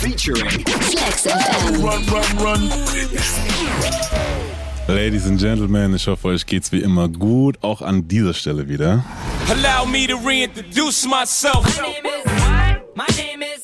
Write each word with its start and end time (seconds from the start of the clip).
featuring 0.00 0.64
Flex 0.64 1.26
FM. 1.26 1.84
Run, 1.84 2.02
run, 2.06 2.38
run. 2.38 2.70
Ladies 4.88 5.26
and 5.26 5.38
Gentlemen, 5.38 5.94
ich 5.94 6.06
hoffe, 6.06 6.28
euch 6.28 6.46
geht's 6.46 6.72
wie 6.72 6.80
immer 6.80 7.08
gut, 7.08 7.58
auch 7.60 7.82
an 7.82 8.08
dieser 8.08 8.32
Stelle 8.32 8.66
wieder. 8.66 9.04
Allow 9.50 9.86
me 9.86 10.06
to 10.06 10.16
reintroduce 10.16 11.06
myself. 11.06 11.64
My 11.76 11.82
name 11.82 12.06
is. 12.06 12.24
My 12.94 13.06
name 13.16 13.42
is. 13.42 13.59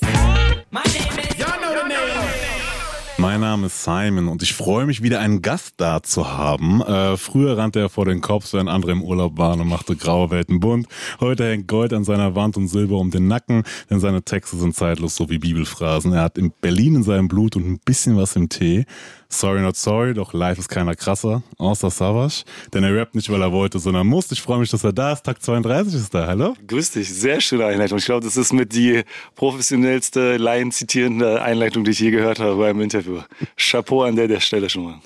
Mein 3.36 3.42
Name 3.42 3.66
ist 3.66 3.84
Simon 3.84 4.28
und 4.28 4.42
ich 4.42 4.54
freue 4.54 4.86
mich 4.86 5.02
wieder 5.02 5.20
einen 5.20 5.42
Gast 5.42 5.74
da 5.76 6.02
zu 6.02 6.38
haben. 6.38 6.80
Äh, 6.80 7.18
früher 7.18 7.58
rannte 7.58 7.80
er 7.80 7.90
vor 7.90 8.06
den 8.06 8.22
Kopf, 8.22 8.54
wenn 8.54 8.66
andere 8.66 8.92
im 8.92 9.02
Urlaub 9.02 9.36
waren 9.36 9.60
und 9.60 9.68
machte 9.68 9.94
graue 9.94 10.30
Welten 10.30 10.58
bunt. 10.58 10.88
Heute 11.20 11.46
hängt 11.46 11.68
Gold 11.68 11.92
an 11.92 12.02
seiner 12.02 12.34
Wand 12.34 12.56
und 12.56 12.68
Silber 12.68 12.96
um 12.96 13.10
den 13.10 13.28
Nacken, 13.28 13.64
denn 13.90 14.00
seine 14.00 14.22
Texte 14.22 14.56
sind 14.56 14.74
zeitlos 14.74 15.16
so 15.16 15.28
wie 15.28 15.36
Bibelphrasen. 15.36 16.14
Er 16.14 16.22
hat 16.22 16.38
in 16.38 16.50
Berlin 16.62 16.94
in 16.94 17.02
seinem 17.02 17.28
Blut 17.28 17.56
und 17.56 17.66
ein 17.66 17.78
bisschen 17.84 18.16
was 18.16 18.36
im 18.36 18.48
Tee. 18.48 18.86
Sorry 19.28 19.60
not 19.60 19.76
sorry, 19.76 20.14
doch 20.14 20.32
live 20.32 20.58
ist 20.58 20.68
keiner 20.68 20.94
krasser, 20.94 21.42
außer 21.58 21.90
Savage. 21.90 22.44
Denn 22.72 22.84
er 22.84 22.94
rappt 22.94 23.14
nicht, 23.14 23.28
weil 23.30 23.42
er 23.42 23.50
wollte, 23.52 23.78
sondern 23.78 24.06
muss. 24.06 24.30
Ich 24.30 24.40
freue 24.40 24.58
mich, 24.60 24.70
dass 24.70 24.84
er 24.84 24.92
da 24.92 25.12
ist. 25.12 25.24
Tag 25.24 25.42
32 25.42 25.94
ist 25.94 26.14
da. 26.14 26.26
Hallo? 26.26 26.54
Grüß 26.66 26.92
dich, 26.92 27.12
sehr 27.12 27.40
schöne 27.40 27.66
Einleitung. 27.66 27.98
Ich 27.98 28.04
glaube, 28.04 28.24
das 28.24 28.36
ist 28.36 28.52
mit 28.52 28.72
die 28.72 29.02
professionellste, 29.34 30.36
laienzitierende 30.36 31.42
Einleitung, 31.42 31.84
die 31.84 31.90
ich 31.90 32.00
je 32.00 32.10
gehört 32.10 32.38
habe 32.38 32.56
beim 32.56 32.80
Interview. 32.80 33.20
Chapeau 33.56 34.02
an 34.02 34.16
der, 34.16 34.28
der 34.28 34.40
Stelle 34.40 34.68
schon 34.68 34.84
mal. 34.84 35.00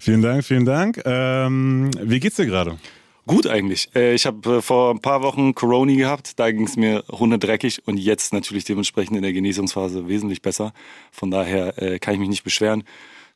Vielen 0.00 0.22
Dank, 0.22 0.44
vielen 0.44 0.64
Dank. 0.64 1.00
Ähm, 1.04 1.90
wie 2.02 2.20
geht's 2.20 2.36
dir 2.36 2.46
gerade? 2.46 2.78
Gut 3.26 3.46
eigentlich. 3.46 3.88
Äh, 3.94 4.14
Ich 4.14 4.26
habe 4.26 4.56
äh, 4.56 4.62
vor 4.62 4.90
ein 4.90 5.00
paar 5.00 5.22
Wochen 5.22 5.54
Corona 5.54 5.94
gehabt, 5.94 6.38
da 6.38 6.50
ging 6.50 6.66
es 6.66 6.76
mir 6.76 7.04
hunderdreckig 7.10 7.82
und 7.86 7.96
jetzt 7.96 8.32
natürlich 8.32 8.64
dementsprechend 8.64 9.16
in 9.16 9.22
der 9.22 9.32
Genesungsphase 9.32 10.08
wesentlich 10.08 10.42
besser. 10.42 10.72
Von 11.12 11.30
daher 11.30 11.80
äh, 11.80 11.98
kann 12.00 12.14
ich 12.14 12.20
mich 12.20 12.28
nicht 12.28 12.42
beschweren. 12.44 12.82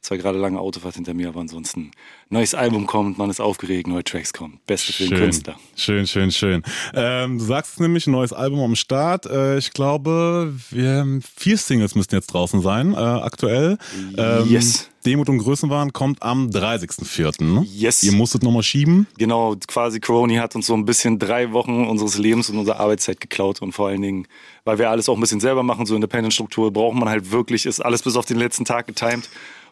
Zwar 0.06 0.18
gerade 0.18 0.38
lange 0.38 0.60
Autofahrt 0.60 0.94
hinter 0.94 1.14
mir, 1.14 1.26
aber 1.30 1.40
ansonsten 1.40 1.90
neues 2.28 2.54
Album 2.54 2.86
kommt, 2.86 3.18
man 3.18 3.28
ist 3.28 3.40
aufgeregt, 3.40 3.88
neue 3.88 4.04
Tracks 4.04 4.32
kommen. 4.32 4.60
Beste 4.64 4.92
für 4.92 5.08
den 5.08 5.18
Künstler. 5.18 5.56
Schön, 5.74 6.06
schön, 6.06 6.30
schön. 6.30 6.62
Ähm, 6.94 7.38
du 7.38 7.44
sagst 7.44 7.80
nämlich, 7.80 8.06
ein 8.06 8.12
neues 8.12 8.32
Album 8.32 8.60
am 8.60 8.76
Start. 8.76 9.26
Äh, 9.26 9.58
ich 9.58 9.72
glaube, 9.72 10.54
wir 10.70 10.98
haben 10.98 11.22
vier 11.34 11.58
Singles 11.58 11.96
müssten 11.96 12.14
jetzt 12.14 12.28
draußen 12.28 12.62
sein, 12.62 12.92
äh, 12.92 12.98
aktuell. 12.98 13.78
Ähm, 14.16 14.46
Yes. 14.48 14.88
Demut 15.04 15.28
und 15.28 15.38
Größenwahn 15.38 15.92
kommt 15.92 16.22
am 16.22 16.50
30.04. 16.50 17.42
Ne? 17.42 17.64
Yes. 17.64 18.02
Ihr 18.02 18.12
musstet 18.12 18.42
nochmal 18.42 18.64
schieben. 18.64 19.06
Genau, 19.18 19.54
quasi 19.68 20.00
Corona 20.00 20.40
hat 20.40 20.56
uns 20.56 20.66
so 20.66 20.74
ein 20.74 20.84
bisschen 20.84 21.20
drei 21.20 21.52
Wochen 21.52 21.86
unseres 21.86 22.18
Lebens 22.18 22.50
und 22.50 22.58
unserer 22.58 22.80
Arbeitszeit 22.80 23.20
geklaut 23.20 23.62
und 23.62 23.72
vor 23.72 23.88
allen 23.88 24.02
Dingen, 24.02 24.26
weil 24.64 24.78
wir 24.78 24.90
alles 24.90 25.08
auch 25.08 25.14
ein 25.14 25.20
bisschen 25.20 25.40
selber 25.40 25.62
machen, 25.62 25.86
so 25.86 25.94
Independent-Struktur, 25.94 26.72
braucht 26.72 26.96
man 26.96 27.08
halt 27.08 27.30
wirklich, 27.30 27.66
ist 27.66 27.80
alles 27.80 28.02
bis 28.02 28.16
auf 28.16 28.26
den 28.26 28.36
letzten 28.36 28.64
Tag 28.64 28.88
getimed. 28.88 29.28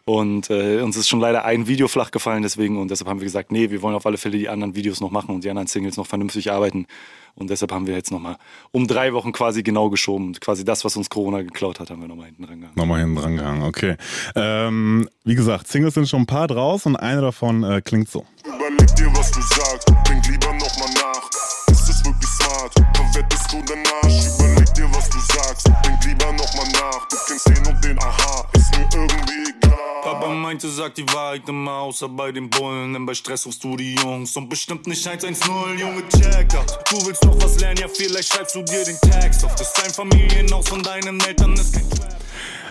Und 0.07 0.51
äh, 0.51 0.81
uns 0.81 0.95
ist 0.97 1.09
schon 1.09 1.19
leider 1.19 1.45
ein 1.45 1.65
Video 1.65 1.87
flach 1.87 2.11
gefallen 2.11 2.43
deswegen 2.43 2.77
und 2.79 2.91
deshalb 2.91 3.09
haben 3.09 3.19
wir 3.19 3.25
gesagt, 3.25 3.51
nee, 3.51 3.71
wir 3.71 3.81
wollen 3.81 3.95
auf 3.95 4.05
alle 4.05 4.17
Fälle 4.17 4.37
die 4.37 4.47
anderen 4.47 4.75
Videos 4.75 5.01
noch 5.01 5.09
machen 5.09 5.33
und 5.33 5.43
die 5.43 5.49
anderen 5.49 5.67
Singles 5.67 5.97
noch 5.97 6.05
vernünftig 6.05 6.51
arbeiten. 6.51 6.85
Und 7.33 7.49
deshalb 7.49 7.71
haben 7.71 7.87
wir 7.87 7.95
jetzt 7.95 8.11
nochmal 8.11 8.37
um 8.71 8.87
drei 8.87 9.13
Wochen 9.13 9.31
quasi 9.31 9.63
genau 9.63 9.89
geschoben. 9.89 10.33
Quasi 10.33 10.63
das, 10.63 10.85
was 10.85 10.95
uns 10.95 11.09
Corona 11.09 11.41
geklaut 11.41 11.79
hat, 11.79 11.89
haben 11.89 12.01
wir 12.01 12.07
nochmal 12.07 12.27
hinten 12.27 12.43
dran 12.43 12.59
gehangen. 12.61 12.75
Nochmal 12.77 12.99
hinten 13.01 13.15
dran 13.15 13.35
gehangen, 13.35 13.63
okay. 13.63 13.95
Ähm, 14.35 15.09
wie 15.23 15.35
gesagt, 15.35 15.67
Singles 15.67 15.95
sind 15.95 16.07
schon 16.07 16.21
ein 16.21 16.27
paar 16.27 16.47
draus 16.47 16.85
und 16.85 16.95
eine 16.95 17.21
davon 17.21 17.63
äh, 17.63 17.81
klingt 17.81 18.07
so. 18.07 18.25
Überleg 18.45 18.95
dir, 18.95 19.07
was 19.15 19.31
du 19.31 19.41
sagst, 19.41 19.91
denk 20.07 20.25
lieber 20.27 20.53
nochmal 20.53 20.89
nach. 20.93 21.29
Ist 21.71 21.89
es 21.89 22.05
wirklich 22.05 22.29
smart? 22.29 22.73
Verwettest 22.95 23.51
du 23.51 23.61
deinen 23.63 23.83
Arsch? 24.03 24.27
Überleg 24.39 24.73
dir, 24.75 24.87
was 24.93 25.09
du 25.09 25.17
sagst, 25.19 25.67
denk 25.83 26.05
lieber 26.05 26.31
nochmal 26.31 26.67
nach. 26.73 27.07
Du 27.07 27.17
kennst 27.27 27.49
den 27.49 27.73
und 27.73 27.83
den, 27.83 27.97
aha, 27.99 28.47
ist 28.53 28.71
mir 28.77 28.87
irgendwie 28.93 29.49
egal. 29.49 29.64
Papa 30.03 30.29
meinte, 30.29 30.69
sag 30.69 30.95
die 30.95 31.05
Wahrheit 31.13 31.47
immer 31.47 31.79
außer 31.79 32.09
bei 32.09 32.31
den 32.31 32.49
Bullen, 32.49 32.93
denn 32.93 33.05
bei 33.05 33.13
Stress 33.13 33.45
rufst 33.45 33.63
du 33.63 33.75
die 33.75 33.95
Jungs 33.95 34.35
und 34.35 34.49
bestimmt 34.49 34.87
nicht 34.87 35.05
110, 35.07 35.51
Junge, 35.77 36.03
check. 36.09 36.49
Du 36.89 37.05
willst 37.05 37.23
doch 37.23 37.35
was 37.41 37.59
lernen, 37.59 37.79
ja, 37.81 37.87
vielleicht 37.87 38.33
schreibst 38.33 38.55
du 38.55 38.63
dir 38.63 38.83
den 38.83 38.97
Text 39.01 39.43
auf. 39.45 39.55
Das 39.55 39.67
ist 39.67 39.81
dein 39.81 39.91
Familienhaus 39.91 40.67
von 40.67 40.81
deinen 40.81 41.19
Eltern 41.21 41.53
ist 41.53 41.73
kein 41.73 41.89
Trap. 41.89 42.15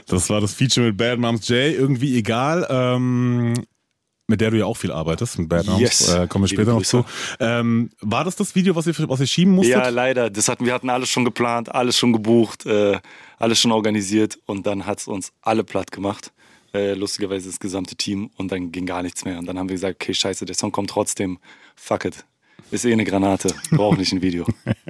Das 0.06 0.28
war 0.31 0.41
das 0.41 0.55
Feature 0.55 0.87
mit 0.87 0.97
Bad 0.97 1.19
Moms 1.19 1.49
J. 1.49 1.75
Irgendwie 1.75 2.16
egal. 2.19 2.66
Ähm, 2.69 3.55
mit 4.27 4.41
der 4.41 4.50
du 4.50 4.59
ja 4.59 4.65
auch 4.65 4.77
viel 4.77 4.93
arbeitest, 4.93 5.38
mit 5.38 5.49
Bad 5.49 5.67
Moms. 5.67 5.81
Yes. 5.81 6.09
Äh, 6.09 6.27
kommen 6.28 6.44
wir 6.44 6.49
später 6.49 6.72
noch 6.72 6.83
zu. 6.83 7.05
Ähm, 7.41 7.91
war 8.00 8.25
das 8.25 8.37
das 8.37 8.55
Video, 8.55 8.75
was 8.75 8.87
ihr, 8.87 8.94
was 9.09 9.21
ihr 9.21 9.27
schieben 9.27 9.55
musstet? 9.55 9.77
Ja, 9.77 9.88
leider. 9.88 10.31
Das 10.31 10.49
hatten, 10.49 10.65
wir 10.65 10.72
hatten 10.72 10.88
alles 10.88 11.09
schon 11.11 11.25
geplant, 11.25 11.75
alles 11.75 11.97
schon 11.97 12.12
gebucht, 12.12 12.65
äh, 12.65 12.99
alles 13.38 13.61
schon 13.61 13.72
organisiert 13.72 14.38
und 14.47 14.67
dann 14.67 14.87
hat's 14.87 15.06
uns 15.06 15.33
alle 15.43 15.65
platt 15.65 15.93
gemacht. 15.93 16.33
Äh, 16.75 16.95
lustigerweise 16.95 17.49
das 17.49 17.61
gesamte 17.61 17.95
Team 17.95 18.31
und 18.37 18.51
dann 18.51 18.73
ging 18.73 18.85
gar 18.85 19.03
nichts 19.03 19.25
mehr. 19.25 19.39
Und 19.39 19.47
dann 19.47 19.59
haben 19.59 19.69
wir 19.69 19.75
gesagt, 19.75 20.03
okay, 20.03 20.12
scheiße, 20.12 20.45
der 20.45 20.57
Song 20.57 20.73
kommt 20.73 20.91
trotzdem. 20.91 21.39
Fuck 21.77 22.07
it. 22.07 22.25
Ist 22.71 22.85
eh 22.85 22.93
eine 22.93 23.05
Granate. 23.05 23.55
Braucht 23.71 23.99
nicht 23.99 24.12
ein 24.12 24.23
Video. 24.23 24.45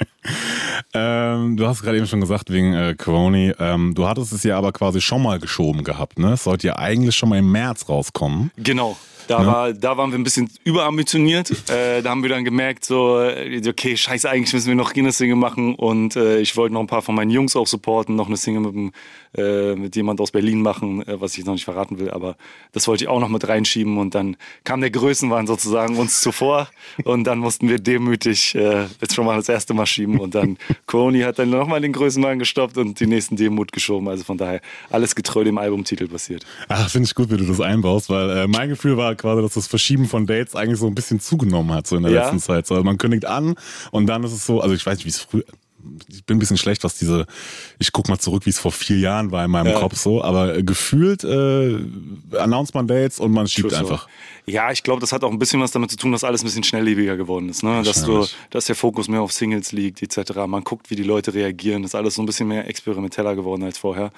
Ähm, 0.96 1.56
du 1.56 1.66
hast 1.66 1.82
gerade 1.82 1.96
eben 1.96 2.06
schon 2.06 2.20
gesagt, 2.20 2.50
wegen 2.50 2.72
äh, 2.72 2.94
Corona. 2.96 3.52
Ähm, 3.58 3.94
du 3.94 4.06
hattest 4.06 4.32
es 4.32 4.44
ja 4.44 4.56
aber 4.56 4.72
quasi 4.72 5.00
schon 5.00 5.22
mal 5.22 5.40
geschoben 5.40 5.82
gehabt, 5.82 6.20
ne? 6.20 6.34
Es 6.34 6.44
sollte 6.44 6.68
ja 6.68 6.76
eigentlich 6.76 7.16
schon 7.16 7.28
mal 7.28 7.38
im 7.38 7.50
März 7.50 7.88
rauskommen. 7.88 8.52
Genau. 8.56 8.96
Da, 9.26 9.46
war, 9.46 9.72
da 9.72 9.96
waren 9.96 10.10
wir 10.10 10.18
ein 10.18 10.24
bisschen 10.24 10.50
überambitioniert. 10.64 11.52
Äh, 11.74 12.02
da 12.02 12.10
haben 12.10 12.22
wir 12.22 12.28
dann 12.28 12.44
gemerkt, 12.44 12.84
so, 12.84 13.20
äh, 13.20 13.60
okay, 13.66 13.96
scheiße, 13.96 14.28
eigentlich 14.28 14.52
müssen 14.52 14.68
wir 14.68 14.74
noch 14.74 14.94
eine 14.94 15.12
Single 15.12 15.36
machen. 15.36 15.74
Und 15.74 16.14
äh, 16.14 16.40
ich 16.40 16.56
wollte 16.56 16.74
noch 16.74 16.80
ein 16.80 16.86
paar 16.86 17.00
von 17.00 17.14
meinen 17.14 17.30
Jungs 17.30 17.56
auch 17.56 17.66
supporten, 17.66 18.16
noch 18.16 18.26
eine 18.26 18.36
Single 18.36 18.60
mit, 18.60 18.74
dem, 18.74 18.92
äh, 19.36 19.74
mit 19.74 19.96
jemand 19.96 20.20
aus 20.20 20.30
Berlin 20.30 20.60
machen, 20.60 21.06
äh, 21.06 21.20
was 21.20 21.32
ich 21.32 21.38
jetzt 21.38 21.46
noch 21.46 21.54
nicht 21.54 21.64
verraten 21.64 21.98
will. 21.98 22.10
Aber 22.10 22.36
das 22.72 22.86
wollte 22.86 23.04
ich 23.04 23.08
auch 23.08 23.18
noch 23.18 23.28
mit 23.28 23.48
reinschieben. 23.48 23.96
Und 23.98 24.14
dann 24.14 24.36
kam 24.62 24.82
der 24.82 24.90
Größenwahn 24.90 25.46
sozusagen 25.46 25.96
uns 25.96 26.20
zuvor. 26.20 26.68
Und 27.04 27.24
dann 27.24 27.38
mussten 27.38 27.68
wir 27.68 27.78
demütig 27.78 28.54
äh, 28.54 28.84
jetzt 29.00 29.14
schon 29.14 29.24
mal 29.24 29.36
das 29.36 29.48
erste 29.48 29.72
Mal 29.72 29.86
schieben. 29.86 30.20
Und 30.20 30.34
dann 30.34 30.58
Coroni 30.86 31.20
hat 31.20 31.38
dann 31.38 31.50
nochmal 31.50 31.80
den 31.80 31.92
Größenwahn 31.92 32.38
gestoppt 32.38 32.76
und 32.76 33.00
die 33.00 33.06
nächsten 33.06 33.36
Demut 33.36 33.72
geschoben. 33.72 34.08
Also 34.08 34.22
von 34.24 34.36
daher 34.36 34.60
alles 34.90 35.14
getreu 35.14 35.44
dem 35.44 35.58
Albumtitel 35.58 36.08
passiert. 36.08 36.44
Ach, 36.68 36.90
finde 36.90 37.06
ich 37.06 37.14
gut, 37.14 37.30
wie 37.30 37.36
du 37.36 37.44
das 37.44 37.60
einbaust, 37.60 38.10
weil 38.10 38.46
mein 38.48 38.68
Gefühl 38.68 38.96
war 38.96 39.13
quasi, 39.14 39.42
dass 39.42 39.54
das 39.54 39.66
Verschieben 39.66 40.06
von 40.06 40.26
Dates 40.26 40.54
eigentlich 40.54 40.78
so 40.80 40.86
ein 40.86 40.94
bisschen 40.94 41.20
zugenommen 41.20 41.72
hat, 41.72 41.86
so 41.86 41.96
in 41.96 42.02
der 42.02 42.12
Ja? 42.12 42.22
letzten 42.22 42.40
Zeit. 42.40 42.66
So, 42.66 42.74
also 42.74 42.84
man 42.84 42.98
kündigt 42.98 43.24
an 43.24 43.54
und 43.90 44.06
dann 44.06 44.24
ist 44.24 44.32
es 44.32 44.44
so, 44.46 44.60
also 44.60 44.74
ich 44.74 44.84
weiß 44.84 44.96
nicht, 44.98 45.04
wie 45.06 45.10
es 45.10 45.20
früher. 45.20 45.44
Ich 46.08 46.24
bin 46.24 46.36
ein 46.38 46.40
bisschen 46.40 46.56
schlecht, 46.56 46.82
was 46.82 46.96
diese, 46.96 47.26
ich 47.78 47.92
guck 47.92 48.08
mal 48.08 48.18
zurück, 48.18 48.46
wie 48.46 48.50
es 48.50 48.58
vor 48.58 48.72
vier 48.72 48.96
Jahren 48.98 49.32
war 49.32 49.44
in 49.44 49.50
meinem 49.50 49.72
Ja. 49.72 49.80
Kopf 49.80 49.98
so, 49.98 50.24
aber 50.24 50.62
gefühlt 50.62 51.24
äh, 51.24 51.78
announced 52.38 52.74
man 52.74 52.86
Dates 52.86 53.20
und 53.20 53.32
man 53.32 53.46
schiebt 53.46 53.74
einfach. 53.74 54.08
Ja, 54.46 54.70
ich 54.72 54.82
glaube, 54.82 55.02
das 55.02 55.12
hat 55.12 55.24
auch 55.24 55.30
ein 55.30 55.38
bisschen 55.38 55.60
was 55.60 55.72
damit 55.72 55.90
zu 55.90 55.98
tun, 55.98 56.10
dass 56.12 56.24
alles 56.24 56.40
ein 56.42 56.46
bisschen 56.46 56.64
schnelllebiger 56.64 57.18
geworden 57.18 57.50
ist. 57.50 57.62
Ne? 57.62 57.82
Dass, 57.84 58.02
du, 58.02 58.26
dass 58.48 58.64
der 58.64 58.76
Fokus 58.76 59.08
mehr 59.08 59.20
auf 59.20 59.32
Singles 59.32 59.72
liegt, 59.72 60.00
etc. 60.02 60.32
Man 60.46 60.64
guckt, 60.64 60.88
wie 60.88 60.96
die 60.96 61.02
Leute 61.02 61.34
reagieren. 61.34 61.82
Das 61.82 61.90
ist 61.90 61.94
alles 61.96 62.14
so 62.14 62.22
ein 62.22 62.26
bisschen 62.26 62.48
mehr 62.48 62.66
experimenteller 62.66 63.34
geworden 63.36 63.62
als 63.62 63.76
vorher. 63.76 64.10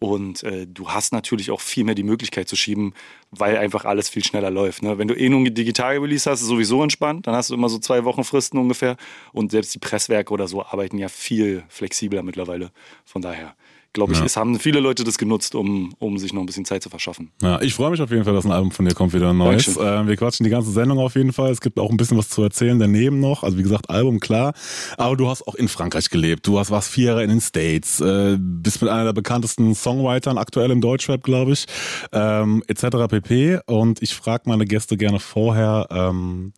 Und 0.00 0.44
äh, 0.44 0.66
du 0.66 0.90
hast 0.90 1.12
natürlich 1.12 1.50
auch 1.50 1.60
viel 1.60 1.82
mehr 1.84 1.96
die 1.96 2.04
Möglichkeit 2.04 2.48
zu 2.48 2.54
schieben, 2.54 2.94
weil 3.30 3.56
einfach 3.56 3.84
alles 3.84 4.08
viel 4.08 4.24
schneller 4.24 4.50
läuft. 4.50 4.82
Ne? 4.82 4.96
Wenn 4.96 5.08
du 5.08 5.14
eh 5.14 5.28
nur 5.28 5.40
ein 5.40 5.52
Digital-Release 5.52 6.30
hast, 6.30 6.40
ist 6.40 6.46
sowieso 6.46 6.82
entspannt. 6.82 7.26
Dann 7.26 7.34
hast 7.34 7.50
du 7.50 7.54
immer 7.54 7.68
so 7.68 7.78
zwei 7.78 8.04
Wochen 8.04 8.22
Fristen 8.22 8.58
ungefähr. 8.58 8.96
Und 9.32 9.50
selbst 9.50 9.74
die 9.74 9.80
Presswerke 9.80 10.32
oder 10.32 10.46
so 10.46 10.64
arbeiten 10.64 10.98
ja 10.98 11.08
viel 11.08 11.64
flexibler 11.68 12.22
mittlerweile. 12.22 12.70
Von 13.04 13.22
daher 13.22 13.56
glaube 13.92 14.12
ich, 14.12 14.18
Ja. 14.18 14.24
es 14.26 14.36
haben 14.36 14.58
viele 14.60 14.80
Leute 14.80 15.02
das 15.04 15.18
genutzt, 15.18 15.54
um, 15.54 15.94
um 15.98 16.18
sich 16.18 16.32
noch 16.32 16.40
ein 16.40 16.46
bisschen 16.46 16.64
Zeit 16.64 16.82
zu 16.82 16.90
verschaffen. 16.90 17.30
Ja, 17.42 17.60
ich 17.60 17.74
freue 17.74 17.90
mich 17.90 18.00
auf 18.00 18.10
jeden 18.10 18.24
Fall, 18.24 18.34
dass 18.34 18.44
ein 18.44 18.52
Album 18.52 18.70
von 18.70 18.84
dir 18.84 18.94
kommt, 18.94 19.12
wieder 19.14 19.30
ein 19.30 19.38
neues. 19.38 19.76
Äh, 19.76 20.06
wir 20.06 20.16
quatschen 20.16 20.44
die 20.44 20.50
ganze 20.50 20.70
Sendung 20.70 20.98
auf 20.98 21.14
jeden 21.16 21.32
Fall. 21.32 21.50
Es 21.50 21.60
gibt 21.60 21.78
auch 21.78 21.90
ein 21.90 21.96
bisschen 21.96 22.16
was 22.18 22.28
zu 22.28 22.42
erzählen 22.42 22.78
daneben 22.78 23.20
noch. 23.20 23.42
Also 23.42 23.58
wie 23.58 23.62
gesagt, 23.62 23.90
Album 23.90 24.20
klar. 24.20 24.52
Aber 24.96 25.16
du 25.16 25.28
hast 25.28 25.46
auch 25.48 25.54
in 25.54 25.68
Frankreich 25.68 26.10
gelebt. 26.10 26.46
Du 26.46 26.58
hast 26.58 26.70
warst 26.70 26.90
vier 26.90 27.06
Jahre 27.06 27.22
in 27.24 27.30
den 27.30 27.40
States. 27.40 28.00
Äh, 28.00 28.36
bist 28.38 28.82
mit 28.82 28.90
einer 28.90 29.04
der 29.04 29.12
bekanntesten 29.14 29.74
Songwritern 29.74 30.38
aktuell 30.38 30.70
im 30.70 30.80
Deutschrap, 30.80 31.22
glaube 31.22 31.52
ich. 31.52 31.66
Ähm, 32.12 32.62
etc. 32.68 33.06
pp. 33.08 33.60
Und 33.66 34.02
ich 34.02 34.14
frage 34.14 34.44
meine 34.46 34.64
Gäste 34.66 34.96
gerne 34.96 35.18
vorher, 35.18 35.86
ähm, 35.90 36.52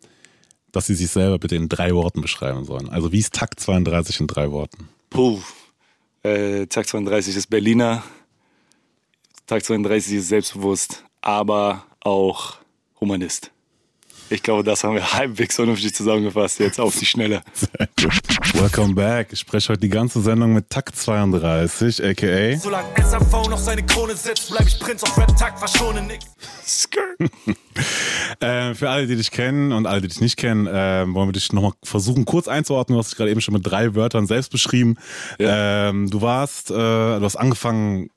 dass 0.71 0.87
sie 0.87 0.95
sich 0.95 1.09
selber 1.11 1.39
bitte 1.39 1.55
in 1.55 1.69
drei 1.69 1.93
Worten 1.93 2.21
beschreiben 2.21 2.65
sollen. 2.65 2.89
Also 2.89 3.11
wie 3.11 3.19
ist 3.19 3.33
Takt 3.33 3.59
32 3.59 4.19
in 4.21 4.27
drei 4.27 4.51
Worten? 4.51 4.89
Puh. 5.09 5.39
Äh, 6.23 6.67
Tag 6.67 6.87
32 6.87 7.35
ist 7.35 7.47
Berliner. 7.47 8.03
Tag 9.47 9.63
32 9.65 10.13
ist 10.13 10.27
selbstbewusst, 10.27 11.03
aber 11.21 11.85
auch 11.99 12.57
Humanist. 12.99 13.51
Ich 14.31 14.41
glaube, 14.41 14.63
das 14.63 14.85
haben 14.85 14.95
wir 14.95 15.11
halbwegs 15.11 15.57
vernünftig 15.57 15.93
zusammengefasst 15.93 16.59
jetzt 16.59 16.79
auf 16.79 16.97
die 16.97 17.05
Schnelle. 17.05 17.41
Welcome 18.53 18.93
back. 18.93 19.27
Ich 19.31 19.39
spreche 19.39 19.73
heute 19.73 19.81
die 19.81 19.89
ganze 19.89 20.21
Sendung 20.21 20.53
mit 20.53 20.69
Takt 20.69 20.95
32, 20.95 22.01
aka 22.01 22.57
Solange 22.57 22.87
SAV 23.03 23.49
noch 23.49 23.57
seine 23.57 23.83
Krone 23.85 24.15
setzt, 24.15 24.49
bleib 24.49 24.65
ich 24.65 24.79
Prinz 24.79 25.03
auf 25.03 25.17
Rap-Tag, 25.17 25.59
verschone 25.59 26.01
nix. 26.03 26.25
Äh, 28.39 28.73
für 28.73 28.89
alle, 28.89 29.07
die 29.07 29.15
dich 29.15 29.31
kennen 29.31 29.71
und 29.71 29.85
alle, 29.85 30.01
die 30.01 30.07
dich 30.07 30.21
nicht 30.21 30.37
kennen, 30.37 30.65
äh, 30.65 31.05
wollen 31.07 31.27
wir 31.27 31.33
dich 31.33 31.51
nochmal 31.53 31.73
versuchen, 31.83 32.25
kurz 32.25 32.47
einzuordnen. 32.47 32.95
Du 32.95 32.99
hast 32.99 33.11
dich 33.11 33.17
gerade 33.17 33.29
eben 33.29 33.41
schon 33.41 33.53
mit 33.53 33.65
drei 33.65 33.93
Wörtern 33.95 34.25
selbst 34.25 34.51
beschrieben. 34.51 34.97
Ähm, 35.39 36.09
du 36.09 36.21
warst, 36.21 36.71
äh, 36.71 36.73
du 36.73 37.21
hast 37.21 37.35
angefangen 37.35 38.09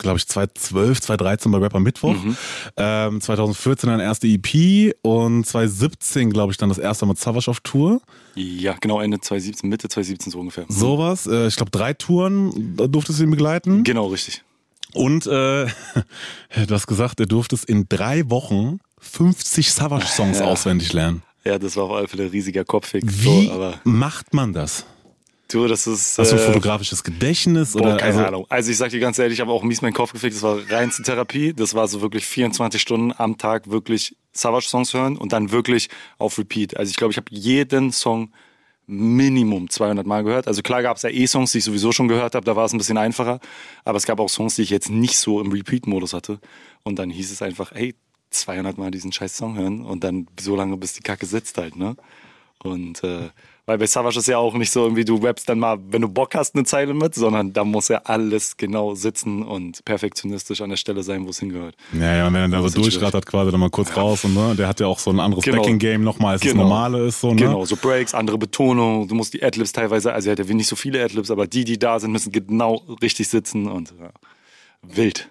glaube 0.00 0.18
ich, 0.18 0.26
2012, 0.26 1.00
2013 1.00 1.52
bei 1.52 1.58
Rapper 1.58 1.80
Mittwoch. 1.80 2.16
Ähm, 2.76 3.20
2014 3.20 3.88
dann 3.88 4.00
erste 4.00 4.26
EP 4.26 4.94
und 5.02 5.44
2017, 5.46 6.30
glaube 6.30 6.52
ich, 6.52 6.58
dann 6.58 6.68
das 6.68 6.78
erste 6.78 7.06
Mal 7.06 7.16
Savage 7.16 7.50
auf 7.50 7.60
Tour. 7.60 8.00
Ja, 8.34 8.74
genau, 8.80 9.00
Ende 9.00 9.20
2017, 9.20 9.68
Mitte 9.70 9.88
2017 9.88 10.32
so 10.32 10.40
ungefähr. 10.40 10.64
Sowas. 10.68 11.26
Äh, 11.26 11.46
ich 11.46 11.56
glaube, 11.56 11.70
drei 11.70 11.92
Touren 11.94 12.74
da 12.76 12.86
durftest 12.86 13.20
du 13.20 13.24
ihn 13.24 13.30
begleiten. 13.30 13.84
Genau, 13.84 14.06
richtig. 14.08 14.42
Und 14.94 15.26
äh, 15.26 15.66
du 16.66 16.74
hast 16.74 16.86
gesagt, 16.86 17.20
er 17.20 17.26
durftest 17.26 17.64
in 17.66 17.86
drei 17.88 18.28
Wochen 18.30 18.80
50 19.00 19.72
Savage-Songs 19.72 20.38
Ja. 20.40 20.46
auswendig 20.46 20.92
lernen. 20.92 21.22
Ja, 21.44 21.58
das 21.58 21.76
war 21.76 21.84
auf 21.84 21.92
alle 21.92 22.08
Fälle 22.08 22.24
ein 22.24 22.30
riesiger 22.30 22.64
Kopfweg. 22.64 23.02
Wie 23.06 23.46
So, 23.46 23.52
aber 23.52 23.80
macht 23.84 24.34
man 24.34 24.52
das? 24.52 24.84
Du, 25.52 25.66
das 25.66 25.86
ist. 25.86 26.18
Hast 26.18 26.32
du 26.32 26.36
ein 26.36 26.42
äh, 26.42 26.46
fotografisches 26.46 27.04
Gedächtnis? 27.04 27.72
Boah, 27.72 27.82
oder 27.82 27.96
keine 27.96 28.14
also, 28.14 28.26
Ahnung. 28.26 28.46
Also 28.48 28.70
ich 28.70 28.76
sag 28.76 28.90
dir 28.90 29.00
ganz 29.00 29.18
ehrlich, 29.18 29.38
ich 29.38 29.40
habe 29.40 29.52
auch 29.52 29.62
mies 29.62 29.82
meinen 29.82 29.92
Kopf 29.92 30.12
gefickt. 30.12 30.34
Das 30.34 30.42
war 30.42 30.58
reinste 30.70 31.02
Therapie. 31.02 31.52
Das 31.52 31.74
war 31.74 31.88
so 31.88 32.00
wirklich 32.00 32.26
24 32.26 32.80
Stunden 32.80 33.12
am 33.16 33.38
Tag 33.38 33.70
wirklich 33.70 34.16
Savage-Songs 34.32 34.94
hören 34.94 35.16
und 35.16 35.32
dann 35.32 35.50
wirklich 35.50 35.88
auf 36.18 36.38
Repeat. 36.38 36.76
Also 36.76 36.90
ich 36.90 36.96
glaube, 36.96 37.12
ich 37.12 37.16
habe 37.16 37.26
jeden 37.30 37.92
Song 37.92 38.32
Minimum 38.86 39.70
200 39.70 40.06
Mal 40.06 40.24
gehört. 40.24 40.48
Also 40.48 40.62
klar 40.62 40.82
gab 40.82 40.96
es 40.96 41.04
ja 41.04 41.10
eh 41.10 41.26
Songs, 41.26 41.52
die 41.52 41.58
ich 41.58 41.64
sowieso 41.64 41.92
schon 41.92 42.08
gehört 42.08 42.34
habe, 42.34 42.44
da 42.44 42.56
war 42.56 42.64
es 42.64 42.72
ein 42.72 42.78
bisschen 42.78 42.98
einfacher. 42.98 43.38
Aber 43.84 43.96
es 43.96 44.04
gab 44.04 44.18
auch 44.18 44.28
Songs, 44.28 44.56
die 44.56 44.62
ich 44.62 44.70
jetzt 44.70 44.90
nicht 44.90 45.16
so 45.16 45.40
im 45.40 45.52
Repeat-Modus 45.52 46.12
hatte. 46.12 46.40
Und 46.82 46.98
dann 46.98 47.08
hieß 47.08 47.30
es 47.30 47.40
einfach, 47.40 47.72
ey, 47.72 47.94
200 48.30 48.78
Mal 48.78 48.90
diesen 48.90 49.12
scheiß 49.12 49.36
Song 49.36 49.56
hören 49.56 49.84
und 49.84 50.02
dann 50.04 50.26
so 50.38 50.56
lange, 50.56 50.76
bis 50.76 50.92
die 50.94 51.02
Kacke 51.02 51.26
sitzt 51.26 51.58
halt, 51.58 51.76
ne? 51.76 51.96
Und 52.62 53.02
äh, 53.04 53.30
weil 53.70 53.78
bei 53.78 53.86
Savage 53.86 54.18
ist 54.18 54.26
ja 54.26 54.36
auch 54.36 54.54
nicht 54.54 54.72
so 54.72 54.82
irgendwie, 54.82 55.04
du 55.04 55.14
rappst 55.14 55.48
dann 55.48 55.60
mal, 55.60 55.78
wenn 55.90 56.02
du 56.02 56.08
Bock 56.08 56.34
hast, 56.34 56.56
eine 56.56 56.64
Zeile 56.64 56.92
mit, 56.92 57.14
sondern 57.14 57.52
da 57.52 57.62
muss 57.62 57.86
ja 57.86 57.98
alles 58.02 58.56
genau 58.56 58.96
sitzen 58.96 59.44
und 59.44 59.84
perfektionistisch 59.84 60.60
an 60.60 60.70
der 60.70 60.76
Stelle 60.76 61.04
sein, 61.04 61.24
wo 61.24 61.30
es 61.30 61.38
hingehört. 61.38 61.76
Ja, 61.92 62.16
ja, 62.16 62.26
wenn 62.26 62.34
er 62.34 62.48
da 62.48 62.68
so 62.68 62.80
durchrattert 62.82 63.26
quasi 63.26 63.52
dann 63.52 63.60
mal 63.60 63.70
kurz 63.70 63.96
raus 63.96 64.24
und 64.24 64.34
ne, 64.34 64.56
der 64.56 64.66
hat 64.66 64.80
ja 64.80 64.88
auch 64.88 64.98
so 64.98 65.10
ein 65.12 65.20
anderes 65.20 65.44
Genau. 65.44 65.58
Backing-Game 65.58 66.02
nochmal, 66.02 66.32
als 66.32 66.42
Genau. 66.42 66.54
das 66.54 66.62
normale 66.68 67.06
ist. 67.06 67.20
So, 67.20 67.30
ne? 67.30 67.36
Genau, 67.36 67.64
so 67.64 67.76
Breaks, 67.76 68.12
andere 68.12 68.38
Betonung, 68.38 69.06
du 69.06 69.14
musst 69.14 69.34
die 69.34 69.42
Adlibs 69.44 69.70
teilweise, 69.70 70.12
also 70.12 70.30
er 70.30 70.32
hat 70.32 70.44
ja 70.44 70.52
nicht 70.52 70.66
so 70.66 70.74
viele 70.74 71.04
Adlibs, 71.04 71.30
aber 71.30 71.46
die, 71.46 71.62
die 71.62 71.78
da 71.78 72.00
sind, 72.00 72.10
müssen 72.10 72.32
genau 72.32 72.82
richtig 73.00 73.28
sitzen 73.28 73.68
und 73.68 73.94
ja, 74.00 74.10
wild. 74.82 75.30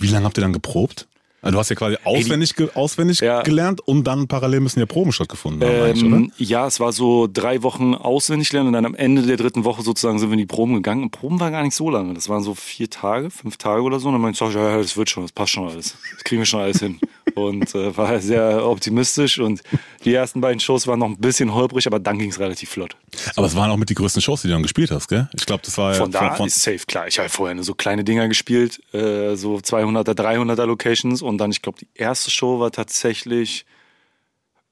Wie 0.00 0.06
lange 0.06 0.24
habt 0.24 0.38
ihr 0.38 0.42
dann 0.42 0.54
geprobt? 0.54 1.06
Also 1.40 1.52
du 1.52 1.58
hast 1.60 1.68
ja 1.68 1.76
quasi 1.76 1.96
auswendig, 2.04 2.56
ge 2.56 2.68
auswendig 2.74 3.20
Ja. 3.20 3.42
gelernt 3.42 3.80
und 3.80 4.04
dann 4.04 4.26
parallel 4.26 4.60
müssen 4.60 4.80
ja 4.80 4.86
Proben 4.86 5.12
stattgefunden 5.12 5.68
haben? 5.68 5.96
Ähm, 6.14 6.32
ja, 6.36 6.66
es 6.66 6.80
war 6.80 6.92
so 6.92 7.28
drei 7.32 7.62
Wochen 7.62 7.94
auswendig 7.94 8.52
lernen 8.52 8.68
und 8.68 8.72
dann 8.72 8.84
am 8.86 8.94
Ende 8.96 9.22
der 9.22 9.36
dritten 9.36 9.64
Woche 9.64 9.82
sozusagen 9.82 10.18
sind 10.18 10.30
wir 10.30 10.34
in 10.34 10.40
die 10.40 10.46
Proben 10.46 10.74
gegangen. 10.74 11.04
Und 11.04 11.10
Proben 11.10 11.38
war 11.38 11.50
gar 11.50 11.62
nicht 11.62 11.74
so 11.74 11.90
lange. 11.90 12.14
Das 12.14 12.28
waren 12.28 12.42
so 12.42 12.54
vier 12.54 12.90
Tage, 12.90 13.30
fünf 13.30 13.56
Tage 13.56 13.82
oder 13.82 14.00
so. 14.00 14.08
Und 14.08 14.14
dann 14.14 14.22
meinte 14.22 14.44
ich, 14.44 14.54
ja, 14.54 14.70
ja, 14.70 14.78
das 14.78 14.96
wird 14.96 15.10
schon, 15.10 15.22
das 15.22 15.32
passt 15.32 15.52
schon 15.52 15.68
alles. 15.68 15.96
Das 16.14 16.24
kriegen 16.24 16.40
wir 16.40 16.46
schon 16.46 16.60
alles 16.60 16.80
hin. 16.80 16.98
Und 17.34 17.72
äh, 17.74 17.96
war 17.96 18.18
sehr 18.20 18.66
optimistisch 18.66 19.38
und 19.38 19.62
die 20.04 20.14
ersten 20.14 20.40
beiden 20.40 20.58
Shows 20.58 20.86
waren 20.88 20.98
noch 20.98 21.06
ein 21.08 21.18
bisschen 21.18 21.54
holprig, 21.54 21.86
aber 21.86 22.00
dann 22.00 22.18
ging 22.18 22.30
es 22.30 22.40
relativ 22.40 22.70
flott. 22.70 22.96
Aber 23.36 23.46
es 23.46 23.54
waren 23.54 23.70
auch 23.70 23.76
mit 23.76 23.90
die 23.90 23.94
größten 23.94 24.20
Shows, 24.22 24.42
die 24.42 24.48
du 24.48 24.54
dann 24.54 24.62
gespielt 24.62 24.90
hast, 24.90 25.08
gell? 25.08 25.28
Ich 25.36 25.46
glaube, 25.46 25.62
das 25.64 25.76
war 25.78 25.92
ja 25.92 25.98
Von 25.98 26.10
da 26.10 26.28
von, 26.28 26.36
von, 26.36 26.46
ist 26.48 26.60
safe, 26.60 26.80
klar. 26.86 27.06
Ich 27.06 27.18
habe 27.18 27.28
vorher 27.28 27.54
nur 27.54 27.64
so 27.64 27.74
kleine 27.74 28.02
Dinger 28.02 28.26
gespielt, 28.28 28.80
äh, 28.92 29.36
so 29.36 29.56
200er, 29.56 30.14
300er 30.14 30.64
Locations 30.64 31.22
und 31.28 31.38
dann, 31.38 31.50
ich 31.50 31.62
glaube, 31.62 31.78
die 31.78 31.88
erste 31.94 32.30
Show 32.30 32.58
war 32.60 32.70
tatsächlich 32.72 33.64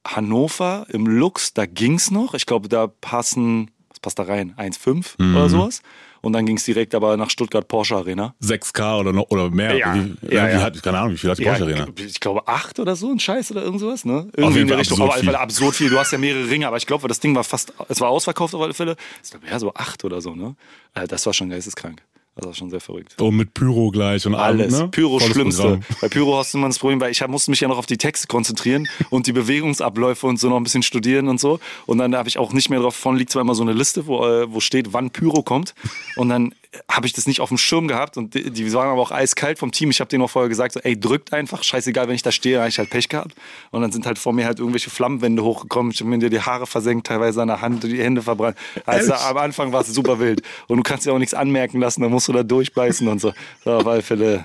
Hannover 0.07 0.87
im 0.91 1.07
Lux, 1.07 1.53
da 1.55 1.67
ging's 1.67 2.11
noch. 2.11 2.35
Ich 2.35 2.47
glaube, 2.47 2.69
da 2.69 2.87
passen, 2.87 3.71
was 3.89 4.01
passt 4.01 4.19
da 4.19 4.23
rein? 4.25 4.55
1,5 4.57 5.15
Mhm. 5.19 5.37
oder 5.37 5.49
sowas. 5.49 5.83
Und 6.23 6.33
dann 6.33 6.45
ging's 6.47 6.65
direkt 6.65 6.95
aber 6.95 7.17
nach 7.17 7.31
Stuttgart 7.31 7.69
Porsche 7.69 7.95
Arena. 7.97 8.35
6K 8.43 8.99
oder 9.01 9.13
noch 9.13 9.31
oder 9.31 9.49
mehr. 9.51 9.77
Ja, 9.77 9.95
wie, 9.95 10.17
ja, 10.35 10.49
ja. 10.49 10.61
Hat, 10.63 10.83
keine 10.83 10.99
Ahnung, 10.99 11.13
wie 11.13 11.19
viel 11.19 11.31
hat 11.31 11.39
die 11.39 11.45
Porsche 11.45 11.65
Arena? 11.65 11.87
ich 11.97 12.19
glaube 12.21 12.47
acht 12.49 12.79
oder 12.81 12.97
so, 12.97 13.11
ein 13.13 13.21
Scheiß 13.21 13.51
oder 13.53 13.63
irgend 13.63 13.81
sowas, 13.81 14.05
ne? 14.05 14.15
Auf 14.15 14.25
Irgendwie 14.37 14.59
jeden 14.59 14.61
in 14.63 14.67
der 14.69 14.75
Fall 14.77 14.81
Richtung, 14.81 15.01
absurd 15.03 15.11
auf 15.19 15.21
viel. 15.21 15.35
absurd 15.37 15.75
viel. 15.77 15.91
Du 15.91 15.99
hast 15.99 16.11
ja 16.13 16.19
mehrere 16.19 16.49
Ringe, 16.51 16.67
aber 16.67 16.79
ich 16.79 16.87
glaube, 16.87 17.07
das 17.07 17.21
Ding 17.21 17.35
war 17.37 17.45
fast, 17.45 17.73
es 17.89 18.01
war 18.01 18.09
ausverkauft 18.09 18.55
auf 18.55 18.63
alle 18.63 18.75
Fälle. 18.75 18.97
Ich 19.23 19.31
glaube, 19.31 19.47
ja, 19.49 19.59
so 19.59 19.73
acht 19.75 20.05
oder 20.05 20.21
so, 20.21 20.35
ne? 20.35 20.57
Äh, 20.95 21.07
Das 21.07 21.27
war 21.27 21.33
schon 21.33 21.51
geisteskrank. 21.51 22.03
Das 22.37 22.45
war 22.45 22.55
schon 22.55 22.69
sehr 22.69 22.81
verrückt. 22.81 23.21
Und 23.21 23.35
mit 23.35 23.55
Pyro 23.55 23.91
gleich 23.91 24.27
und 24.27 24.35
Alles. 24.35 24.79
Ne? 24.79 24.89
Pyro 24.89 25.19
Volles 25.19 25.35
Schlimmste. 25.35 25.63
Programm. 25.63 25.81
Bei 26.03 26.09
Pyro 26.09 26.37
hast 26.37 26.53
du 26.53 26.59
immer 26.59 26.67
das 26.67 26.79
Problem, 26.79 27.01
weil 27.01 27.11
ich 27.11 27.27
musste 27.27 27.51
mich 27.51 27.61
ja 27.61 27.69
noch 27.69 27.79
auf 27.79 27.87
die 27.87 27.97
Texte 27.97 28.27
konzentrieren 28.27 28.87
und 29.09 29.27
die 29.27 29.33
Bewegungsabläufe 29.33 30.27
und 30.27 30.39
so 30.39 30.51
noch 30.51 30.59
ein 30.59 30.63
bisschen 30.63 30.83
studieren 30.83 31.29
und 31.29 31.41
so. 31.41 31.61
Und 31.87 31.97
dann 31.97 32.15
habe 32.15 32.29
ich 32.29 32.37
auch 32.37 32.53
nicht 32.53 32.69
mehr 32.69 32.81
drauf 32.81 32.95
von, 32.95 33.17
liegt 33.17 33.31
zwar 33.31 33.41
immer 33.41 33.55
so 33.55 33.63
eine 33.63 33.73
Liste, 33.73 34.07
wo, 34.07 34.23
äh, 34.27 34.53
wo 34.53 34.61
steht, 34.61 34.93
wann 34.93 35.11
Pyro 35.11 35.43
kommt. 35.43 35.75
Und 36.17 36.29
dann 36.29 36.53
habe 36.91 37.07
ich 37.07 37.13
das 37.13 37.27
nicht 37.27 37.41
auf 37.41 37.49
dem 37.49 37.59
Schirm 37.59 37.89
gehabt 37.89 38.17
und 38.17 38.35
die, 38.35 38.51
die 38.51 38.73
waren 38.73 38.89
aber 38.89 39.01
auch 39.01 39.11
eiskalt 39.11 39.59
vom 39.59 39.73
Team. 39.73 39.91
Ich 39.91 40.01
habe 40.01 40.09
denen 40.09 40.23
auch 40.23 40.31
vorher 40.31 40.49
gesagt, 40.49 40.75
so, 40.75 40.81
ey, 40.81 40.99
drückt 40.99 41.33
einfach, 41.33 41.63
scheißegal, 41.63 42.09
wenn 42.09 42.15
ich 42.15 42.23
da 42.23 42.33
stehe, 42.33 42.59
habe 42.59 42.69
ich 42.69 42.79
halt 42.79 42.91
Pech 42.91 43.09
gehabt. 43.09 43.35
Und 43.71 43.83
dann 43.83 43.93
sind 43.93 44.07
halt 44.07 44.19
vor 44.19 44.33
mir 44.33 44.47
halt 44.47 44.59
irgendwelche 44.59 44.91
Flammenwände 44.91 45.43
hochgekommen. 45.43 45.93
Ich 45.93 46.01
habe 46.01 46.11
mir 46.11 46.19
die 46.19 46.41
Haare 46.41 46.67
versenkt, 46.67 47.07
teilweise 47.07 47.43
an 47.43 47.49
der 47.49 47.61
Hand, 47.61 47.85
die 47.85 48.03
Hände 48.03 48.23
verbrannt. 48.23 48.57
Also 48.85 49.15
am 49.15 49.37
Anfang 49.37 49.73
war 49.73 49.83
es 49.83 49.89
super 49.89 50.19
wild. 50.19 50.43
Und 50.69 50.77
du 50.79 50.83
kannst 50.83 51.07
dir 51.07 51.13
auch 51.13 51.19
nichts 51.19 51.35
anmerken 51.35 51.81
lassen, 51.81 52.03
da 52.03 52.09
musst 52.09 52.26
du 52.29 52.33
da 52.33 52.43
durchbeißen 52.43 53.07
und 53.09 53.21
so. 53.21 53.33
So 53.65 53.73
auf 53.73 53.87
alle 53.87 54.03
Fälle. 54.03 54.45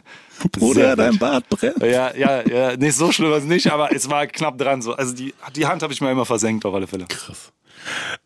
Bruder, 0.52 0.96
dein. 0.96 1.18
Bart 1.20 1.48
brennt. 1.50 1.82
Ja, 1.84 2.16
ja, 2.16 2.42
ja, 2.48 2.76
nicht 2.76 2.96
so 2.96 3.12
schlimm 3.12 3.30
war 3.30 3.38
es 3.38 3.44
nicht, 3.44 3.72
aber 3.72 3.94
es 3.96 4.10
war 4.10 4.26
knapp 4.26 4.58
dran. 4.58 4.82
So. 4.82 4.94
Also 4.94 5.14
die, 5.16 5.34
die 5.56 5.68
Hand 5.68 5.84
habe 5.84 5.94
ich 5.94 6.02
mir 6.02 6.10
immer 6.12 6.26
versenkt, 6.26 6.66
auf 6.66 6.74
alle 6.74 6.88
Fälle. 6.88 7.06
Krass. 7.08 7.52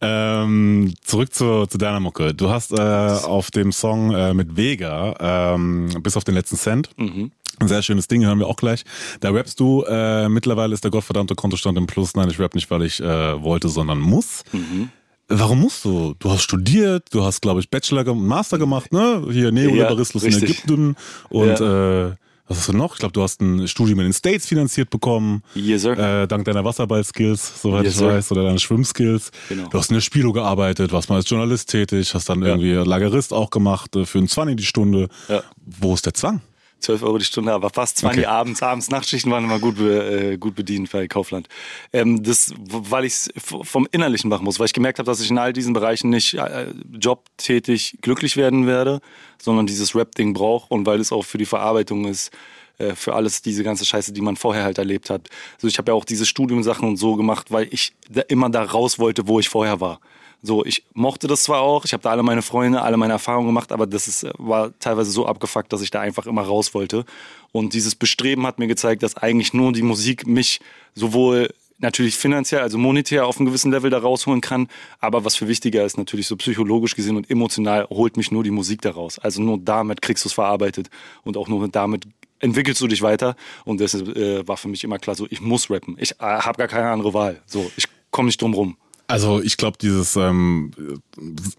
Ähm, 0.01 0.93
zurück 1.03 1.33
zu, 1.33 1.65
zu 1.65 1.77
deiner 1.77 1.99
Mucke. 1.99 2.33
Du 2.33 2.49
hast 2.49 2.71
äh, 2.71 2.81
auf 2.81 3.51
dem 3.51 3.71
Song 3.71 4.11
äh, 4.13 4.33
mit 4.33 4.55
Vega, 4.57 5.53
ähm, 5.55 5.89
bis 6.01 6.17
auf 6.17 6.23
den 6.23 6.35
letzten 6.35 6.57
Cent, 6.57 6.89
Mhm. 6.97 7.31
ein 7.59 7.67
sehr 7.67 7.81
schönes 7.81 8.07
Ding, 8.07 8.23
hören 8.25 8.39
wir 8.39 8.47
auch 8.47 8.57
gleich. 8.57 8.83
Da 9.21 9.31
rappst 9.31 9.59
du, 9.59 9.83
äh, 9.83 10.27
mittlerweile 10.29 10.73
ist 10.73 10.83
der 10.83 10.91
gottverdammte 10.91 11.35
Kontostand 11.35 11.77
im 11.77 11.87
Plus. 11.87 12.15
Nein, 12.15 12.29
ich 12.29 12.39
rap 12.39 12.53
nicht, 12.55 12.69
weil 12.69 12.83
ich 12.83 12.99
äh, 13.01 13.41
wollte, 13.41 13.69
sondern 13.69 13.99
muss. 13.99 14.43
Mhm. 14.51 14.89
Warum 15.27 15.61
musst 15.61 15.83
du? 15.85 16.13
Du 16.19 16.29
hast 16.29 16.43
studiert, 16.43 17.07
du 17.11 17.23
hast, 17.23 17.41
glaube 17.41 17.59
ich, 17.59 17.69
Bachelor 17.69 18.07
und 18.11 18.25
Master 18.27 18.57
gemacht, 18.59 18.93
ne? 18.93 19.25
Hier 19.31 19.51
Neoliberalismus 19.51 20.23
Ja, 20.23 20.29
in. 20.29 20.43
Ägypten 20.43 20.95
und 21.29 21.59
äh, 21.61 22.11
was 22.47 22.59
hast 22.59 22.67
du 22.69 22.73
noch? 22.73 22.93
Ich 22.93 22.99
glaube, 22.99 23.13
du 23.13 23.23
hast 23.23 23.41
ein 23.41 23.67
Studium 23.67 23.99
in 24.01 24.05
den 24.05 24.13
States 24.13 24.45
finanziert 24.45 24.91
bekommen. 24.91 25.41
Yes, 25.55 25.81
sir. 25.81 25.97
Äh, 25.97 26.27
dank 26.27 26.45
deiner 26.45 26.63
Wasserball-Skills, 26.63 27.61
soweit 27.63 27.85
Yes, 27.85 27.95
ich 27.95 28.01
weiß, 28.03 28.31
oder 28.33 28.43
deine 28.43 28.59
Schwimmskills. 28.59 29.31
Genau. 29.49 29.67
Du 29.67 29.79
hast 29.79 29.89
in 29.89 29.95
der 29.95 30.01
Spilo 30.01 30.31
gearbeitet, 30.31 30.91
warst 30.91 31.09
mal 31.09 31.15
als 31.15 31.27
Journalist 31.27 31.71
tätig, 31.71 32.13
hast 32.13 32.29
dann 32.29 32.43
irgendwie 32.43 32.73
Lagerist 32.73 33.33
auch 33.33 33.49
gemacht 33.49 33.95
äh, 33.95 34.05
für 34.05 34.19
einen 34.19 34.27
20 34.27 34.57
die 34.57 34.63
Stunde. 34.65 35.09
Ja. 35.27 35.41
Wo 35.65 35.95
ist 35.95 36.05
der 36.05 36.13
Zwang? 36.13 36.41
12 36.79 37.03
Euro 37.03 37.17
die 37.17 37.25
Stunde, 37.25 37.51
aber 37.53 37.69
fast 37.69 37.97
20 37.97 38.19
Okay. 38.19 38.27
abends, 38.27 38.61
abends 38.61 38.89
Nachtschichten 38.89 39.31
waren 39.31 39.43
immer 39.43 39.59
gut, 39.59 39.79
äh, 39.79 40.37
gut 40.37 40.55
bedient 40.55 40.91
bei 40.91 41.07
Kaufland. 41.07 41.47
Ähm, 41.93 42.21
das, 42.23 42.53
weil 42.57 43.05
ich 43.05 43.13
es 43.13 43.33
vom 43.37 43.87
Innerlichen 43.91 44.29
machen 44.29 44.43
muss, 44.43 44.59
weil 44.59 44.67
ich 44.67 44.73
gemerkt 44.73 44.99
habe, 44.99 45.07
dass 45.07 45.19
ich 45.19 45.31
in 45.31 45.37
all 45.37 45.53
diesen 45.53 45.73
Bereichen 45.73 46.09
nicht 46.09 46.35
äh, 46.35 46.67
jobtätig 46.99 47.97
glücklich 48.01 48.37
werden 48.37 48.67
werde, 48.67 49.01
sondern 49.41 49.65
dieses 49.67 49.95
Rap-Ding 49.95 50.33
brauche 50.33 50.73
und 50.73 50.85
weil 50.85 50.99
es 50.99 51.11
auch 51.11 51.25
für 51.25 51.37
die 51.37 51.45
Verarbeitung 51.45 52.05
ist, 52.05 52.31
äh, 52.77 52.93
für 52.93 53.13
alles 53.15 53.41
diese 53.41 53.63
ganze 53.63 53.85
Scheiße, 53.85 54.11
die 54.13 54.21
man 54.21 54.35
vorher 54.35 54.63
halt 54.63 54.77
erlebt 54.77 55.09
hat. 55.09 55.29
Also 55.55 55.67
ich 55.67 55.77
habe 55.77 55.91
ja 55.91 55.95
auch 55.95 56.05
diese 56.05 56.25
Studiumsachen 56.25 56.87
und 56.87 56.97
so 56.97 57.15
gemacht, 57.15 57.51
weil 57.51 57.67
ich 57.71 57.93
da 58.09 58.21
immer 58.21 58.49
da 58.49 58.63
raus 58.63 58.99
wollte, 58.99 59.27
wo 59.27 59.39
ich 59.39 59.49
vorher 59.49 59.79
war. 59.79 59.99
So, 60.45 60.63
ich 60.63 60.83
mochte 60.93 61.27
das 61.27 61.43
zwar 61.43 61.61
auch, 61.61 61.85
ich 61.85 61.93
habe 61.93 62.03
da 62.03 62.11
alle 62.11 62.21
meine 62.21 62.41
Freunde, 62.41 62.81
alle 62.81 62.97
meine 62.97 63.13
Erfahrungen 63.13 63.47
gemacht, 63.47 63.71
aber 63.71 63.87
das 63.87 64.07
ist, 64.07 64.27
war 64.37 64.77
teilweise 64.79 65.11
so 65.11 65.25
abgefuckt, 65.25 65.73
dass 65.73 65.81
ich 65.81 65.89
da 65.89 66.01
einfach 66.01 66.27
immer 66.27 66.43
raus 66.43 66.73
wollte. 66.73 67.05
Und 67.51 67.73
dieses 67.73 67.95
Bestreben 67.95 68.45
hat 68.45 68.59
mir 68.59 68.67
gezeigt, 68.67 69.01
dass 69.01 69.17
eigentlich 69.17 69.53
nur 69.53 69.73
die 69.73 69.81
Musik 69.81 70.27
mich 70.27 70.59
sowohl 70.93 71.49
natürlich 71.79 72.15
finanziell, 72.15 72.61
also 72.61 72.77
monetär 72.77 73.25
auf 73.25 73.37
einem 73.37 73.47
gewissen 73.47 73.71
Level 73.71 73.89
da 73.89 73.97
rausholen 73.97 74.41
kann, 74.41 74.67
aber 74.99 75.25
was 75.25 75.35
für 75.35 75.47
wichtiger 75.47 75.83
ist, 75.83 75.97
natürlich 75.97 76.27
so 76.27 76.35
psychologisch 76.35 76.95
gesehen 76.95 77.17
und 77.17 77.29
emotional 77.29 77.87
holt 77.89 78.15
mich 78.15 78.31
nur 78.31 78.43
die 78.43 78.51
Musik 78.51 78.81
da 78.81 78.91
raus. 78.91 79.19
Also 79.19 79.41
nur 79.41 79.57
damit 79.57 80.01
kriegst 80.01 80.23
du 80.25 80.29
es 80.29 80.33
verarbeitet 80.33 80.89
und 81.23 81.37
auch 81.37 81.47
nur 81.47 81.67
damit 81.67 82.03
entwickelst 82.39 82.81
du 82.81 82.87
dich 82.87 83.01
weiter 83.01 83.35
und 83.65 83.81
das 83.81 83.93
äh, 83.93 84.47
war 84.47 84.57
für 84.57 84.67
mich 84.67 84.83
immer 84.83 84.99
klar 84.99 85.15
so, 85.15 85.27
ich 85.29 85.41
muss 85.41 85.69
rappen. 85.69 85.97
Ich 85.99 86.11
äh, 86.11 86.23
habe 86.23 86.57
gar 86.57 86.67
keine 86.67 86.89
andere 86.89 87.13
Wahl. 87.13 87.41
So, 87.45 87.71
ich 87.75 87.87
komme 88.11 88.27
nicht 88.27 88.41
drum 88.41 88.53
rum. 88.53 88.77
Also 89.07 89.41
ich 89.41 89.57
glaube, 89.57 89.77
dieses 89.79 90.15
ähm, 90.15 90.71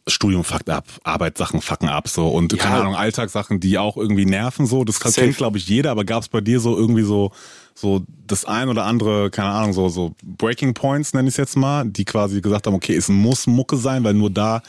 Studium 0.06 0.42
fuckt 0.44 0.68
ab, 0.68 0.86
Arbeitssachen 1.04 1.60
fucken 1.60 1.88
ab 1.88 2.08
so 2.08 2.28
und 2.28 2.52
Ja. 2.52 2.58
keine 2.58 2.76
Ahnung, 2.80 2.96
Alltagssachen, 2.96 3.60
die 3.60 3.78
auch 3.78 3.96
irgendwie 3.96 4.26
nerven 4.26 4.66
so. 4.66 4.84
Das 4.84 4.98
kann- 5.00 5.12
Safe. 5.12 5.26
kennt, 5.26 5.36
glaube 5.36 5.58
ich, 5.58 5.68
jeder, 5.68 5.90
aber 5.92 6.04
gab 6.04 6.22
es 6.22 6.28
bei 6.28 6.40
dir 6.40 6.60
so 6.60 6.76
irgendwie 6.76 7.02
so 7.02 7.30
so 7.78 8.02
das 8.26 8.46
ein 8.46 8.68
oder 8.70 8.84
andere, 8.84 9.30
keine 9.30 9.50
Ahnung, 9.50 9.74
so 9.74 9.88
so 9.90 10.14
Breaking 10.24 10.72
Points 10.74 11.12
nenne 11.12 11.28
ich 11.28 11.34
es 11.34 11.36
jetzt 11.36 11.56
mal, 11.56 11.84
die 11.84 12.04
quasi 12.06 12.40
gesagt 12.40 12.66
haben, 12.66 12.74
okay, 12.74 12.96
es 12.96 13.08
muss 13.08 13.46
Mucke 13.46 13.76
sein, 13.76 14.02
weil 14.02 14.14
nur 14.14 14.30
da 14.30 14.62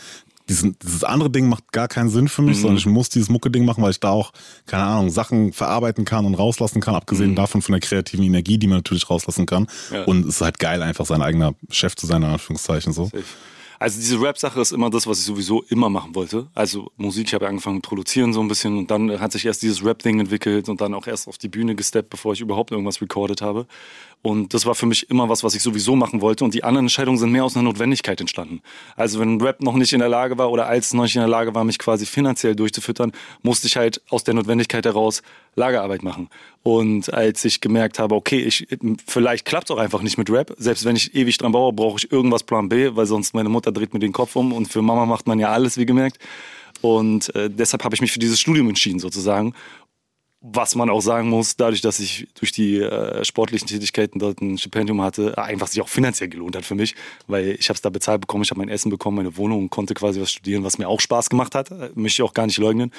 diesen, 0.49 0.77
dieses 0.79 1.03
andere 1.03 1.29
Ding 1.29 1.49
macht 1.49 1.71
gar 1.71 1.87
keinen 1.87 2.09
Sinn 2.09 2.27
für 2.27 2.41
mich, 2.41 2.57
Mhm. 2.57 2.61
sondern 2.61 2.77
ich 2.77 2.85
muss 2.85 3.09
dieses 3.09 3.29
Mucke-Ding 3.29 3.65
machen, 3.65 3.83
weil 3.83 3.91
ich 3.91 3.99
da 3.99 4.11
auch, 4.11 4.31
keine 4.65 4.83
Ahnung, 4.83 5.09
Sachen 5.09 5.53
verarbeiten 5.53 6.05
kann 6.05 6.25
und 6.25 6.35
rauslassen 6.35 6.81
kann, 6.81 6.95
abgesehen 6.95 7.35
davon 7.35 7.61
von 7.61 7.73
der 7.73 7.81
kreativen 7.81 8.23
Energie, 8.25 8.57
die 8.57 8.67
man 8.67 8.77
natürlich 8.77 9.09
rauslassen 9.09 9.45
kann. 9.45 9.63
Mhm. 9.89 9.95
Ja. 9.95 10.03
Und 10.05 10.21
es 10.21 10.35
ist 10.35 10.41
halt 10.41 10.59
geil, 10.59 10.81
einfach 10.81 11.05
sein 11.05 11.21
eigener 11.21 11.53
Chef 11.69 11.95
zu 11.95 12.05
sein, 12.07 12.23
in 12.23 12.29
Anführungszeichen 12.29 12.93
so. 12.93 13.11
Also 13.79 13.99
diese 13.99 14.19
Rap-Sache 14.19 14.59
ist 14.59 14.71
immer 14.71 14.89
das, 14.89 15.05
was 15.05 15.19
ich 15.19 15.25
sowieso 15.25 15.61
immer 15.69 15.87
machen 15.87 16.15
wollte. 16.15 16.47
Also 16.55 16.91
Musik, 16.97 17.27
ich 17.27 17.33
habe 17.35 17.47
angefangen 17.47 17.75
mit 17.75 17.85
Produzieren 17.85 18.33
so 18.33 18.41
ein 18.41 18.47
bisschen 18.47 18.75
und 18.75 18.89
dann 18.89 19.19
hat 19.19 19.31
sich 19.33 19.45
erst 19.45 19.61
dieses 19.61 19.85
Rap-Ding 19.85 20.19
entwickelt 20.19 20.67
und 20.67 20.81
dann 20.81 20.95
auch 20.95 21.05
erst 21.05 21.27
auf 21.27 21.37
die 21.37 21.47
Bühne 21.47 21.75
gesteppt, 21.75 22.09
bevor 22.09 22.33
ich 22.33 22.41
überhaupt 22.41 22.71
irgendwas 22.71 23.01
recorded 23.01 23.43
habe. 23.43 23.67
Und 24.23 24.53
das 24.53 24.65
war 24.65 24.75
für 24.75 24.87
mich 24.87 25.09
immer 25.09 25.29
was, 25.29 25.43
was 25.43 25.55
ich 25.55 25.61
sowieso 25.61 25.95
machen 25.95 26.21
wollte. 26.21 26.43
Und 26.43 26.53
die 26.53 26.63
anderen 26.63 26.85
Entscheidungen 26.85 27.17
sind 27.17 27.31
mehr 27.31 27.45
aus 27.45 27.55
einer 27.55 27.63
Notwendigkeit 27.63 28.19
entstanden. 28.19 28.61
Also 28.95 29.19
wenn 29.19 29.39
Rap 29.39 29.61
noch 29.61 29.75
nicht 29.75 29.93
in 29.93 29.99
der 29.99 30.09
Lage 30.09 30.37
war 30.37 30.51
oder 30.51 30.67
als 30.67 30.93
noch 30.93 31.03
nicht 31.03 31.15
in 31.15 31.21
der 31.21 31.29
Lage 31.29 31.55
war, 31.55 31.63
mich 31.63 31.79
quasi 31.79 32.05
finanziell 32.05 32.55
durchzufüttern, 32.55 33.13
musste 33.41 33.67
ich 33.67 33.77
halt 33.77 34.01
aus 34.09 34.23
der 34.23 34.33
Notwendigkeit 34.33 34.85
heraus 34.85 35.21
Lagerarbeit 35.55 36.03
machen. 36.03 36.29
Und 36.63 37.13
als 37.13 37.45
ich 37.45 37.61
gemerkt 37.61 37.99
habe, 37.99 38.15
okay, 38.15 38.39
ich, 38.39 38.67
vielleicht 39.05 39.45
klappt 39.45 39.69
es 39.69 39.75
auch 39.75 39.79
einfach 39.79 40.01
nicht 40.01 40.17
mit 40.17 40.29
Rap. 40.29 40.53
Selbst 40.57 40.83
wenn 40.83 40.95
ich 40.95 41.15
ewig 41.15 41.37
dran 41.37 41.51
baue, 41.51 41.71
brauche 41.71 41.99
ich 41.99 42.11
irgendwas 42.11 42.43
Plan 42.43 42.69
B, 42.69 42.95
weil 42.95 43.05
sonst 43.05 43.33
meine 43.33 43.49
Mutter 43.49 43.71
dreht 43.71 43.93
mir 43.93 43.99
den 43.99 44.13
Kopf 44.13 44.35
um. 44.35 44.51
Und 44.51 44.67
für 44.67 44.81
Mama 44.81 45.05
macht 45.05 45.27
man 45.27 45.39
ja 45.39 45.49
alles, 45.49 45.77
wie 45.77 45.85
gemerkt. 45.85 46.19
Und 46.81 47.33
äh, 47.35 47.49
deshalb 47.49 47.83
habe 47.83 47.95
ich 47.95 48.01
mich 48.01 48.11
für 48.11 48.19
dieses 48.19 48.39
Studium 48.39 48.67
entschieden, 48.69 48.99
sozusagen 48.99 49.53
was 50.39 50.75
man 50.75 50.89
auch 50.89 51.01
sagen 51.01 51.29
muss, 51.29 51.55
dadurch, 51.55 51.81
dass 51.81 51.99
ich 51.99 52.27
durch 52.35 52.51
die 52.51 52.77
äh, 52.79 53.25
sportlichen 53.25 53.67
Tätigkeiten 53.67 54.19
dort 54.19 54.39
ein 54.39 54.57
Stipendium 54.57 55.01
hatte, 55.01 55.35
einfach 55.37 55.67
sich 55.67 55.81
auch 55.81 55.89
finanziell 55.89 56.29
gelohnt 56.29 56.55
hat 56.55 56.63
für 56.63 56.75
mich, 56.75 56.95
weil 57.25 57.55
ich 57.59 57.69
habe 57.69 57.75
es 57.75 57.81
da 57.81 57.89
bezahlt 57.89 58.21
bekommen, 58.21 58.43
ich 58.43 58.51
habe 58.51 58.59
mein 58.59 58.69
Essen 58.69 58.91
bekommen, 58.91 59.17
meine 59.17 59.35
Wohnung 59.35 59.63
und 59.63 59.69
konnte 59.71 59.95
quasi 59.95 60.21
was 60.21 60.31
studieren, 60.31 60.63
was 60.63 60.77
mir 60.77 60.87
auch 60.87 60.99
Spaß 60.99 61.29
gemacht 61.31 61.55
hat, 61.55 61.71
äh, 61.71 61.89
möchte 61.95 62.21
ich 62.21 62.27
auch 62.27 62.35
gar 62.35 62.45
nicht 62.45 62.59
leugnen. 62.59 62.91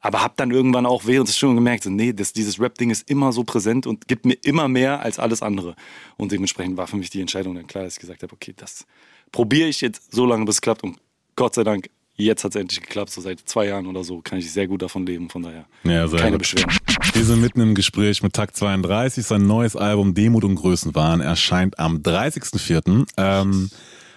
Aber 0.00 0.22
habe 0.22 0.34
dann 0.36 0.52
irgendwann 0.52 0.86
auch 0.86 1.04
während 1.04 1.28
des 1.28 1.36
Studiums 1.36 1.58
gemerkt, 1.58 1.86
nee, 1.86 2.12
das, 2.12 2.32
dieses 2.32 2.60
Rap-Ding 2.60 2.90
ist 2.90 3.10
immer 3.10 3.32
so 3.32 3.42
präsent 3.42 3.86
und 3.86 4.06
gibt 4.06 4.24
mir 4.24 4.38
immer 4.42 4.68
mehr 4.68 5.00
als 5.00 5.18
alles 5.18 5.42
andere. 5.42 5.74
Und 6.16 6.30
dementsprechend 6.30 6.76
war 6.76 6.86
für 6.86 6.96
mich 6.96 7.10
die 7.10 7.20
Entscheidung 7.20 7.56
dann 7.56 7.66
klar, 7.66 7.84
dass 7.84 7.94
ich 7.94 8.00
gesagt 8.00 8.22
habe, 8.22 8.32
okay, 8.32 8.54
das 8.56 8.86
probiere 9.32 9.68
ich 9.68 9.80
jetzt 9.80 10.12
so 10.12 10.26
lange, 10.26 10.44
bis 10.44 10.56
es 10.56 10.60
klappt 10.60 10.84
und 10.84 10.98
Gott 11.34 11.54
sei 11.54 11.64
Dank 11.64 11.90
jetzt 12.16 12.44
hat 12.44 12.54
es 12.54 12.60
endlich 12.60 12.80
geklappt, 12.80 13.10
so 13.10 13.20
seit 13.20 13.40
zwei 13.40 13.66
Jahren 13.66 13.86
oder 13.86 14.04
so 14.04 14.20
kann 14.20 14.38
ich 14.38 14.52
sehr 14.52 14.68
gut 14.68 14.82
davon 14.82 15.06
leben, 15.06 15.28
von 15.30 15.42
daher 15.42 15.66
ja, 15.84 16.06
keine 16.08 16.32
gut. 16.32 16.40
Beschwerden. 16.40 16.76
Wir 17.12 17.24
sind 17.24 17.40
mitten 17.40 17.60
im 17.60 17.74
Gespräch 17.74 18.22
mit 18.22 18.32
Takt 18.32 18.56
32, 18.56 19.24
sein 19.24 19.46
neues 19.46 19.76
Album 19.76 20.14
Demut 20.14 20.44
und 20.44 20.54
Größenwahn 20.56 21.20
erscheint 21.20 21.78
am 21.78 21.98
30.04. 21.98 23.06
Ähm, 23.16 23.70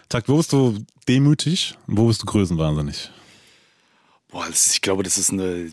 Takt, 0.10 0.30
wo 0.30 0.38
bist 0.38 0.54
du 0.54 0.78
demütig, 1.08 1.76
wo 1.88 2.08
bist 2.08 2.22
du 2.22 2.26
größenwahnsinnig? 2.26 3.12
Boah, 4.30 4.48
ist, 4.48 4.74
ich 4.74 4.82
glaube, 4.82 5.04
das 5.04 5.18
ist 5.18 5.32
eine 5.32 5.72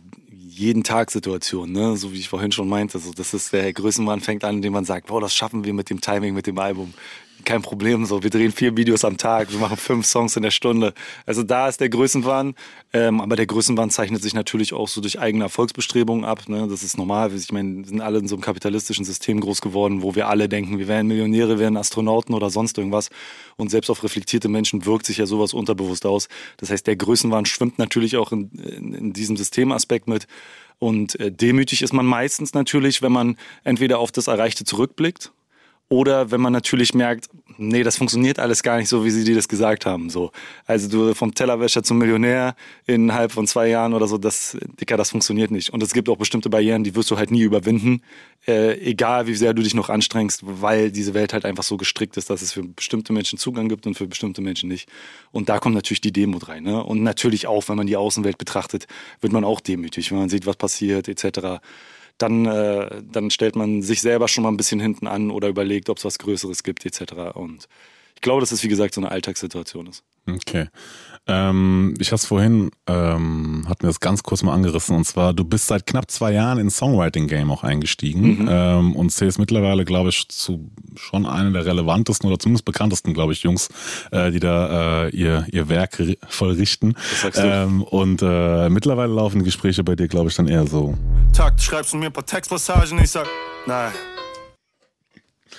jeden 0.54 0.84
Tag 0.84 1.10
Situation, 1.10 1.72
ne? 1.72 1.96
so 1.96 2.12
wie 2.12 2.18
ich 2.18 2.28
vorhin 2.28 2.52
schon 2.52 2.68
meinte. 2.68 2.98
So, 2.98 3.12
das 3.12 3.34
ist 3.34 3.52
der 3.52 3.72
Größenwahn 3.72 4.20
fängt 4.20 4.44
an, 4.44 4.56
indem 4.56 4.72
man 4.72 4.84
sagt, 4.84 5.08
boah, 5.08 5.20
das 5.20 5.34
schaffen 5.34 5.64
wir 5.64 5.74
mit 5.74 5.90
dem 5.90 6.00
Timing, 6.00 6.34
mit 6.34 6.46
dem 6.46 6.58
Album 6.58 6.94
kein 7.44 7.62
Problem. 7.62 8.04
So, 8.04 8.22
wir 8.22 8.30
drehen 8.30 8.52
vier 8.52 8.76
Videos 8.76 9.04
am 9.04 9.16
Tag, 9.16 9.52
wir 9.52 9.58
machen 9.58 9.76
fünf 9.76 10.06
Songs 10.06 10.36
in 10.36 10.42
der 10.42 10.50
Stunde. 10.50 10.94
Also 11.26 11.42
da 11.42 11.68
ist 11.68 11.80
der 11.80 11.88
Größenwahn. 11.88 12.54
Ähm, 12.92 13.20
aber 13.20 13.36
der 13.36 13.46
Größenwahn 13.46 13.90
zeichnet 13.90 14.22
sich 14.22 14.34
natürlich 14.34 14.72
auch 14.72 14.88
so 14.88 15.00
durch 15.00 15.18
eigene 15.18 15.44
Erfolgsbestrebungen 15.44 16.24
ab. 16.24 16.48
Ne? 16.48 16.66
Das 16.68 16.82
ist 16.82 16.96
normal. 16.96 17.32
Ich 17.34 17.52
meine, 17.52 17.78
wir 17.78 17.84
sind 17.86 18.00
alle 18.00 18.18
in 18.18 18.28
so 18.28 18.36
einem 18.36 18.42
kapitalistischen 18.42 19.04
System 19.04 19.40
groß 19.40 19.60
geworden, 19.60 20.02
wo 20.02 20.14
wir 20.14 20.28
alle 20.28 20.48
denken, 20.48 20.78
wir 20.78 20.88
wären 20.88 21.06
Millionäre, 21.06 21.58
wären 21.58 21.76
Astronauten 21.76 22.34
oder 22.34 22.50
sonst 22.50 22.78
irgendwas. 22.78 23.10
Und 23.56 23.70
selbst 23.70 23.90
auf 23.90 24.02
reflektierte 24.02 24.48
Menschen 24.48 24.86
wirkt 24.86 25.06
sich 25.06 25.18
ja 25.18 25.26
sowas 25.26 25.54
unterbewusst 25.54 26.06
aus. 26.06 26.28
Das 26.56 26.70
heißt, 26.70 26.86
der 26.86 26.96
Größenwahn 26.96 27.46
schwimmt 27.46 27.78
natürlich 27.78 28.16
auch 28.16 28.32
in, 28.32 28.50
in, 28.52 28.94
in 28.94 29.12
diesem 29.12 29.36
Systemaspekt 29.36 30.08
mit. 30.08 30.26
Und 30.78 31.18
äh, 31.20 31.30
demütig 31.32 31.82
ist 31.82 31.92
man 31.92 32.06
meistens 32.06 32.54
natürlich, 32.54 33.02
wenn 33.02 33.12
man 33.12 33.36
entweder 33.62 33.98
auf 33.98 34.12
das 34.12 34.26
Erreichte 34.26 34.64
zurückblickt 34.64 35.32
oder 35.88 36.30
wenn 36.30 36.40
man 36.40 36.52
natürlich 36.52 36.94
merkt, 36.94 37.28
nee, 37.58 37.82
das 37.82 37.98
funktioniert 37.98 38.38
alles 38.38 38.62
gar 38.62 38.78
nicht 38.78 38.88
so, 38.88 39.04
wie 39.04 39.10
sie 39.10 39.22
dir 39.22 39.34
das 39.34 39.48
gesagt 39.48 39.84
haben. 39.86 40.08
So. 40.08 40.32
Also 40.66 40.88
du 40.88 41.14
vom 41.14 41.34
Tellerwäscher 41.34 41.82
zum 41.82 41.98
Millionär 41.98 42.56
innerhalb 42.86 43.32
von 43.32 43.46
zwei 43.46 43.68
Jahren 43.68 43.92
oder 43.92 44.08
so, 44.08 44.16
das, 44.16 44.56
Dicker, 44.80 44.96
das 44.96 45.10
funktioniert 45.10 45.50
nicht. 45.50 45.70
Und 45.70 45.82
es 45.82 45.92
gibt 45.92 46.08
auch 46.08 46.16
bestimmte 46.16 46.48
Barrieren, 46.48 46.84
die 46.84 46.94
wirst 46.94 47.10
du 47.10 47.18
halt 47.18 47.30
nie 47.30 47.42
überwinden, 47.42 48.02
äh, 48.46 48.78
egal 48.80 49.26
wie 49.26 49.34
sehr 49.34 49.52
du 49.52 49.62
dich 49.62 49.74
noch 49.74 49.90
anstrengst, 49.90 50.40
weil 50.44 50.90
diese 50.90 51.14
Welt 51.14 51.32
halt 51.32 51.44
einfach 51.44 51.64
so 51.64 51.76
gestrickt 51.76 52.16
ist, 52.16 52.30
dass 52.30 52.42
es 52.42 52.52
für 52.52 52.62
bestimmte 52.62 53.12
Menschen 53.12 53.38
Zugang 53.38 53.68
gibt 53.68 53.86
und 53.86 53.94
für 53.94 54.06
bestimmte 54.06 54.40
Menschen 54.40 54.68
nicht. 54.68 54.88
Und 55.32 55.48
da 55.48 55.58
kommt 55.58 55.74
natürlich 55.74 56.00
die 56.00 56.12
Demut 56.12 56.48
rein. 56.48 56.64
Ne? 56.64 56.82
Und 56.82 57.02
natürlich 57.02 57.46
auch, 57.46 57.68
wenn 57.68 57.76
man 57.76 57.86
die 57.86 57.96
Außenwelt 57.96 58.38
betrachtet, 58.38 58.86
wird 59.20 59.32
man 59.32 59.44
auch 59.44 59.60
demütig, 59.60 60.10
wenn 60.10 60.18
man 60.18 60.28
sieht, 60.30 60.46
was 60.46 60.56
passiert, 60.56 61.08
etc 61.08 61.60
dann, 62.18 62.46
äh, 62.46 63.02
dann 63.02 63.30
stellt 63.30 63.56
man 63.56 63.82
sich 63.82 64.00
selber 64.00 64.28
schon 64.28 64.44
mal 64.44 64.50
ein 64.50 64.56
bisschen 64.56 64.80
hinten 64.80 65.06
an 65.06 65.30
oder 65.30 65.48
überlegt, 65.48 65.88
ob 65.90 65.98
es 65.98 66.04
was 66.04 66.18
Größeres 66.18 66.62
gibt 66.62 66.86
etc. 66.86 67.34
Und 67.34 67.68
ich 68.14 68.20
glaube, 68.20 68.40
dass 68.40 68.52
es 68.52 68.62
wie 68.62 68.68
gesagt 68.68 68.94
so 68.94 69.00
eine 69.00 69.10
Alltagssituation 69.10 69.86
ist. 69.86 70.04
Okay. 70.28 70.68
Ähm, 71.26 71.94
ich 71.98 72.08
habe 72.08 72.16
es 72.16 72.26
vorhin, 72.26 72.70
ähm, 72.86 73.64
hatten 73.66 73.82
wir 73.82 73.88
das 73.88 74.00
ganz 74.00 74.22
kurz 74.22 74.42
mal 74.42 74.52
angerissen, 74.52 74.94
und 74.94 75.04
zwar, 75.04 75.32
du 75.32 75.44
bist 75.44 75.68
seit 75.68 75.86
knapp 75.86 76.10
zwei 76.10 76.32
Jahren 76.32 76.58
ins 76.58 76.76
Songwriting-Game 76.76 77.50
auch 77.50 77.64
eingestiegen 77.64 78.42
mhm. 78.42 78.48
ähm, 78.50 78.96
und 78.96 79.10
zählst 79.10 79.38
mittlerweile, 79.38 79.86
glaube 79.86 80.10
ich, 80.10 80.28
zu 80.28 80.70
schon 80.96 81.24
einer 81.24 81.50
der 81.50 81.64
relevantesten 81.64 82.28
oder 82.28 82.38
zumindest 82.38 82.66
bekanntesten, 82.66 83.14
glaube 83.14 83.32
ich, 83.32 83.42
Jungs, 83.42 83.70
äh, 84.10 84.30
die 84.32 84.40
da 84.40 85.06
äh, 85.06 85.16
ihr, 85.16 85.46
ihr 85.50 85.68
Werk 85.70 86.02
vollrichten. 86.28 86.92
Das 86.92 87.22
sagst 87.22 87.40
du. 87.40 87.46
Ähm, 87.46 87.82
und 87.82 88.20
äh, 88.22 88.68
mittlerweile 88.68 89.12
laufen 89.14 89.38
die 89.38 89.44
Gespräche 89.46 89.82
bei 89.82 89.96
dir, 89.96 90.08
glaube 90.08 90.28
ich, 90.28 90.36
dann 90.36 90.46
eher 90.46 90.66
so. 90.66 90.94
Takt, 91.32 91.62
schreibst 91.62 91.94
du 91.94 91.96
mir 91.96 92.06
ein 92.06 92.12
paar 92.12 92.26
Textpassagen, 92.26 92.98
ich 92.98 93.10
sag, 93.10 93.26
nein. 93.66 93.92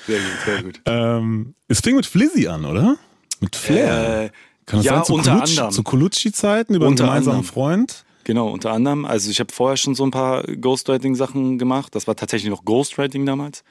Sehr 0.05 0.19
gut, 0.19 0.31
sehr 0.45 0.63
gut. 0.63 0.81
Ähm, 0.85 1.55
es 1.67 1.79
fing 1.79 1.95
mit 1.95 2.05
Flizzy 2.05 2.47
an, 2.47 2.65
oder? 2.65 2.97
Mit 3.39 3.55
Flair. 3.55 4.25
Äh, 4.25 4.29
Kann 4.65 4.79
das 4.79 4.85
ja, 4.85 4.95
sein, 4.95 5.05
zu 5.05 5.13
unter 5.13 5.31
Colucci, 5.33 5.51
anderem. 5.53 5.71
Zu 5.71 5.83
Colucci-Zeiten 5.83 6.75
über 6.75 6.85
einen 6.85 6.93
Unter 6.93 7.05
gemeinsamen 7.05 7.37
anderem. 7.37 7.53
Freund? 7.53 8.05
Genau, 8.23 8.49
unter 8.49 8.71
anderem. 8.71 9.05
Also 9.05 9.29
ich 9.29 9.39
habe 9.39 9.53
vorher 9.53 9.77
schon 9.77 9.93
so 9.93 10.03
ein 10.03 10.11
paar 10.11 10.43
Ghostwriting-Sachen 10.43 11.57
gemacht. 11.59 11.93
Das 11.93 12.07
war 12.07 12.15
tatsächlich 12.15 12.49
noch 12.49 12.65
Ghostwriting 12.65 13.25
damals. 13.25 13.63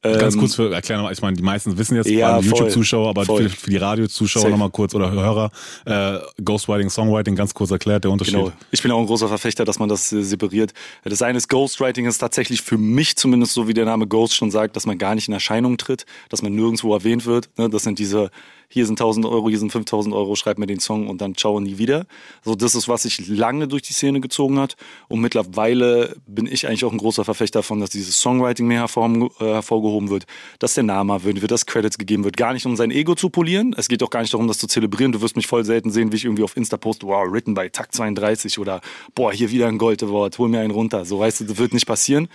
Ganz 0.00 0.34
Ähm, 0.34 0.40
kurz 0.40 0.54
für 0.54 0.72
erklären, 0.72 1.04
ich 1.10 1.20
meine, 1.22 1.36
die 1.36 1.42
meisten 1.42 1.76
wissen 1.76 1.96
jetzt, 1.96 2.08
Ja, 2.08 2.38
YouTube-Zuschauer, 2.38 3.08
aber 3.08 3.24
für, 3.24 3.50
für 3.50 3.68
die 3.68 3.78
Radio-Zuschauer 3.78 4.48
nochmal 4.48 4.70
kurz 4.70 4.94
oder 4.94 5.10
Hörer, 5.10 5.50
äh, 5.86 6.18
Ghostwriting, 6.40 6.88
Songwriting, 6.88 7.34
ganz 7.34 7.52
kurz 7.52 7.72
erklärt, 7.72 8.04
der 8.04 8.12
Unterschied. 8.12 8.34
Genau. 8.36 8.52
Ich 8.70 8.80
bin 8.80 8.92
auch 8.92 9.00
ein 9.00 9.06
großer 9.06 9.26
Verfechter, 9.26 9.64
dass 9.64 9.80
man 9.80 9.88
das 9.88 10.12
äh, 10.12 10.22
separiert. 10.22 10.72
Das 11.02 11.20
eine 11.20 11.36
ist 11.38 11.48
Ghostwriting, 11.48 12.06
ist 12.06 12.18
tatsächlich 12.18 12.62
für 12.62 12.78
mich 12.78 13.16
zumindest 13.16 13.54
so, 13.54 13.66
wie 13.66 13.74
der 13.74 13.86
Name 13.86 14.06
Ghost 14.06 14.36
schon 14.36 14.52
sagt, 14.52 14.76
dass 14.76 14.86
man 14.86 14.98
gar 14.98 15.16
nicht 15.16 15.26
in 15.26 15.34
Erscheinung 15.34 15.78
tritt, 15.78 16.06
dass 16.28 16.42
man 16.42 16.54
nirgendwo 16.54 16.94
erwähnt 16.94 17.26
wird. 17.26 17.50
Ne? 17.58 17.68
Das 17.68 17.82
sind 17.82 17.98
diese, 17.98 18.30
hier 18.68 18.86
sind 18.86 19.00
1000 19.00 19.26
Euro, 19.26 19.48
hier 19.48 19.58
sind 19.58 19.72
5000 19.72 20.14
Euro, 20.14 20.34
schreib 20.36 20.58
mir 20.58 20.66
den 20.66 20.80
Song 20.80 21.08
und 21.08 21.20
dann 21.20 21.34
ciao 21.34 21.58
nie 21.60 21.78
wieder. 21.78 22.06
So, 22.44 22.54
das 22.54 22.74
ist, 22.74 22.88
was 22.88 23.02
sich 23.02 23.26
lange 23.28 23.68
durch 23.68 23.82
die 23.82 23.92
Szene 23.92 24.20
gezogen 24.20 24.58
hat. 24.58 24.76
Und 25.08 25.20
mittlerweile 25.20 26.16
bin 26.26 26.46
ich 26.46 26.66
eigentlich 26.66 26.84
auch 26.84 26.92
ein 26.92 26.98
großer 26.98 27.24
Verfechter 27.24 27.60
davon, 27.60 27.80
dass 27.80 27.90
dieses 27.90 28.18
Songwriting 28.20 28.66
mehr 28.66 28.84
äh, 28.84 29.44
hervorgehoben 29.44 30.10
wird, 30.10 30.26
dass 30.58 30.74
der 30.74 30.84
Name 30.84 31.12
erwähnt 31.14 31.40
wird, 31.40 31.50
dass 31.50 31.66
Credits 31.66 31.98
gegeben 31.98 32.24
wird. 32.24 32.36
Gar 32.36 32.52
nicht, 32.52 32.66
um 32.66 32.76
sein 32.76 32.90
Ego 32.90 33.14
zu 33.14 33.30
polieren. 33.30 33.74
Es 33.76 33.88
geht 33.88 34.02
auch 34.02 34.10
gar 34.10 34.20
nicht 34.20 34.32
darum, 34.32 34.48
das 34.48 34.58
zu 34.58 34.66
zelebrieren. 34.66 35.12
Du 35.12 35.20
wirst 35.20 35.36
mich 35.36 35.46
voll 35.46 35.64
selten 35.64 35.90
sehen, 35.90 36.12
wie 36.12 36.16
ich 36.16 36.24
irgendwie 36.24 36.42
auf 36.42 36.56
Insta 36.56 36.76
poste, 36.76 37.06
wow, 37.06 37.26
written 37.30 37.54
by 37.54 37.70
Takt 37.70 37.94
32 37.94 38.58
oder 38.58 38.80
boah, 39.14 39.32
hier 39.32 39.50
wieder 39.50 39.66
ein 39.66 39.78
Gold 39.78 40.02
Award, 40.02 40.38
hol 40.38 40.48
mir 40.48 40.60
einen 40.60 40.70
runter. 40.70 41.04
So, 41.04 41.18
weißt 41.18 41.40
du, 41.40 41.44
das 41.44 41.58
wird 41.58 41.72
nicht 41.72 41.86
passieren. 41.86 42.28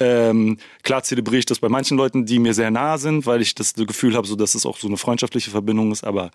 Ähm, 0.00 0.58
klar 0.82 1.02
zelebriere 1.02 1.40
ich 1.40 1.46
das 1.46 1.58
bei 1.58 1.68
manchen 1.68 1.96
Leuten, 1.96 2.24
die 2.24 2.38
mir 2.38 2.54
sehr 2.54 2.70
nahe 2.70 2.98
sind, 2.98 3.26
weil 3.26 3.42
ich 3.42 3.54
das 3.54 3.74
Gefühl 3.74 4.14
habe, 4.14 4.26
so, 4.26 4.36
dass 4.36 4.54
es 4.54 4.64
auch 4.64 4.78
so 4.78 4.86
eine 4.86 4.96
freundschaftliche 4.96 5.50
Verbindung 5.50 5.90
ist. 5.92 6.04
Aber 6.04 6.30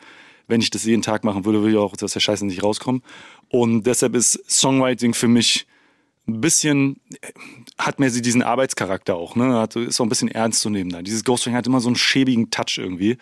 wenn 0.47 0.61
ich 0.61 0.69
das 0.69 0.83
jeden 0.83 1.01
Tag 1.01 1.23
machen 1.23 1.45
würde, 1.45 1.61
würde 1.61 1.71
ich 1.71 1.77
auch 1.77 1.93
aus 2.01 2.11
der 2.13 2.19
Scheiße 2.19 2.45
nicht 2.45 2.63
rauskommen. 2.63 3.01
Und 3.49 3.83
deshalb 3.83 4.15
ist 4.15 4.39
Songwriting 4.49 5.13
für 5.13 5.27
mich 5.27 5.65
ein 6.27 6.41
bisschen, 6.41 6.99
hat 7.77 7.99
mehr 7.99 8.09
diesen 8.09 8.43
Arbeitscharakter 8.43 9.15
auch, 9.15 9.35
ne? 9.35 9.53
Hat, 9.55 9.75
ist 9.75 9.99
auch 9.99 10.05
ein 10.05 10.09
bisschen 10.09 10.29
ernst 10.29 10.61
zu 10.61 10.69
nehmen 10.69 10.89
da. 10.89 11.01
Dieses 11.01 11.23
Ghostwriting 11.23 11.57
hat 11.57 11.67
immer 11.67 11.81
so 11.81 11.89
einen 11.89 11.95
schäbigen 11.95 12.49
Touch 12.49 12.77
irgendwie. 12.77 13.17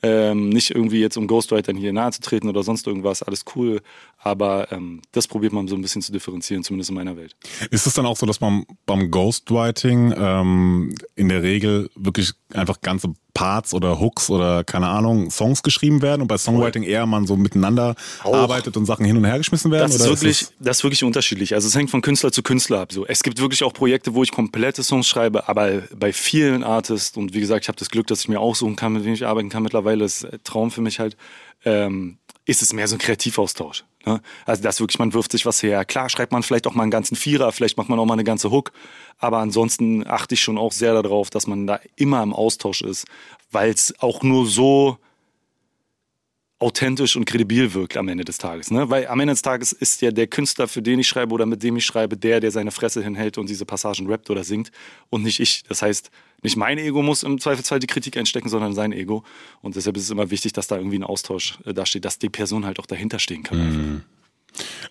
Ähm, 0.00 0.50
nicht 0.50 0.70
irgendwie 0.70 1.00
jetzt 1.00 1.16
um 1.16 1.26
Ghostwritern 1.26 1.76
hier 1.76 1.92
nahe 1.92 2.12
zu 2.12 2.20
treten 2.20 2.48
oder 2.48 2.62
sonst 2.62 2.86
irgendwas, 2.86 3.22
alles 3.22 3.44
cool. 3.56 3.80
Aber 4.20 4.72
ähm, 4.72 5.00
das 5.12 5.28
probiert 5.28 5.52
man 5.52 5.68
so 5.68 5.76
ein 5.76 5.80
bisschen 5.82 6.02
zu 6.02 6.10
differenzieren, 6.10 6.64
zumindest 6.64 6.90
in 6.90 6.96
meiner 6.96 7.16
Welt. 7.16 7.36
Ist 7.70 7.86
es 7.86 7.94
dann 7.94 8.04
auch 8.04 8.16
so, 8.16 8.26
dass 8.26 8.40
man 8.40 8.64
beim 8.84 9.10
Ghostwriting 9.12 10.12
ähm, 10.16 10.94
in 11.14 11.28
der 11.28 11.42
Regel 11.42 11.88
wirklich 11.94 12.32
einfach 12.52 12.80
ganze 12.80 13.14
Parts 13.32 13.72
oder 13.74 14.00
Hooks 14.00 14.28
oder 14.30 14.64
keine 14.64 14.88
Ahnung, 14.88 15.30
Songs 15.30 15.62
geschrieben 15.62 16.02
werden 16.02 16.22
und 16.22 16.26
bei 16.26 16.36
Songwriting 16.36 16.82
eher 16.82 17.06
man 17.06 17.24
so 17.28 17.36
miteinander 17.36 17.94
Auch. 18.24 18.34
arbeitet 18.34 18.76
und 18.76 18.86
Sachen 18.86 19.04
hin 19.04 19.16
und 19.16 19.24
her 19.24 19.38
geschmissen 19.38 19.70
werden? 19.70 19.92
Das 19.92 19.94
ist, 20.00 20.08
wirklich, 20.08 20.42
es- 20.42 20.52
das 20.58 20.78
ist 20.78 20.82
wirklich 20.82 21.04
unterschiedlich. 21.04 21.54
Also 21.54 21.68
es 21.68 21.76
hängt 21.76 21.90
von 21.90 22.02
Künstler 22.02 22.32
zu 22.32 22.42
Künstler 22.42 22.80
ab. 22.80 22.92
So. 22.92 23.06
Es 23.06 23.22
gibt 23.22 23.40
wirklich 23.40 23.62
auch 23.62 23.72
Projekte, 23.72 24.14
wo 24.14 24.24
ich 24.24 24.32
komplette 24.32 24.82
Songs 24.82 25.06
schreibe, 25.06 25.48
aber 25.48 25.82
bei 25.96 26.12
vielen 26.12 26.64
Artists, 26.64 27.16
und 27.16 27.34
wie 27.34 27.40
gesagt, 27.40 27.64
ich 27.64 27.68
habe 27.68 27.78
das 27.78 27.90
Glück, 27.90 28.08
dass 28.08 28.22
ich 28.22 28.28
mir 28.28 28.40
aussuchen 28.40 28.74
kann, 28.74 28.94
mit 28.94 29.04
wem 29.04 29.12
ich 29.14 29.24
arbeiten 29.24 29.48
kann 29.48 29.62
mittlerweile, 29.62 30.04
ist 30.04 30.26
Traum 30.42 30.72
für 30.72 30.80
mich 30.80 30.98
halt, 30.98 31.16
ähm, 31.64 32.18
ist 32.44 32.62
es 32.62 32.72
mehr 32.72 32.88
so 32.88 32.96
ein 32.96 32.98
Kreativaustausch. 32.98 33.84
Ne? 34.06 34.20
Also 34.46 34.62
das 34.62 34.80
wirklich, 34.80 34.98
man 34.98 35.12
wirft 35.12 35.32
sich 35.32 35.46
was 35.46 35.62
her. 35.62 35.84
Klar 35.84 36.08
schreibt 36.08 36.32
man 36.32 36.42
vielleicht 36.42 36.66
auch 36.66 36.74
mal 36.74 36.82
einen 36.82 36.90
ganzen 36.90 37.16
Vierer, 37.16 37.52
vielleicht 37.52 37.76
macht 37.76 37.88
man 37.88 37.98
auch 37.98 38.06
mal 38.06 38.14
eine 38.14 38.24
ganze 38.24 38.50
Hook, 38.50 38.72
aber 39.18 39.38
ansonsten 39.38 40.06
achte 40.06 40.34
ich 40.34 40.40
schon 40.40 40.58
auch 40.58 40.72
sehr 40.72 41.00
darauf, 41.00 41.30
dass 41.30 41.46
man 41.46 41.66
da 41.66 41.80
immer 41.96 42.22
im 42.22 42.32
Austausch 42.32 42.82
ist, 42.82 43.06
weil 43.50 43.70
es 43.70 43.94
auch 44.00 44.22
nur 44.22 44.46
so 44.46 44.98
authentisch 46.60 47.14
und 47.16 47.24
kredibil 47.24 47.72
wirkt 47.74 47.96
am 47.96 48.08
Ende 48.08 48.24
des 48.24 48.38
Tages. 48.38 48.70
Ne? 48.70 48.90
Weil 48.90 49.06
am 49.06 49.20
Ende 49.20 49.32
des 49.32 49.42
Tages 49.42 49.72
ist 49.72 50.02
ja 50.02 50.10
der 50.10 50.26
Künstler, 50.26 50.66
für 50.66 50.82
den 50.82 50.98
ich 50.98 51.06
schreibe 51.06 51.32
oder 51.32 51.46
mit 51.46 51.62
dem 51.62 51.76
ich 51.76 51.86
schreibe, 51.86 52.16
der, 52.16 52.40
der 52.40 52.50
seine 52.50 52.72
Fresse 52.72 53.02
hinhält 53.02 53.38
und 53.38 53.48
diese 53.48 53.64
Passagen 53.64 54.08
rappt 54.08 54.28
oder 54.30 54.42
singt 54.42 54.72
und 55.08 55.22
nicht 55.22 55.38
ich. 55.38 55.62
Das 55.68 55.82
heißt, 55.82 56.10
nicht 56.42 56.56
mein 56.56 56.78
Ego 56.78 57.02
muss 57.02 57.22
im 57.22 57.40
Zweifelsfall 57.40 57.78
die 57.78 57.86
Kritik 57.86 58.16
einstecken, 58.16 58.48
sondern 58.48 58.72
sein 58.74 58.92
Ego. 58.92 59.24
Und 59.62 59.76
deshalb 59.76 59.96
ist 59.96 60.04
es 60.04 60.10
immer 60.10 60.30
wichtig, 60.30 60.52
dass 60.52 60.66
da 60.66 60.76
irgendwie 60.76 60.98
ein 60.98 61.04
Austausch 61.04 61.58
äh, 61.64 61.72
dasteht, 61.72 62.04
dass 62.04 62.18
die 62.18 62.28
Person 62.28 62.66
halt 62.66 62.80
auch 62.80 62.86
dahinter 62.86 63.18
stehen 63.20 63.44
kann. 63.44 63.58
Mhm. 63.58 64.02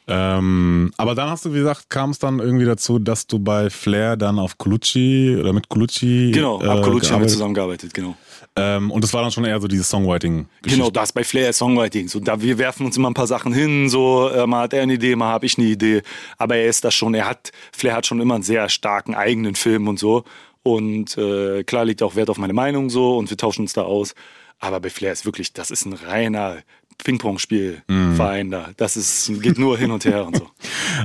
Ähm, 0.07 0.93
aber 0.95 1.15
dann 1.15 1.29
hast 1.29 1.43
du, 1.43 1.53
wie 1.53 1.57
gesagt, 1.57 1.89
kam 1.89 2.11
es 2.11 2.19
dann 2.19 2.39
irgendwie 2.39 2.65
dazu, 2.65 2.99
dass 2.99 3.27
du 3.27 3.39
bei 3.39 3.69
Flair 3.69 4.15
dann 4.15 4.39
auf 4.39 4.57
Colucci 4.57 5.35
oder 5.37 5.51
mit 5.51 5.67
Colucci. 5.67 6.31
Genau, 6.33 6.61
ab 6.61 6.79
äh, 6.79 6.81
Colucci 6.81 6.81
haben 6.81 6.93
wir 6.93 7.01
gearbeitet- 7.09 7.31
zusammengearbeitet, 7.31 7.93
genau. 7.93 8.15
Ähm, 8.57 8.91
und 8.91 9.03
das 9.03 9.13
war 9.13 9.21
dann 9.21 9.31
schon 9.31 9.45
eher 9.45 9.59
so 9.61 9.67
dieses 9.67 9.89
Songwriting. 9.89 10.47
Genau, 10.63 10.89
das 10.89 11.13
bei 11.13 11.23
Flair 11.23 11.53
Songwriting. 11.53 12.07
So, 12.07 12.19
da, 12.19 12.41
wir 12.41 12.57
werfen 12.57 12.85
uns 12.85 12.97
immer 12.97 13.09
ein 13.09 13.13
paar 13.13 13.27
Sachen 13.27 13.53
hin, 13.53 13.87
so, 13.87 14.29
äh, 14.29 14.47
mal 14.47 14.63
hat 14.63 14.73
er 14.73 14.81
eine 14.81 14.93
Idee, 14.93 15.15
mal 15.15 15.29
habe 15.29 15.45
ich 15.45 15.57
eine 15.57 15.67
Idee. 15.67 16.01
Aber 16.37 16.55
er 16.55 16.67
ist 16.67 16.83
das 16.83 16.95
schon, 16.95 17.13
er 17.13 17.27
hat, 17.27 17.51
Flair 17.71 17.95
hat 17.95 18.05
schon 18.05 18.19
immer 18.19 18.35
einen 18.35 18.43
sehr 18.43 18.67
starken 18.69 19.15
eigenen 19.15 19.55
Film 19.55 19.87
und 19.87 19.99
so. 19.99 20.23
Und 20.63 21.17
äh, 21.17 21.63
klar 21.63 21.85
liegt 21.85 22.01
auch 22.03 22.15
Wert 22.15 22.29
auf 22.29 22.37
meine 22.37 22.53
Meinung 22.53 22.89
so 22.89 23.17
und 23.17 23.29
wir 23.29 23.37
tauschen 23.37 23.61
uns 23.61 23.73
da 23.73 23.83
aus. 23.83 24.15
Aber 24.59 24.79
bei 24.79 24.89
Flair 24.89 25.13
ist 25.13 25.25
wirklich, 25.25 25.53
das 25.53 25.71
ist 25.71 25.85
ein 25.85 25.93
reiner 25.93 26.57
Ping-Pong-Spiel-Verein 27.03 28.51
da. 28.51 28.69
Das 28.77 28.97
ist, 28.97 29.31
geht 29.41 29.57
nur 29.57 29.77
hin 29.77 29.91
und 29.91 30.05
her 30.05 30.25
und 30.25 30.37
so. 30.37 30.49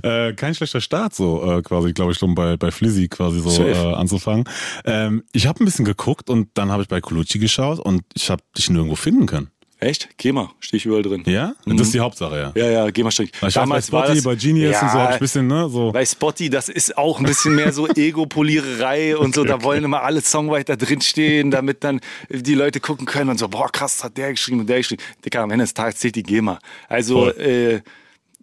Äh, 0.03 0.33
kein 0.33 0.55
schlechter 0.55 0.81
Start, 0.81 1.15
so 1.15 1.59
äh, 1.59 1.63
quasi, 1.63 1.93
glaube 1.93 2.13
ich, 2.13 2.19
schon 2.19 2.35
bei, 2.35 2.57
bei 2.57 2.71
Flizzy 2.71 3.09
quasi 3.09 3.41
so 3.41 3.63
äh, 3.63 3.75
anzufangen. 3.95 4.45
Ähm, 4.87 5.23
ich 5.33 5.47
habe 5.47 5.63
ein 5.63 5.67
bisschen 5.67 5.85
geguckt 5.85 6.31
und 6.31 6.49
dann 6.55 6.71
habe 6.73 6.83
ich 6.83 6.89
bei 6.89 7.01
Colucci 7.03 7.39
geschaut 7.39 7.79
und 7.79 8.03
ich 8.15 8.31
habe 8.31 8.43
dich 8.57 8.71
nirgendwo 8.71 8.97
finden 8.97 9.27
können. 9.27 9.51
Echt? 9.83 10.09
Geh 10.17 10.31
mal, 10.31 10.51
stehe 10.61 10.79
ich 10.79 10.87
überall 10.87 11.03
drin. 11.03 11.25
Ja? 11.27 11.55
Das 11.67 11.81
ist 11.81 11.95
die 11.95 11.99
Hauptsache, 11.99 12.37
ja. 12.37 12.53
Ja, 12.55 12.71
ja, 12.71 12.91
geh 12.91 13.03
mal 13.03 13.11
stehe 13.11 13.29
ich. 13.29 13.43
Weil 13.43 13.49
Ich 13.51 13.57
weiß, 13.57 13.69
bei 13.69 13.81
Spotty, 13.81 14.21
bei 14.21 14.35
Genius 14.37 14.81
und 14.81 14.91
so 14.91 14.99
habe 14.99 15.09
ich 15.09 15.15
ein 15.15 15.19
bisschen, 15.19 15.47
ne, 15.49 15.69
so. 15.69 15.91
Bei 15.91 16.07
Spotty, 16.07 16.49
das 16.51 16.69
ist 16.69 16.97
auch 16.97 17.19
ein 17.19 17.27
bisschen 17.27 17.57
mehr 17.57 17.73
so 17.73 17.89
Ego-Poliererei 17.97 19.17
und 19.17 19.35
so. 19.35 19.43
Da 19.45 19.63
wollen 19.65 19.83
immer 19.83 20.03
alle 20.03 20.21
Songwriter 20.21 20.77
drinstehen, 20.77 21.51
damit 21.51 21.83
dann 21.83 22.01
die 22.31 22.55
Leute 22.55 22.79
gucken 22.79 23.07
können 23.07 23.31
und 23.31 23.39
so, 23.39 23.49
boah, 23.49 23.71
krass, 23.73 23.97
das 23.97 24.05
hat 24.05 24.17
der 24.17 24.31
geschrieben 24.31 24.61
und 24.61 24.69
der 24.69 24.79
geschrieben. 24.79 25.03
Dicker, 25.25 25.41
am 25.41 25.51
Ende 25.51 25.65
des 25.65 25.75
Tages 25.75 25.97
zählt 25.97 26.15
die 26.15 26.23
GEMA. 26.23 26.61
Also, 26.89 27.33
Voll. 27.33 27.41
äh, 27.41 27.81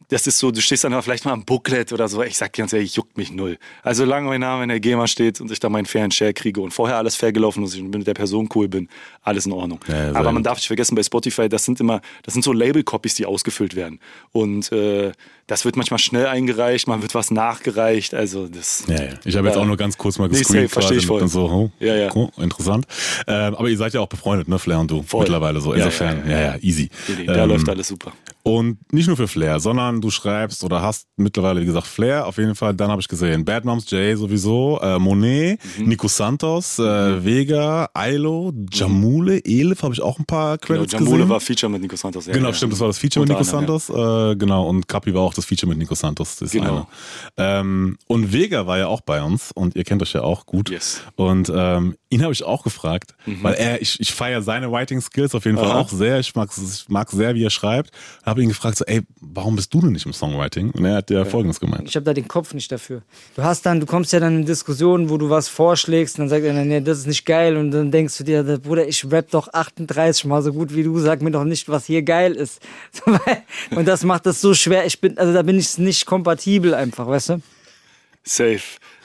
das 0.10 0.28
ist 0.28 0.40
so, 0.40 0.52
du 0.52 0.62
stehst 0.62 0.84
dann 0.84 1.02
vielleicht 1.02 1.26
mal 1.26 1.32
am 1.34 1.46
Booklet 1.46 1.94
oder 1.94 2.08
so. 2.08 2.22
Ich 2.24 2.38
sag 2.38 2.54
dir 2.54 2.64
ganz 2.64 2.74
ehrlich, 2.74 2.96
juckt 2.96 3.18
mich 3.18 3.32
null. 3.32 3.58
Also, 3.84 4.04
solange 4.04 4.28
mein 4.28 4.42
Name 4.42 4.64
in 4.64 4.70
der 4.70 4.80
GEMA 4.80 5.08
steht 5.08 5.40
und 5.40 5.52
ich 5.52 5.60
da 5.60 5.70
meinen 5.70 5.86
fairen 5.86 6.12
Share 6.12 6.34
kriege 6.34 6.62
und 6.62 6.72
vorher 6.72 6.98
alles 6.98 7.16
fair 7.16 7.32
gelaufen 7.32 7.64
ist 7.64 7.76
und 7.76 7.86
ich 7.86 7.98
mit 7.98 8.08
der 8.08 8.14
Person 8.16 8.50
cool 8.56 8.68
bin, 8.68 8.90
alles 9.22 9.46
in 9.46 9.52
Ordnung. 9.52 9.80
Ja, 9.88 10.14
Aber 10.16 10.32
man 10.32 10.44
darf 10.44 10.58
nicht 10.58 10.68
vergessen, 10.68 10.96
bei 10.96 11.04
Spotify, 11.04 11.48
das 11.48 11.64
sind 11.66 11.80
immer, 11.80 12.02
das 12.24 12.34
sind 12.34 12.44
so 12.44 12.52
Label-Copies, 12.54 13.16
die 13.16 13.26
ausgefüllt 13.26 13.76
werden. 13.76 14.00
Und 14.32 14.72
äh, 14.72 15.12
das 15.48 15.66
wird 15.66 15.76
manchmal 15.78 16.00
schnell 16.00 16.28
eingereicht, 16.28 16.88
man 16.88 17.02
wird 17.02 17.16
was 17.16 17.32
nachgereicht. 17.32 18.14
Also 18.14 18.48
das. 18.48 18.84
Ja, 18.88 18.96
ja. 19.04 19.10
Ich 19.26 19.36
habe 19.36 19.48
jetzt 19.48 19.56
Ja. 19.56 19.62
auch 19.62 19.66
nur 19.68 19.78
ganz 19.78 19.98
kurz 19.98 20.18
mal 20.20 20.28
Nee, 20.28 20.38
gescreent 20.40 20.70
safe, 20.70 20.82
versteh 20.82 20.96
ich 20.98 21.06
voll. 21.08 21.28
so, 21.28 21.46
oh, 21.50 21.72
Ja, 21.80 21.96
ja. 21.96 22.10
Oh, 22.16 22.30
interessant. 22.38 22.86
Ähm, 23.28 23.56
aber 23.56 23.68
ihr 23.68 23.78
seid 23.78 23.94
ja 23.94 24.00
auch 24.02 24.08
befreundet, 24.08 24.48
ne, 24.48 24.60
Flair 24.60 24.80
und 24.80 24.90
du, 24.92 25.02
Voll. 25.04 25.22
mittlerweile 25.22 25.60
so. 25.62 25.74
Insofern, 25.74 26.30
ja, 26.30 26.40
ja, 26.40 26.56
easy. 26.62 26.90
Nee, 27.08 27.16
nee, 27.20 27.26
Da 27.26 27.44
Ähm, 27.44 27.50
läuft 27.50 27.68
alles 27.70 27.88
super. 27.88 28.12
Und 28.50 28.78
nicht 28.92 29.08
nur 29.08 29.16
für 29.18 29.28
Flair, 29.28 29.60
sondern 29.60 30.02
du 30.02 30.10
schreibst 30.10 30.64
oder 30.64 30.82
hast 30.82 31.06
mittlerweile, 31.18 31.62
wie 31.62 31.66
gesagt, 31.66 31.86
Flair 31.88 32.26
auf 32.26 32.38
jeden 32.38 32.56
Fall. 32.56 32.74
Dann 32.74 32.90
habe 32.90 33.02
ich 33.02 33.08
gesehen 33.08 33.46
Bad 33.46 33.64
Moms 33.66 33.90
J 33.92 34.18
sowieso, 34.18 34.80
äh, 34.82 34.98
Monet, 34.98 35.60
Mhm. 35.78 35.88
Nico 35.88 36.08
Santos, 36.08 36.80
äh, 36.80 37.24
Vega, 37.24 37.90
Ailo, 37.94 38.52
Jamule, 38.72 39.40
Elif 39.46 39.84
habe 39.84 39.94
ich 39.94 40.02
auch 40.02 40.18
ein 40.20 40.26
paar 40.26 40.58
Genau, 40.58 40.80
Credits 40.80 40.94
Jamule 40.94 41.12
gesehen. 41.18 41.30
war 41.30 41.40
Feature 41.40 41.72
mit 41.72 41.82
Nico 41.82 41.96
Santos. 41.96 42.26
Ja, 42.26 42.34
Genau, 42.34 42.48
ja. 42.50 42.54
stimmt, 42.54 42.74
das 42.74 42.80
war 42.80 42.88
das 42.88 42.98
Feature 42.98 43.22
mit 43.26 43.30
Nico 43.30 43.40
anderem, 43.58 43.80
Santos. 43.80 44.32
Äh, 44.32 44.36
genau, 44.36 44.68
und 44.68 44.88
Kapi 44.88 45.14
war 45.14 45.22
auch 45.22 45.34
das 45.34 45.46
Feature 45.46 45.70
mit 45.70 45.78
Nico 45.78 45.94
Santos. 45.96 46.38
Das 46.38 46.52
Genau. 46.52 46.88
eine. 47.38 47.60
Ähm, 47.60 47.98
und 48.08 48.34
Vega 48.34 48.66
war 48.68 48.78
ja 48.78 48.88
auch 48.88 49.02
bei 49.02 49.22
uns 49.22 49.52
und 49.52 49.76
ihr 49.76 49.84
kennt 49.84 50.02
euch 50.02 50.14
ja 50.14 50.22
auch 50.22 50.46
gut. 50.46 50.70
Yes. 50.70 51.02
Und 51.16 51.52
ähm, 51.54 51.96
ihn 52.10 52.24
habe 52.24 52.34
ich 52.34 52.44
auch 52.44 52.64
gefragt, 52.64 53.14
weil 53.42 53.54
er, 53.56 53.82
ich, 53.82 54.00
ich 54.00 54.14
feiere 54.14 54.42
seine 54.42 54.72
Writing 54.72 55.02
Skills 55.02 55.36
auf 55.36 55.46
jeden 55.46 55.58
Fall 55.58 55.68
Mhm. 55.68 55.72
Aha. 55.72 55.80
auch 55.82 55.90
sehr. 55.90 56.20
Ich 56.20 56.34
mag, 56.36 56.50
ich 56.56 56.90
mag 56.90 57.12
sehr, 57.12 57.36
wie 57.36 57.44
er 57.44 57.50
schreibt. 57.50 57.92
Habe 58.40 58.46
ihn 58.46 58.50
gefragt, 58.52 58.78
so, 58.78 58.86
ey, 58.86 59.02
warum 59.20 59.58
bist 59.58 59.74
du 59.74 59.82
denn 59.82 59.92
nicht 59.92 60.06
im 60.06 60.14
Songwriting? 60.14 60.72
Und 60.72 60.86
er 60.86 60.96
hat 60.96 61.10
ja, 61.10 61.26
folgendes 61.26 61.60
gemeint. 61.60 61.90
Ich 61.90 61.96
habe 61.98 62.06
da 62.06 62.14
den 62.14 62.30
Kopf 62.30 62.54
nicht 62.54 62.72
dafür. 62.72 63.02
Du 63.36 63.44
hast 63.44 63.66
dann, 63.66 63.82
du 63.82 63.86
kommst 63.86 64.14
ja 64.14 64.22
dann 64.22 64.38
in 64.38 64.46
Diskussionen, 64.46 65.10
wo 65.10 65.18
du 65.18 65.30
was 65.30 65.50
vorschlägst, 65.50 66.18
und 66.18 66.22
dann 66.22 66.30
sagt 66.30 66.46
er, 66.46 66.54
nee, 66.54 66.80
das 66.80 67.00
ist 67.00 67.08
nicht 67.08 67.26
geil. 67.26 67.58
Und 67.58 67.72
dann 67.72 67.92
denkst 67.92 68.18
du 68.18 68.24
dir, 68.24 68.44
Bruder, 68.60 68.88
ich 68.88 69.04
rap 69.12 69.30
doch 69.32 69.52
38 69.52 70.24
mal 70.24 70.42
so 70.42 70.54
gut 70.54 70.74
wie 70.74 70.84
du, 70.84 70.98
sag 71.00 71.22
mir 71.22 71.32
doch 71.32 71.44
nicht, 71.44 71.68
was 71.68 71.86
hier 71.86 72.02
geil 72.02 72.32
ist. 72.32 72.62
Und 73.72 73.90
das 73.90 74.06
macht 74.06 74.26
das 74.26 74.40
so 74.40 74.54
schwer. 74.54 74.86
Ich 74.86 75.02
bin, 75.02 75.18
also 75.18 75.34
da 75.34 75.42
bin 75.42 75.60
ich 75.60 75.78
nicht 75.78 76.06
kompatibel 76.06 76.74
einfach, 76.74 77.08
weißt 77.10 77.30
du? 77.30 77.42
Safe, 78.24 78.62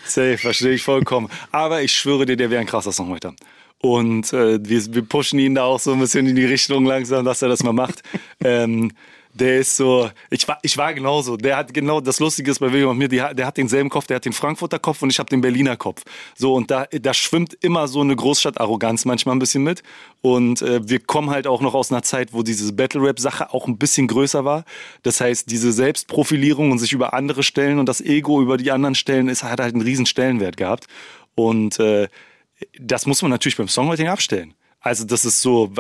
safe, 0.07 0.39
verstehe 0.39 0.75
ich 0.75 0.85
vollkommen. 0.85 1.29
Aber 1.51 1.83
ich 1.83 1.93
schwöre 1.93 2.25
dir, 2.25 2.37
der 2.37 2.51
wäre 2.51 2.61
ein 2.61 2.69
krasser 2.69 2.93
Songwriter. 2.93 3.35
Und 3.81 4.33
äh, 4.33 4.61
wir, 4.67 4.95
wir 4.95 5.03
pushen 5.03 5.41
ihn 5.41 5.57
da 5.57 5.65
auch 5.65 5.81
so 5.81 5.93
ein 5.93 5.99
bisschen 5.99 6.29
in 6.29 6.37
die 6.37 6.45
Richtung 6.45 6.87
langsam, 6.87 7.25
dass 7.25 7.43
er 7.43 7.49
das 7.49 7.65
mal 7.65 7.73
macht. 7.73 8.03
ähm, 8.45 8.93
der 9.35 9.59
ist 9.59 9.77
so, 9.77 10.11
ich 10.31 10.47
war, 10.47 10.59
ich 10.63 10.79
war 10.79 10.95
genauso. 10.95 11.37
Der 11.37 11.57
hat 11.57 11.75
genau, 11.75 12.01
das 12.01 12.21
Lustige 12.21 12.51
ist 12.51 12.61
bei 12.61 12.73
William 12.73 12.91
und 12.91 12.99
mir, 12.99 13.09
die, 13.09 13.17
der 13.17 13.47
hat 13.47 13.57
denselben 13.57 13.91
Kopf, 13.91 14.07
der 14.07 14.17
hat 14.17 14.25
den 14.25 14.33
Frankfurter 14.33 14.79
Kopf 14.79 15.03
und 15.03 15.11
ich 15.11 15.19
habe 15.19 15.29
den 15.29 15.41
Berliner 15.41 15.77
Kopf. 15.77 16.03
So, 16.37 16.55
und 16.55 16.71
da, 16.71 16.87
da 16.87 17.13
schwimmt 17.13 17.55
immer 17.61 17.89
so 17.89 18.01
eine 18.01 18.15
Großstadt-Arroganz 18.15 19.05
manchmal 19.05 19.35
ein 19.35 19.41
bisschen 19.41 19.65
mit. 19.65 19.83
Und 20.23 20.63
äh, 20.63 20.89
wir 20.89 21.01
kommen 21.01 21.31
halt 21.31 21.49
auch 21.49 21.61
noch 21.61 21.75
aus 21.75 21.91
einer 21.91 22.03
Zeit, 22.03 22.33
wo 22.33 22.45
diese 22.45 22.73
Battle-Rap-Sache 22.73 23.53
auch 23.53 23.67
ein 23.67 23.77
bisschen 23.77 24.07
größer 24.07 24.45
war. 24.45 24.65
Das 25.03 25.21
heißt, 25.21 25.51
diese 25.51 25.73
Selbstprofilierung 25.73 26.71
und 26.71 26.79
sich 26.79 26.93
über 26.93 27.13
andere 27.13 27.43
stellen 27.43 27.81
und 27.81 27.89
das 27.89 28.01
Ego 28.01 28.41
über 28.41 28.57
die 28.57 28.71
anderen 28.71 28.95
stellen, 28.95 29.29
ist, 29.29 29.43
hat 29.43 29.61
halt 29.61 29.75
einen 29.75 29.83
riesen 29.83 30.07
Stellenwert 30.07 30.57
gehabt. 30.57 30.87
Und 31.35 31.81
äh, 31.81 32.09
das 32.81 33.07
muss 33.07 33.21
man 33.21 33.33
natürlich 33.33 33.57
beim 33.57 33.69
Songwriting 33.69 34.07
abstellen. 34.07 34.55
Also 34.81 35.05
das 35.05 35.25
ist 35.25 35.41
so, 35.41 35.73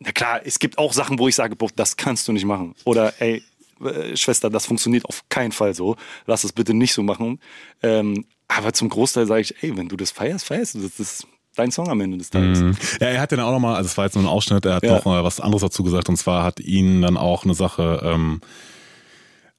na 0.00 0.12
klar, 0.12 0.40
es 0.44 0.58
gibt 0.58 0.78
auch 0.78 0.92
Sachen, 0.92 1.18
wo 1.18 1.28
ich 1.28 1.34
sage, 1.34 1.56
boah, 1.56 1.68
das 1.74 1.96
kannst 1.96 2.28
du 2.28 2.32
nicht 2.32 2.44
machen. 2.44 2.74
Oder 2.84 3.12
ey, 3.20 3.42
äh, 3.84 4.16
Schwester, 4.16 4.50
das 4.50 4.66
funktioniert 4.66 5.04
auf 5.04 5.22
keinen 5.28 5.52
Fall 5.52 5.74
so. 5.74 5.96
Lass 6.26 6.44
es 6.44 6.52
bitte 6.52 6.74
nicht 6.74 6.92
so 6.92 7.02
machen. 7.02 7.40
Ähm, 7.82 8.24
aber 8.48 8.72
zum 8.72 8.88
Großteil 8.88 9.26
sage 9.26 9.40
ich, 9.42 9.62
ey, 9.62 9.76
wenn 9.76 9.88
du 9.88 9.96
das 9.96 10.10
feierst, 10.10 10.46
feierst 10.46 10.74
du 10.74 10.80
das. 10.80 10.96
Das 10.96 11.00
ist 11.14 11.26
dein 11.56 11.70
Song 11.72 11.88
am 11.88 12.00
Ende 12.00 12.16
des 12.18 12.30
Tages. 12.30 12.60
Mhm. 12.60 12.76
Ja, 13.00 13.08
er 13.08 13.20
hat 13.20 13.32
dann 13.32 13.40
auch 13.40 13.50
nochmal, 13.52 13.74
also 13.76 13.86
es 13.88 13.96
war 13.98 14.04
jetzt 14.04 14.14
nur 14.14 14.24
ein 14.24 14.28
Ausschnitt, 14.28 14.64
er 14.64 14.76
hat 14.76 14.84
Ja. 14.84 14.94
noch 14.96 15.04
mal 15.04 15.24
was 15.24 15.40
anderes 15.40 15.62
dazu 15.62 15.82
gesagt 15.82 16.08
und 16.08 16.16
zwar 16.16 16.44
hat 16.44 16.60
ihn 16.60 17.02
dann 17.02 17.16
auch 17.16 17.44
eine 17.44 17.54
Sache, 17.54 18.00
ähm, 18.04 18.40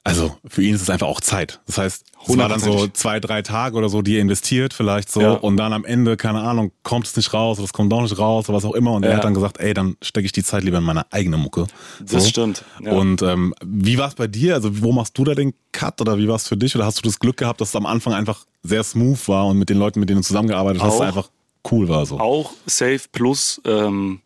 also 0.10 0.36
für 0.48 0.62
ihn 0.64 0.76
ist 0.76 0.82
es 0.82 0.90
einfach 0.90 1.08
auch 1.08 1.22
Zeit. 1.22 1.62
Das 1.68 1.78
heißt, 1.78 2.06
es 2.28 2.38
war 2.38 2.50
dann 2.50 2.60
so 2.60 2.88
zwei, 2.88 3.20
drei 3.20 3.42
Tage 3.42 3.78
oder 3.78 3.88
so, 3.90 4.02
die 4.02 4.16
er 4.16 4.22
investiert 4.22 4.74
vielleicht 4.74 5.12
so 5.12 5.22
Ja. 5.22 5.32
und 5.34 5.58
dann 5.58 5.72
am 5.72 5.86
Ende, 5.86 6.18
keine 6.18 6.42
Ahnung, 6.42 6.72
kommt 6.84 7.06
es 7.08 7.16
nicht 7.16 7.34
raus 7.34 7.58
oder 7.60 7.66
es 7.66 7.74
kommt 7.74 7.92
doch 7.92 8.02
nicht 8.02 8.18
raus 8.18 8.50
oder 8.50 8.58
was 8.58 8.66
auch 8.66 8.74
immer 8.74 8.94
und 8.94 9.04
er 9.04 9.12
Ja. 9.12 9.18
hat 9.18 9.24
dann 9.24 9.34
gesagt, 9.34 9.60
ey, 9.60 9.74
dann 9.74 9.96
stecke 10.02 10.26
ich 10.26 10.32
die 10.32 10.44
Zeit 10.44 10.64
lieber 10.64 10.80
in 10.80 10.84
meine 10.84 11.12
eigene 11.12 11.38
Mucke. 11.38 11.68
Das 12.02 12.28
stimmt, 12.28 12.64
ja. 12.84 12.92
Und 12.92 13.22
ähm, 13.22 13.54
wie 13.64 13.98
war 13.98 14.08
es 14.10 14.16
bei 14.16 14.28
dir? 14.28 14.56
Also 14.56 14.82
wo 14.82 14.92
machst 14.92 15.18
du 15.18 15.24
da 15.24 15.36
den 15.36 15.54
Cut 15.72 16.02
oder 16.02 16.18
wie 16.18 16.28
war 16.28 16.36
es 16.36 16.48
für 16.48 16.58
dich? 16.58 16.76
Oder 16.76 16.86
hast 16.86 16.98
du 16.98 17.02
das 17.04 17.20
Glück 17.20 17.38
gehabt, 17.38 17.62
dass 17.62 17.70
es 17.70 17.76
am 17.76 17.86
Anfang 17.86 18.14
einfach 18.14 18.46
sehr 18.64 18.84
smooth 18.84 19.28
war 19.28 19.46
und 19.48 19.58
mit 19.58 19.70
den 19.70 19.78
Leuten, 19.78 20.00
mit 20.00 20.10
denen 20.10 20.22
du 20.22 20.28
zusammengearbeitet 20.28 20.82
hast, 20.82 20.96
Auch. 20.96 21.02
einfach 21.02 21.30
cool 21.72 21.88
war 21.88 22.06
so? 22.06 22.20
Auch 22.20 22.52
Safe 22.66 23.02
Plus. 23.12 23.62
Ähm, 23.66 24.22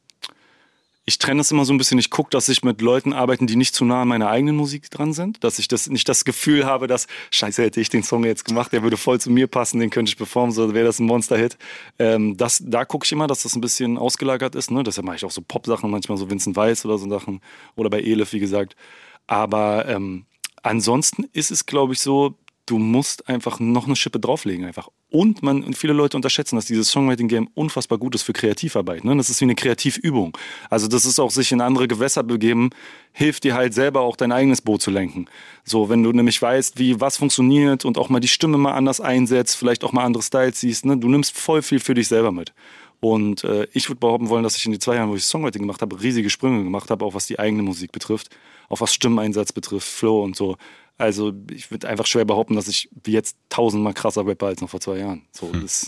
ich 1.06 1.18
trenne 1.18 1.40
das 1.40 1.52
immer 1.52 1.66
so 1.66 1.74
ein 1.74 1.78
bisschen. 1.78 2.00
Ich 2.00 2.10
gucke, 2.10 2.30
dass 2.30 2.48
ich 2.48 2.64
mit 2.64 2.82
Leuten 2.82 3.12
arbeite, 3.12 3.46
die 3.46 3.58
nicht 3.58 3.76
zu 3.76 3.84
nah 3.84 4.04
an 4.04 4.08
meiner 4.08 4.30
eigenen 4.30 4.56
Musik 4.56 4.90
dran 4.90 5.12
sind. 5.12 5.44
Dass 5.44 5.60
ich 5.60 5.68
das 5.68 5.90
nicht 5.90 6.08
das 6.08 6.24
Gefühl 6.24 6.66
habe, 6.66 6.88
dass, 6.88 7.08
scheiße, 7.32 7.62
hätte 7.62 7.82
ich 7.82 7.90
den 7.90 8.04
Song 8.04 8.24
jetzt 8.24 8.46
gemacht, 8.46 8.72
der 8.72 8.84
würde 8.84 8.96
voll 8.96 9.20
zu 9.20 9.30
mir 9.30 9.48
passen, 9.48 9.80
den 9.80 9.90
könnte 9.90 10.10
ich 10.10 10.18
performen, 10.18 10.54
so 10.54 10.74
wäre 10.74 10.86
das 10.86 11.00
ein 11.00 11.06
Monster-Hit. 11.06 11.58
Ähm, 12.00 12.38
das, 12.38 12.64
da 12.66 12.86
gucke 12.86 13.06
ich 13.06 13.12
immer, 13.12 13.28
dass 13.28 13.44
das 13.44 13.56
ein 13.56 13.62
bisschen 13.62 13.98
ausgelagert 13.98 14.56
ist. 14.56 14.72
Ne? 14.72 14.84
Deshalb 14.84 15.06
mache 15.06 15.18
ich 15.18 15.26
auch 15.26 15.32
so 15.32 15.42
Pop-Sachen, 15.42 15.92
manchmal 15.92 16.18
so 16.18 16.30
Vincent 16.30 16.56
Weiss 16.56 16.86
oder 16.86 16.98
so 16.98 17.10
Sachen. 17.10 17.42
Oder 17.76 17.90
bei 17.90 18.00
Elif, 18.00 18.32
wie 18.32 18.40
gesagt. 18.40 18.78
Aber 19.28 19.86
ähm, 19.90 20.26
ansonsten 20.62 21.26
ist 21.34 21.52
es, 21.52 21.66
glaube 21.66 21.94
ich, 21.94 22.00
so, 22.00 22.36
du 22.66 22.78
musst 22.78 23.28
einfach 23.28 23.60
noch 23.60 23.86
eine 23.86 23.96
Schippe 23.96 24.20
drauflegen 24.20 24.66
einfach. 24.66 24.90
Und 25.10 25.44
man 25.44 25.64
und 25.64 25.78
viele 25.78 25.94
Leute 25.94 26.18
unterschätzen, 26.18 26.56
dass 26.56 26.66
dieses 26.66 26.90
Songwriting-Game 26.90 27.50
unfassbar 27.54 27.98
gut 27.98 28.16
ist 28.16 28.24
für 28.24 28.34
Kreativarbeit. 28.34 29.04
Ne? 29.04 29.16
Das 29.18 29.30
ist 29.30 29.42
wie 29.42 29.46
eine 29.46 29.56
Kreativübung. 29.56 30.38
Also 30.70 30.88
das 30.88 31.06
ist 31.06 31.20
auch 31.20 31.32
sich 31.32 31.52
in 31.52 31.62
andere 31.62 31.88
Gewässer 31.88 32.24
begeben, 32.24 32.70
hilft 33.12 33.44
dir 33.44 33.54
halt 33.54 33.74
selber 33.74 34.02
auch 34.02 34.16
dein 34.16 34.32
eigenes 34.32 34.62
Boot 34.62 34.82
zu 34.82 34.92
lenken. 34.92 35.28
So, 35.64 35.90
wenn 35.90 36.04
du 36.04 36.12
nämlich 36.12 36.42
weißt, 36.42 36.80
wie 36.80 37.00
was 37.00 37.18
funktioniert 37.18 37.86
und 37.86 37.98
auch 37.98 38.10
mal 38.10 38.20
die 38.20 38.28
Stimme 38.28 38.58
mal 38.58 38.74
anders 38.74 39.02
einsetzt, 39.02 39.56
vielleicht 39.56 39.84
auch 39.84 39.92
mal 39.92 40.04
andere 40.04 40.24
Styles 40.24 40.60
siehst, 40.60 40.86
ne? 40.86 40.98
du 40.98 41.10
nimmst 41.10 41.38
voll 41.38 41.62
viel 41.62 41.80
für 41.80 41.94
dich 41.94 42.08
selber 42.08 42.32
mit. 42.32 42.54
Und 43.04 43.44
äh, 43.44 43.68
ich 43.74 43.90
würde 43.90 44.00
behaupten 44.00 44.30
wollen, 44.30 44.44
dass 44.44 44.56
ich 44.56 44.66
in 44.66 44.72
die 44.72 44.80
zwei 44.80 44.96
Jahren, 44.96 45.10
wo 45.10 45.16
ich 45.16 45.26
Songwriting 45.26 45.64
gemacht 45.64 45.82
habe, 45.82 46.02
riesige 46.02 46.30
Sprünge 46.30 46.64
gemacht 46.64 46.90
habe, 46.90 47.04
auch 47.04 47.14
was 47.14 47.28
die 47.28 47.38
eigene 47.38 47.62
Musik 47.62 47.92
betrifft, 47.92 48.30
auch 48.70 48.80
was 48.80 48.94
Stimmeinsatz 48.94 49.52
betrifft, 49.52 49.90
Flow 49.90 50.24
und 50.24 50.38
so. 50.38 50.56
Also 50.98 51.34
ich 51.52 51.72
würde 51.72 51.90
einfach 51.90 52.06
schwer 52.06 52.26
behaupten, 52.26 52.56
dass 52.56 52.68
ich 52.68 52.90
jetzt 53.08 53.36
tausendmal 53.50 53.94
krasser 53.94 54.26
rapper 54.26 54.48
als 54.48 54.62
noch 54.62 54.70
vor 54.70 54.80
zwei 54.80 55.00
Jahren. 55.00 55.24
So, 55.32 55.52
das 55.52 55.86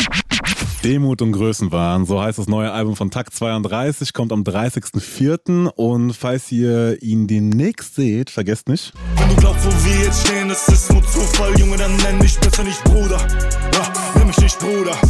Demut 0.83 1.21
und 1.21 1.31
Größenwahn, 1.31 2.05
so 2.05 2.21
heißt 2.21 2.37
das 2.37 2.47
neue 2.47 2.71
Album 2.71 2.95
von 2.95 3.09
Takt 3.09 3.33
32, 3.33 4.13
kommt 4.13 4.31
am 4.31 4.43
30.04. 4.43 5.67
Und 5.75 6.13
falls 6.13 6.51
ihr 6.51 7.01
ihn 7.01 7.27
demnächst 7.27 7.95
seht, 7.95 8.29
vergesst 8.29 8.69
nicht. 8.69 8.93
Wenn 9.15 9.29
du 9.29 9.35
glaubst, 9.35 9.65
wo 9.65 9.69
wir 9.69 10.05
jetzt 10.05 10.27
stehen, 10.27 10.49
das 10.49 10.67
ist 10.67 10.91
nur 10.91 11.01
Zufall, 11.03 11.57
Junge, 11.59 11.77
dann 11.77 11.95
nenn 11.97 12.17
mich 12.19 12.39
besser 12.39 12.63
nicht 12.63 12.83
Bruder. 12.83 13.17
Ja, 13.73 13.93
nenn 14.15 14.27
mich 14.27 14.37
nicht 14.37 14.59
Bruder. 14.59 14.97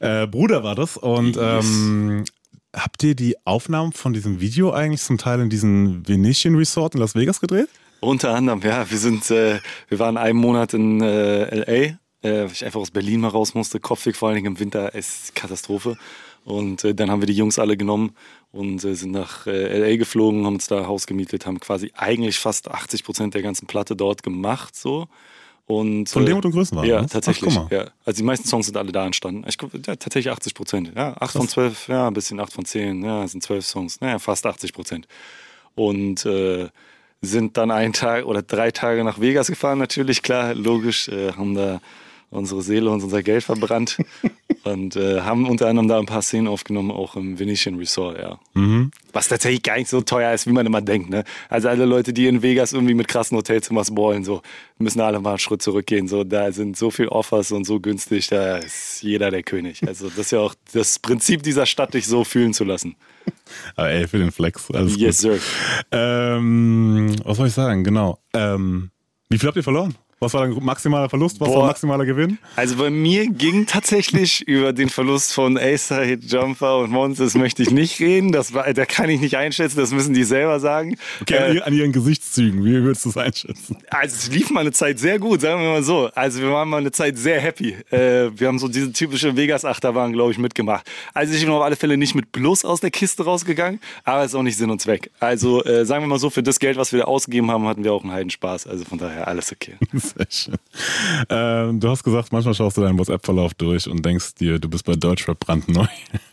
Äh, 0.00 0.26
Bruder 0.26 0.62
war 0.62 0.74
das. 0.74 0.98
Und 0.98 1.38
ähm, 1.40 2.24
habt 2.74 3.02
ihr 3.02 3.14
die 3.14 3.36
Aufnahmen 3.46 3.92
von 3.92 4.12
diesem 4.12 4.40
Video 4.40 4.72
eigentlich 4.72 5.02
zum 5.02 5.18
Teil 5.18 5.40
in 5.40 5.50
diesem 5.50 6.06
Venetian 6.06 6.54
Resort 6.54 6.94
in 6.94 7.00
Las 7.00 7.14
Vegas 7.14 7.40
gedreht? 7.40 7.68
Unter 8.00 8.34
anderem, 8.34 8.60
ja. 8.60 8.90
Wir 8.90 8.98
sind, 8.98 9.30
äh, 9.30 9.60
wir 9.88 9.98
waren 9.98 10.16
einen 10.16 10.38
Monat 10.38 10.74
in 10.74 11.00
äh, 11.00 11.54
LA, 11.54 11.72
äh, 11.72 11.96
weil 12.22 12.52
ich 12.52 12.64
einfach 12.64 12.80
aus 12.80 12.90
Berlin 12.90 13.20
mal 13.20 13.28
raus 13.28 13.54
musste. 13.54 13.80
Kopfweg 13.80 14.16
vor 14.16 14.28
allen 14.28 14.36
Dingen 14.36 14.54
im 14.54 14.60
Winter 14.60 14.94
ist 14.94 15.34
Katastrophe. 15.34 15.96
Und 16.44 16.84
äh, 16.84 16.94
dann 16.94 17.10
haben 17.10 17.22
wir 17.22 17.26
die 17.26 17.36
Jungs 17.36 17.58
alle 17.58 17.76
genommen 17.76 18.14
und 18.52 18.84
äh, 18.84 18.94
sind 18.94 19.12
nach 19.12 19.46
äh, 19.46 19.78
LA 19.78 19.96
geflogen, 19.96 20.44
haben 20.44 20.54
uns 20.54 20.66
da 20.66 20.86
Haus 20.86 21.06
gemietet, 21.06 21.46
haben 21.46 21.58
quasi 21.58 21.90
eigentlich 21.96 22.38
fast 22.38 22.70
80 22.70 23.04
Prozent 23.04 23.34
der 23.34 23.42
ganzen 23.42 23.66
Platte 23.66 23.96
dort 23.96 24.22
gemacht, 24.22 24.76
so. 24.76 25.08
Und, 25.66 26.10
Von 26.10 26.24
äh, 26.24 26.26
Demut 26.26 26.44
und 26.44 26.52
Größenwahn, 26.52 26.84
Ja, 26.86 27.00
ne? 27.02 27.08
tatsächlich. 27.08 27.56
Ach, 27.56 27.70
ja. 27.70 27.86
Also 28.04 28.18
die 28.18 28.22
meisten 28.22 28.46
Songs 28.46 28.66
sind 28.66 28.76
alle 28.76 28.92
da 28.92 29.06
entstanden. 29.06 29.44
Ich 29.48 29.56
ja, 29.60 29.96
tatsächlich 29.96 30.30
80 30.30 30.54
Prozent. 30.54 30.92
Ja, 30.94 31.16
8 31.18 31.32
von 31.32 31.48
12, 31.48 31.88
ja, 31.88 32.06
ein 32.06 32.12
bisschen 32.12 32.38
8 32.38 32.52
von 32.52 32.64
10, 32.66 33.02
ja, 33.02 33.26
sind 33.26 33.42
12 33.42 33.64
Songs. 33.64 34.00
Naja, 34.00 34.18
fast 34.18 34.44
80 34.44 34.74
Prozent. 34.74 35.08
Und 35.74 36.26
äh, 36.26 36.68
sind 37.22 37.56
dann 37.56 37.70
einen 37.70 37.94
Tag 37.94 38.26
oder 38.26 38.42
drei 38.42 38.70
Tage 38.70 39.02
nach 39.04 39.20
Vegas 39.20 39.46
gefahren, 39.46 39.78
natürlich, 39.78 40.22
klar, 40.22 40.54
logisch, 40.54 41.08
äh, 41.08 41.32
haben 41.32 41.54
da 41.54 41.80
unsere 42.30 42.62
Seele 42.62 42.90
und 42.90 43.02
unser 43.02 43.22
Geld 43.22 43.44
verbrannt 43.44 43.96
und 44.64 44.96
äh, 44.96 45.20
haben 45.20 45.48
unter 45.48 45.68
anderem 45.68 45.88
da 45.88 45.98
ein 45.98 46.06
paar 46.06 46.22
Szenen 46.22 46.48
aufgenommen, 46.48 46.90
auch 46.90 47.16
im 47.16 47.38
Venetian 47.38 47.76
Resort, 47.76 48.18
ja. 48.18 48.38
Was 49.12 49.28
tatsächlich 49.28 49.62
gar 49.62 49.76
nicht 49.76 49.88
so 49.88 50.00
teuer 50.00 50.32
ist, 50.32 50.46
wie 50.46 50.52
man 50.52 50.66
immer 50.66 50.80
denkt, 50.80 51.10
ne? 51.10 51.24
Also 51.48 51.68
alle 51.68 51.84
Leute, 51.84 52.12
die 52.12 52.26
in 52.26 52.42
Vegas 52.42 52.72
irgendwie 52.72 52.94
mit 52.94 53.08
krassen 53.08 53.36
Hotelzimmers 53.36 53.94
ballen, 53.94 54.24
so, 54.24 54.42
müssen 54.78 55.00
alle 55.00 55.20
mal 55.20 55.30
einen 55.30 55.38
Schritt 55.38 55.62
zurückgehen, 55.62 56.08
so, 56.08 56.24
da 56.24 56.50
sind 56.52 56.76
so 56.76 56.90
viel 56.90 57.08
Offers 57.08 57.52
und 57.52 57.64
so 57.64 57.78
günstig, 57.80 58.28
da 58.28 58.56
ist 58.58 59.02
jeder 59.02 59.30
der 59.30 59.42
König. 59.42 59.86
Also 59.86 60.08
das 60.08 60.18
ist 60.18 60.30
ja 60.32 60.40
auch 60.40 60.54
das 60.72 60.98
Prinzip 60.98 61.42
dieser 61.42 61.66
Stadt, 61.66 61.94
dich 61.94 62.06
so 62.06 62.24
fühlen 62.24 62.52
zu 62.54 62.64
lassen. 62.64 62.96
Aber 63.76 63.90
ey, 63.90 64.06
für 64.08 64.18
den 64.18 64.32
Flex. 64.32 64.70
Alles 64.70 64.96
Yes, 64.98 65.22
gut. 65.22 65.32
sir. 65.32 65.38
Ähm, 65.92 67.14
was 67.24 67.36
soll 67.36 67.48
ich 67.48 67.54
sagen? 67.54 67.84
Genau. 67.84 68.18
Ähm, 68.34 68.90
wie 69.30 69.38
viel 69.38 69.46
habt 69.48 69.56
ihr 69.56 69.62
verloren? 69.62 69.94
Was 70.24 70.34
war 70.34 70.46
dein 70.46 70.64
maximaler 70.64 71.08
Verlust? 71.08 71.40
Was 71.40 71.48
Boah. 71.48 71.60
war 71.60 71.66
maximaler 71.68 72.04
Gewinn? 72.06 72.38
Also 72.56 72.76
bei 72.76 72.90
mir 72.90 73.26
ging 73.28 73.66
tatsächlich 73.66 74.40
über 74.48 74.72
den 74.72 74.88
Verlust 74.88 75.32
von 75.32 75.56
Acer, 75.58 76.02
Hit 76.02 76.24
Jumper 76.30 76.78
und 76.78 76.90
Monsters 76.90 77.34
möchte 77.34 77.62
ich 77.62 77.70
nicht 77.70 78.00
reden. 78.00 78.32
Das 78.32 78.54
war, 78.54 78.72
da 78.72 78.84
kann 78.86 79.10
ich 79.10 79.20
nicht 79.20 79.36
einschätzen, 79.36 79.78
das 79.78 79.92
müssen 79.92 80.14
die 80.14 80.24
selber 80.24 80.60
sagen. 80.60 80.96
Okay, 81.20 81.34
Äh, 81.34 81.38
an, 81.38 81.54
ihr- 81.56 81.66
an 81.66 81.74
ihren 81.74 81.92
Gesichtszügen, 81.92 82.64
wie 82.64 82.82
würdest 82.82 83.04
du 83.04 83.10
es 83.10 83.16
einschätzen? 83.16 83.76
Also 83.90 84.16
es 84.16 84.30
lief 84.30 84.50
mal 84.50 84.60
eine 84.60 84.72
Zeit 84.72 84.98
sehr 84.98 85.18
gut, 85.18 85.40
sagen 85.42 85.60
wir 85.62 85.68
mal 85.70 85.82
so. 85.82 86.10
Also 86.14 86.40
wir 86.40 86.50
waren 86.50 86.68
mal 86.68 86.78
eine 86.78 86.92
Zeit 86.92 87.18
sehr 87.18 87.40
happy. 87.40 87.76
Äh, 87.90 88.30
wir 88.38 88.48
haben 88.48 88.58
so 88.58 88.68
diese 88.68 88.92
typische 88.92 89.36
Vegas-Achterbahn, 89.36 90.12
glaube 90.12 90.32
ich, 90.32 90.38
mitgemacht. 90.38 90.90
Also 91.12 91.34
ich 91.34 91.40
bin 91.44 91.50
auf 91.52 91.62
alle 91.62 91.76
Fälle 91.76 91.96
nicht 91.96 92.14
mit 92.14 92.32
Plus 92.32 92.64
aus 92.64 92.80
der 92.80 92.90
Kiste 92.90 93.24
rausgegangen, 93.24 93.80
aber 94.04 94.24
ist 94.24 94.34
auch 94.34 94.42
nicht 94.42 94.56
Sinn 94.56 94.70
und 94.70 94.80
Zweck. 94.80 95.10
Also 95.20 95.62
äh, 95.64 95.84
sagen 95.84 96.04
wir 96.04 96.08
mal 96.08 96.18
so, 96.18 96.30
für 96.30 96.42
das 96.42 96.58
Geld, 96.58 96.76
was 96.76 96.92
wir 96.92 97.00
da 97.00 97.04
ausgegeben 97.06 97.50
haben, 97.50 97.66
hatten 97.66 97.84
wir 97.84 97.92
auch 97.92 98.02
einen 98.02 98.12
Heidenspaß. 98.12 98.66
Also 98.66 98.84
von 98.84 98.98
daher 98.98 99.28
alles 99.28 99.52
okay. 99.52 99.74
Sehr 100.16 100.26
schön. 100.30 100.56
Ähm, 101.28 101.80
du 101.80 101.88
hast 101.88 102.02
gesagt, 102.02 102.32
manchmal 102.32 102.54
schaust 102.54 102.76
du 102.76 102.82
deinen 102.82 102.98
WhatsApp-Verlauf 102.98 103.54
durch 103.54 103.88
und 103.88 104.04
denkst 104.04 104.34
dir, 104.36 104.58
du 104.58 104.68
bist 104.68 104.84
bei 104.84 104.94
Deutschrap 104.94 105.38
brandneu. 105.38 105.86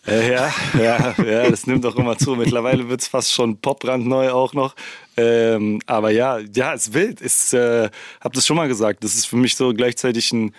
Äh, 0.07 0.31
ja, 0.31 0.53
ja, 0.77 1.15
ja, 1.23 1.49
das 1.49 1.67
nimmt 1.67 1.85
auch 1.85 1.95
immer 1.95 2.17
zu. 2.17 2.35
Mittlerweile 2.35 2.89
wird 2.89 3.01
es 3.01 3.07
fast 3.07 3.31
schon 3.31 3.57
popbrandneu 3.57 4.31
auch 4.31 4.53
noch. 4.53 4.75
Ähm, 5.17 5.79
aber 5.85 6.11
ja, 6.11 6.39
ja, 6.55 6.73
es 6.73 6.87
ist 6.87 6.93
wild. 6.93 7.21
Ich 7.21 7.53
äh, 7.53 7.89
habe 8.19 8.35
das 8.35 8.45
schon 8.45 8.57
mal 8.57 8.67
gesagt. 8.67 9.03
Das 9.03 9.15
ist 9.15 9.25
für 9.25 9.35
mich 9.35 9.55
so 9.55 9.73
gleichzeitig 9.73 10.31
ein, 10.31 10.53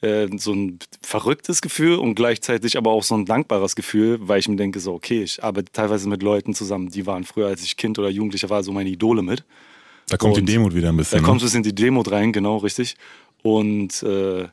äh, 0.00 0.28
so 0.36 0.52
ein 0.52 0.78
verrücktes 1.02 1.60
Gefühl 1.60 1.96
und 1.96 2.14
gleichzeitig 2.14 2.76
aber 2.76 2.90
auch 2.90 3.02
so 3.02 3.14
ein 3.14 3.26
dankbares 3.26 3.76
Gefühl, 3.76 4.18
weil 4.20 4.40
ich 4.40 4.48
mir 4.48 4.56
denke, 4.56 4.80
so, 4.80 4.94
okay, 4.94 5.22
ich 5.22 5.42
arbeite 5.42 5.72
teilweise 5.72 6.08
mit 6.08 6.22
Leuten 6.22 6.54
zusammen, 6.54 6.88
die 6.88 7.06
waren 7.06 7.24
früher, 7.24 7.48
als 7.48 7.62
ich 7.62 7.76
Kind 7.76 7.98
oder 7.98 8.08
Jugendlicher 8.08 8.50
war, 8.50 8.62
so 8.62 8.72
meine 8.72 8.90
Idole 8.90 9.22
mit. 9.22 9.44
Da 10.08 10.16
kommt 10.16 10.36
Und 10.36 10.46
die 10.46 10.52
Demut 10.52 10.74
wieder 10.74 10.90
ein 10.90 10.96
bisschen. 10.96 11.18
Da 11.18 11.22
ne? 11.22 11.26
kommt 11.26 11.42
es 11.42 11.54
in 11.54 11.62
die 11.62 11.74
Demo 11.74 12.00
rein, 12.02 12.32
genau, 12.32 12.58
richtig. 12.58 12.96
Und 13.42 14.02
äh, 14.02 14.46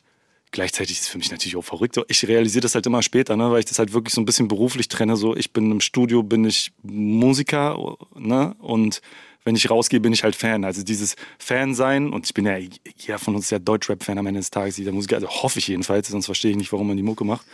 gleichzeitig 0.51 0.97
ist 0.97 1.03
es 1.03 1.07
für 1.09 1.17
mich 1.17 1.31
natürlich 1.31 1.55
auch 1.55 1.63
verrückt. 1.63 1.99
Ich 2.07 2.27
realisiere 2.27 2.61
das 2.61 2.75
halt 2.75 2.85
immer 2.85 3.03
später, 3.03 3.35
ne, 3.35 3.51
weil 3.51 3.59
ich 3.59 3.65
das 3.65 3.79
halt 3.79 3.93
wirklich 3.93 4.13
so 4.13 4.21
ein 4.21 4.25
bisschen 4.25 4.47
beruflich 4.47 4.87
trenne. 4.87 5.15
So, 5.15 5.35
ich 5.35 5.51
bin 5.51 5.71
im 5.71 5.81
Studio, 5.81 6.23
bin 6.23 6.45
ich 6.45 6.71
Musiker, 6.81 7.97
ne? 8.15 8.55
Und 8.59 9.01
wenn 9.43 9.55
ich 9.55 9.69
rausgehe, 9.69 9.99
bin 9.99 10.13
ich 10.13 10.23
halt 10.23 10.35
Fan. 10.35 10.63
Also 10.63 10.83
dieses 10.83 11.15
Fan 11.37 11.75
sein, 11.75 12.13
und 12.13 12.25
ich 12.25 12.33
bin 12.33 12.45
ja, 12.45 12.57
jeder 12.57 13.19
von 13.19 13.35
uns 13.35 13.45
ist 13.45 13.51
ja 13.51 13.59
Deutschrap-Fan 13.59 14.17
am 14.17 14.25
Ende 14.25 14.39
des 14.39 14.51
Tages, 14.51 14.77
jeder 14.77 14.91
Musiker, 14.91 15.17
also 15.17 15.27
hoffe 15.27 15.59
ich 15.59 15.67
jedenfalls, 15.67 16.07
sonst 16.07 16.25
verstehe 16.25 16.51
ich 16.51 16.57
nicht, 16.57 16.71
warum 16.71 16.87
man 16.87 16.97
die 16.97 17.03
Mucke 17.03 17.25
macht. 17.25 17.45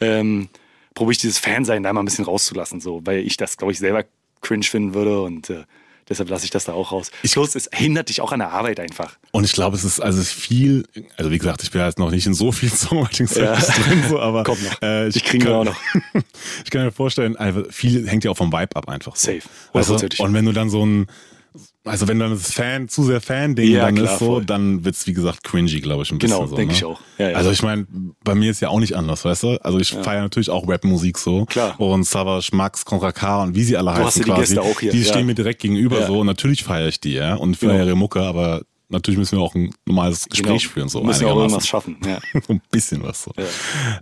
Ähm, 0.00 0.48
probiere 0.94 1.12
ich 1.12 1.18
dieses 1.18 1.38
Fan-Sein 1.38 1.82
da 1.82 1.92
mal 1.92 2.02
ein 2.02 2.06
bisschen 2.06 2.24
rauszulassen, 2.24 2.80
so, 2.80 3.00
weil 3.04 3.20
ich 3.20 3.36
das, 3.36 3.56
glaube 3.56 3.72
ich, 3.72 3.78
selber 3.78 4.04
cringe 4.40 4.64
finden 4.64 4.94
würde 4.94 5.22
und 5.22 5.50
äh, 5.50 5.64
deshalb 6.08 6.28
lasse 6.30 6.44
ich 6.44 6.50
das 6.50 6.64
da 6.64 6.72
auch 6.72 6.92
raus. 6.92 7.10
Ich 7.22 7.32
Plus, 7.32 7.54
es 7.54 7.68
hindert 7.72 8.08
dich 8.08 8.20
auch 8.20 8.32
an 8.32 8.40
der 8.40 8.50
Arbeit 8.52 8.80
einfach. 8.80 9.16
Und 9.30 9.44
ich 9.44 9.52
glaube, 9.52 9.76
es 9.76 9.84
ist 9.84 10.00
also 10.00 10.22
viel, 10.22 10.84
also 11.16 11.30
wie 11.30 11.38
gesagt, 11.38 11.62
ich 11.62 11.70
bin 11.70 11.80
jetzt 11.80 11.98
noch 11.98 12.10
nicht 12.10 12.26
in 12.26 12.34
so 12.34 12.52
vielen 12.52 12.72
songwriting 12.76 13.28
Ja. 13.36 13.54
drin, 13.56 14.04
so, 14.08 14.20
aber 14.20 14.44
Kommt 14.44 14.62
noch. 14.62 14.82
Äh, 14.82 15.10
kriegen 15.10 15.44
wir 15.44 15.50
kann, 15.52 15.60
auch 15.60 15.64
noch. 15.64 15.76
ich 16.64 16.70
kann 16.70 16.84
mir 16.84 16.92
vorstellen, 16.92 17.36
einfach 17.36 17.62
viel 17.70 18.08
hängt 18.08 18.24
ja 18.24 18.30
auch 18.30 18.36
vom 18.36 18.52
Vibe 18.52 18.76
ab 18.76 18.88
einfach. 18.88 19.16
So. 19.16 19.32
Safe. 19.32 19.42
Also, 19.72 19.94
und 19.94 20.34
wenn 20.34 20.44
du 20.44 20.52
dann 20.52 20.70
so 20.70 20.84
ein, 20.84 21.06
also 21.88 22.06
wenn 22.08 22.18
dann 22.18 22.30
das 22.30 22.52
Fan, 22.52 22.88
zu 22.88 23.04
sehr 23.04 23.20
Fan-Ding 23.20 23.70
Ja, 23.70 23.86
dann 23.86 23.96
klar, 23.96 24.12
ist 24.12 24.18
so, 24.18 24.26
voll. 24.26 24.44
dann 24.44 24.84
wird's 24.84 25.06
wie 25.06 25.12
gesagt 25.12 25.42
cringy, 25.44 25.80
glaube 25.80 26.02
ich, 26.04 26.10
ein 26.12 26.18
bisschen 26.18 26.36
Genau, 26.36 26.46
so. 26.48 26.56
denke 26.56 26.72
ne? 26.72 26.78
ich 26.78 26.84
auch. 26.84 27.00
Ja, 27.18 27.30
ja. 27.30 27.36
Also 27.36 27.50
ich 27.50 27.62
meine, 27.62 27.86
bei 28.24 28.34
mir 28.34 28.50
ist 28.50 28.60
ja 28.60 28.68
auch 28.68 28.80
nicht 28.80 28.94
anders, 28.96 29.24
weißt 29.24 29.42
du? 29.42 29.56
Also 29.64 29.78
ich 29.78 29.90
feiere 29.92 30.22
natürlich 30.22 30.50
auch 30.50 30.68
Rap-Musik 30.68 31.18
so. 31.18 31.44
Klar. 31.46 31.78
Und 31.80 32.04
Savage, 32.04 32.50
Max, 32.52 32.84
Contra 32.84 33.12
K 33.12 33.42
und 33.42 33.54
wie 33.54 33.64
sie 33.64 33.76
alle 33.76 33.90
heißen 33.92 34.04
hast 34.04 34.16
ja 34.18 34.24
die 34.24 34.30
quasi. 34.30 34.54
Gäste 34.54 34.62
auch 34.62 34.80
hier, 34.80 34.92
Die 34.92 35.02
ja. 35.02 35.04
stehen 35.12 35.26
mir 35.26 35.34
direkt 35.34 35.60
gegenüber 35.62 36.00
Ja. 36.00 36.06
so 36.06 36.20
und 36.20 36.26
natürlich 36.26 36.62
feiere 36.64 36.88
ich 36.88 37.00
die, 37.00 37.12
ja. 37.14 37.34
Und 37.34 37.56
feiere 37.56 37.72
Genau. 37.72 37.84
ihre 37.86 37.96
Mucke, 37.96 38.20
aber 38.22 38.62
natürlich 38.90 39.18
müssen 39.18 39.36
wir 39.38 39.42
auch 39.42 39.54
ein 39.54 39.74
normales 39.86 40.28
Gespräch 40.28 40.62
Genau. 40.62 40.72
führen. 40.72 40.88
So 40.88 41.02
Müssen 41.02 41.20
wir 41.22 41.28
auch 41.32 41.36
irgendwas 41.36 41.66
schaffen. 41.68 41.96
Ja. 42.06 42.18
so 42.46 42.54
ein 42.54 42.62
bisschen 42.70 43.02
was 43.02 43.22
so. 43.24 43.32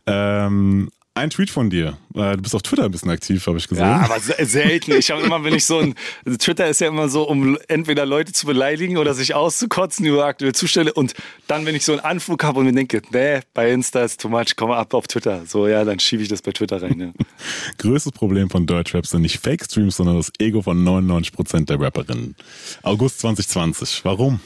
Ähm, 0.06 0.88
ein 1.16 1.30
Tweet 1.30 1.50
von 1.50 1.70
dir. 1.70 1.96
Äh, 2.14 2.36
Du 2.36 2.42
bist 2.42 2.54
auf 2.54 2.62
Twitter 2.62 2.84
ein 2.84 2.90
bisschen 2.90 3.10
aktiv, 3.10 3.46
habe 3.46 3.58
ich 3.58 3.66
gesehen. 3.68 3.84
Ja, 3.84 4.00
aber 4.02 4.20
se- 4.20 4.36
selten. 4.44 4.92
Ich 4.92 5.10
habe 5.10 5.22
immer, 5.22 5.42
wenn 5.44 5.54
ich 5.54 5.64
so 5.64 5.78
ein 5.80 5.94
Twitter 6.38 6.68
ist 6.68 6.80
ja 6.80 6.88
immer 6.88 7.08
so, 7.08 7.22
um 7.28 7.56
entweder 7.68 8.04
Leute 8.06 8.32
zu 8.32 8.46
beleidigen 8.46 8.98
oder 8.98 9.14
sich 9.14 9.34
auszukotzen 9.34 10.04
über 10.06 10.24
aktuelle 10.26 10.52
Zustände. 10.52 10.92
Und 10.92 11.14
dann, 11.46 11.66
wenn 11.66 11.74
ich 11.74 11.84
so 11.84 11.92
einen 11.92 12.00
Anflug 12.02 12.44
habe 12.44 12.60
und 12.60 12.66
mir 12.66 12.72
denke, 12.72 13.02
nee, 13.12 13.40
bei 13.54 13.70
Insta 13.72 14.02
ist 14.04 14.20
too 14.20 14.28
much, 14.28 14.56
komm 14.56 14.68
mal 14.70 14.78
ab 14.78 14.92
auf 14.94 15.06
Twitter. 15.08 15.42
So, 15.46 15.66
ja, 15.66 15.84
dann 15.84 15.98
schiebe 15.98 16.22
ich 16.22 16.28
das 16.28 16.42
bei 16.42 16.52
Twitter 16.52 16.80
rein. 16.82 17.00
Ja. 17.00 17.24
Größtes 17.78 18.12
Problem 18.12 18.50
von 18.50 18.66
Deutschrap 18.66 19.06
sind 19.06 19.22
nicht 19.22 19.38
Fake-Streams, 19.40 19.96
sondern 19.96 20.16
das 20.16 20.30
Ego 20.38 20.62
von 20.62 20.84
99% 20.84 21.64
der 21.66 21.80
Rapperinnen. 21.80 22.36
August 22.82 23.20
2020. 23.20 24.04
Warum? 24.04 24.40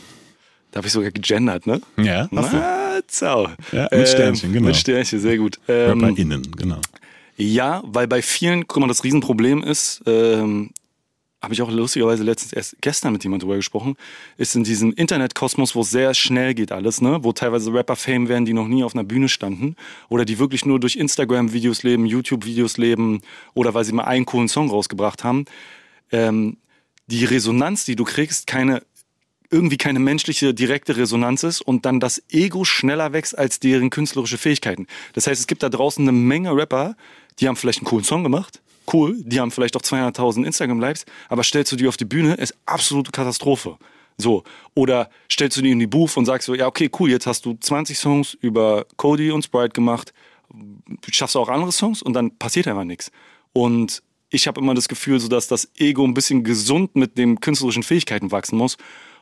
Da 0.71 0.79
habe 0.79 0.87
ich 0.87 0.93
sogar 0.93 1.11
gegendert, 1.11 1.67
ne? 1.67 1.81
Ja, 1.97 2.29
hast. 2.35 2.53
Na, 2.53 3.01
zau. 3.07 3.49
Ja, 3.73 3.89
mit 3.91 4.09
Sternchen, 4.09 4.53
genau. 4.53 4.67
Mit 4.67 4.77
Sternchen, 4.77 5.19
sehr 5.19 5.37
gut. 5.37 5.59
Ähm, 5.69 6.01
RapperInnen, 6.01 6.53
genau. 6.57 6.81
Ja, 7.37 7.83
weil 7.87 8.07
bei 8.07 8.23
vielen, 8.23 8.69
guck 8.69 8.81
mal, 8.81 8.87
das 8.87 9.03
Riesenproblem 9.03 9.63
ist, 9.63 10.03
ähm, 10.07 10.71
habe 11.43 11.55
ich 11.55 11.63
auch 11.63 11.71
lustigerweise 11.71 12.23
letztens 12.23 12.53
erst 12.53 12.77
gestern 12.83 13.15
mit 13.15 13.25
jemandem 13.25 13.47
drüber 13.47 13.57
gesprochen, 13.57 13.97
ist 14.37 14.55
in 14.55 14.65
diesem 14.65 14.93
Internetkosmos, 14.93 15.75
wo 15.75 15.81
es 15.81 15.91
sehr 15.91 16.13
schnell 16.13 16.53
geht 16.53 16.71
alles, 16.71 17.01
ne? 17.01 17.21
wo 17.23 17.33
teilweise 17.33 17.73
Rapper 17.73 17.97
Fame 17.97 18.29
werden, 18.29 18.45
die 18.45 18.53
noch 18.53 18.69
nie 18.69 18.85
auf 18.85 18.95
einer 18.95 19.05
Bühne 19.05 19.29
standen 19.29 19.75
oder 20.11 20.27
die 20.27 20.39
wirklich 20.39 20.67
nur 20.67 20.79
durch 20.79 20.97
Instagram-Videos 20.97 21.83
leben, 21.83 22.05
YouTube-Videos 22.05 22.77
leben 22.77 23.23
oder 23.55 23.73
weil 23.73 23.85
sie 23.85 23.93
mal 23.93 24.05
einen 24.05 24.27
coolen 24.27 24.49
Song 24.49 24.69
rausgebracht 24.69 25.25
haben. 25.25 25.47
Ähm, 26.13 26.59
die 27.07 27.25
Resonanz, 27.25 27.87
die 27.87 27.97
du 27.97 28.05
kriegst, 28.05 28.47
keine 28.47 28.83
irgendwie 29.51 29.77
keine 29.77 29.99
menschliche 29.99 30.55
direkte 30.55 30.97
Resonanz 30.97 31.43
ist 31.43 31.61
und 31.61 31.85
dann 31.85 32.01
das 32.01 32.23
Ego 32.31 32.65
schneller 32.65 33.13
wächst 33.13 33.37
als 33.37 33.61
deren 33.61 33.91
künstlerische 33.91 34.39
Fähigkeiten. 34.39 34.87
Das 35.13 35.27
heißt, 35.27 35.41
es 35.41 35.47
gibt 35.47 35.63
da 35.63 35.69
draußen 35.69 36.03
eine 36.03 36.13
Menge 36.13 36.55
Rapper, 36.55 36.97
die 37.39 37.49
haben 37.49 37.57
vielleicht 37.57 37.81
einen 37.81 37.87
coolen 37.87 38.05
Song 38.05 38.23
gemacht, 38.23 38.61
cool, 38.93 39.17
die 39.19 39.41
haben 39.41 39.51
vielleicht 39.51 39.77
auch 39.77 39.83
200.000 39.83 40.45
Instagram-Likes, 40.45 41.05
aber 41.29 41.43
stellst 41.43 41.73
du 41.73 41.77
die 41.77 41.89
auf 41.89 41.97
die 41.97 42.05
Bühne, 42.05 42.35
ist 42.35 42.55
absolute 42.67 43.11
Katastrophe. 43.11 43.77
So. 44.17 44.45
Oder 44.75 45.11
stellst 45.31 45.57
du 45.57 45.63
die 45.63 45.71
in 45.71 45.79
die 45.79 45.87
Booth 45.87 46.17
und 46.17 46.27
sagst 46.27 46.47
so, 46.47 46.55
ja, 46.55 46.67
okay, 46.67 46.91
cool, 46.99 47.11
jetzt 47.11 47.27
hast 47.27 47.45
du 47.45 47.57
20 47.59 47.99
Songs 47.99 48.35
über 48.41 48.87
Cody 48.97 49.31
und 49.31 49.45
Sprite 49.45 49.71
gemacht, 49.71 50.13
schaffst 51.11 51.35
du 51.35 51.41
auch 51.41 51.49
andere 51.49 51.73
Songs 51.73 52.03
und 52.03 52.13
dann 52.13 52.37
passiert 52.37 52.69
einfach 52.69 52.85
nichts. 52.85 53.11
Und 53.53 54.03
ich 54.29 54.47
habe 54.47 54.61
immer 54.61 54.75
das 54.75 54.89
Gefühl, 54.89 55.19
so 55.19 55.29
dass 55.29 55.49
das 55.49 55.71
Ego 55.77 56.05
ein 56.05 56.15
bisschen 56.15 56.45
gesund 56.45 56.95
mit 56.95 57.19
den 57.19 57.41
künstlerischen 57.41 57.83
Fähigkeiten 57.83 58.31
wachsen 58.31 58.57
muss. 58.57 58.77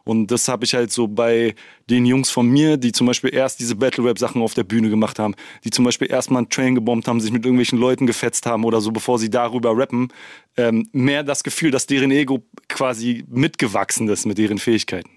Und 0.08 0.30
das 0.30 0.48
habe 0.48 0.64
ich 0.64 0.72
halt 0.72 0.90
so 0.90 1.06
bei 1.06 1.54
den 1.90 2.06
Jungs 2.06 2.30
von 2.30 2.48
mir, 2.48 2.78
die 2.78 2.92
zum 2.92 3.06
Beispiel 3.06 3.34
erst 3.34 3.60
diese 3.60 3.76
Battle-Rap-Sachen 3.76 4.40
auf 4.40 4.54
der 4.54 4.64
Bühne 4.64 4.88
gemacht 4.88 5.18
haben, 5.18 5.34
die 5.64 5.70
zum 5.70 5.84
Beispiel 5.84 6.10
erstmal 6.10 6.38
einen 6.38 6.48
Train 6.48 6.74
gebombt 6.74 7.06
haben, 7.06 7.20
sich 7.20 7.30
mit 7.30 7.44
irgendwelchen 7.44 7.78
Leuten 7.78 8.06
gefetzt 8.06 8.46
haben 8.46 8.64
oder 8.64 8.80
so, 8.80 8.90
bevor 8.90 9.18
sie 9.18 9.28
darüber 9.28 9.76
rappen, 9.76 10.10
ähm, 10.56 10.88
mehr 10.92 11.24
das 11.24 11.44
Gefühl, 11.44 11.70
dass 11.70 11.84
deren 11.84 12.10
Ego 12.10 12.42
quasi 12.70 13.22
mitgewachsen 13.28 14.08
ist 14.08 14.24
mit 14.24 14.38
deren 14.38 14.56
Fähigkeiten. 14.56 15.10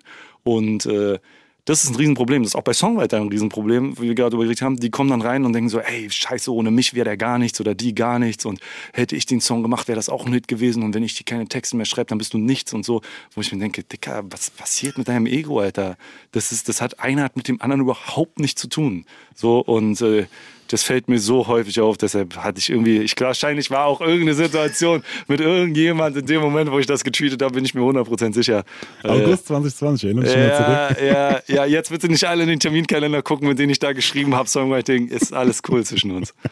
Und 0.44 0.86
äh, 0.88 1.20
das 1.66 1.84
ist 1.84 1.92
ein 1.92 1.96
Riesenproblem. 1.96 2.44
Das 2.44 2.52
ist 2.52 2.56
auch 2.56 2.64
bei 2.64 2.74
Songwritern 2.74 3.24
ein 3.24 3.30
Riesenproblem, 3.30 3.98
wie 4.00 4.08
wir 4.08 4.16
gerade 4.16 4.36
überlegt 4.36 4.62
haben. 4.62 4.78
Die 4.78 4.90
kommen 4.90 5.10
dann 5.10 5.22
rein 5.22 5.46
und 5.46 5.54
denken 5.54 5.70
so, 5.70 5.80
ey, 5.80 6.10
scheiße, 6.10 6.52
ohne 6.54 6.72
mich 6.72 6.94
wäre 6.94 7.06
der 7.06 7.18
gar 7.18 7.38
nichts 7.38 7.60
oder 7.62 7.76
die 7.76 7.94
gar 7.94 8.20
nichts. 8.20 8.46
Und 8.46 8.60
hätte 8.94 9.16
ich 9.16 9.26
den 9.26 9.42
Song 9.42 9.62
gemacht, 9.62 9.88
wäre 9.88 9.96
das 9.96 10.10
auch 10.10 10.26
ein 10.26 10.34
Hit 10.34 10.48
gewesen. 10.48 10.84
Und 10.84 10.96
wenn 10.96 11.04
ich 11.04 11.16
dir 11.16 11.24
keine 11.24 11.48
Texte 11.48 11.76
mehr 11.76 11.86
schreibe, 11.86 12.08
dann 12.08 12.18
bist 12.18 12.34
du 12.34 12.38
nichts 12.38 12.74
und 12.74 12.84
so. 12.84 13.02
Wo 13.36 13.42
ich 13.42 13.52
mir 13.52 13.60
denke, 13.60 13.84
Dicker, 13.84 14.24
was 14.30 14.50
passiert 14.50 14.98
mit 14.98 15.08
deinem 15.08 15.28
Ego, 15.28 15.60
Alter? 15.60 15.98
Das, 16.32 16.52
ist, 16.52 16.68
das 16.68 16.82
hat 16.82 17.00
einer 17.00 17.24
hat 17.24 17.38
mit 17.38 17.48
dem 17.48 17.62
anderen 17.62 17.82
überhaupt 17.82 18.40
nichts 18.40 18.60
zu 18.60 18.68
tun. 18.68 19.06
So, 19.36 19.60
und 19.60 20.02
äh, 20.02 20.26
das 20.72 20.84
fällt 20.84 21.08
mir 21.10 21.20
so 21.20 21.48
häufig 21.48 21.80
auf, 21.80 21.98
deshalb 21.98 22.36
hatte 22.38 22.60
ich 22.60 22.70
irgendwie, 22.70 22.98
ich 23.00 23.14
wahrscheinlich 23.20 23.70
war 23.72 23.86
auch 23.86 24.02
irgendeine 24.02 24.34
Situation 24.34 25.04
mit 25.28 25.40
irgendjemand 25.42 26.18
in 26.18 26.26
dem 26.26 26.42
Moment, 26.42 26.72
wo 26.72 26.80
ich 26.80 26.86
das 26.88 27.04
getweetet 27.04 27.42
habe, 27.42 27.54
bin 27.54 27.66
ich 27.66 27.74
mir 27.74 27.82
100% 27.82 28.34
sicher. 28.34 28.64
August 29.04 29.48
2020, 29.48 30.04
erinnere 30.06 30.24
mich 30.24 30.32
schon 30.34 30.42
mal 30.42 30.48
Ja, 30.50 30.88
zurück. 30.90 31.44
ja, 31.48 31.56
ja, 31.56 31.66
jetzt 31.66 31.90
bitte 31.92 32.08
nicht 32.10 32.24
alle 32.26 32.44
in 32.44 32.50
den 32.50 32.60
Terminkalender 32.60 33.22
gucken, 33.22 33.48
mit 33.48 33.60
denen 33.60 33.70
ich 33.72 33.80
da 33.80 33.94
geschrieben 33.94 34.36
habe. 34.36 34.48
Songwriting 34.50 35.08
ist 35.08 35.34
alles 35.34 35.62
cool 35.70 35.84
zwischen 35.86 36.12
uns. 36.12 36.34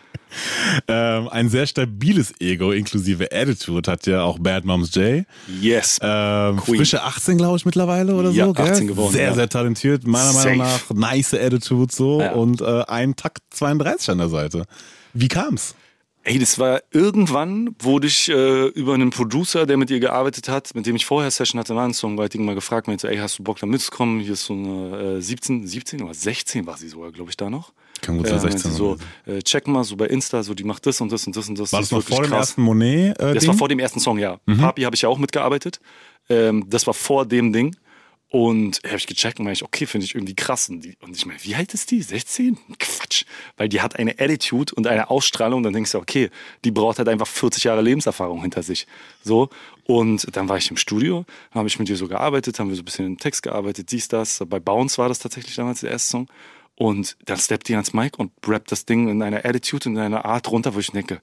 Ähm, 0.87 1.27
ein 1.29 1.49
sehr 1.49 1.65
stabiles 1.65 2.33
Ego 2.39 2.71
inklusive 2.71 3.29
Attitude 3.31 3.91
hat 3.91 4.05
ja 4.05 4.21
auch 4.21 4.37
Bad 4.37 4.63
Moms 4.63 4.93
J. 4.93 5.25
Yes. 5.59 5.99
Ähm, 6.03 6.59
frische 6.59 7.01
18, 7.01 7.37
glaube 7.39 7.57
ich, 7.57 7.65
mittlerweile 7.65 8.13
oder 8.13 8.29
Ja, 8.29 8.45
so. 8.45 8.53
Gell? 8.53 8.69
18 8.69 8.87
geworden, 8.87 9.11
Sehr, 9.13 9.29
ja. 9.29 9.33
sehr 9.33 9.49
talentiert. 9.49 10.05
Meiner 10.05 10.31
Safe. 10.31 10.49
Meinung 10.55 10.67
nach 10.67 10.89
nice 10.91 11.33
Attitude 11.33 11.91
so 11.91 12.21
Ja. 12.21 12.33
und 12.33 12.61
äh, 12.61 12.83
ein 12.87 13.15
Takt 13.15 13.39
32 13.51 14.08
an 14.09 14.17
der 14.17 14.29
Seite. 14.29 14.65
Wie 15.13 15.27
kam's? 15.27 15.75
Ey, 16.23 16.37
das 16.37 16.59
war 16.59 16.81
irgendwann, 16.91 17.75
wurde 17.79 18.07
ich 18.07 18.29
äh, 18.29 18.67
über 18.67 18.93
einen 18.93 19.09
Producer, 19.09 19.65
der 19.65 19.77
mit 19.77 19.89
ihr 19.89 20.01
gearbeitet 20.01 20.49
hat, 20.49 20.75
mit 20.75 20.85
dem 20.85 20.95
ich 20.97 21.05
vorher 21.05 21.31
Session 21.31 21.59
hatte, 21.59 21.75
war 21.75 21.85
ein 21.85 21.93
Songwriting 21.93 22.43
mal 22.43 22.55
gefragt, 22.55 22.87
meinte, 22.87 23.09
ey, 23.09 23.17
hast 23.17 23.39
du 23.39 23.43
Bock 23.43 23.57
da 23.59 23.65
mitzukommen? 23.65 24.19
Hier 24.19 24.33
ist 24.33 24.43
so 24.43 24.53
eine 24.53 25.15
äh, 25.17 25.21
17, 25.21 25.65
17 25.65 26.01
oder 26.03 26.13
16 26.13 26.67
war 26.67 26.77
sie 26.77 26.89
sogar, 26.89 27.11
glaube 27.13 27.29
ich, 27.31 27.37
da 27.37 27.49
noch. 27.49 27.71
Kann 28.01 28.17
gut 28.17 28.27
sein, 28.27 28.37
Äh, 28.37 28.41
meinte 28.41 28.57
16 28.59 28.71
so, 28.73 28.97
äh, 29.25 29.41
check 29.41 29.67
mal 29.67 29.83
so 29.85 29.95
bei 29.95 30.07
Insta, 30.07 30.43
so 30.43 30.53
die 30.53 30.65
macht 30.65 30.85
das 30.85 30.99
und 30.99 31.09
das 31.11 31.25
und 31.25 31.35
das 31.37 31.47
und 31.47 31.57
das. 31.57 31.71
War 31.71 31.79
das 31.79 31.89
das 31.89 31.97
noch 31.97 32.03
vor 32.05 32.21
dem 32.23 32.29
krass. 32.31 32.39
ersten 32.49 32.61
Monet? 32.63 33.17
Äh, 33.19 33.33
Das 33.33 33.41
Ding? 33.43 33.47
war 33.47 33.57
vor 33.57 33.69
dem 33.69 33.79
ersten 33.79 33.99
Song, 34.01 34.19
ja. 34.19 34.37
Papi 34.45 34.81
habe 34.83 34.95
ich 34.95 35.01
ja 35.01 35.09
auch 35.09 35.17
mitgearbeitet. 35.19 35.79
Ähm, 36.29 36.65
das 36.69 36.85
war 36.85 36.93
vor 36.93 37.25
dem 37.25 37.53
Ding. 37.53 37.75
Und 38.31 38.81
habe 38.85 38.97
ich 38.97 39.07
gecheckt 39.07 39.39
und 39.39 39.45
meinte 39.45 39.57
ich, 39.57 39.63
okay, 39.63 39.87
finde 39.87 40.05
ich 40.05 40.13
irgendwie 40.13 40.35
krass. 40.35 40.69
Und, 40.69 40.81
die, 40.81 40.95
und 41.01 41.15
ich 41.15 41.25
meine, 41.25 41.43
wie 41.43 41.55
alt 41.55 41.73
ist 41.73 41.89
die? 41.89 42.01
16? 42.01 42.59
Quatsch. 42.77 43.25
Weil 43.57 43.69
die 43.69 43.81
hat 43.81 43.97
eine 43.97 44.19
Attitude 44.19 44.75
und 44.75 44.85
eine 44.85 45.09
Ausstrahlung. 45.09 45.63
Dann 45.63 45.73
denkst 45.73 45.93
du, 45.93 45.97
okay, 45.97 46.29
die 46.63 46.69
braucht 46.69 46.99
halt 46.99 47.09
einfach 47.09 47.25
40 47.25 47.63
Jahre 47.63 47.81
Lebenserfahrung 47.81 48.41
hinter 48.41 48.61
sich. 48.61 48.85
So. 49.23 49.49
Und 49.85 50.35
dann 50.37 50.47
war 50.47 50.57
ich 50.57 50.69
im 50.69 50.77
Studio, 50.77 51.25
habe 51.51 51.67
ich 51.67 51.79
mit 51.79 51.89
ihr 51.89 51.97
so 51.97 52.07
gearbeitet, 52.07 52.59
haben 52.59 52.69
wir 52.69 52.75
so 52.75 52.83
ein 52.83 52.85
bisschen 52.85 53.07
im 53.07 53.17
Text 53.17 53.41
gearbeitet, 53.41 53.91
dies, 53.91 54.07
das. 54.07 54.43
Bei 54.47 54.59
Bounce 54.59 54.99
war 54.99 55.09
das 55.09 55.17
tatsächlich 55.17 55.55
damals 55.55 55.79
der 55.79 55.89
erste 55.89 56.09
Song. 56.09 56.27
Und 56.75 57.17
dann 57.25 57.39
steppt 57.39 57.67
die 57.67 57.73
ans 57.73 57.93
Mic 57.93 58.19
und 58.19 58.31
rappt 58.47 58.71
das 58.71 58.85
Ding 58.85 59.09
in 59.09 59.23
einer 59.23 59.43
Attitude, 59.43 59.89
in 59.89 59.97
einer 59.97 60.25
Art 60.25 60.51
runter, 60.51 60.75
wo 60.75 60.79
ich 60.79 60.91
denke, 60.91 61.19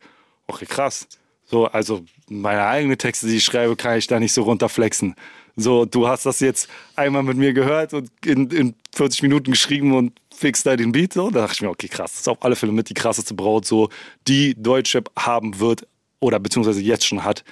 okay, 0.49 0.67
krass. 0.67 1.07
So, 1.45 1.67
also 1.67 2.05
meine 2.29 2.67
eigenen 2.67 2.99
Texte, 2.99 3.29
die 3.29 3.37
ich 3.37 3.45
schreibe, 3.45 3.77
kann 3.77 3.97
ich 3.97 4.09
da 4.09 4.19
nicht 4.19 4.33
so 4.33 4.43
runterflexen. 4.43 5.15
So, 5.57 5.87
du 5.87 6.07
hast 6.07 6.27
das 6.27 6.41
jetzt 6.41 6.69
einmal 6.97 7.23
mit 7.23 7.39
mir 7.39 7.55
gehört 7.55 7.95
und 7.95 8.11
in, 8.25 8.51
in 8.51 8.75
40 8.95 9.23
Minuten 9.23 9.51
geschrieben 9.51 9.95
und 9.95 10.13
fixst 10.35 10.67
da 10.67 10.77
den 10.77 10.93
Beat. 10.93 11.15
So, 11.15 11.31
da 11.31 11.41
dachte 11.41 11.55
ich 11.55 11.63
mir, 11.63 11.71
okay, 11.71 11.89
krass. 11.89 12.13
Das 12.13 12.21
ist 12.21 12.29
auf 12.29 12.45
alle 12.45 12.57
Fälle 12.57 12.73
mit 12.73 12.91
die 12.91 12.95
krasseste 12.95 13.35
Braut, 13.35 13.65
so, 13.65 13.89
die 14.29 14.55
Deutschrap 14.55 15.11
haben 15.19 15.59
wird 15.59 15.87
oder 16.21 16.39
beziehungsweise 16.39 16.83
jetzt 16.83 17.07
schon 17.07 17.25
hat. 17.25 17.43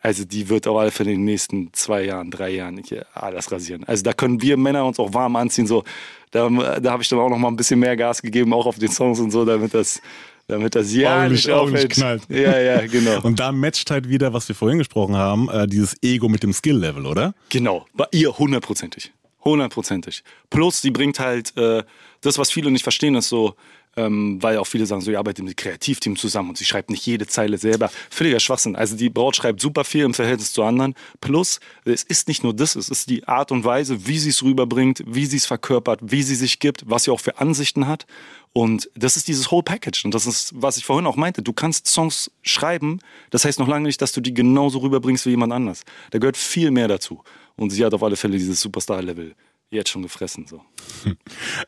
Also 0.00 0.26
die 0.26 0.50
wird 0.50 0.66
auf 0.66 0.76
alle 0.76 0.90
Fälle 0.90 1.12
in 1.12 1.20
den 1.20 1.24
nächsten 1.24 1.72
zwei 1.72 2.02
Jahren, 2.02 2.30
drei 2.30 2.50
Jahren 2.50 2.82
alles 3.14 3.50
rasieren. 3.50 3.84
Also 3.84 4.02
da 4.02 4.12
können 4.12 4.42
wir 4.42 4.58
Männer 4.58 4.84
uns 4.84 4.98
auch 4.98 5.14
warm 5.14 5.34
anziehen. 5.36 5.66
So, 5.66 5.82
da, 6.30 6.50
da 6.50 6.92
habe 6.92 7.02
ich 7.02 7.08
dann 7.08 7.18
auch 7.18 7.30
noch 7.30 7.38
mal 7.38 7.48
ein 7.48 7.56
bisschen 7.56 7.80
mehr 7.80 7.96
Gas 7.96 8.20
gegeben, 8.20 8.52
auch 8.52 8.66
auf 8.66 8.78
den 8.78 8.90
Songs 8.90 9.18
und 9.18 9.30
so, 9.30 9.46
damit 9.46 9.72
das, 9.72 10.02
damit 10.46 10.74
das 10.74 10.92
ja 10.94 11.16
Ordentlich- 11.16 11.46
nicht 11.46 11.54
ordentlich 11.54 11.88
knallt. 11.88 12.22
Ja, 12.28 12.58
ja, 12.60 12.86
genau. 12.86 13.22
Und 13.22 13.40
da 13.40 13.50
matcht 13.50 13.90
halt 13.90 14.08
wieder, 14.10 14.34
was 14.34 14.46
wir 14.48 14.54
vorhin 14.54 14.76
gesprochen 14.78 15.16
haben, 15.16 15.48
äh, 15.48 15.66
dieses 15.66 15.96
Ego 16.02 16.28
mit 16.28 16.42
dem 16.42 16.52
Skill-Level, 16.52 17.06
oder? 17.06 17.34
Genau, 17.48 17.86
bei 17.94 18.04
ihr 18.12 18.36
hundertprozentig. 18.36 19.12
Hundertprozentig. 19.44 20.24
Plus, 20.50 20.80
sie 20.80 20.90
bringt 20.90 21.20
halt 21.20 21.56
äh, 21.56 21.82
das, 22.22 22.38
was 22.38 22.50
viele 22.50 22.70
nicht 22.70 22.82
verstehen, 22.82 23.14
ist 23.14 23.28
so, 23.28 23.54
ähm, 23.96 24.42
weil 24.42 24.58
auch 24.58 24.66
viele 24.66 24.86
sagen, 24.86 25.02
so, 25.02 25.10
ihr 25.10 25.18
arbeitet 25.18 25.44
mit 25.44 25.56
Kreativteam 25.56 26.16
zusammen 26.16 26.50
und 26.50 26.58
sie 26.58 26.64
schreibt 26.64 26.90
nicht 26.90 27.06
jede 27.06 27.26
Zeile 27.26 27.58
selber. 27.58 27.90
Völliger 28.10 28.40
Schwachsinn. 28.40 28.74
Also 28.74 28.96
die 28.96 29.10
Braut 29.10 29.36
schreibt 29.36 29.60
super 29.60 29.84
viel 29.84 30.04
im 30.04 30.14
Verhältnis 30.14 30.52
zu 30.52 30.62
anderen. 30.62 30.94
Plus, 31.20 31.60
es 31.84 32.02
ist 32.02 32.28
nicht 32.28 32.42
nur 32.42 32.54
das, 32.54 32.74
es 32.74 32.88
ist 32.88 33.10
die 33.10 33.26
Art 33.28 33.52
und 33.52 33.64
Weise, 33.64 34.06
wie 34.06 34.18
sie 34.18 34.30
es 34.30 34.42
rüberbringt, 34.42 35.02
wie 35.06 35.26
sie 35.26 35.36
es 35.36 35.46
verkörpert, 35.46 36.00
wie 36.02 36.22
sie 36.22 36.34
sich 36.34 36.58
gibt, 36.58 36.88
was 36.88 37.04
sie 37.04 37.10
auch 37.10 37.20
für 37.20 37.38
Ansichten 37.38 37.86
hat. 37.86 38.06
Und 38.52 38.88
das 38.94 39.16
ist 39.16 39.26
dieses 39.26 39.50
Whole 39.50 39.64
Package. 39.64 40.04
Und 40.04 40.14
das 40.14 40.26
ist, 40.26 40.52
was 40.54 40.76
ich 40.76 40.84
vorhin 40.84 41.06
auch 41.06 41.16
meinte. 41.16 41.42
Du 41.42 41.52
kannst 41.52 41.88
Songs 41.88 42.30
schreiben, 42.42 43.00
das 43.30 43.44
heißt 43.44 43.58
noch 43.58 43.68
lange 43.68 43.86
nicht, 43.86 44.00
dass 44.00 44.12
du 44.12 44.20
die 44.20 44.32
genauso 44.32 44.78
rüberbringst 44.78 45.26
wie 45.26 45.30
jemand 45.30 45.52
anders. 45.52 45.84
Da 46.10 46.18
gehört 46.18 46.36
viel 46.36 46.70
mehr 46.70 46.88
dazu. 46.88 47.22
Und 47.56 47.70
sie 47.70 47.84
hat 47.84 47.94
auf 47.94 48.02
alle 48.02 48.16
Fälle 48.16 48.36
dieses 48.36 48.60
Superstar-Level 48.60 49.34
jetzt 49.70 49.90
schon 49.90 50.02
gefressen. 50.02 50.46
So. 50.46 50.60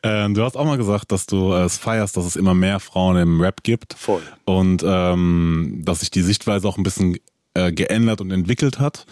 Ähm, 0.03 0.33
du 0.33 0.43
hast 0.43 0.55
auch 0.55 0.65
mal 0.65 0.77
gesagt, 0.77 1.11
dass 1.11 1.25
du 1.25 1.51
äh, 1.53 1.63
es 1.63 1.77
feierst, 1.77 2.15
dass 2.15 2.25
es 2.25 2.35
immer 2.35 2.53
mehr 2.53 2.79
Frauen 2.79 3.17
im 3.17 3.41
Rap 3.41 3.63
gibt. 3.63 3.95
Voll. 3.95 4.21
Und 4.45 4.83
ähm, 4.85 5.81
dass 5.83 6.01
sich 6.01 6.11
die 6.11 6.21
Sichtweise 6.21 6.67
auch 6.67 6.77
ein 6.77 6.83
bisschen 6.83 7.17
äh, 7.55 7.71
geändert 7.71 8.21
und 8.21 8.31
entwickelt 8.31 8.79
hat. 8.79 9.05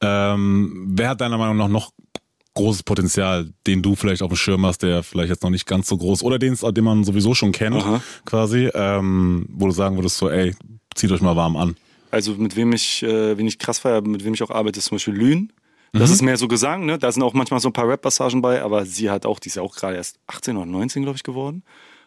Ähm, 0.00 0.86
wer 0.88 1.10
hat 1.10 1.20
deiner 1.20 1.36
Meinung 1.36 1.58
nach 1.58 1.68
noch 1.68 1.92
großes 2.54 2.82
Potenzial, 2.82 3.52
den 3.66 3.82
du 3.82 3.94
vielleicht 3.94 4.22
auf 4.22 4.30
dem 4.30 4.36
Schirm 4.36 4.66
hast, 4.66 4.82
der 4.82 5.02
vielleicht 5.02 5.30
jetzt 5.30 5.42
noch 5.42 5.50
nicht 5.50 5.66
ganz 5.66 5.88
so 5.88 5.96
groß 5.96 6.22
oder 6.22 6.38
den, 6.38 6.54
den 6.56 6.84
man 6.84 7.04
sowieso 7.04 7.34
schon 7.34 7.52
kennt, 7.52 7.76
Aha. 7.76 8.02
quasi, 8.24 8.70
ähm, 8.74 9.46
wo 9.50 9.66
du 9.66 9.72
sagen 9.72 9.96
würdest 9.96 10.18
so, 10.18 10.28
ey, 10.30 10.54
zieht 10.94 11.12
euch 11.12 11.20
mal 11.20 11.36
warm 11.36 11.56
an. 11.56 11.76
Also 12.10 12.32
mit 12.34 12.56
wem 12.56 12.72
ich, 12.72 13.02
äh, 13.02 13.38
wen 13.38 13.46
ich 13.46 13.58
krass 13.58 13.78
feiere, 13.78 14.02
mit 14.02 14.24
wem 14.24 14.34
ich 14.34 14.42
auch 14.42 14.50
arbeite, 14.50 14.78
ist 14.78 14.86
zum 14.86 14.96
Beispiel 14.96 15.14
Lünen. 15.14 15.52
Das 15.92 16.10
ist 16.10 16.22
mehr 16.22 16.36
so 16.36 16.46
Gesang, 16.46 16.86
ne? 16.86 16.98
Da 16.98 17.10
sind 17.10 17.22
auch 17.22 17.34
manchmal 17.34 17.60
so 17.60 17.68
ein 17.68 17.72
paar 17.72 17.88
Rap-Passagen 17.88 18.40
bei, 18.42 18.62
aber 18.62 18.86
sie 18.86 19.10
hat 19.10 19.26
auch, 19.26 19.38
die 19.38 19.48
ist 19.48 19.56
ja 19.56 19.62
auch 19.62 19.74
gerade 19.74 19.96
erst 19.96 20.18
18 20.28 20.56
oder 20.56 20.66
19, 20.66 21.02
glaube 21.02 21.16
ich, 21.16 21.22
geworden. 21.22 21.62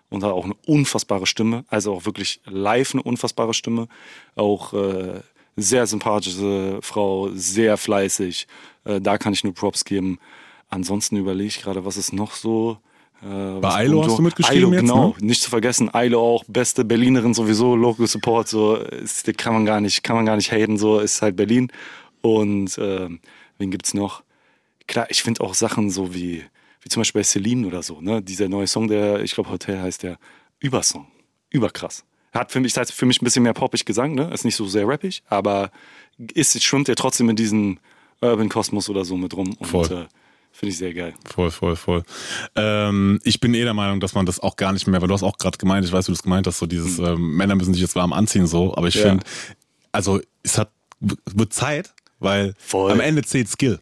Und 0.10 0.24
hat 0.24 0.32
auch 0.32 0.46
eine 0.46 0.54
unfassbare 0.68 1.26
Stimme, 1.26 1.66
also 1.70 1.94
auch 1.94 2.06
wirklich 2.06 2.40
live 2.46 2.94
eine 2.94 3.02
unfassbare 3.02 3.54
Stimme. 3.54 3.88
Auch 4.36 4.74
äh, 4.74 5.22
sehr 5.56 5.88
sympathische 5.88 6.80
Frau, 6.82 7.30
sehr 7.34 7.78
fleißig. 7.78 8.48
Äh, 8.86 9.02
da 9.02 9.18
kann 9.18 9.34
ich 9.34 9.44
nur 9.44 9.54
Props 9.54 9.86
geben. 9.86 10.20
Ansonsten 10.70 11.18
überlege 11.18 11.48
ich 11.48 11.62
gerade, 11.62 11.84
was 11.84 11.98
ist 11.98 12.14
noch 12.14 12.34
so. 12.34 12.78
Äh, 13.24 13.28
Ailo 13.28 13.98
Bunto- 14.02 14.10
hast 14.10 14.18
du 14.20 14.22
mitgeschrieben 14.22 14.66
Ailo, 14.66 14.74
jetzt, 14.74 14.82
genau. 14.82 15.16
ne? 15.20 15.26
Nicht 15.26 15.42
zu 15.42 15.50
vergessen, 15.50 15.94
Ailo 15.94 16.22
auch, 16.22 16.44
beste 16.48 16.84
Berlinerin 16.86 17.34
sowieso, 17.34 17.76
Local 17.76 18.06
Support, 18.06 18.48
so, 18.48 18.76
ist, 18.76 19.36
kann 19.38 19.54
man 19.54 19.66
gar 19.66 19.82
nicht, 19.82 20.04
kann 20.04 20.16
man 20.16 20.26
gar 20.26 20.36
nicht 20.36 20.52
haten, 20.52 20.78
so, 20.78 21.00
ist 21.00 21.22
halt 21.22 21.36
Berlin. 21.36 21.72
Und 22.22 22.78
ähm, 22.80 23.20
wen 23.64 23.72
gibt's 23.72 23.94
noch? 23.94 24.24
Klar, 24.88 25.08
ich 25.10 25.24
finde 25.24 25.42
auch 25.42 25.54
Sachen 25.54 25.90
so 25.90 26.14
wie, 26.14 26.44
wie 26.82 26.90
zum 26.90 27.02
Beispiel 27.02 27.22
bei 27.22 27.24
Celine 27.24 27.66
oder 27.66 27.82
so, 27.82 28.02
ne? 28.02 28.22
Dieser 28.22 28.50
neue 28.50 28.68
Song, 28.68 28.88
der, 28.88 29.24
ich 29.24 29.34
glaube, 29.34 29.50
Hotel 29.50 29.82
heißt 29.82 30.04
der, 30.04 30.18
Übersong. 30.60 31.08
Überkrass. 31.50 32.04
Hat 32.34 32.52
für 32.52 32.60
mich, 32.60 32.74
das 32.74 32.82
heißt 32.82 32.94
für 32.94 33.06
mich 33.06 33.22
ein 33.22 33.26
bisschen 33.26 33.44
mehr 33.44 33.54
poppig 33.54 33.86
Gesang, 33.86 34.16
ne? 34.16 34.30
Ist 34.34 34.44
nicht 34.44 34.56
so 34.56 34.68
sehr 34.68 34.88
rappig, 34.88 35.24
aber 35.28 35.72
ist, 36.34 36.62
schwimmt 36.62 36.88
ja 36.88 36.96
trotzdem 36.96 37.30
in 37.30 37.36
diesem 37.36 37.80
Urban 38.22 38.50
Kosmos 38.50 38.90
oder 38.90 39.06
so 39.06 39.18
mit 39.18 39.36
rum. 39.36 39.56
Und 39.60 39.68
Voll. 39.68 39.86
äh, 39.86 40.08
finde 40.52 40.72
ich 40.72 40.78
sehr 40.78 40.94
geil. 40.94 41.14
Voll, 41.26 41.52
voll, 41.52 41.76
voll. 41.76 42.04
Ähm, 42.56 43.20
ich 43.24 43.40
bin 43.40 43.54
eh 43.54 43.64
der 43.64 43.74
Meinung, 43.74 44.00
dass 44.00 44.14
man 44.14 44.26
das 44.26 44.40
auch 44.40 44.58
gar 44.58 44.74
nicht 44.74 44.88
mehr, 44.88 45.02
weil 45.02 45.08
du 45.08 45.14
hast 45.14 45.24
auch 45.24 45.38
gerade 45.38 45.58
gemeint, 45.58 45.86
ich 45.86 45.92
weiß, 45.92 46.08
wie 46.08 46.12
du 46.12 46.16
das 46.16 46.24
gemeint 46.24 46.48
hast, 46.48 46.58
so 46.58 46.66
dieses 46.66 47.00
ähm, 47.00 47.36
Männer 47.38 47.56
müssen 47.56 47.74
sich 47.74 47.82
jetzt 47.82 47.96
warm 47.96 48.14
anziehen, 48.14 48.48
so, 48.48 48.76
aber 48.76 48.88
ich. 48.88 48.96
Ja. 48.96 49.10
finde, 49.10 49.26
also 49.92 50.20
es 50.44 50.58
hat 50.58 50.72
wird 51.02 51.54
Zeit, 51.54 51.94
weil 52.24 52.54
Voll. 52.58 52.92
am 52.92 53.00
Ende 53.00 53.22
zählt 53.24 53.50
Skill. 53.50 53.80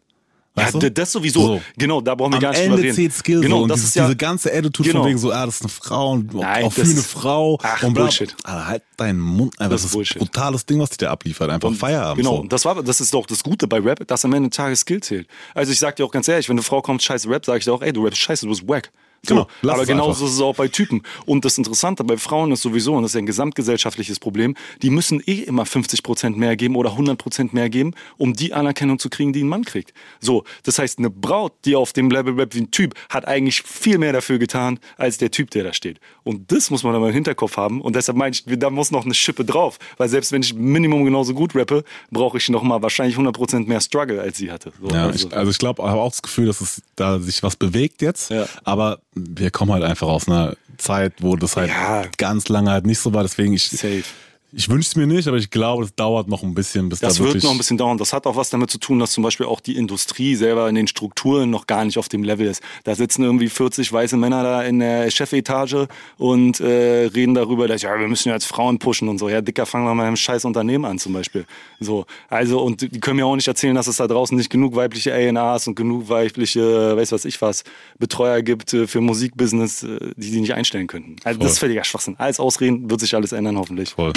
Ja, 0.54 0.64
Weißt 0.64 0.74
du? 0.74 0.78
d- 0.80 0.90
das 0.90 1.10
sowieso. 1.10 1.40
So. 1.46 1.62
Genau, 1.78 2.02
da 2.02 2.14
brauchen 2.14 2.32
wir 2.32 2.36
Am 2.36 2.42
gar 2.42 2.50
nicht 2.50 2.58
Ende 2.60 2.72
drüber 2.76 2.84
reden. 2.88 2.94
zählt 2.94 3.12
Skill 3.14 3.40
genau, 3.40 3.56
so 3.56 3.62
und 3.62 3.68
das 3.70 3.76
dieses, 3.76 3.88
ist 3.88 3.94
ja, 3.94 4.04
diese 4.04 4.16
ganze 4.16 4.52
Attitude 4.52 4.86
Genau. 4.90 5.00
von 5.00 5.08
wegen 5.08 5.18
so, 5.18 5.32
ah, 5.32 5.46
das 5.46 5.54
ist 5.54 5.60
eine 5.62 5.68
Frau 5.70 6.12
und 6.12 6.34
Nein, 6.34 6.64
auch 6.66 6.72
für 6.74 6.82
eine 6.82 6.94
Frau 6.96 7.58
Ach, 7.62 7.82
und 7.82 7.94
bla. 7.94 8.02
Bullshit. 8.04 8.36
Alter, 8.44 8.66
halt 8.68 8.82
deinen 8.98 9.18
Mund, 9.20 9.58
einfach, 9.58 9.70
Das 9.70 9.80
das 9.80 9.80
ist 9.80 9.84
ist 9.86 9.92
ein 9.92 9.96
Bullshit. 9.96 10.18
brutales 10.18 10.66
Ding, 10.66 10.78
was 10.78 10.90
die 10.90 10.98
da 10.98 11.10
abliefert, 11.10 11.48
einfach 11.48 11.72
Feierabend. 11.72 12.18
Genau, 12.18 12.36
so. 12.36 12.42
und 12.42 12.52
das 12.52 12.66
war, 12.66 12.82
das 12.82 13.00
ist 13.00 13.14
doch 13.14 13.24
das 13.24 13.42
Gute 13.42 13.66
bei 13.66 13.78
Rap, 13.78 14.06
dass 14.06 14.26
am 14.26 14.34
Ende 14.34 14.50
des 14.50 14.56
Tages 14.58 14.80
Skill 14.80 15.00
zählt. 15.02 15.26
Also 15.54 15.72
ich 15.72 15.78
sag 15.78 15.96
dir 15.96 16.04
auch 16.04 16.10
ganz 16.10 16.28
ehrlich, 16.28 16.46
wenn 16.50 16.56
eine 16.58 16.62
Frau 16.62 16.82
kommt, 16.82 17.02
scheiße 17.02 17.30
Rap, 17.30 17.46
sag 17.46 17.56
ich 17.56 17.64
dir 17.64 17.72
auch, 17.72 17.80
ey, 17.80 17.94
du 17.94 18.04
rappst 18.04 18.20
scheiße, 18.20 18.44
du 18.44 18.50
bist 18.50 18.68
wack. 18.68 18.90
So, 19.24 19.36
Genau, 19.36 19.46
lass 19.62 19.76
aber 19.76 19.86
genauso 19.86 20.26
ist 20.26 20.32
es 20.32 20.40
auch 20.40 20.56
bei 20.56 20.66
Typen. 20.66 21.02
Und 21.26 21.44
das 21.44 21.56
Interessante 21.56 22.02
bei 22.02 22.16
Frauen 22.16 22.50
ist 22.50 22.62
sowieso, 22.62 22.94
und 22.94 23.02
das 23.02 23.12
ist 23.12 23.14
ja 23.14 23.20
ein 23.20 23.26
gesamtgesellschaftliches 23.26 24.18
Problem, 24.18 24.56
die 24.82 24.90
müssen 24.90 25.22
eh 25.24 25.42
immer 25.42 25.64
50 25.64 26.02
Prozent 26.02 26.36
mehr 26.36 26.56
geben 26.56 26.74
oder 26.74 26.90
100 26.90 27.18
Prozent 27.18 27.54
mehr 27.54 27.70
geben, 27.70 27.94
um 28.18 28.32
die 28.32 28.52
Anerkennung 28.52 28.98
zu 28.98 29.08
kriegen, 29.10 29.32
die 29.32 29.44
ein 29.44 29.48
Mann 29.48 29.64
kriegt. 29.64 29.94
So, 30.20 30.42
das 30.64 30.80
heißt, 30.80 30.98
eine 30.98 31.08
Braut, 31.08 31.52
die 31.64 31.76
auf 31.76 31.92
dem 31.92 32.10
Level 32.10 32.34
rappt 32.34 32.56
wie 32.56 32.62
ein 32.62 32.72
Typ, 32.72 32.94
hat 33.10 33.28
eigentlich 33.28 33.62
viel 33.62 33.98
mehr 33.98 34.12
dafür 34.12 34.40
getan, 34.40 34.80
als 34.96 35.18
der 35.18 35.30
Typ, 35.30 35.50
der 35.50 35.62
da 35.62 35.72
steht. 35.72 36.00
Und 36.24 36.50
das 36.50 36.70
muss 36.70 36.82
man 36.82 36.92
aber 36.92 37.06
im 37.06 37.14
Hinterkopf 37.14 37.56
haben. 37.56 37.80
Und 37.80 37.94
deshalb 37.94 38.18
meine 38.18 38.32
ich, 38.34 38.44
da 38.44 38.70
muss 38.70 38.90
noch 38.90 39.04
eine 39.04 39.14
Schippe 39.14 39.44
drauf. 39.44 39.78
Weil 39.98 40.08
selbst 40.08 40.32
wenn 40.32 40.42
ich 40.42 40.52
Minimum 40.52 41.04
genauso 41.04 41.32
gut 41.32 41.54
rappe, 41.54 41.84
brauche 42.10 42.38
ich 42.38 42.48
noch 42.48 42.64
mal 42.64 42.82
wahrscheinlich 42.82 43.14
100 43.14 43.36
Prozent 43.36 43.68
mehr 43.68 43.80
Struggle, 43.80 44.20
als 44.20 44.38
sie 44.38 44.50
hatte. 44.50 44.72
So, 44.80 44.88
Ja, 44.88 45.06
also, 45.06 45.28
ich, 45.28 45.36
also 45.36 45.50
ich 45.52 45.58
glaube, 45.58 45.80
ich 45.80 45.88
habe 45.88 46.00
auch 46.00 46.10
das 46.10 46.22
Gefühl, 46.22 46.46
dass 46.46 46.60
es 46.60 46.82
da 46.96 47.20
sich 47.20 47.40
was 47.44 47.54
bewegt 47.54 48.02
jetzt. 48.02 48.30
Ja. 48.30 48.48
Aber 48.64 48.98
wir 49.14 49.50
kommen 49.50 49.72
halt 49.72 49.84
einfach 49.84 50.08
aus 50.08 50.26
einer 50.28 50.54
Zeit, 50.78 51.14
wo 51.20 51.36
das 51.36 51.56
halt 51.56 51.68
Ja. 51.70 52.02
ganz 52.18 52.48
lange 52.48 52.70
halt 52.70 52.86
nicht 52.86 52.98
so 52.98 53.12
war. 53.14 53.22
Deswegen 53.22 53.52
ich, 53.52 53.68
Safe. 53.70 54.02
Ich 54.54 54.68
wünsche 54.68 54.88
es 54.88 54.96
mir 54.96 55.06
nicht, 55.06 55.26
aber 55.28 55.38
ich 55.38 55.50
glaube, 55.50 55.84
es 55.84 55.94
dauert 55.94 56.28
noch 56.28 56.42
ein 56.42 56.54
bisschen, 56.54 56.88
bis 56.88 57.00
Das 57.00 57.14
da 57.14 57.18
wirklich. 57.20 57.34
wird 57.36 57.44
noch 57.44 57.52
ein 57.52 57.58
bisschen 57.58 57.78
dauern. 57.78 57.96
Das 57.96 58.12
hat 58.12 58.26
auch 58.26 58.36
was 58.36 58.50
damit 58.50 58.70
zu 58.70 58.78
tun, 58.78 58.98
dass 58.98 59.12
zum 59.12 59.22
Beispiel 59.22 59.46
auch 59.46 59.60
die 59.60 59.76
Industrie 59.76 60.34
selber 60.34 60.68
in 60.68 60.74
den 60.74 60.86
Strukturen 60.86 61.48
noch 61.50 61.66
gar 61.66 61.84
nicht 61.84 61.96
auf 61.98 62.08
dem 62.08 62.22
Level 62.22 62.46
ist. 62.46 62.62
Da 62.84 62.94
sitzen 62.94 63.22
irgendwie 63.22 63.48
40 63.48 63.90
weiße 63.92 64.16
Männer 64.16 64.42
da 64.42 64.62
in 64.62 64.78
der 64.80 65.10
Chefetage 65.10 65.88
und 66.18 66.60
äh, 66.60 67.06
reden 67.06 67.34
darüber, 67.34 67.66
dass 67.66 67.82
ja, 67.82 67.98
wir 67.98 68.08
müssen 68.08 68.28
ja 68.28 68.34
als 68.34 68.44
Frauen 68.44 68.78
pushen 68.78 69.08
und 69.08 69.18
so. 69.18 69.28
Ja, 69.28 69.40
Dicker, 69.40 69.64
fangen 69.64 69.86
wir 69.86 69.94
mal 69.94 70.08
im 70.08 70.16
scheiß 70.16 70.44
Unternehmen 70.44 70.84
an 70.84 70.98
zum 70.98 71.14
Beispiel. 71.14 71.46
So, 71.80 72.04
also 72.28 72.60
und 72.60 72.82
die 72.82 73.00
können 73.00 73.16
mir 73.16 73.26
auch 73.26 73.36
nicht 73.36 73.48
erzählen, 73.48 73.74
dass 73.74 73.86
es 73.86 73.96
da 73.96 74.06
draußen 74.06 74.36
nicht 74.36 74.50
genug 74.50 74.76
weibliche 74.76 75.14
A&Rs 75.14 75.68
und 75.68 75.76
genug 75.76 76.08
weibliche, 76.08 76.96
weiß 76.96 77.12
was 77.12 77.24
ich 77.24 77.40
was, 77.40 77.64
Betreuer 77.98 78.42
gibt 78.42 78.74
äh, 78.74 78.86
für 78.86 79.00
Musikbusiness, 79.00 79.82
äh, 79.82 79.98
die 80.16 80.30
die 80.30 80.40
nicht 80.40 80.54
einstellen 80.54 80.86
könnten. 80.88 81.16
Also 81.24 81.38
Voll. 81.38 81.44
das 81.44 81.52
ist 81.54 81.58
völliger 81.58 81.84
Schwachsinn. 81.84 82.16
Alles 82.18 82.38
ausreden, 82.38 82.90
wird 82.90 83.00
sich 83.00 83.14
alles 83.14 83.32
ändern 83.32 83.56
hoffentlich. 83.56 83.90
Voll. 83.90 84.12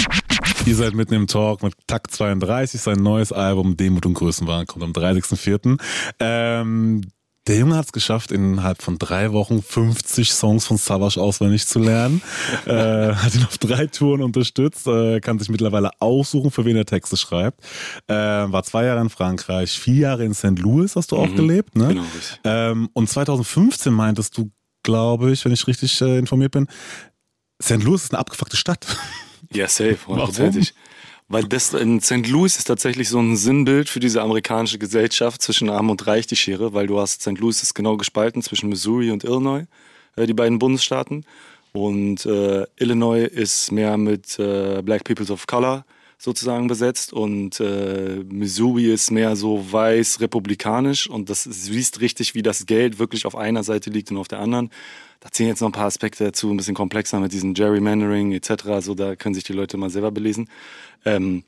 Ihr 0.66 0.74
seid 0.74 0.94
mitten 0.94 1.14
im 1.14 1.26
Talk 1.26 1.62
mit 1.62 1.74
Takt 1.86 2.10
32, 2.10 2.80
sein 2.80 2.98
neues 2.98 3.32
Album 3.32 3.76
Demut 3.76 4.06
und 4.06 4.14
Größenwahn 4.14 4.66
kommt 4.66 4.84
am 4.84 4.92
30.04. 4.92 5.78
Ähm, 6.18 7.02
der 7.46 7.58
Junge 7.58 7.76
hat 7.76 7.86
es 7.86 7.92
geschafft, 7.92 8.32
innerhalb 8.32 8.82
von 8.82 8.98
drei 8.98 9.32
Wochen 9.32 9.62
50 9.62 10.32
Songs 10.32 10.66
von 10.66 10.78
Savage 10.78 11.20
auswendig 11.20 11.66
zu 11.68 11.78
lernen. 11.78 12.20
äh, 12.66 13.12
hat 13.14 13.34
ihn 13.36 13.44
auf 13.44 13.58
drei 13.58 13.86
Touren 13.86 14.22
unterstützt, 14.22 14.88
äh, 14.88 15.20
kann 15.20 15.38
sich 15.38 15.48
mittlerweile 15.48 15.90
aussuchen, 16.00 16.50
für 16.50 16.64
wen 16.64 16.76
er 16.76 16.86
Texte 16.86 17.16
schreibt. 17.16 17.60
Äh, 18.08 18.14
war 18.14 18.64
zwei 18.64 18.86
Jahre 18.86 19.00
in 19.00 19.10
Frankreich, 19.10 19.78
vier 19.78 19.94
Jahre 19.94 20.24
in 20.24 20.34
St. 20.34 20.58
Louis 20.58 20.96
hast 20.96 21.12
du 21.12 21.16
auch 21.16 21.32
gelebt. 21.34 21.76
Ne? 21.76 21.88
Genau. 21.88 22.04
Ähm, 22.42 22.88
und 22.92 23.08
2015 23.08 23.92
meintest 23.92 24.36
du, 24.36 24.50
glaube 24.82 25.30
ich, 25.30 25.44
wenn 25.44 25.52
ich 25.52 25.66
richtig 25.68 26.00
äh, 26.00 26.18
informiert 26.18 26.52
bin, 26.52 26.66
St. 27.62 27.82
Louis 27.82 28.04
ist 28.04 28.12
eine 28.12 28.18
abgefuckte 28.18 28.56
Stadt. 28.56 28.86
Ja, 29.52 29.68
safe, 29.68 29.98
hundertprozentig. 30.06 30.74
Weil 31.28 31.44
das 31.44 31.74
in 31.74 32.00
St. 32.00 32.28
Louis 32.28 32.56
ist 32.56 32.66
tatsächlich 32.66 33.08
so 33.08 33.18
ein 33.18 33.36
Sinnbild 33.36 33.88
für 33.88 33.98
diese 33.98 34.22
amerikanische 34.22 34.78
Gesellschaft 34.78 35.42
zwischen 35.42 35.68
Arm 35.68 35.90
und 35.90 36.06
Reich, 36.06 36.28
die 36.28 36.36
Schere, 36.36 36.72
weil 36.72 36.86
du 36.86 37.00
hast, 37.00 37.22
St. 37.22 37.38
Louis 37.38 37.62
ist 37.62 37.74
genau 37.74 37.96
gespalten 37.96 38.42
zwischen 38.42 38.68
Missouri 38.68 39.10
und 39.10 39.24
Illinois, 39.24 39.64
äh, 40.14 40.26
die 40.26 40.34
beiden 40.34 40.60
Bundesstaaten. 40.60 41.24
Und 41.72 42.24
äh, 42.26 42.64
Illinois 42.76 43.26
ist 43.26 43.72
mehr 43.72 43.96
mit 43.96 44.38
äh, 44.38 44.82
Black 44.82 45.04
Peoples 45.04 45.30
of 45.30 45.46
Color 45.46 45.84
sozusagen 46.18 46.66
besetzt 46.66 47.12
und 47.12 47.60
äh, 47.60 48.24
Missouri 48.28 48.92
ist 48.92 49.10
mehr 49.10 49.36
so 49.36 49.70
weiß 49.70 50.20
republikanisch 50.20 51.08
und 51.08 51.28
das 51.28 51.44
siehst 51.44 52.00
richtig, 52.00 52.34
wie 52.34 52.42
das 52.42 52.66
Geld 52.66 52.98
wirklich 52.98 53.26
auf 53.26 53.36
einer 53.36 53.62
Seite 53.62 53.90
liegt 53.90 54.10
und 54.10 54.16
auf 54.16 54.28
der 54.28 54.40
anderen. 54.40 54.70
Da 55.20 55.30
zählen 55.30 55.50
jetzt 55.50 55.60
noch 55.60 55.68
ein 55.68 55.72
paar 55.72 55.86
Aspekte 55.86 56.24
dazu, 56.24 56.50
ein 56.50 56.56
bisschen 56.56 56.74
komplexer 56.74 57.20
mit 57.20 57.32
diesem 57.32 57.54
Gerrymandering 57.54 58.32
etc. 58.32 58.80
So, 58.80 58.94
da 58.94 59.16
können 59.16 59.34
sich 59.34 59.44
die 59.44 59.52
Leute 59.52 59.76
mal 59.76 59.90
selber 59.90 60.10
belesen. 60.10 60.48
Ähm, 61.04 61.42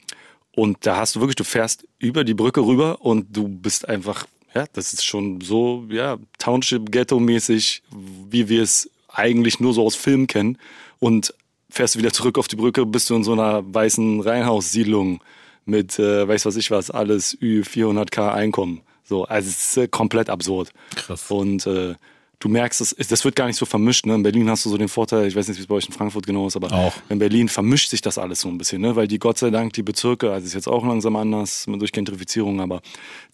und 0.52 0.78
da 0.87 0.96
hast 0.96 1.16
du 1.16 1.20
wirklich, 1.20 1.37
du 1.37 1.44
fährst 1.44 1.87
über 1.98 2.24
die 2.24 2.35
Brücke 2.35 2.61
rüber 2.61 3.00
und 3.02 3.37
du 3.37 3.48
bist 3.48 3.88
einfach, 3.88 4.26
ja, 4.54 4.66
das 4.72 4.92
ist 4.92 5.04
schon 5.04 5.40
so, 5.40 5.87
ja, 5.88 6.18
Township-Ghetto-mäßig, 6.38 7.83
wie 8.31 8.48
wir 8.48 8.62
es 8.62 8.90
eigentlich 9.09 9.61
nur 9.61 9.72
so 9.72 9.85
aus 9.85 9.94
Filmen 9.94 10.26
kennen. 10.26 10.59
Und 10.98 11.33
fährst 11.70 11.94
du 11.94 11.98
wieder 11.98 12.12
zurück 12.12 12.38
auf 12.38 12.48
die 12.48 12.57
Brücke, 12.57 12.87
bist 12.87 13.11
du 13.11 13.16
in 13.16 13.24
so 13.24 13.33
einer 13.33 13.62
weißen 13.72 14.20
Reihenhaussiedlung 14.20 15.20
mit, 15.64 15.98
äh, 15.98 16.26
weiß 16.26 16.46
was 16.46 16.57
ich 16.57 16.70
was, 16.70 16.90
alles 16.90 17.38
Ü400k 17.40 18.33
Einkommen. 18.33 18.83
So, 19.04 19.24
also 19.24 19.48
es 19.48 19.70
ist 19.70 19.76
äh, 19.76 19.88
komplett 19.88 20.31
absurd. 20.31 20.70
Krass. 20.94 21.31
Und 21.31 21.66
äh, 21.66 21.94
du 22.40 22.48
merkst, 22.48 22.81
das, 22.81 22.92
ist- 22.92 23.11
das 23.11 23.24
wird 23.24 23.35
gar 23.37 23.46
nicht 23.46 23.57
so 23.57 23.66
vermischt. 23.66 24.07
Ne? 24.07 24.14
In 24.14 24.22
Berlin 24.22 24.48
hast 24.48 24.64
du 24.64 24.70
so 24.70 24.79
den 24.79 24.88
Vorteil, 24.88 25.27
ich 25.27 25.35
weiß 25.35 25.48
nicht, 25.48 25.57
wie 25.59 25.62
es 25.62 25.66
bei 25.66 25.74
euch 25.74 25.87
in 25.87 25.92
Frankfurt 25.92 26.27
genau 26.27 26.46
ist, 26.46 26.55
aber 26.57 26.70
Auch. 26.72 26.92
in 27.09 27.18
Berlin 27.18 27.48
vermischt 27.48 27.90
sich 27.90 28.01
das 28.01 28.16
alles 28.18 28.40
so 28.42 28.48
ein 28.48 28.59
bisschen, 28.59 28.81
ne? 28.81 28.94
weil 28.96 29.09
die 29.09 29.18
Gott 29.18 29.38
sei 29.38 29.51
Dank 29.51 29.72
die 29.72 29.83
Bezirke, 29.83 30.31
also 30.33 30.46
ist 30.46 30.55
jetzt 30.55 30.68
auch 30.68 30.85
langsam 30.87 31.16
anders 31.16 31.64
durch 31.66 31.90
Gentrifizierung, 31.92 32.61
aber 32.61 32.81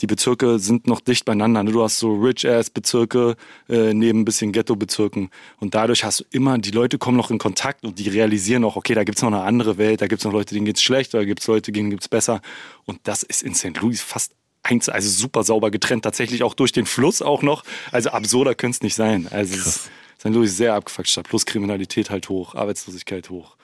die 0.01 0.07
Bezirke 0.07 0.59
sind 0.59 0.87
noch 0.87 1.01
dicht 1.01 1.25
beieinander. 1.25 1.63
Ne? 1.63 1.73
Du 1.73 1.83
hast 1.83 1.99
so 1.99 2.15
Rich-Ass-Bezirke 2.15 3.37
äh, 3.69 3.93
neben 3.95 4.21
ein 4.21 4.25
bisschen 4.25 4.53
Ghetto-Bezirken 4.53 5.31
und 5.61 5.75
dadurch 5.75 6.05
hast 6.05 6.21
du 6.21 6.25
immer, 6.31 6.57
die 6.59 6.71
Leute 6.71 6.99
kommen 6.99 7.17
noch 7.17 7.31
in 7.31 7.39
Kontakt 7.39 7.85
und 7.85 7.99
die 7.99 8.09
realisieren 8.09 8.65
auch, 8.65 8.77
okay, 8.77 8.95
da 8.95 9.05
gibt's 9.05 9.23
noch 9.23 9.29
eine 9.29 9.43
andere 9.43 9.77
Welt, 9.79 10.01
da 10.01 10.07
gibt's 10.07 10.25
noch 10.25 10.33
Leute, 10.33 10.55
denen 10.55 10.67
geht's 10.67 10.83
schlecht, 10.83 11.13
da 11.15 11.25
gibt's 11.25 11.47
Leute, 11.47 11.73
denen 11.73 11.91
geht's 11.91 12.09
besser 12.09 12.41
und 12.85 13.01
das 13.05 13.23
ist 13.23 13.43
in 13.43 13.55
St. 13.55 13.79
Louis 13.81 14.01
fast 14.01 14.33
eins, 14.65 14.89
also 14.89 15.09
super 15.09 15.45
sauber 15.45 15.71
getrennt, 15.71 16.03
tatsächlich 16.03 16.43
auch 16.43 16.55
durch 16.55 16.73
den 16.73 16.87
Fluss 16.87 17.23
auch 17.23 17.43
noch. 17.43 17.63
Also 17.93 18.11
absurder 18.11 18.55
könnte 18.55 18.77
es 18.77 18.83
nicht 18.83 18.95
sein. 18.97 19.29
Also 19.31 19.55
es 19.55 19.67
ist, 19.67 19.91
St. 20.19 20.31
Louis 20.31 20.57
sehr 20.57 20.75
abgefuckt 20.75 21.09
Stadt. 21.09 21.29
Plus 21.29 21.47
Kriminalität 21.47 22.11
halt 22.11 22.29
hoch, 22.29 22.55
Arbeitslosigkeit 22.55 23.31
hoch. 23.31 23.57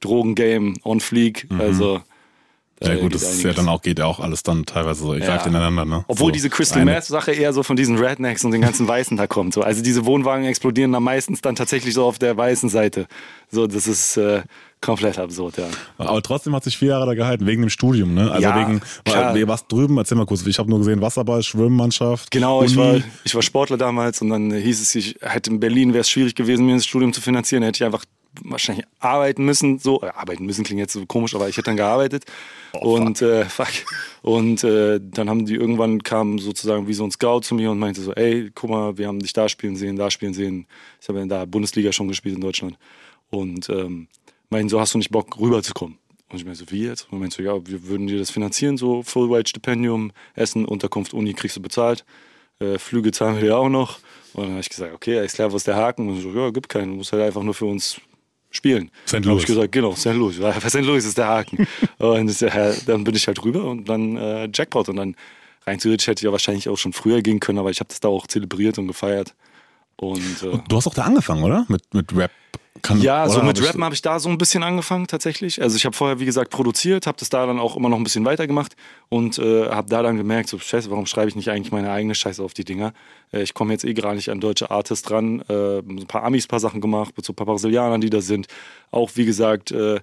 Drogengame 0.00 0.74
on 0.84 1.00
fleek, 1.00 1.46
also 1.58 1.96
Mhm. 1.96 2.02
Ja 2.84 2.94
gut, 2.94 3.12
geht 3.12 3.14
das 3.14 3.34
ist 3.34 3.42
ja 3.44 3.52
dann 3.52 3.68
auch, 3.68 3.80
geht 3.80 4.00
ja 4.00 4.06
auch 4.06 4.18
alles 4.18 4.42
dann 4.42 4.66
teilweise 4.66 5.04
so, 5.04 5.14
ich 5.14 5.24
Ja. 5.24 5.36
ineinander, 5.46 5.84
ne? 5.84 6.04
Obwohl 6.08 6.28
so, 6.28 6.32
diese 6.32 6.50
Crystal 6.50 6.84
Meth 6.84 7.04
Sache 7.04 7.30
eher 7.32 7.52
so 7.52 7.62
von 7.62 7.76
diesen 7.76 7.96
Rednecks 7.96 8.44
und 8.44 8.50
den 8.50 8.60
ganzen 8.60 8.88
Weißen 8.88 9.16
da 9.16 9.28
kommt. 9.28 9.54
So. 9.54 9.62
Also 9.62 9.82
diese 9.82 10.04
Wohnwagen 10.04 10.44
explodieren 10.46 10.90
dann 10.90 11.04
meistens 11.04 11.40
dann 11.42 11.54
tatsächlich 11.54 11.94
so 11.94 12.04
auf 12.04 12.18
der 12.18 12.36
weißen 12.36 12.68
Seite. 12.68 13.06
So, 13.50 13.68
das 13.68 13.86
ist 13.86 14.16
äh, 14.16 14.42
komplett 14.82 15.18
absurd, 15.18 15.56
ja. 15.56 15.68
Aber 15.96 16.20
trotzdem 16.20 16.54
hat 16.54 16.64
sich 16.64 16.76
vier 16.76 16.88
Jahre 16.88 17.06
da 17.06 17.14
gehalten, 17.14 17.46
wegen 17.46 17.62
dem 17.62 17.70
Studium, 17.70 18.12
ne? 18.14 18.30
Also 18.30 18.42
Ja, 18.42 18.68
wegen, 18.68 18.82
klar. 19.04 19.34
war, 19.34 19.48
was 19.48 19.66
drüben, 19.66 19.96
erzähl 19.96 20.18
mal 20.18 20.26
kurz, 20.26 20.46
ich 20.46 20.58
habe 20.58 20.68
nur 20.68 20.80
gesehen, 20.80 21.00
Wasserball, 21.00 21.42
Schwimmmannschaft. 21.42 22.30
Genau, 22.30 22.62
ich 22.62 22.76
Uni. 22.76 22.86
war, 22.86 23.00
ich 23.24 23.34
war 23.34 23.42
Sportler 23.42 23.78
damals 23.78 24.20
und 24.20 24.28
dann 24.28 24.52
hieß 24.52 24.82
es, 24.82 24.94
ich 24.94 25.16
hätte 25.22 25.50
in 25.50 25.60
Berlin 25.60 25.94
wäre 25.94 26.02
es 26.02 26.10
schwierig 26.10 26.34
gewesen, 26.34 26.66
mir 26.66 26.74
das 26.74 26.84
Studium 26.84 27.12
zu 27.12 27.20
finanzieren. 27.20 27.62
Hätte 27.62 27.76
ich 27.76 27.84
einfach 27.84 28.04
wahrscheinlich 28.42 28.86
arbeiten 28.98 29.44
müssen. 29.44 29.78
So, 29.78 30.02
äh, 30.02 30.08
arbeiten 30.08 30.46
müssen 30.46 30.64
klingt 30.64 30.80
jetzt 30.80 30.94
so 30.94 31.04
komisch, 31.06 31.34
aber 31.34 31.48
ich 31.48 31.56
hätte 31.56 31.66
dann 31.66 31.76
gearbeitet. 31.76 32.24
und 32.80 33.20
äh, 33.22 33.44
fuck. 33.44 33.68
Und 34.22 34.64
äh, 34.64 35.00
dann 35.02 35.28
haben 35.28 35.46
die 35.46 35.54
irgendwann 35.54 36.02
kam 36.02 36.38
sozusagen 36.38 36.88
wie 36.88 36.94
so 36.94 37.04
ein 37.04 37.10
Scout 37.10 37.40
zu 37.42 37.54
mir 37.54 37.70
und 37.70 37.78
meinte 37.78 38.00
so, 38.00 38.12
ey, 38.14 38.50
guck 38.54 38.70
mal, 38.70 38.98
wir 38.98 39.08
haben 39.08 39.20
dich 39.20 39.32
da 39.32 39.48
spielen 39.48 39.76
sehen, 39.76 39.96
da 39.96 40.10
spielen 40.10 40.34
sehen. 40.34 40.66
Ich 41.00 41.08
habe 41.08 41.18
ja 41.20 41.26
da 41.26 41.44
Bundesliga 41.44 41.92
schon 41.92 42.08
gespielt 42.08 42.36
in 42.36 42.40
Deutschland. 42.40 42.78
Und 43.30 43.68
ähm, 43.68 44.08
meinten 44.52 44.68
so, 44.68 44.80
hast 44.80 44.94
du 44.94 44.98
nicht 44.98 45.10
Bock 45.10 45.38
rüberzukommen? 45.40 45.98
Und 46.28 46.38
ich 46.38 46.44
meinte 46.44 46.60
so, 46.60 46.70
wie 46.70 46.84
jetzt? 46.84 47.08
Und 47.10 47.18
meinte 47.18 47.36
so, 47.36 47.42
ja, 47.42 47.66
wir 47.66 47.88
würden 47.88 48.06
dir 48.06 48.18
das 48.18 48.30
finanzieren, 48.30 48.76
so 48.76 49.02
Full-Ride-Stipendium, 49.02 50.12
Essen, 50.34 50.64
Unterkunft, 50.64 51.12
Uni 51.12 51.34
kriegst 51.34 51.56
du 51.56 51.60
bezahlt. 51.60 52.04
Äh, 52.60 52.78
Flüge 52.78 53.10
zahlen 53.10 53.34
wir 53.36 53.42
dir 53.42 53.56
auch 53.58 53.68
noch. 53.68 53.98
Und 54.32 54.44
dann 54.44 54.50
habe 54.52 54.60
ich 54.60 54.70
gesagt, 54.70 54.94
okay, 54.94 55.18
alles 55.18 55.34
klar, 55.34 55.52
wo 55.52 55.56
ist 55.56 55.66
der 55.66 55.76
Haken? 55.76 56.08
Und 56.08 56.20
so, 56.20 56.30
ja, 56.30 56.50
gibt 56.50 56.68
keinen, 56.68 56.92
du 56.92 56.96
musst 56.96 57.12
halt 57.12 57.22
einfach 57.22 57.42
nur 57.42 57.54
für 57.54 57.66
uns 57.66 58.00
spielen. 58.50 58.90
St. 59.06 59.14
Dann 59.14 59.22
habe 59.24 59.30
Louis. 59.32 59.42
ich 59.42 59.46
gesagt, 59.46 59.72
genau, 59.72 59.94
St. 59.94 60.14
Louis. 60.14 60.36
St. 60.36 60.80
Louis 60.80 61.04
ist 61.04 61.18
der 61.18 61.26
Haken. 61.26 61.66
und 61.98 62.26
das, 62.26 62.40
ja, 62.40 62.72
dann 62.86 63.04
bin 63.04 63.14
ich 63.14 63.26
halt 63.26 63.42
rüber 63.44 63.64
und 63.64 63.88
dann 63.88 64.16
äh, 64.16 64.48
Jackpot. 64.52 64.88
Und 64.88 64.96
dann 64.96 65.16
rein 65.66 65.78
theoretisch 65.78 66.06
hätte 66.06 66.20
ich 66.20 66.24
ja 66.24 66.32
wahrscheinlich 66.32 66.68
auch 66.68 66.78
schon 66.78 66.92
früher 66.92 67.20
gehen 67.20 67.40
können, 67.40 67.58
aber 67.58 67.70
ich 67.70 67.80
habe 67.80 67.88
das 67.88 68.00
da 68.00 68.08
auch 68.08 68.26
zelebriert 68.26 68.78
und 68.78 68.88
gefeiert. 68.88 69.34
Und 70.02 70.42
äh, 70.42 70.58
Du 70.68 70.76
hast 70.76 70.88
auch 70.88 70.94
da 70.94 71.02
angefangen, 71.02 71.44
oder? 71.44 71.64
Mit, 71.68 71.94
mit 71.94 72.14
Rap. 72.16 72.32
Kann, 72.80 73.00
ja, 73.00 73.28
so 73.28 73.40
mit 73.42 73.62
Rappen 73.62 73.84
habe 73.84 73.94
ich 73.94 74.02
da 74.02 74.18
so 74.18 74.28
ein 74.28 74.38
bisschen 74.38 74.64
angefangen 74.64 75.06
tatsächlich. 75.06 75.62
Also 75.62 75.76
ich 75.76 75.84
habe 75.84 75.94
vorher, 75.94 76.18
wie 76.18 76.24
gesagt, 76.24 76.50
produziert, 76.50 77.06
habe 77.06 77.16
das 77.18 77.28
da 77.28 77.46
dann 77.46 77.60
auch 77.60 77.76
immer 77.76 77.88
noch 77.88 77.98
ein 77.98 78.02
bisschen 78.02 78.24
weitergemacht 78.24 78.74
und 79.08 79.38
äh, 79.38 79.68
habe 79.68 79.88
da 79.88 80.02
dann 80.02 80.16
gemerkt, 80.16 80.48
so 80.48 80.58
scheiße, 80.58 80.90
warum 80.90 81.06
schreibe 81.06 81.28
ich 81.28 81.36
nicht 81.36 81.50
eigentlich 81.50 81.70
meine 81.70 81.92
eigene 81.92 82.16
Scheiße 82.16 82.42
auf 82.42 82.54
die 82.54 82.64
Dinger? 82.64 82.92
Äh, 83.32 83.42
ich 83.42 83.54
komme 83.54 83.72
jetzt 83.72 83.84
eh 83.84 83.94
gar 83.94 84.14
nicht 84.14 84.30
an 84.30 84.40
deutsche 84.40 84.72
Artists 84.72 85.08
ran. 85.12 85.44
Äh, 85.48 85.78
ein 85.78 86.06
paar 86.08 86.24
Amis, 86.24 86.48
paar 86.48 86.58
Sachen 86.58 86.80
gemacht, 86.80 87.12
mit 87.16 87.24
so 87.24 87.32
ein 87.32 87.36
paar 87.36 87.46
Brasilianern, 87.46 88.00
die 88.00 88.10
da 88.10 88.20
sind. 88.20 88.48
Auch, 88.90 89.10
wie 89.14 89.26
gesagt, 89.26 89.70
äh, 89.70 90.00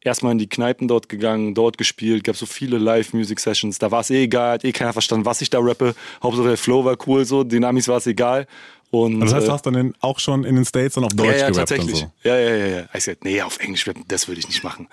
erstmal 0.00 0.32
in 0.32 0.38
die 0.38 0.48
Kneipen 0.48 0.88
dort 0.88 1.08
gegangen, 1.08 1.54
dort 1.54 1.78
gespielt, 1.78 2.24
gab 2.24 2.36
so 2.36 2.46
viele 2.46 2.78
Live-Music-Sessions. 2.78 3.78
Da 3.78 3.90
war 3.90 4.00
es 4.00 4.10
eh 4.10 4.24
egal, 4.24 4.54
hat 4.54 4.64
eh 4.64 4.72
keiner 4.72 4.92
verstanden, 4.92 5.24
was 5.24 5.40
ich 5.40 5.50
da 5.50 5.58
rappe. 5.60 5.94
Hauptsache 6.22 6.48
der 6.48 6.56
Flow 6.56 6.84
war 6.84 6.96
cool, 7.06 7.24
so, 7.24 7.44
den 7.44 7.64
Amis 7.64 7.88
war 7.88 7.98
es 7.98 8.06
egal. 8.06 8.46
Und, 8.92 9.22
Also 9.22 9.24
das 9.24 9.34
heißt, 9.34 9.44
äh, 9.44 9.46
du 9.46 9.52
hast 9.52 9.66
dann 9.66 9.74
in, 9.74 9.94
auch 10.00 10.18
schon 10.18 10.44
in 10.44 10.54
den 10.54 10.66
States 10.66 10.94
dann 10.94 11.04
auf 11.04 11.14
Deutsch 11.14 11.28
ja, 11.28 11.32
ja, 11.32 11.50
gerappt 11.50 11.70
tatsächlich. 11.70 12.00
so. 12.00 12.12
Ja, 12.24 12.36
ja, 12.38 12.54
ja, 12.54 12.66
ja. 12.66 12.88
Ich 12.92 13.04
sagte, 13.04 13.26
nee, 13.26 13.40
auf 13.40 13.58
Englisch 13.58 13.88
rappen, 13.88 14.04
das 14.06 14.28
würde 14.28 14.40
ich 14.40 14.46
nicht 14.46 14.62
machen. 14.62 14.86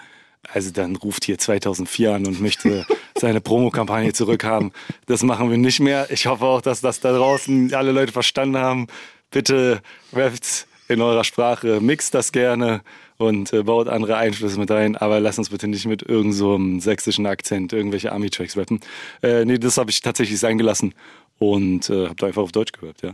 Also 0.53 0.71
dann 0.71 0.95
ruft 0.95 1.25
hier 1.25 1.37
2004 1.37 2.15
an 2.15 2.25
und 2.25 2.39
möchte 2.39 2.85
seine 3.19 3.41
Promokampagne 3.41 4.13
zurückhaben. 4.13 4.71
Das 5.07 5.21
machen 5.21 5.51
wir 5.51 5.57
nicht 5.57 5.81
mehr. 5.81 6.09
Ich 6.11 6.27
hoffe 6.27 6.45
auch, 6.45 6.61
dass 6.61 6.79
das 6.79 7.01
da 7.01 7.11
draußen 7.11 7.73
alle 7.73 7.91
Leute 7.91 8.13
verstanden 8.13 8.57
haben. 8.57 8.87
Bitte 9.31 9.81
rappt 10.13 10.65
in 10.87 11.01
eurer 11.01 11.25
Sprache, 11.25 11.81
mixt 11.81 12.13
das 12.13 12.31
gerne 12.31 12.81
und 13.17 13.51
äh, 13.51 13.63
baut 13.63 13.89
andere 13.89 14.15
Einflüsse 14.15 14.57
mit 14.57 14.71
rein, 14.71 14.95
aber 14.95 15.19
lasst 15.19 15.39
uns 15.39 15.49
bitte 15.49 15.67
nicht 15.67 15.85
mit 15.85 16.03
irgendeinem 16.03 16.31
so 16.31 16.55
einem 16.55 16.79
sächsischen 16.79 17.25
Akzent 17.25 17.73
irgendwelche 17.73 18.13
Army-Tracks 18.13 18.55
rappen. 18.55 18.79
Äh, 19.21 19.43
nee, 19.43 19.57
das 19.57 19.77
habe 19.77 19.91
ich 19.91 19.99
tatsächlich 19.99 20.39
sein 20.39 20.57
gelassen 20.57 20.95
und 21.37 21.89
äh, 21.89 22.07
habe 22.07 22.27
einfach 22.27 22.43
auf 22.43 22.53
Deutsch 22.53 22.71
gehört, 22.71 23.01
ja. 23.01 23.13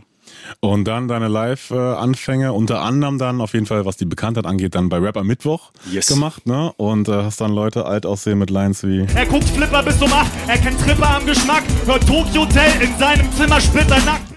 Und 0.60 0.84
dann 0.84 1.08
deine 1.08 1.28
Live-Anfänge, 1.28 2.52
unter 2.52 2.80
anderem 2.82 3.18
dann 3.18 3.40
auf 3.40 3.52
jeden 3.54 3.66
Fall, 3.66 3.84
was 3.84 3.96
die 3.96 4.04
Bekanntheit 4.06 4.46
angeht, 4.46 4.74
dann 4.74 4.88
bei 4.88 4.98
Rap 4.98 5.16
am 5.16 5.26
Mittwoch 5.26 5.70
Yes. 5.90 6.06
gemacht, 6.06 6.46
ne? 6.46 6.72
Und 6.76 7.08
äh, 7.08 7.12
hast 7.24 7.40
dann 7.40 7.52
Leute 7.52 7.86
alt 7.86 8.06
aussehen 8.06 8.38
mit 8.38 8.50
Lines 8.50 8.82
wie 8.82 9.06
Er 9.14 9.26
guckt 9.26 9.48
Flipper 9.48 9.82
bis 9.82 10.00
um 10.02 10.12
8, 10.12 10.26
er 10.48 10.58
kennt 10.58 10.80
Tripper 10.80 11.16
am 11.16 11.26
Geschmack, 11.26 11.64
hört 11.86 12.06
Tokyo 12.06 12.42
Hotel 12.42 12.70
in 12.80 12.96
seinem 12.98 13.30
Zimmer 13.32 13.60
splitternackt. 13.60 14.35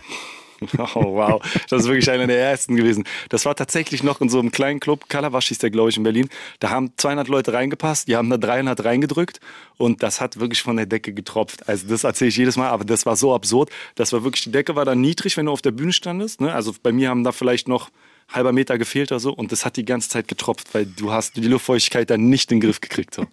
Oh, 0.96 1.16
wow. 1.16 1.42
Das 1.70 1.84
ist 1.84 1.88
wirklich 1.88 2.10
einer 2.10 2.28
der 2.28 2.40
ersten 2.40 2.76
gewesen. 2.76 3.04
Das 3.30 3.46
war 3.46 3.56
tatsächlich 3.56 4.04
noch 4.04 4.22
in 4.22 4.30
so 4.30 4.40
einem 4.40 4.52
kleinen 4.52 4.80
Club, 4.80 5.10
Kalawasch 5.10 5.48
hieß 5.48 5.60
der, 5.60 5.70
glaube 5.70 5.90
ich, 5.90 5.98
in 5.98 6.04
Berlin. 6.04 6.30
Da 6.60 6.70
haben 6.70 6.92
200 6.98 7.28
Leute 7.28 7.54
reingepasst, 7.54 8.08
die 8.08 8.16
haben 8.16 8.30
da 8.30 8.38
300 8.38 8.84
reingedrückt 8.84 9.40
und 9.78 10.04
das 10.04 10.22
hat 10.22 10.40
wirklich 10.40 10.62
von 10.62 10.78
der 10.78 10.86
Decke 10.86 11.14
getropft. 11.14 11.68
Also 11.68 11.88
das 11.88 12.04
erzähle 12.04 12.30
ich 12.30 12.38
jedes 12.38 12.58
Mal, 12.58 12.70
aber 12.70 12.86
das 12.86 13.06
war 13.06 13.16
so 13.16 13.34
absurd. 13.34 13.70
Das 13.96 14.14
war 14.14 14.24
wirklich, 14.24 14.44
die 14.44 14.52
Decke 14.52 14.76
war 14.76 14.86
dann 14.86 15.02
niedrig, 15.02 15.38
wenn 15.38 15.46
du 15.46 15.52
auf 15.52 15.62
der 15.62 15.72
Bühne 15.72 15.94
standest. 15.94 16.42
Ne? 16.42 16.54
Also 16.54 16.74
bei 16.82 16.92
mir 16.92 17.10
haben 17.10 17.24
da 17.24 17.32
vielleicht 17.32 17.68
noch 17.68 17.90
halber 18.30 18.52
Meter 18.52 18.78
gefehlt 18.78 19.12
oder 19.12 19.20
so 19.20 19.34
und 19.34 19.52
das 19.52 19.66
hat 19.66 19.76
die 19.76 19.86
ganze 19.86 20.10
Zeit 20.10 20.28
getropft, 20.28 20.74
weil 20.74 20.86
du 20.86 21.12
hast 21.12 21.36
die 21.36 21.42
Luftfeuchtigkeit 21.42 22.10
dann 22.10 22.30
nicht 22.30 22.52
in 22.52 22.60
den 22.60 22.68
Griff 22.68 22.82
gekriegt. 22.82 23.16
So. 23.16 23.26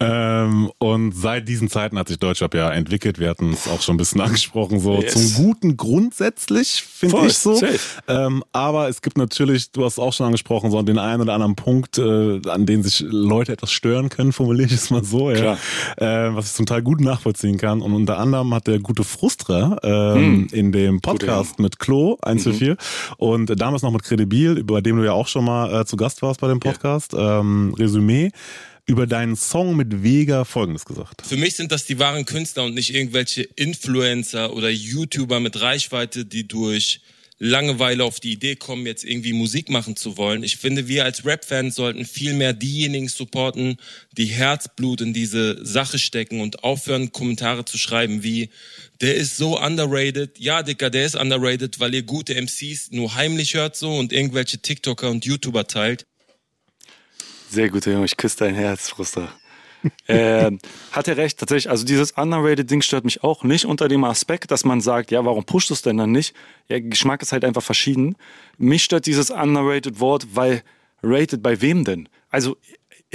Ähm, 0.00 0.70
und 0.78 1.12
seit 1.12 1.48
diesen 1.48 1.68
Zeiten 1.68 1.98
hat 1.98 2.08
sich 2.08 2.18
Deutschrap 2.18 2.54
ja 2.54 2.70
entwickelt. 2.70 3.18
Wir 3.20 3.30
hatten 3.30 3.52
es 3.52 3.68
auch 3.68 3.80
schon 3.80 3.94
ein 3.94 3.98
bisschen 3.98 4.20
angesprochen, 4.22 4.80
so 4.80 5.00
Yes. 5.00 5.12
zum 5.12 5.44
Guten 5.44 5.76
grundsätzlich, 5.76 6.82
finde 6.82 7.26
ich 7.26 7.38
so. 7.38 7.60
Ähm, 8.08 8.42
aber 8.52 8.88
es 8.88 9.02
gibt 9.02 9.16
natürlich, 9.16 9.70
du 9.70 9.84
hast 9.84 9.94
es 9.94 9.98
auch 9.98 10.12
schon 10.12 10.26
angesprochen, 10.26 10.70
so 10.70 10.82
den 10.82 10.98
einen 10.98 11.22
oder 11.22 11.34
anderen 11.34 11.54
Punkt, 11.54 11.98
äh, 11.98 12.40
an 12.48 12.66
den 12.66 12.82
sich 12.82 13.00
Leute 13.06 13.52
etwas 13.52 13.70
stören 13.70 14.08
können, 14.08 14.32
formuliere 14.34 14.66
ich 14.66 14.74
es 14.74 14.90
mal 14.90 15.04
so, 15.04 15.30
ja. 15.30 15.56
Äh, 15.96 16.34
was 16.34 16.46
ich 16.46 16.52
zum 16.54 16.66
Teil 16.66 16.82
gut 16.82 17.00
nachvollziehen 17.00 17.56
kann. 17.56 17.80
Und 17.80 17.92
unter 17.94 18.18
anderem 18.18 18.52
hat 18.52 18.66
der 18.66 18.80
gute 18.80 19.04
Frustra 19.04 19.78
ähm, 19.82 20.48
in 20.52 20.72
dem 20.72 21.00
Podcast 21.00 21.58
mit 21.58 21.78
Klo 21.78 22.18
144 22.22 22.76
und 23.16 23.58
damals 23.60 23.82
noch 23.82 23.92
mit 23.92 24.02
Credibil, 24.02 24.64
bei 24.64 24.80
dem 24.80 24.96
du 24.96 25.04
ja 25.04 25.12
auch 25.12 25.28
schon 25.28 25.44
mal 25.44 25.82
äh, 25.82 25.84
zu 25.84 25.96
Gast 25.96 26.20
warst 26.22 26.40
bei 26.40 26.48
dem 26.48 26.60
Podcast, 26.60 27.14
ähm, 27.16 27.74
Resümee 27.78 28.30
über 28.86 29.06
deinen 29.06 29.36
Song 29.36 29.76
mit 29.76 30.02
Vega 30.02 30.44
folgendes 30.44 30.84
gesagt. 30.84 31.22
Für 31.26 31.36
mich 31.36 31.56
sind 31.56 31.72
das 31.72 31.86
die 31.86 31.98
wahren 31.98 32.26
Künstler 32.26 32.64
und 32.64 32.74
nicht 32.74 32.94
irgendwelche 32.94 33.42
Influencer 33.42 34.52
oder 34.52 34.68
YouTuber 34.68 35.40
mit 35.40 35.60
Reichweite, 35.60 36.26
die 36.26 36.46
durch 36.46 37.00
Langeweile 37.38 38.04
auf 38.04 38.20
die 38.20 38.32
Idee 38.32 38.54
kommen, 38.54 38.86
jetzt 38.86 39.04
irgendwie 39.04 39.32
Musik 39.32 39.68
machen 39.68 39.96
zu 39.96 40.16
wollen. 40.16 40.44
Ich 40.44 40.56
finde, 40.56 40.86
wir 40.86 41.04
als 41.04 41.24
Rap-Fans 41.24 41.74
sollten 41.74 42.04
viel 42.04 42.32
mehr 42.32 42.52
diejenigen 42.52 43.08
supporten, 43.08 43.76
die 44.12 44.26
Herzblut 44.26 45.00
in 45.00 45.12
diese 45.12 45.64
Sache 45.64 45.98
stecken 45.98 46.40
und 46.40 46.62
aufhören, 46.62 47.10
Kommentare 47.10 47.64
zu 47.64 47.76
schreiben 47.76 48.22
wie, 48.22 48.50
der 49.00 49.16
ist 49.16 49.36
so 49.36 49.60
underrated. 49.60 50.38
Ja, 50.38 50.62
Dicker, 50.62 50.90
der 50.90 51.06
ist 51.06 51.16
underrated, 51.16 51.80
weil 51.80 51.94
ihr 51.94 52.02
gute 52.04 52.34
MCs 52.34 52.92
nur 52.92 53.14
heimlich 53.16 53.54
hört 53.54 53.74
so 53.76 53.96
und 53.96 54.12
irgendwelche 54.12 54.58
TikToker 54.58 55.10
und 55.10 55.24
YouTuber 55.24 55.66
teilt. 55.66 56.06
Sehr 57.54 57.70
guter 57.70 57.92
Junge, 57.92 58.06
ich 58.06 58.16
küsse 58.16 58.38
dein 58.38 58.56
Herz, 58.56 58.88
Fruster. 58.88 59.28
ähm, 60.08 60.58
hat 60.90 61.06
er 61.06 61.16
recht, 61.16 61.38
tatsächlich. 61.38 61.70
Also 61.70 61.84
dieses 61.84 62.10
underrated 62.10 62.68
Ding 62.68 62.82
stört 62.82 63.04
mich 63.04 63.22
auch 63.22 63.44
nicht 63.44 63.64
unter 63.64 63.86
dem 63.86 64.02
Aspekt, 64.02 64.50
dass 64.50 64.64
man 64.64 64.80
sagt, 64.80 65.12
ja, 65.12 65.24
warum 65.24 65.44
pusht 65.44 65.70
es 65.70 65.80
denn 65.80 65.96
dann 65.96 66.10
nicht? 66.10 66.34
Ja, 66.68 66.80
Geschmack 66.80 67.22
ist 67.22 67.30
halt 67.30 67.44
einfach 67.44 67.62
verschieden. 67.62 68.16
Mich 68.58 68.82
stört 68.82 69.06
dieses 69.06 69.30
underrated 69.30 70.00
Wort, 70.00 70.26
weil 70.34 70.64
rated 71.00 71.44
bei 71.44 71.60
wem 71.60 71.84
denn? 71.84 72.08
Also 72.28 72.56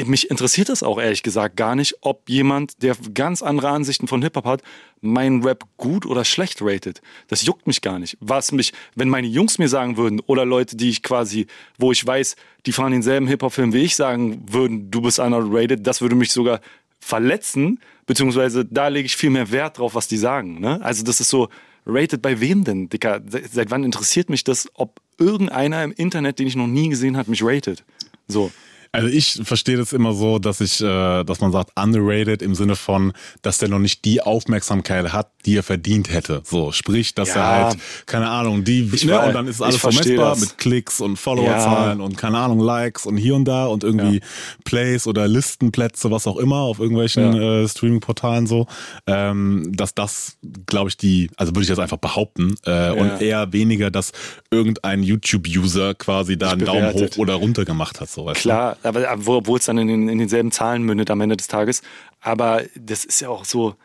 mich 0.06 0.30
interessiert 0.30 0.70
das 0.70 0.84
auch 0.84 1.00
ehrlich 1.00 1.24
gesagt 1.24 1.56
gar 1.58 1.76
nicht, 1.76 1.96
ob 2.02 2.30
jemand, 2.30 2.82
der 2.84 2.96
ganz 3.14 3.42
andere 3.42 3.70
Ansichten 3.70 4.08
von 4.08 4.22
Hip-Hop 4.22 4.46
hat, 4.46 4.62
meinen 5.02 5.44
Rap 5.44 5.64
gut 5.78 6.06
oder 6.06 6.26
schlecht 6.26 6.62
ratet. 6.62 7.02
Das 7.28 7.44
juckt 7.44 7.68
mich 7.68 7.82
gar 7.82 8.00
nicht. 8.00 8.18
Was 8.20 8.52
mich, 8.52 8.74
wenn 8.96 9.10
meine 9.10 9.28
Jungs 9.28 9.58
mir 9.60 9.70
sagen 9.70 9.98
würden 9.98 10.20
oder 10.22 10.46
Leute, 10.46 10.76
die 10.76 10.90
ich 10.90 11.04
quasi, 11.04 11.48
wo 11.78 11.92
ich 11.92 12.06
weiß, 12.06 12.36
die 12.66 12.72
fahren 12.72 12.92
denselben 12.92 13.28
Hip-Hop-Film 13.28 13.74
wie 13.74 13.80
ich, 13.84 13.96
sagen 13.96 14.44
würden, 14.50 14.92
du 14.92 15.02
bist 15.02 15.20
underrated, 15.20 15.86
das 15.88 16.02
würde 16.02 16.16
mich 16.16 16.32
sogar 16.32 16.60
verletzen, 17.00 17.80
beziehungsweise 18.06 18.66
da 18.66 18.88
lege 18.90 19.06
ich 19.06 19.16
viel 19.16 19.30
mehr 19.30 19.52
Wert 19.52 19.78
drauf, 19.78 19.96
was 19.96 20.08
die 20.08 20.18
sagen. 20.18 20.60
Ne? 20.60 20.80
Also 20.82 21.04
das 21.04 21.20
ist 21.22 21.30
so, 21.30 21.50
rated 21.86 22.22
bei 22.22 22.40
wem 22.40 22.64
denn, 22.64 22.90
Dicker? 22.90 23.22
Se- 23.28 23.44
Seit 23.52 23.72
wann 23.72 23.84
interessiert 23.84 24.30
mich 24.30 24.44
das, 24.44 24.68
ob 24.74 25.00
irgendeiner 25.18 25.84
im 25.84 25.92
Internet, 25.94 26.40
den 26.40 26.48
ich 26.48 26.56
noch 26.56 26.68
nie 26.68 26.90
gesehen 26.90 27.18
habe, 27.18 27.30
mich 27.30 27.42
ratet? 27.44 27.84
So. 28.28 28.52
Also 28.92 29.08
ich 29.08 29.40
verstehe 29.44 29.78
das 29.78 29.94
immer 29.94 30.14
so, 30.14 30.40
dass 30.40 30.62
ich, 30.62 30.82
äh, 30.82 31.24
dass 31.24 31.42
man 31.42 31.52
sagt 31.52 31.72
underrated 31.80 32.42
im 32.42 32.56
Sinne 32.56 32.76
von, 32.76 33.14
dass 33.44 33.60
der 33.60 33.70
noch 33.70 33.78
nicht 33.80 34.04
die 34.04 34.22
Aufmerksamkeit 34.22 35.14
hat, 35.14 35.30
die 35.46 35.58
er 35.58 35.64
verdient 35.64 36.12
hätte. 36.12 36.42
So, 36.44 36.72
sprich, 36.72 37.14
dass 37.14 37.30
Ja. 37.30 37.36
er 37.36 37.48
halt, 37.68 37.78
keine 38.08 38.30
Ahnung, 38.30 38.64
die, 38.64 38.90
Ich 38.92 39.06
ne, 39.06 39.20
und 39.20 39.34
dann 39.34 39.48
ist 39.48 39.62
alles 39.62 39.78
vermessbar 39.78 40.32
das. 40.32 40.40
mit 40.42 40.58
Klicks 40.58 41.02
und 41.02 41.18
Followerzahlen 41.18 42.02
und 42.02 42.18
keine 42.18 42.40
Ahnung, 42.40 42.60
Likes 42.60 43.06
und 43.06 43.18
hier 43.18 43.36
und 43.36 43.46
da 43.46 43.68
und 43.68 43.84
irgendwie 43.84 44.22
Plays 44.66 45.06
oder 45.06 45.28
Listenplätze, 45.28 46.10
was 46.10 46.26
auch 46.26 46.38
immer, 46.38 46.58
auf 46.58 46.80
irgendwelchen 46.80 47.34
äh, 47.40 47.68
Streaming-Portalen 47.68 48.48
so. 48.48 48.66
Ähm, 49.06 49.72
dass 49.76 49.94
das, 49.94 50.38
glaube 50.66 50.90
ich, 50.90 50.98
die, 50.98 51.30
also 51.38 51.52
würde 51.54 51.64
ich 51.64 51.70
jetzt 51.70 51.80
einfach 51.80 51.98
behaupten, 51.98 52.56
äh, 52.66 52.90
und 52.92 53.22
eher 53.22 53.54
weniger, 53.54 53.92
dass 53.92 54.12
irgendein 54.52 55.04
YouTube-User 55.04 55.94
quasi 55.94 56.38
da 56.38 56.52
einen 56.52 56.66
Daumen 56.66 56.94
hoch 56.94 57.18
oder 57.18 57.36
runter 57.36 57.66
gemacht 57.66 58.02
hat. 58.02 58.10
So, 58.10 58.26
weißt? 58.26 58.42
Klar, 58.42 58.78
aber 58.84 59.10
aber 59.10 59.26
wo- 59.26 59.36
obwohl 59.38 59.60
es 59.60 59.66
dann 59.66 59.78
in, 59.78 60.10
in 60.10 60.18
denselben 60.18 60.52
Zahlen 60.52 60.84
mündet 60.84 61.10
am 61.12 61.22
Ende 61.22 61.38
des 61.38 61.48
Tages. 61.48 61.82
Aber 62.22 62.64
das 62.76 63.06
ist 63.06 63.20
ja 63.22 63.30
auch 63.30 63.46
so. 63.46 63.76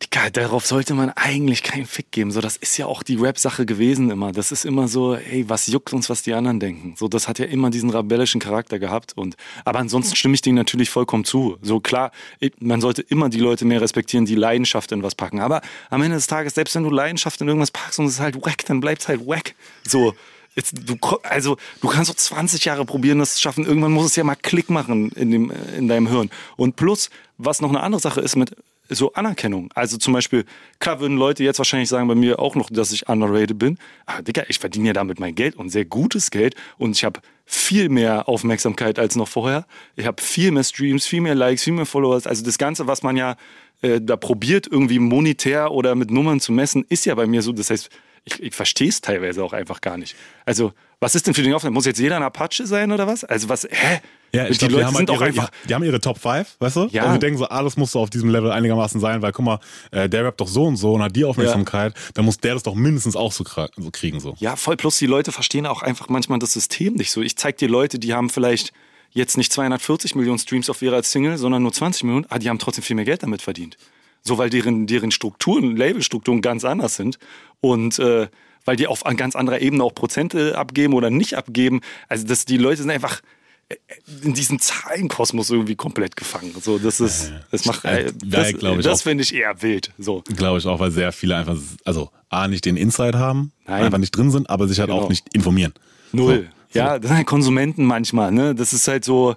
Digga, 0.00 0.30
darauf 0.30 0.64
sollte 0.64 0.94
man 0.94 1.10
eigentlich 1.10 1.64
keinen 1.64 1.84
Fick 1.84 2.12
geben. 2.12 2.30
So, 2.30 2.40
das 2.40 2.56
ist 2.56 2.76
ja 2.76 2.86
auch 2.86 3.02
die 3.02 3.16
Rap-Sache 3.16 3.66
gewesen 3.66 4.10
immer. 4.12 4.30
Das 4.30 4.52
ist 4.52 4.64
immer 4.64 4.86
so, 4.86 5.16
ey, 5.16 5.48
was 5.48 5.66
juckt 5.66 5.92
uns, 5.92 6.08
was 6.08 6.22
die 6.22 6.34
anderen 6.34 6.60
denken. 6.60 6.94
So, 6.96 7.08
das 7.08 7.26
hat 7.26 7.40
ja 7.40 7.46
immer 7.46 7.68
diesen 7.70 7.90
rebellischen 7.90 8.40
Charakter 8.40 8.78
gehabt. 8.78 9.14
Und, 9.16 9.36
aber 9.64 9.80
ansonsten 9.80 10.14
stimme 10.14 10.36
ich 10.36 10.40
denen 10.40 10.54
natürlich 10.54 10.88
vollkommen 10.88 11.24
zu. 11.24 11.58
So 11.62 11.80
klar, 11.80 12.12
man 12.60 12.80
sollte 12.80 13.02
immer 13.02 13.28
die 13.28 13.40
Leute 13.40 13.64
mehr 13.64 13.80
respektieren, 13.80 14.24
die 14.24 14.36
Leidenschaft 14.36 14.92
in 14.92 15.02
was 15.02 15.16
packen. 15.16 15.40
Aber 15.40 15.62
am 15.90 16.00
Ende 16.00 16.14
des 16.14 16.28
Tages, 16.28 16.54
selbst 16.54 16.76
wenn 16.76 16.84
du 16.84 16.90
Leidenschaft 16.90 17.40
in 17.40 17.48
irgendwas 17.48 17.72
packst 17.72 17.98
und 17.98 18.06
es 18.06 18.12
ist 18.12 18.20
halt 18.20 18.36
wack, 18.46 18.64
dann 18.66 18.78
bleibt 18.78 19.02
es 19.02 19.08
halt 19.08 19.26
wack. 19.26 19.56
So, 19.84 20.14
Jetzt, 20.54 20.74
du, 20.88 20.96
also, 21.22 21.56
du 21.80 21.88
kannst 21.88 22.10
doch 22.10 22.16
20 22.16 22.64
Jahre 22.64 22.84
probieren, 22.84 23.18
das 23.18 23.34
zu 23.34 23.40
schaffen. 23.40 23.64
Irgendwann 23.64 23.92
muss 23.92 24.06
es 24.06 24.16
ja 24.16 24.24
mal 24.24 24.36
Klick 24.36 24.70
machen 24.70 25.10
in, 25.12 25.30
dem, 25.30 25.50
äh, 25.50 25.76
in 25.76 25.88
deinem 25.88 26.08
Hirn. 26.08 26.30
Und 26.56 26.76
plus, 26.76 27.10
was 27.36 27.60
noch 27.60 27.68
eine 27.68 27.80
andere 27.80 28.00
Sache 28.00 28.20
ist 28.20 28.36
mit 28.36 28.56
so 28.88 29.12
Anerkennung. 29.12 29.70
Also 29.74 29.98
zum 29.98 30.12
Beispiel, 30.12 30.44
klar 30.78 31.00
würden 31.00 31.16
Leute 31.16 31.44
jetzt 31.44 31.58
wahrscheinlich 31.58 31.88
sagen 31.88 32.08
bei 32.08 32.14
mir 32.14 32.38
auch 32.38 32.54
noch, 32.54 32.70
dass 32.70 32.92
ich 32.92 33.08
underrated 33.08 33.58
bin. 33.58 33.78
Aber 34.06 34.22
Digga, 34.22 34.44
ich 34.48 34.58
verdiene 34.58 34.88
ja 34.88 34.92
damit 34.92 35.20
mein 35.20 35.34
Geld 35.34 35.56
und 35.56 35.70
sehr 35.70 35.84
gutes 35.84 36.30
Geld. 36.30 36.54
Und 36.78 36.96
ich 36.96 37.04
habe 37.04 37.20
viel 37.44 37.88
mehr 37.88 38.28
Aufmerksamkeit 38.28 38.98
als 38.98 39.16
noch 39.16 39.28
vorher. 39.28 39.66
Ich 39.96 40.06
habe 40.06 40.22
viel 40.22 40.50
mehr 40.50 40.64
Streams, 40.64 41.06
viel 41.06 41.20
mehr 41.20 41.34
Likes, 41.34 41.64
viel 41.64 41.72
mehr 41.72 41.86
Followers. 41.86 42.26
Also 42.26 42.44
das 42.44 42.58
Ganze, 42.58 42.86
was 42.86 43.02
man 43.02 43.16
ja 43.16 43.36
äh, 43.82 44.00
da 44.00 44.16
probiert, 44.16 44.66
irgendwie 44.66 44.98
monetär 44.98 45.72
oder 45.72 45.94
mit 45.94 46.10
Nummern 46.10 46.40
zu 46.40 46.52
messen, 46.52 46.84
ist 46.88 47.06
ja 47.06 47.14
bei 47.14 47.26
mir 47.26 47.42
so. 47.42 47.52
Das 47.52 47.70
heißt, 47.70 47.90
ich, 48.28 48.42
ich 48.42 48.54
verstehe 48.54 48.88
es 48.88 49.00
teilweise 49.00 49.42
auch 49.42 49.52
einfach 49.52 49.80
gar 49.80 49.96
nicht. 49.96 50.14
Also, 50.44 50.72
was 51.00 51.14
ist 51.14 51.26
denn 51.26 51.34
für 51.34 51.42
den 51.42 51.54
Aufwand? 51.54 51.74
Muss 51.74 51.86
jetzt 51.86 51.98
jeder 51.98 52.16
ein 52.16 52.22
Apache 52.22 52.66
sein 52.66 52.92
oder 52.92 53.06
was? 53.06 53.24
Also, 53.24 53.48
was, 53.48 53.66
hä? 53.70 54.00
Ja, 54.32 54.46
ich 54.46 54.58
die 54.58 54.68
glaub, 54.68 54.72
Leute 54.72 54.82
die 54.82 54.86
haben, 54.86 54.96
sind 54.96 55.10
halt 55.10 55.10
auch 55.10 55.22
ihre, 55.22 55.42
einfach. 55.42 55.50
die 55.66 55.74
haben 55.74 55.84
ihre 55.84 56.00
Top 56.00 56.18
5, 56.18 56.56
weißt 56.58 56.76
du? 56.76 56.88
Ja. 56.90 57.06
Und 57.06 57.12
wir 57.12 57.18
denken 57.18 57.38
so, 57.38 57.46
alles 57.46 57.76
muss 57.76 57.92
so 57.92 58.00
auf 58.00 58.10
diesem 58.10 58.28
Level 58.28 58.50
einigermaßen 58.50 59.00
sein, 59.00 59.22
weil 59.22 59.32
guck 59.32 59.44
mal, 59.44 59.60
äh, 59.90 60.08
der 60.08 60.24
rappt 60.24 60.40
doch 60.40 60.48
so 60.48 60.64
und 60.64 60.76
so 60.76 60.92
und 60.92 61.02
hat 61.02 61.16
die 61.16 61.24
Aufmerksamkeit, 61.24 61.94
dann 62.14 62.26
muss 62.26 62.38
der 62.38 62.54
das 62.54 62.62
doch 62.62 62.74
mindestens 62.74 63.16
auch 63.16 63.32
so, 63.32 63.44
kriegen. 63.44 64.20
so. 64.20 64.34
Ja, 64.38 64.56
voll. 64.56 64.76
Plus 64.76 64.98
die 64.98 65.06
Leute 65.06 65.32
verstehen 65.32 65.66
auch 65.66 65.82
einfach 65.82 66.08
manchmal 66.08 66.38
das 66.38 66.52
System 66.52 66.94
nicht 66.94 67.10
so. 67.10 67.22
Ich 67.22 67.36
zeig 67.36 67.56
dir 67.56 67.68
Leute, 67.68 67.98
die 67.98 68.12
haben 68.12 68.28
vielleicht 68.28 68.72
jetzt 69.12 69.38
nicht 69.38 69.50
240 69.50 70.14
Millionen 70.14 70.38
Streams 70.38 70.68
auf 70.68 70.82
ihrer 70.82 71.02
Single, 71.02 71.38
sondern 71.38 71.62
nur 71.62 71.72
20 71.72 72.04
Millionen, 72.04 72.26
aber 72.26 72.38
die 72.38 72.50
haben 72.50 72.58
trotzdem 72.58 72.84
viel 72.84 72.96
mehr 72.96 73.06
Geld 73.06 73.22
damit 73.22 73.40
verdient. 73.40 73.78
So, 74.22 74.38
weil 74.38 74.50
deren, 74.50 74.86
deren 74.86 75.10
Strukturen, 75.10 75.76
Labelstrukturen 75.76 76.42
ganz 76.42 76.64
anders 76.64 76.96
sind. 76.96 77.18
Und 77.60 77.98
äh, 77.98 78.28
weil 78.64 78.76
die 78.76 78.86
auf 78.86 79.06
an 79.06 79.16
ganz 79.16 79.34
anderer 79.34 79.60
Ebene 79.60 79.82
auch 79.82 79.94
Prozente 79.94 80.58
abgeben 80.58 80.92
oder 80.92 81.08
nicht 81.10 81.34
abgeben. 81.34 81.80
Also 82.08 82.26
das, 82.26 82.44
die 82.44 82.58
Leute 82.58 82.82
sind 82.82 82.90
einfach 82.90 83.22
äh, 83.70 83.76
in 84.22 84.34
diesem 84.34 84.58
Zahlenkosmos 84.58 85.48
irgendwie 85.50 85.74
komplett 85.74 86.16
gefangen. 86.16 86.52
So, 86.60 86.78
das 86.78 87.00
ist, 87.00 87.32
das 87.50 87.64
macht, 87.64 87.84
äh, 87.86 88.06
Ja, 88.06 88.12
das, 88.24 88.50
ich 88.50 88.84
das 88.84 89.02
finde 89.02 89.22
ich 89.24 89.34
eher 89.34 89.62
wild. 89.62 89.92
So. 89.98 90.22
Glaube 90.36 90.58
ich 90.58 90.66
auch, 90.66 90.80
weil 90.80 90.90
sehr 90.90 91.12
viele 91.12 91.36
einfach, 91.36 91.56
also 91.84 92.10
A, 92.28 92.46
nicht 92.46 92.66
den 92.66 92.76
Insight 92.76 93.14
haben, 93.14 93.52
Nein. 93.66 93.84
einfach 93.84 93.98
nicht 93.98 94.10
drin 94.14 94.30
sind, 94.30 94.50
aber 94.50 94.68
sich 94.68 94.78
halt 94.80 94.90
Genau. 94.90 95.02
auch 95.02 95.08
nicht 95.08 95.26
informieren. 95.34 95.72
Null. 96.12 96.50
Ja, 96.72 96.98
das 96.98 97.08
sind 97.08 97.16
halt 97.16 97.26
Konsumenten 97.26 97.86
manchmal, 97.86 98.30
ne? 98.32 98.54
Das 98.54 98.74
ist 98.74 98.86
halt 98.86 99.02
so, 99.02 99.34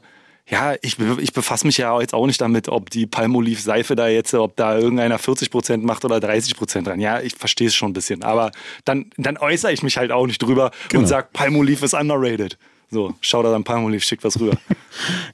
ja, 0.47 0.75
ich, 0.81 0.97
ich 0.99 1.33
befasse 1.33 1.65
mich 1.65 1.77
ja 1.77 1.99
jetzt 2.01 2.13
auch 2.13 2.25
nicht 2.25 2.41
damit, 2.41 2.67
ob 2.67 2.89
die 2.89 3.05
Palmolive-Seife 3.07 3.95
da 3.95 4.07
jetzt, 4.07 4.33
ob 4.33 4.55
da 4.57 4.77
irgendeiner 4.77 5.17
40% 5.19 5.77
macht 5.85 6.03
oder 6.05 6.17
30% 6.17 6.83
dran. 6.83 6.99
Ja, 6.99 7.21
ich 7.21 7.35
verstehe 7.35 7.67
es 7.67 7.75
schon 7.75 7.91
ein 7.91 7.93
bisschen. 7.93 8.23
Aber 8.23 8.51
dann, 8.85 9.11
dann 9.17 9.37
äußere 9.37 9.71
ich 9.71 9.83
mich 9.83 9.97
halt 9.97 10.11
auch 10.11 10.27
nicht 10.27 10.41
drüber 10.41 10.71
Genau. 10.89 11.01
und 11.01 11.07
sag, 11.07 11.31
Palmolive 11.33 11.85
ist 11.85 11.93
underrated. 11.93 12.57
So, 12.93 13.13
schau 13.21 13.41
da 13.41 13.51
dann 13.51 13.63
Palmolive, 13.63 14.01
schick 14.03 14.23
was 14.23 14.39
rüber. 14.39 14.57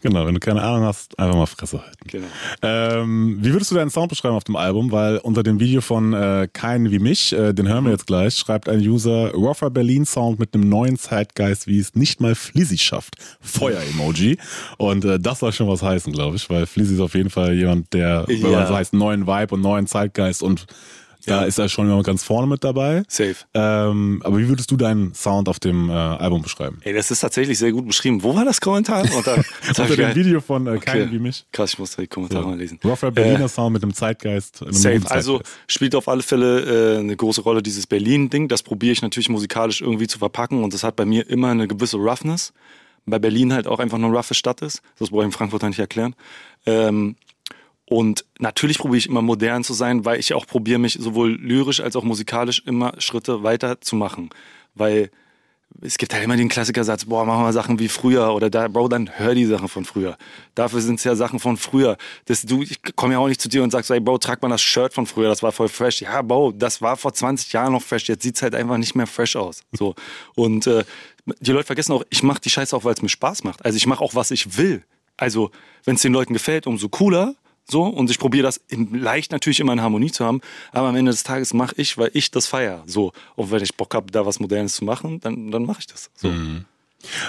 Genau, 0.03 0.27
wenn 0.27 0.35
du 0.35 0.39
keine 0.39 0.61
Ahnung 0.61 0.83
hast, 0.85 1.17
einfach 1.17 1.35
mal 1.35 1.47
Fresse 1.47 1.81
halten. 1.81 1.97
Genau. 2.07 2.27
Ähm, 2.61 3.39
wie 3.41 3.51
würdest 3.51 3.71
du 3.71 3.75
deinen 3.75 3.89
Sound 3.89 4.09
beschreiben 4.09 4.35
auf 4.35 4.43
dem 4.43 4.55
Album? 4.55 4.91
Weil 4.91 5.17
unter 5.17 5.41
dem 5.41 5.59
Video 5.59 5.81
von 5.81 6.13
äh, 6.13 6.47
Kein 6.53 6.91
wie 6.91 6.99
mich, 6.99 7.33
äh, 7.33 7.53
den 7.53 7.67
hören 7.67 7.85
wir 7.85 7.91
jetzt 7.91 8.05
gleich, 8.05 8.35
schreibt 8.35 8.69
ein 8.69 8.79
User 8.81 9.31
Rougher 9.33 9.71
Berlin 9.71 10.05
Sound 10.05 10.37
mit 10.39 10.53
einem 10.53 10.69
neuen 10.69 10.99
Zeitgeist, 10.99 11.65
wie 11.65 11.79
es 11.79 11.95
nicht 11.95 12.21
mal 12.21 12.35
Flizzy 12.35 12.77
schafft. 12.77 13.15
Feuer-Emoji. 13.41 14.37
Und 14.77 15.03
äh, 15.05 15.19
das 15.19 15.39
soll 15.39 15.51
schon 15.51 15.67
was 15.67 15.81
heißen, 15.81 16.13
glaube 16.13 16.35
ich, 16.35 16.47
weil 16.51 16.67
Flizzy 16.67 16.93
ist 16.93 16.99
auf 16.99 17.15
jeden 17.15 17.31
Fall 17.31 17.53
jemand, 17.55 17.91
der, 17.93 18.25
wenn 18.27 18.41
man 18.41 18.51
Ja. 18.51 18.67
so 18.67 18.75
heißt, 18.75 18.93
neuen 18.93 19.25
Vibe 19.25 19.55
und 19.55 19.61
neuen 19.61 19.87
Zeitgeist 19.87 20.43
und 20.43 20.67
da 21.27 21.43
ist 21.43 21.57
er 21.59 21.69
schon 21.69 21.87
immer 21.89 22.01
ganz 22.03 22.23
vorne 22.23 22.47
mit 22.47 22.63
dabei. 22.63 23.03
Safe. 23.07 23.35
Ähm, 23.53 24.21
aber 24.23 24.37
wie 24.39 24.47
würdest 24.47 24.71
du 24.71 24.77
deinen 24.77 25.13
Sound 25.13 25.47
auf 25.49 25.59
dem 25.59 25.89
äh, 25.89 25.93
Album 25.93 26.41
beschreiben? 26.41 26.79
Ey, 26.83 26.93
das 26.93 27.11
ist 27.11 27.19
tatsächlich 27.19 27.57
sehr 27.59 27.71
gut 27.71 27.85
beschrieben. 27.87 28.23
Wo 28.23 28.35
war 28.35 28.45
das 28.45 28.59
Kommentar? 28.61 29.01
Unter, 29.15 29.43
Unter 29.67 29.95
dem 29.95 30.15
Video 30.15 30.41
von 30.41 30.65
äh, 30.67 30.77
Kein 30.79 31.03
Okay. 31.03 31.11
wie 31.11 31.19
mich. 31.19 31.45
Krass, 31.51 31.73
ich 31.73 31.79
muss 31.79 31.95
die 31.95 32.07
Kommentare 32.07 32.45
mal 32.47 32.57
lesen. 32.57 32.79
Rougher 32.83 33.11
Berliner 33.11 33.45
Äh, 33.45 33.49
Sound 33.49 33.73
mit 33.73 33.83
einem 33.83 33.93
Zeitgeist. 33.93 34.61
Einem 34.63 34.73
Safe. 34.73 34.95
guten 34.99 35.07
Also 35.11 35.37
Zeitgeist. 35.37 35.57
spielt 35.67 35.95
auf 35.95 36.07
alle 36.07 36.23
Fälle 36.23 36.95
äh, 36.95 36.99
eine 36.99 37.15
große 37.15 37.41
Rolle 37.41 37.61
dieses 37.61 37.85
Berlin-Ding. 37.87 38.47
Das 38.47 38.63
probiere 38.63 38.93
ich 38.93 39.01
natürlich 39.01 39.29
musikalisch 39.29 39.81
irgendwie 39.81 40.07
zu 40.07 40.17
verpacken 40.19 40.63
und 40.63 40.73
das 40.73 40.83
hat 40.83 40.95
bei 40.95 41.05
mir 41.05 41.29
immer 41.29 41.49
eine 41.49 41.67
gewisse 41.67 41.97
Roughness. 41.97 42.53
Bei 43.05 43.19
Berlin 43.19 43.53
halt 43.53 43.67
auch 43.67 43.79
einfach 43.79 43.97
eine 43.97 44.07
roughe 44.07 44.33
Stadt 44.33 44.61
ist. 44.61 44.81
Das 44.99 45.11
brauche 45.11 45.21
ich 45.21 45.27
in 45.27 45.31
Frankfurt 45.31 45.63
nicht 45.63 45.79
erklären. 45.79 46.13
Ähm, 46.65 47.15
und 47.89 48.25
natürlich 48.39 48.79
probiere 48.79 48.97
ich 48.97 49.07
immer 49.07 49.21
modern 49.21 49.63
zu 49.63 49.73
sein, 49.73 50.03
weil 50.03 50.19
ich 50.19 50.33
auch 50.33 50.45
probiere, 50.45 50.77
mich 50.77 50.97
sowohl 50.99 51.35
lyrisch 51.35 51.79
als 51.79 51.95
auch 51.95 52.03
musikalisch 52.03 52.61
immer 52.65 52.93
Schritte 52.97 53.43
weiter 53.43 53.79
zu 53.79 53.95
machen. 53.95 54.29
Weil 54.75 55.09
es 55.81 55.97
gibt 55.97 56.11
ja 56.11 56.19
immer 56.19 56.35
den 56.35 56.49
Klassikersatz, 56.49 57.05
boah, 57.05 57.25
machen 57.25 57.43
wir 57.43 57.53
Sachen 57.53 57.79
wie 57.79 57.87
früher 57.87 58.33
oder 58.33 58.49
da, 58.49 58.67
Bro, 58.67 58.89
dann 58.89 59.09
hör 59.17 59.33
die 59.35 59.45
Sachen 59.45 59.69
von 59.69 59.85
früher. 59.85 60.17
Dafür 60.53 60.81
sind 60.81 60.95
es 60.95 61.05
ja 61.05 61.15
Sachen 61.15 61.39
von 61.39 61.55
früher. 61.55 61.97
Das, 62.25 62.41
du, 62.41 62.61
ich 62.61 62.81
komme 62.95 63.13
ja 63.13 63.19
auch 63.19 63.29
nicht 63.29 63.39
zu 63.39 63.47
dir 63.47 63.63
und 63.63 63.71
sag 63.71 63.85
so, 63.85 63.93
ey, 63.93 64.01
Bro, 64.01 64.17
trag 64.17 64.41
mal 64.41 64.49
das 64.49 64.61
Shirt 64.61 64.93
von 64.93 65.05
früher, 65.05 65.29
das 65.29 65.41
war 65.41 65.53
voll 65.53 65.69
fresh. 65.69 66.01
Ja, 66.01 66.21
Bro, 66.21 66.53
das 66.53 66.81
war 66.81 66.97
vor 66.97 67.13
20 67.13 67.53
Jahren 67.53 67.71
noch 67.71 67.83
fresh, 67.83 68.09
jetzt 68.09 68.23
sieht's 68.23 68.41
halt 68.41 68.53
einfach 68.53 68.77
nicht 68.77 68.95
mehr 68.95 69.07
fresh 69.07 69.37
aus. 69.37 69.61
So. 69.71 69.95
Und 70.35 70.67
äh, 70.67 70.83
die 71.39 71.51
Leute 71.51 71.67
vergessen 71.67 71.93
auch, 71.93 72.03
ich 72.09 72.21
mache 72.21 72.41
die 72.41 72.49
Scheiße 72.49 72.75
auch, 72.75 72.83
weil 72.83 72.95
es 72.95 73.01
mir 73.01 73.09
Spaß 73.09 73.45
macht. 73.45 73.63
Also 73.63 73.77
ich 73.77 73.87
mache 73.87 74.03
auch, 74.03 74.13
was 74.13 74.31
ich 74.31 74.57
will. 74.57 74.83
Also, 75.15 75.51
wenn 75.85 75.95
es 75.95 76.01
den 76.01 76.13
Leuten 76.13 76.33
gefällt, 76.33 76.67
umso 76.67 76.89
cooler. 76.89 77.35
So, 77.69 77.83
und 77.83 78.09
ich 78.09 78.17
probiere 78.17 78.43
das 78.43 78.61
in, 78.69 78.93
leicht 78.93 79.31
natürlich 79.31 79.59
immer 79.59 79.73
in 79.73 79.81
Harmonie 79.81 80.11
zu 80.11 80.25
haben, 80.25 80.41
aber 80.71 80.87
am 80.87 80.95
Ende 80.95 81.11
des 81.11 81.23
Tages 81.23 81.53
mache 81.53 81.75
ich, 81.77 81.97
weil 81.97 82.11
ich 82.13 82.31
das 82.31 82.47
feier. 82.47 82.83
So, 82.85 83.11
und 83.35 83.51
wenn 83.51 83.61
ich 83.61 83.75
Bock 83.75 83.93
habe, 83.93 84.11
da 84.11 84.25
was 84.25 84.39
Modernes 84.39 84.75
zu 84.75 84.85
machen, 84.85 85.19
dann, 85.19 85.51
dann 85.51 85.65
mache 85.65 85.79
ich 85.81 85.87
das. 85.87 86.09
So. 86.15 86.29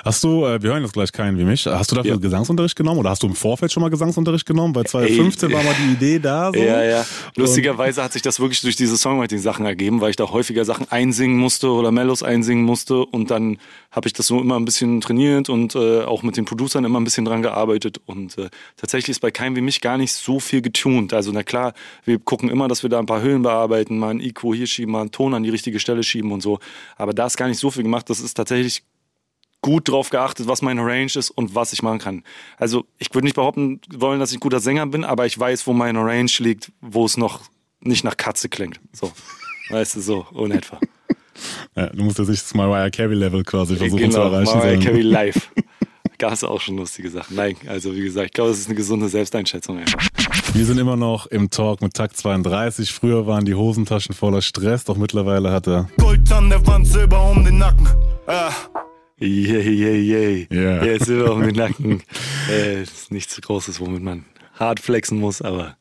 Hast 0.04 0.24
du, 0.24 0.44
äh, 0.46 0.62
wir 0.62 0.70
hören 0.70 0.82
jetzt 0.82 0.94
gleich 0.94 1.12
keinen 1.12 1.38
wie 1.38 1.44
mich, 1.44 1.66
hast 1.66 1.90
du 1.92 1.96
dafür 1.96 2.12
Ja. 2.12 2.16
Gesangsunterricht 2.16 2.74
genommen 2.74 3.00
oder 3.00 3.10
hast 3.10 3.22
du 3.22 3.26
im 3.26 3.34
Vorfeld 3.34 3.70
schon 3.70 3.82
mal 3.82 3.90
Gesangsunterricht 3.90 4.46
genommen? 4.46 4.74
Weil 4.74 4.86
2015 4.86 5.50
Ey, 5.50 5.56
war 5.56 5.62
mal 5.62 5.74
die 5.74 5.92
Idee 5.92 6.18
da. 6.18 6.50
So. 6.58 6.58
Ja, 6.58 6.82
ja. 6.82 7.04
Lustigerweise 7.36 8.02
hat 8.02 8.12
sich 8.14 8.22
das 8.22 8.40
wirklich 8.40 8.62
durch 8.62 8.74
diese 8.74 8.96
Songwriting-Sachen 8.96 9.66
ergeben, 9.66 10.00
weil 10.00 10.10
ich 10.10 10.16
da 10.16 10.30
häufiger 10.30 10.64
Sachen 10.64 10.90
einsingen 10.90 11.36
musste 11.36 11.70
oder 11.70 11.92
Mellows 11.92 12.22
einsingen 12.22 12.64
musste 12.64 13.04
und 13.04 13.30
dann 13.30 13.58
habe 13.90 14.06
ich 14.06 14.14
das 14.14 14.26
so 14.26 14.40
immer 14.40 14.56
ein 14.56 14.64
bisschen 14.64 15.00
trainiert 15.00 15.48
und 15.50 15.74
äh, 15.74 16.02
auch 16.02 16.22
mit 16.22 16.36
den 16.36 16.46
Producern 16.46 16.84
immer 16.84 16.98
ein 16.98 17.04
bisschen 17.04 17.24
dran 17.24 17.42
gearbeitet 17.42 18.00
und 18.06 18.38
äh, 18.38 18.48
tatsächlich 18.76 19.10
ist 19.10 19.20
bei 19.20 19.30
keinem 19.30 19.56
wie 19.56 19.60
mich 19.60 19.80
gar 19.80 19.98
nicht 19.98 20.12
so 20.12 20.40
viel 20.40 20.62
getuned. 20.62 21.12
Also 21.12 21.30
na 21.32 21.42
klar, 21.42 21.74
wir 22.04 22.18
gucken 22.18 22.48
immer, 22.48 22.66
dass 22.68 22.82
wir 22.82 22.90
da 22.90 22.98
ein 22.98 23.06
paar 23.06 23.20
Höhen 23.20 23.42
bearbeiten, 23.42 23.98
mal 23.98 24.10
ein 24.10 24.20
Eco 24.20 24.54
hier 24.54 24.66
schieben, 24.66 24.92
mal 24.92 25.02
einen 25.02 25.12
Ton 25.12 25.34
an 25.34 25.42
die 25.42 25.50
richtige 25.50 25.78
Stelle 25.78 26.02
schieben 26.02 26.32
und 26.32 26.42
so, 26.42 26.58
aber 26.96 27.12
da 27.12 27.26
ist 27.26 27.36
gar 27.36 27.48
nicht 27.48 27.58
so 27.58 27.70
viel 27.70 27.82
gemacht. 27.82 28.08
Das 28.08 28.20
ist 28.20 28.34
tatsächlich 28.34 28.82
gut 29.60 29.88
drauf 29.88 30.10
geachtet, 30.10 30.46
was 30.46 30.62
meine 30.62 30.82
Range 30.82 31.10
ist 31.14 31.30
und 31.30 31.54
was 31.54 31.72
ich 31.72 31.82
machen 31.82 31.98
kann. 31.98 32.24
Also 32.56 32.84
ich 32.98 33.12
würde 33.14 33.24
nicht 33.24 33.34
behaupten 33.34 33.80
wollen, 33.94 34.20
dass 34.20 34.30
ich 34.30 34.36
ein 34.38 34.40
guter 34.40 34.60
Sänger 34.60 34.86
bin, 34.86 35.04
aber 35.04 35.26
ich 35.26 35.38
weiß, 35.38 35.66
wo 35.66 35.72
meine 35.72 36.00
Range 36.00 36.30
liegt, 36.38 36.72
wo 36.80 37.04
es 37.04 37.16
noch 37.16 37.42
nicht 37.80 38.04
nach 38.04 38.16
Katze 38.16 38.48
klingt. 38.48 38.80
So, 38.92 39.12
weißt 39.70 39.96
du, 39.96 40.00
so 40.00 40.26
in 40.44 40.52
etwa. 40.52 40.78
Ja, 41.76 41.86
du 41.86 42.02
musst 42.02 42.18
jetzt 42.18 42.28
nicht 42.28 42.42
das 42.42 42.54
Mariah 42.54 42.90
Carey 42.90 43.14
Level 43.14 43.44
quasi 43.44 43.76
versuchen 43.76 44.10
zu 44.10 44.18
genau, 44.18 44.32
erreichen. 44.32 44.58
Mariah 44.58 44.70
sondern- 44.74 44.84
Carey 44.84 45.02
live. 45.02 45.50
Gab 46.18 46.32
es 46.32 46.42
auch 46.42 46.60
schon 46.60 46.76
lustige 46.76 47.10
Sachen. 47.10 47.36
Nein, 47.36 47.54
also 47.68 47.94
wie 47.94 48.00
gesagt, 48.00 48.26
ich 48.26 48.32
glaube, 48.32 48.50
das 48.50 48.58
ist 48.58 48.66
eine 48.66 48.74
gesunde 48.74 49.08
Selbsteinschätzung 49.08 49.78
einfach. 49.78 50.00
Wir 50.52 50.64
sind 50.66 50.78
immer 50.78 50.96
noch 50.96 51.26
im 51.26 51.48
Talk 51.48 51.80
mit 51.80 51.94
Takt 51.94 52.16
32. 52.16 52.92
Früher 52.92 53.28
waren 53.28 53.44
die 53.44 53.54
Hosentaschen 53.54 54.16
voller 54.16 54.42
Stress, 54.42 54.82
doch 54.82 54.96
mittlerweile 54.96 55.52
hat 55.52 55.68
er. 55.68 55.88
Gold 55.96 56.32
an 56.32 56.48
der 56.50 56.66
Wand, 56.66 56.88
Silber 56.88 57.30
um 57.30 57.44
den 57.44 57.58
Nacken. 57.58 57.86
Ah. 58.26 58.50
Yay, 59.20 59.70
yay, 59.70 60.00
yay. 60.00 60.48
Ja. 60.50 60.84
Jetzt 60.84 61.06
sind 61.06 61.18
wir 61.18 61.30
auf 61.30 61.40
den 61.40 61.54
Nacken. 61.54 62.02
Äh, 62.50 62.82
ist 62.82 63.12
nichts 63.12 63.38
Großes, 63.38 63.78
womit 63.78 64.02
man 64.02 64.24
hart 64.54 64.80
flexen 64.80 65.20
muss, 65.20 65.42
aber 65.42 65.76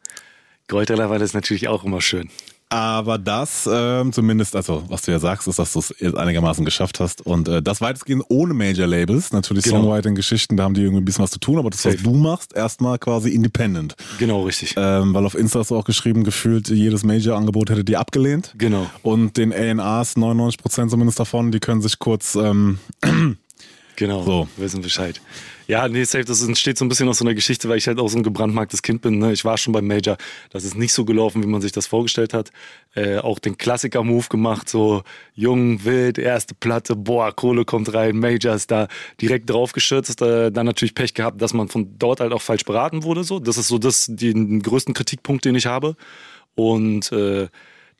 Goldrelevant 0.67 1.21
ist 1.21 1.33
natürlich 1.33 1.69
auch 1.69 1.85
immer 1.85 2.01
schön. 2.01 2.29
Aber 2.70 3.18
das 3.18 3.68
ähm, 3.72 4.11
zumindest, 4.11 4.55
also 4.55 4.84
was 4.89 5.03
du 5.03 5.11
ja 5.11 5.20
sagst, 5.20 5.47
ist, 5.47 5.57
dass 5.57 5.72
du 5.74 5.80
es 5.80 5.95
jetzt 5.99 6.18
einigermaßen 6.18 6.65
geschafft 6.65 6.99
hast. 6.99 7.26
Und 7.26 7.47
äh, 7.47 7.61
das 7.61 7.80
weitestgehend 7.80 8.24
ohne 8.28 8.53
Major-Labels. 8.53 9.32
Natürlich 9.32 9.63
Genau. 9.63 9.84
Songwriting-Geschichten, 9.84 10.57
da 10.57 10.63
haben 10.63 10.74
die 10.74 10.82
irgendwie 10.82 11.01
ein 11.01 11.05
bisschen 11.05 11.24
was 11.24 11.32
zu 11.32 11.39
tun, 11.39 11.59
aber 11.59 11.70
das, 11.70 11.86
was 11.86 11.93
Safe. 11.93 12.03
du 12.03 12.13
machst, 12.13 12.53
erstmal 12.55 12.99
quasi 12.99 13.30
independent. 13.30 13.95
Genau, 14.20 14.43
richtig. 14.43 14.74
Ähm, 14.78 15.13
weil 15.13 15.26
auf 15.26 15.36
Insta 15.36 15.59
hast 15.59 15.72
du 15.72 15.78
auch 15.78 15.86
geschrieben, 15.86 16.24
gefühlt 16.24 16.68
jedes 16.70 17.03
Major-Angebot 17.03 17.70
hätte 17.70 17.84
die 17.86 17.95
abgelehnt. 17.97 18.53
Genau. 18.57 18.89
Und 19.01 19.38
den 19.38 19.53
A&Rs, 19.53 20.18
99% 20.18 20.89
zumindest 20.89 21.20
davon, 21.20 21.51
die 21.51 21.59
können 21.59 21.82
sich 21.82 21.99
kurz 21.99 22.36
ähm, 22.36 22.80
Genau, 23.97 24.21
So. 24.21 24.47
wissen 24.57 24.81
Bescheid. 24.81 25.19
Ja, 25.67 25.87
nee, 25.89 26.03
safe, 26.03 26.23
das 26.23 26.41
entsteht 26.43 26.77
so 26.77 26.85
ein 26.85 26.87
bisschen 26.87 27.09
aus 27.09 27.17
so 27.17 27.25
einer 27.25 27.33
Geschichte, 27.33 27.67
weil 27.67 27.79
ich 27.79 27.87
halt 27.87 27.99
auch 27.99 28.07
so 28.07 28.17
ein 28.17 28.23
gebrandmarktes 28.23 28.83
Kind 28.83 29.01
bin. 29.01 29.17
Ne? 29.17 29.33
Ich 29.33 29.43
war 29.43 29.57
schon 29.57 29.73
beim 29.73 29.87
Major, 29.87 30.17
das 30.51 30.63
ist 30.63 30.77
nicht 30.77 30.93
so 30.93 31.03
gelaufen, 31.03 31.43
wie 31.43 31.47
man 31.47 31.61
sich 31.61 31.71
das 31.71 31.87
vorgestellt 31.87 32.33
hat. 32.33 32.51
Äh, 32.95 33.17
auch 33.17 33.39
den 33.39 33.57
Klassiker-Move 33.57 34.27
gemacht, 34.29 34.69
so 34.69 35.01
jung, 35.33 35.83
wild, 35.83 36.19
erste 36.19 36.53
Platte, 36.53 36.95
boah, 36.95 37.35
Kohle 37.35 37.65
kommt 37.65 37.91
rein, 37.91 38.17
Major 38.17 38.53
ist 38.53 38.69
da 38.69 38.87
direkt 39.19 39.49
draufgeschützt. 39.49 40.21
Äh, 40.21 40.51
dann 40.51 40.67
natürlich 40.67 40.93
Pech 40.93 41.15
gehabt, 41.15 41.41
dass 41.41 41.53
man 41.53 41.67
von 41.67 41.97
dort 41.97 42.19
halt 42.19 42.33
auch 42.33 42.41
falsch 42.43 42.63
beraten 42.63 43.01
wurde. 43.03 43.23
So. 43.23 43.39
Das 43.39 43.57
ist 43.57 43.67
so 43.67 43.79
das, 43.79 44.05
den 44.07 44.61
größten 44.61 44.93
Kritikpunkt, 44.93 45.43
den 45.43 45.55
ich 45.55 45.65
habe. 45.65 45.95
Und 46.53 47.11
äh, 47.11 47.47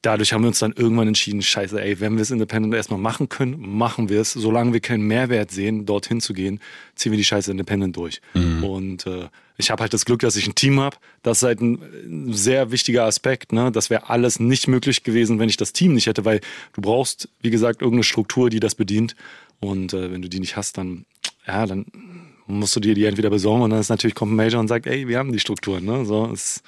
dadurch 0.02 0.34
haben 0.34 0.44
wir 0.44 0.50
uns 0.50 0.60
dann 0.60 0.74
irgendwann 0.74 1.08
entschieden, 1.08 1.42
scheiße, 1.42 1.82
ey, 1.82 2.00
wenn 2.00 2.16
wir 2.16 2.22
es 2.22 2.32
independent 2.32 2.74
erstmal 2.74 3.00
machen 3.00 3.30
können, 3.30 3.58
machen 3.60 4.10
wir 4.10 4.22
es. 4.22 4.34
Solange 4.34 4.74
wir 4.74 4.80
keinen 4.80 5.08
Mehrwert 5.08 5.52
sehen, 5.52 5.86
dorthin 5.86 6.22
zu 6.22 6.34
gehen, 6.34 6.60
ziehen 6.96 7.12
wir 7.12 7.18
die 7.18 7.26
Scheiße 7.26 7.52
independent 7.52 7.98
durch. 7.98 8.22
Und 8.64 9.06
äh, 9.08 9.28
ich 9.58 9.72
habe 9.72 9.82
halt 9.82 9.94
das 9.94 10.06
Glück, 10.06 10.20
dass 10.20 10.36
ich 10.36 10.48
ein 10.48 10.56
Team 10.56 10.80
habe. 10.80 10.98
Das 11.24 11.40
ist 11.40 11.44
halt 11.44 11.62
ein, 11.62 12.32
sehr 12.32 12.72
wichtiger 12.72 13.06
Aspekt. 13.06 13.54
Ne? 13.54 13.72
Das 13.72 13.90
wäre 13.90 14.10
alles 14.10 14.40
nicht 14.40 14.68
möglich 14.68 15.04
gewesen, 15.04 15.40
wenn 15.40 15.50
ich 15.50 15.58
das 15.58 15.74
Team 15.74 15.94
nicht 15.94 16.06
hätte, 16.06 16.26
weil 16.26 16.42
du 16.74 16.82
brauchst, 16.82 17.30
wie 17.42 17.50
gesagt, 17.50 17.82
irgendeine 17.82 18.04
Struktur, 18.04 18.50
die 18.50 18.60
das 18.60 18.76
bedient. 18.76 19.16
Und 19.60 19.94
äh, 19.94 20.12
wenn 20.12 20.22
du 20.22 20.30
die 20.30 20.40
nicht 20.40 20.56
hast, 20.56 20.78
dann, 20.78 21.06
ja, 21.48 21.66
dann 21.66 21.86
musst 22.46 22.76
du 22.76 22.80
dir 22.80 22.94
die 22.94 23.06
entweder 23.06 23.30
besorgen 23.30 23.64
und 23.64 23.72
dann 23.72 23.80
ist 23.80 23.90
natürlich 23.90 24.16
kommt 24.16 24.32
ein 24.32 24.36
Major 24.36 24.60
und 24.60 24.68
sagt, 24.68 24.86
ey, 24.86 25.08
wir 25.08 25.18
haben 25.18 25.32
die 25.32 25.40
Strukturen. 25.40 25.84
Ne? 25.84 26.06
So, 26.06 26.28
ist 26.28 26.62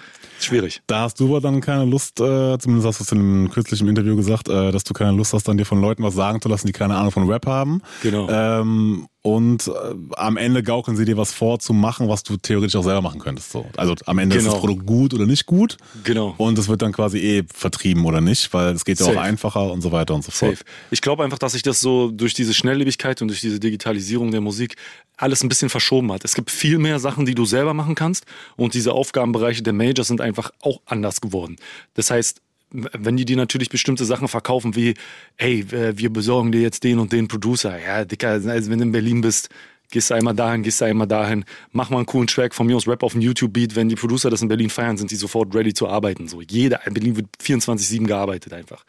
schwierig. 0.44 0.82
Da 0.88 1.02
hast 1.02 1.20
du 1.20 1.28
aber 1.28 1.42
dann 1.42 1.62
keine 1.62 1.86
Lust, 1.86 2.20
äh, 2.20 2.58
zumindest 2.58 2.88
hast 2.88 3.00
du 3.00 3.04
es 3.04 3.12
in 3.12 3.20
einem 3.20 3.50
kürzlichen 3.50 3.88
Interview 3.88 4.16
gesagt, 4.16 4.50
äh, 4.50 4.72
dass 4.72 4.84
du 4.84 4.94
keine 4.94 5.12
Lust 5.12 5.34
hast, 5.34 5.48
dann 5.48 5.58
dir 5.58 5.66
von 5.66 5.82
Leuten 5.82 6.04
was 6.04 6.16
sagen 6.16 6.42
zu 6.42 6.50
lassen, 6.50 6.68
die 6.68 6.74
keine 6.74 6.96
Ahnung 6.96 7.12
von 7.12 7.30
Rap 7.30 7.46
haben. 7.46 7.82
Genau. 8.02 8.30
Ähm, 8.30 9.08
und 9.36 9.68
äh, 9.68 9.72
am 10.16 10.38
Ende 10.38 10.64
gaukeln 10.64 10.98
sie 10.98 11.06
dir 11.06 11.18
was 11.18 11.32
vor, 11.32 11.60
zu 11.60 11.74
machen, 11.74 12.10
was 12.10 12.24
du 12.24 12.38
theoretisch 12.38 12.76
auch 12.76 12.84
selber 12.84 13.02
machen 13.02 13.20
könntest. 13.20 13.52
So. 13.52 13.66
Also 13.78 13.96
am 14.06 14.18
Ende 14.18 14.36
ist 14.36 14.44
Genau. 14.44 14.54
das 14.54 14.60
Produkt 14.62 14.86
gut 14.86 15.14
oder 15.14 15.26
nicht 15.26 15.46
gut. 15.46 15.78
Genau. 16.04 16.34
Und 16.38 16.58
es 16.58 16.68
wird 16.68 16.82
dann 16.82 16.92
quasi 16.92 17.20
eh 17.20 17.44
vertrieben 17.54 18.06
oder 18.06 18.22
nicht, 18.22 18.52
weil 18.54 18.74
es 18.74 18.86
geht 18.86 19.00
ja 19.00 19.06
auch 19.06 19.16
einfacher 19.18 19.72
und 19.72 19.82
so 19.82 19.92
weiter 19.92 20.16
und 20.16 20.24
so 20.24 20.32
fort. 20.32 20.58
Safe. 20.58 20.64
Ich 20.92 21.02
glaube 21.02 21.24
einfach, 21.24 21.38
dass 21.40 21.52
sich 21.52 21.62
das 21.62 21.80
so 21.80 22.10
durch 22.12 22.34
diese 22.34 22.54
Schnelllebigkeit 22.54 23.22
und 23.22 23.28
durch 23.28 23.42
diese 23.42 23.60
Digitalisierung 23.60 24.32
der 24.32 24.42
Musik 24.42 24.76
alles 25.18 25.44
ein 25.44 25.50
bisschen 25.50 25.70
verschoben 25.70 26.12
hat. 26.12 26.24
Es 26.26 26.34
gibt 26.34 26.50
viel 26.50 26.80
mehr 26.80 27.00
Sachen, 27.00 27.26
die 27.26 27.36
du 27.36 27.46
selber 27.46 27.74
machen 27.74 27.96
kannst 27.96 28.26
und 28.56 28.74
diese 28.74 28.94
Aufgabenbereiche 28.94 29.62
der 29.62 29.74
Majors 29.74 30.08
sind 30.08 30.22
einfach 30.22 30.52
auch 30.62 30.82
anders 30.86 31.22
geworden. 31.22 31.58
Das 31.94 32.10
heißt, 32.10 32.42
wenn 32.72 33.18
die 33.18 33.26
dir 33.26 33.38
natürlich 33.38 33.70
bestimmte 33.70 34.06
Sachen 34.06 34.28
verkaufen 34.28 34.76
wie, 34.76 34.94
hey, 35.36 35.62
äh, 35.72 35.98
wir 35.98 36.12
besorgen 36.12 36.52
dir 36.52 36.62
jetzt 36.62 36.84
den 36.84 37.00
und 37.00 37.12
den 37.12 37.28
Producer. 37.28 37.80
Ja, 37.80 38.06
Dicker, 38.06 38.30
also 38.30 38.48
wenn 38.70 38.80
du 38.80 38.86
in 38.86 38.92
Berlin 38.92 39.22
bist, 39.22 39.50
gehst 39.92 40.10
du 40.10 40.14
einmal 40.14 40.36
dahin, 40.36 40.62
gehst 40.62 40.82
du 40.82 40.86
einmal 40.86 41.08
dahin, 41.08 41.46
mach 41.72 41.90
mal 41.90 41.98
einen 41.98 42.06
coolen 42.06 42.28
Track 42.28 42.54
von 42.54 42.68
mir 42.68 42.76
aus 42.76 42.88
Rap 42.88 43.02
auf 43.04 43.14
dem 43.14 43.22
YouTube-Beat. 43.22 43.76
Wenn 43.76 43.90
die 43.90 43.96
Producer 43.96 44.30
das 44.30 44.42
in 44.42 44.48
Berlin 44.48 44.70
feiern, 44.70 44.98
sind 44.98 45.12
die 45.12 45.16
sofort 45.16 45.54
ready 45.56 45.74
zu 45.74 45.88
arbeiten. 45.88 46.28
So, 46.28 46.42
jeder, 46.42 46.86
in 46.86 46.94
Berlin 46.94 47.16
wird 47.16 47.28
24-7 47.42 48.06
gearbeitet 48.06 48.54
einfach. 48.54 48.86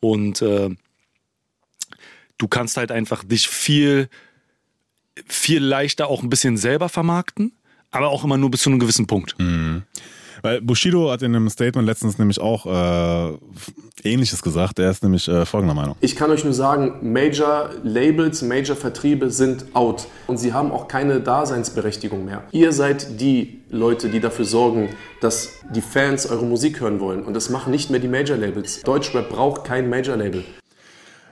Und 0.00 0.42
äh, 0.42 0.70
du 2.38 2.48
kannst 2.48 2.76
halt 2.76 2.90
einfach 2.90 3.22
dich 3.22 3.48
viel, 3.48 4.08
viel 5.26 5.62
leichter 5.62 6.08
auch 6.08 6.22
ein 6.22 6.30
bisschen 6.30 6.56
selber 6.56 6.88
vermarkten. 6.88 7.52
aber 7.92 8.08
auch 8.08 8.24
immer 8.24 8.36
nur 8.36 8.50
bis 8.50 8.62
zu 8.62 8.70
einem 8.70 8.78
gewissen 8.78 9.06
Punkt. 9.06 9.38
Mhm. 9.38 9.82
Weil 10.42 10.60
Bushido 10.60 11.10
hat 11.10 11.22
in 11.22 11.34
einem 11.34 11.48
Statement 11.50 11.86
letztens 11.86 12.18
nämlich 12.18 12.40
auch 12.40 12.66
äh, 12.66 13.36
Ähnliches 14.02 14.42
gesagt. 14.42 14.78
Er 14.78 14.90
ist 14.90 15.02
nämlich 15.02 15.28
äh, 15.28 15.44
folgender 15.44 15.74
Meinung. 15.74 15.96
Ich 16.00 16.16
kann 16.16 16.30
euch 16.30 16.44
nur 16.44 16.52
sagen, 16.52 17.12
Major-Labels, 17.12 18.42
Major-Vertriebe 18.42 19.30
sind 19.30 19.66
out. 19.74 20.06
Und 20.26 20.38
sie 20.38 20.52
haben 20.52 20.72
auch 20.72 20.88
keine 20.88 21.20
Daseinsberechtigung 21.20 22.24
mehr. 22.24 22.44
Ihr 22.52 22.72
seid 22.72 23.20
die 23.20 23.60
Leute, 23.70 24.08
die 24.08 24.20
dafür 24.20 24.44
sorgen, 24.44 24.88
dass 25.20 25.60
die 25.74 25.82
Fans 25.82 26.26
eure 26.26 26.44
Musik 26.44 26.80
hören 26.80 27.00
wollen. 27.00 27.22
Und 27.22 27.34
das 27.34 27.50
machen 27.50 27.70
nicht 27.70 27.90
mehr 27.90 28.00
die 28.00 28.08
Major-Labels. 28.08 28.82
Deutschrap 28.82 29.28
braucht 29.28 29.64
kein 29.64 29.88
Major-Label. 29.88 30.44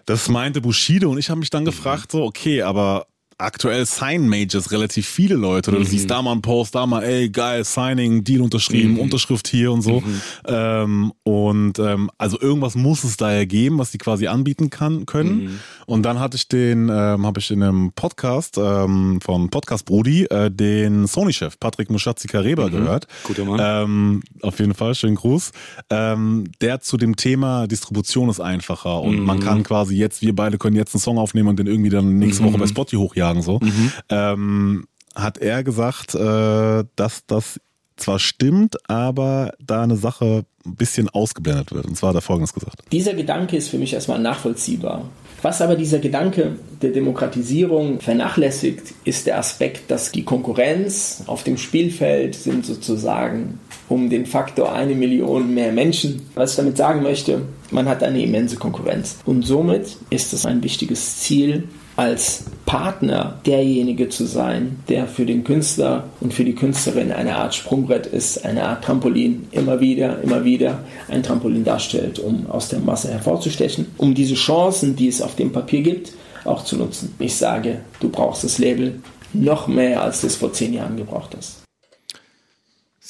Das 0.07 0.29
meinte 0.29 0.63
Bushido 0.63 1.11
und 1.11 1.19
ich 1.19 1.29
habe 1.29 1.41
mich 1.41 1.51
dann 1.51 1.67
gefragt, 1.67 2.13
so, 2.13 2.23
okay, 2.23 2.63
aber 2.63 3.07
aktuell 3.39 3.87
sign 3.87 4.29
Majors 4.29 4.73
relativ 4.73 5.07
viele 5.07 5.35
Leute. 5.37 5.71
Oder 5.71 5.79
du 5.81 5.85
Mhm. 5.85 5.89
siehst 5.91 6.11
da 6.11 6.21
mal 6.23 6.33
einen 6.33 6.43
Post, 6.43 6.75
da 6.75 6.87
mal, 6.87 7.03
ey, 7.05 7.31
geil, 7.31 7.65
Signing, 7.65 8.25
Deal 8.25 8.41
unterschrieben, 8.43 8.95
Mhm. 8.95 8.99
Unterschrift 9.01 9.49
hier 9.49 9.73
und 9.73 9.83
so. 9.83 10.01
Mhm. 10.01 10.21
Ähm, 10.47 11.13
und 11.23 11.79
ähm, 11.79 12.11
also 12.19 12.41
irgendwas 12.41 12.75
muss 12.75 13.05
es 13.05 13.17
da 13.17 13.33
ja 13.33 13.45
geben, 13.45 13.79
was 13.79 13.91
die 13.93 13.99
quasi 13.99 14.27
anbieten 14.27 14.71
kann, 14.71 15.07
können. 15.07 15.45
Mhm. 15.45 15.59
Und 15.87 16.03
dann 16.03 16.19
hatte 16.19 16.37
ich 16.37 16.49
den, 16.49 16.89
ähm, 16.89 17.25
habe 17.27 17.39
ich 17.41 17.51
in 17.51 17.63
einem 17.63 17.93
Podcast 17.95 18.59
ähm, 18.59 19.21
von 19.23 19.49
Podcast 19.51 19.85
Brody 19.85 20.25
äh, 20.25 20.51
den 20.51 21.07
Sony-Chef 21.07 21.59
Patrick 21.61 21.91
Muschatzi-Kareba 21.91 22.67
Mhm. 22.67 22.71
gehört. 22.73 23.07
Guter 23.25 23.45
Mann. 23.45 23.61
Ähm, 23.63 24.23
auf 24.43 24.59
jeden 24.59 24.75
Fall, 24.75 24.95
schönen 24.95 25.15
Gruß. 25.15 25.53
Ähm, 25.91 26.45
der 26.61 26.81
zu 26.81 26.97
dem 26.97 27.15
Thema 27.17 27.67
Distribution 27.67 28.29
ist 28.29 28.41
einfacher 28.41 29.01
und 29.01 29.21
Mhm. 29.21 29.25
man 29.25 29.41
kann 29.41 29.63
quasi 29.63 29.97
jetzt, 29.97 30.23
wir 30.23 30.35
beide 30.35 30.59
können 30.59 30.77
jetzt 30.77 30.95
einen 30.95 31.01
Song 31.01 31.19
aufnehmen 31.19 31.49
und 31.49 31.59
den 31.59 31.67
irgendwie 31.67 31.91
dann 31.91 32.19
nächste 32.19 32.43
Woche 32.45 32.59
bei 32.59 32.67
Spotify 32.67 32.97
hochjagen, 32.97 33.28
so. 33.43 33.61
Ähm, 34.09 34.87
hat 35.15 35.39
er 35.39 35.65
gesagt, 35.65 36.15
äh, 36.15 36.85
dass 36.97 37.27
das 37.27 37.61
zwar 37.97 38.19
stimmt, 38.19 38.77
aber 38.89 39.53
da 39.61 39.83
eine 39.83 39.97
Sache 39.97 40.45
ein 40.65 40.77
bisschen 40.77 41.09
ausgeblendet 41.09 41.73
wird. 41.73 41.87
Und 41.87 41.97
zwar 41.97 42.11
hat 42.11 42.17
er 42.17 42.23
folgendes 42.23 42.55
gesagt. 42.55 42.83
Dieser 42.93 43.15
Gedanke 43.15 43.57
ist 43.57 43.69
für 43.69 43.79
mich 43.79 43.93
erstmal 43.93 44.19
nachvollziehbar. 44.19 45.09
Was 45.43 45.63
aber 45.63 45.77
dieser 45.77 45.99
Gedanke 45.99 46.57
der 46.83 46.91
Demokratisierung 46.91 48.01
vernachlässigt, 48.01 48.95
ist 49.05 49.27
der 49.27 49.39
Aspekt, 49.39 49.91
dass 49.91 50.11
die 50.11 50.25
Konkurrenz 50.25 51.23
auf 51.27 51.45
dem 51.45 51.57
Spielfeld 51.59 52.35
sind 52.35 52.67
sozusagen 52.67 53.61
um 53.89 54.11
den 54.11 54.27
Faktor 54.27 54.73
eine 54.73 54.95
Million 54.95 55.55
mehr 55.55 55.73
Menschen. 55.73 56.23
Was 56.35 56.53
ich 56.53 56.57
damit 56.57 56.77
sagen 56.77 57.03
möchte, 57.03 57.43
man 57.71 57.89
hat 57.89 58.03
eine 58.03 58.23
immense 58.23 58.57
Konkurrenz. 58.57 59.19
Und 59.25 59.43
somit 59.43 59.97
ist 60.11 60.33
es 60.33 60.47
ein 60.47 60.63
wichtiges 60.63 61.21
Ziel, 61.21 61.65
als 61.97 62.45
Partner 62.65 63.41
derjenige 63.45 64.09
zu 64.09 64.25
sein, 64.25 64.79
der 64.89 65.09
für 65.09 65.27
den 65.27 65.43
Künstler 65.43 66.05
und 66.21 66.33
für 66.33 66.45
die 66.45 66.55
Künstlerin 66.55 67.11
eine 67.11 67.37
Art 67.37 67.57
Sprungbrett 67.57 68.07
ist, 68.07 68.45
eine 68.45 68.63
Art 68.69 68.85
Trampolin, 68.85 69.49
immer 69.51 69.81
wieder, 69.81 70.23
immer 70.23 70.45
wieder 70.45 70.85
ein 71.09 71.25
Trampolin 71.25 71.65
darstellt, 71.65 72.21
um 72.21 72.49
aus 72.49 72.69
der 72.69 72.79
Masse 72.79 73.11
hervorzustechen, 73.11 73.87
um 73.97 74.15
diese 74.15 74.37
Chancen, 74.37 74.95
die 74.95 75.09
es 75.09 75.21
auf 75.21 75.35
dem 75.35 75.51
Papier 75.51 75.83
gibt, 75.83 76.13
auch 76.45 76.63
zu 76.63 76.77
nutzen. 76.77 77.15
Ich 77.19 77.35
sage, 77.35 77.81
du 77.99 78.11
brauchst 78.11 78.45
das 78.45 78.59
Label 78.59 79.01
noch 79.33 79.67
mehr, 79.67 80.01
als 80.01 80.21
du 80.21 80.29
es 80.29 80.37
vor 80.37 80.53
zehn 80.53 80.75
Jahren 80.75 80.97
gebraucht 80.97 81.35
hast. 81.37 81.68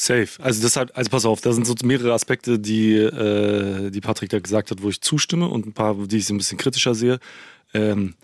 Safe. 0.00 0.40
Also 0.40 0.62
deshalb, 0.62 0.96
also 0.96 1.10
pass 1.10 1.24
auf, 1.24 1.40
da 1.40 1.52
sind 1.52 1.66
so 1.66 1.74
mehrere 1.82 2.12
Aspekte, 2.12 2.60
die, 2.60 2.94
äh, 2.94 3.90
die 3.90 4.00
Patrick 4.00 4.30
da 4.30 4.38
gesagt 4.38 4.70
hat, 4.70 4.80
wo 4.80 4.90
ich 4.90 5.00
zustimme 5.00 5.48
und 5.48 5.66
ein 5.66 5.72
paar, 5.72 5.96
die 6.06 6.18
ich 6.18 6.30
ein 6.30 6.38
bisschen 6.38 6.56
kritischer 6.56 6.94
sehe. 6.94 7.18
Ähm, 7.74 8.14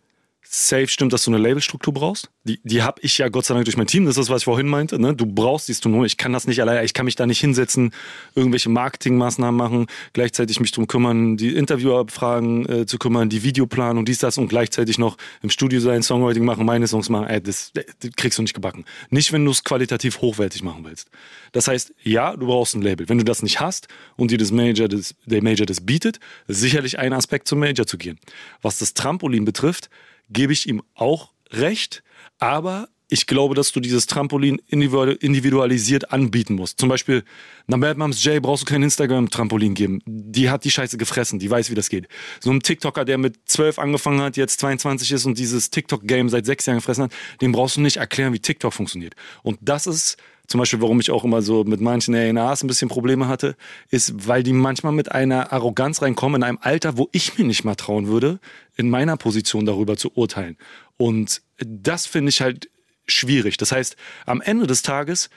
safe 0.47 0.88
stimmt, 0.88 1.12
dass 1.12 1.24
du 1.24 1.30
eine 1.30 1.38
Labelstruktur 1.38 1.92
brauchst. 1.92 2.30
Die, 2.45 2.61
die 2.62 2.82
habe 2.82 3.01
ich 3.03 3.18
ja 3.18 3.28
Gott 3.28 3.47
sei 3.47 3.55
Dank 3.55 3.64
durch 3.64 3.76
mein 3.76 3.86
Team. 3.86 4.05
Das 4.05 4.16
ist, 4.16 4.28
was 4.28 4.42
ich 4.42 4.45
vorhin 4.45 4.68
meinte. 4.68 4.99
Ne? 4.99 5.14
Du 5.14 5.26
brauchst 5.26 5.68
die 5.68 5.74
Struktur. 5.74 6.05
Ich 6.05 6.16
kann 6.16 6.32
das 6.32 6.47
nicht 6.47 6.61
alleine. 6.61 6.84
Ich 6.84 6.95
kann 6.95 7.07
mich 7.07 7.16
da 7.16 7.26
nicht 7.26 7.40
hinsetzen, 7.40 7.92
irgendwelche 8.34 8.68
Marketingmaßnahmen 8.68 9.57
machen, 9.57 9.86
gleichzeitig 10.12 10.61
mich 10.61 10.70
drum 10.72 10.86
kümmern, 10.86 11.36
die 11.36 11.55
Interviewerfragen 11.55 12.68
äh, 12.68 12.86
zu 12.86 12.99
kümmern, 12.99 13.28
die 13.28 13.42
Videoplanung, 13.42 14.05
dies, 14.05 14.18
das 14.18 14.38
und 14.38 14.49
gleichzeitig 14.49 14.99
noch 14.99 15.16
im 15.42 15.51
Studio 15.51 15.80
sein, 15.80 16.03
Songwriting 16.03 16.45
machen, 16.45 16.66
meine 16.66 16.86
Songs 16.86 17.09
machen. 17.09 17.26
Ey, 17.26 17.42
das, 17.42 17.72
das 17.74 17.84
kriegst 18.16 18.38
du 18.38 18.42
nicht 18.42 18.55
gebacken. 18.55 18.84
Nicht, 19.11 19.32
wenn 19.32 19.45
du 19.45 19.51
es 19.51 19.64
qualitativ 19.64 20.20
hochwertig 20.20 20.62
machen 20.62 20.84
willst. 20.84 21.09
Das 21.53 21.68
heißt, 21.68 21.95
ja, 22.03 22.36
du 22.36 22.47
brauchst 22.47 22.74
ein 22.74 22.82
Label. 22.82 23.09
Wenn 23.09 23.18
du 23.18 23.24
das 23.24 23.42
nicht 23.42 23.61
hast 23.61 23.88
und 24.16 24.30
dir 24.30 24.38
das 24.38 24.51
Major, 24.51 24.88
das, 24.88 25.14
der 25.24 25.42
Major 25.42 25.66
das 25.66 25.80
bietet, 25.80 26.20
sicherlich 26.49 26.99
ein 26.99 27.12
Aspekt 27.12 27.49
zum 27.49 27.61
Major 27.61 27.86
zu 27.86 27.97
gehen. 27.97 28.18
Was 28.61 28.78
das 28.78 28.95
Trampolin 28.95 29.45
betrifft, 29.45 29.88
gebe 30.30 30.52
ich 30.52 30.68
ihm 30.68 30.82
auch 30.94 31.32
recht, 31.50 32.02
aber 32.38 32.88
ich 33.08 33.26
glaube, 33.26 33.54
dass 33.54 33.70
du 33.70 33.80
dieses 33.80 34.06
Trampolin 34.06 34.60
individu- 34.70 35.16
individualisiert 35.20 36.10
anbieten 36.10 36.54
musst. 36.54 36.80
Zum 36.80 36.88
Beispiel, 36.88 37.22
einer 37.68 37.78
Bad 37.78 37.98
Moms 37.98 38.24
J 38.24 38.42
brauchst 38.42 38.62
du 38.62 38.72
kein 38.72 38.82
Instagram-Trampolin 38.82 39.74
geben. 39.74 40.00
Die 40.06 40.50
hat 40.50 40.64
die 40.64 40.70
Scheiße 40.70 40.96
gefressen, 40.96 41.38
die 41.38 41.50
weiß, 41.50 41.70
wie 41.70 41.74
das 41.74 41.90
geht. 41.90 42.08
So 42.40 42.50
ein 42.50 42.60
TikToker, 42.60 43.04
der 43.04 43.18
mit 43.18 43.36
12 43.44 43.78
angefangen 43.78 44.20
hat, 44.20 44.36
jetzt 44.36 44.58
22 44.60 45.12
ist 45.12 45.26
und 45.26 45.38
dieses 45.38 45.70
TikTok-Game 45.70 46.28
seit 46.28 46.46
sechs 46.46 46.66
Jahren 46.66 46.78
gefressen 46.78 47.04
hat, 47.04 47.12
dem 47.40 47.52
brauchst 47.52 47.76
du 47.76 47.82
nicht 47.82 47.98
erklären, 47.98 48.32
wie 48.32 48.40
TikTok 48.40 48.72
funktioniert. 48.72 49.14
Und 49.42 49.58
das 49.60 49.86
ist 49.86 50.16
zum 50.47 50.59
Beispiel, 50.59 50.80
warum 50.82 51.01
ich 51.01 51.11
auch 51.11 51.24
immer 51.24 51.42
so 51.42 51.64
mit 51.64 51.80
manchen 51.80 52.14
ANAs 52.14 52.62
ein 52.62 52.66
bisschen 52.66 52.88
Probleme 52.88 53.28
hatte, 53.28 53.57
ist, 53.90 54.28
weil 54.28 54.42
die 54.42 54.53
manchmal 54.53 54.92
mit 54.92 55.11
einer 55.11 55.53
Arroganz 55.53 56.03
reinkommen 56.03 56.42
in 56.42 56.49
einem 56.49 56.59
Alter, 56.61 56.99
wo 56.99 57.09
ich 57.12 57.38
mir 57.38 57.45
nicht 57.45 57.64
mal 57.64 57.74
trauen 57.74 58.07
würde, 58.07 58.40
in 58.76 58.90
meiner 58.90 59.16
Position 59.16 59.64
darüber 59.64 59.97
zu 59.97 60.12
urteilen. 60.14 60.57
Und 60.97 61.42
das 61.59 62.07
finde 62.07 62.28
ich 62.28 62.40
halt 62.40 62.68
schwierig. 63.07 63.57
Das 63.57 63.72
heißt, 63.72 63.97
am 64.26 64.40
Ende 64.40 64.66
des 64.66 64.82
Tages 64.82 65.30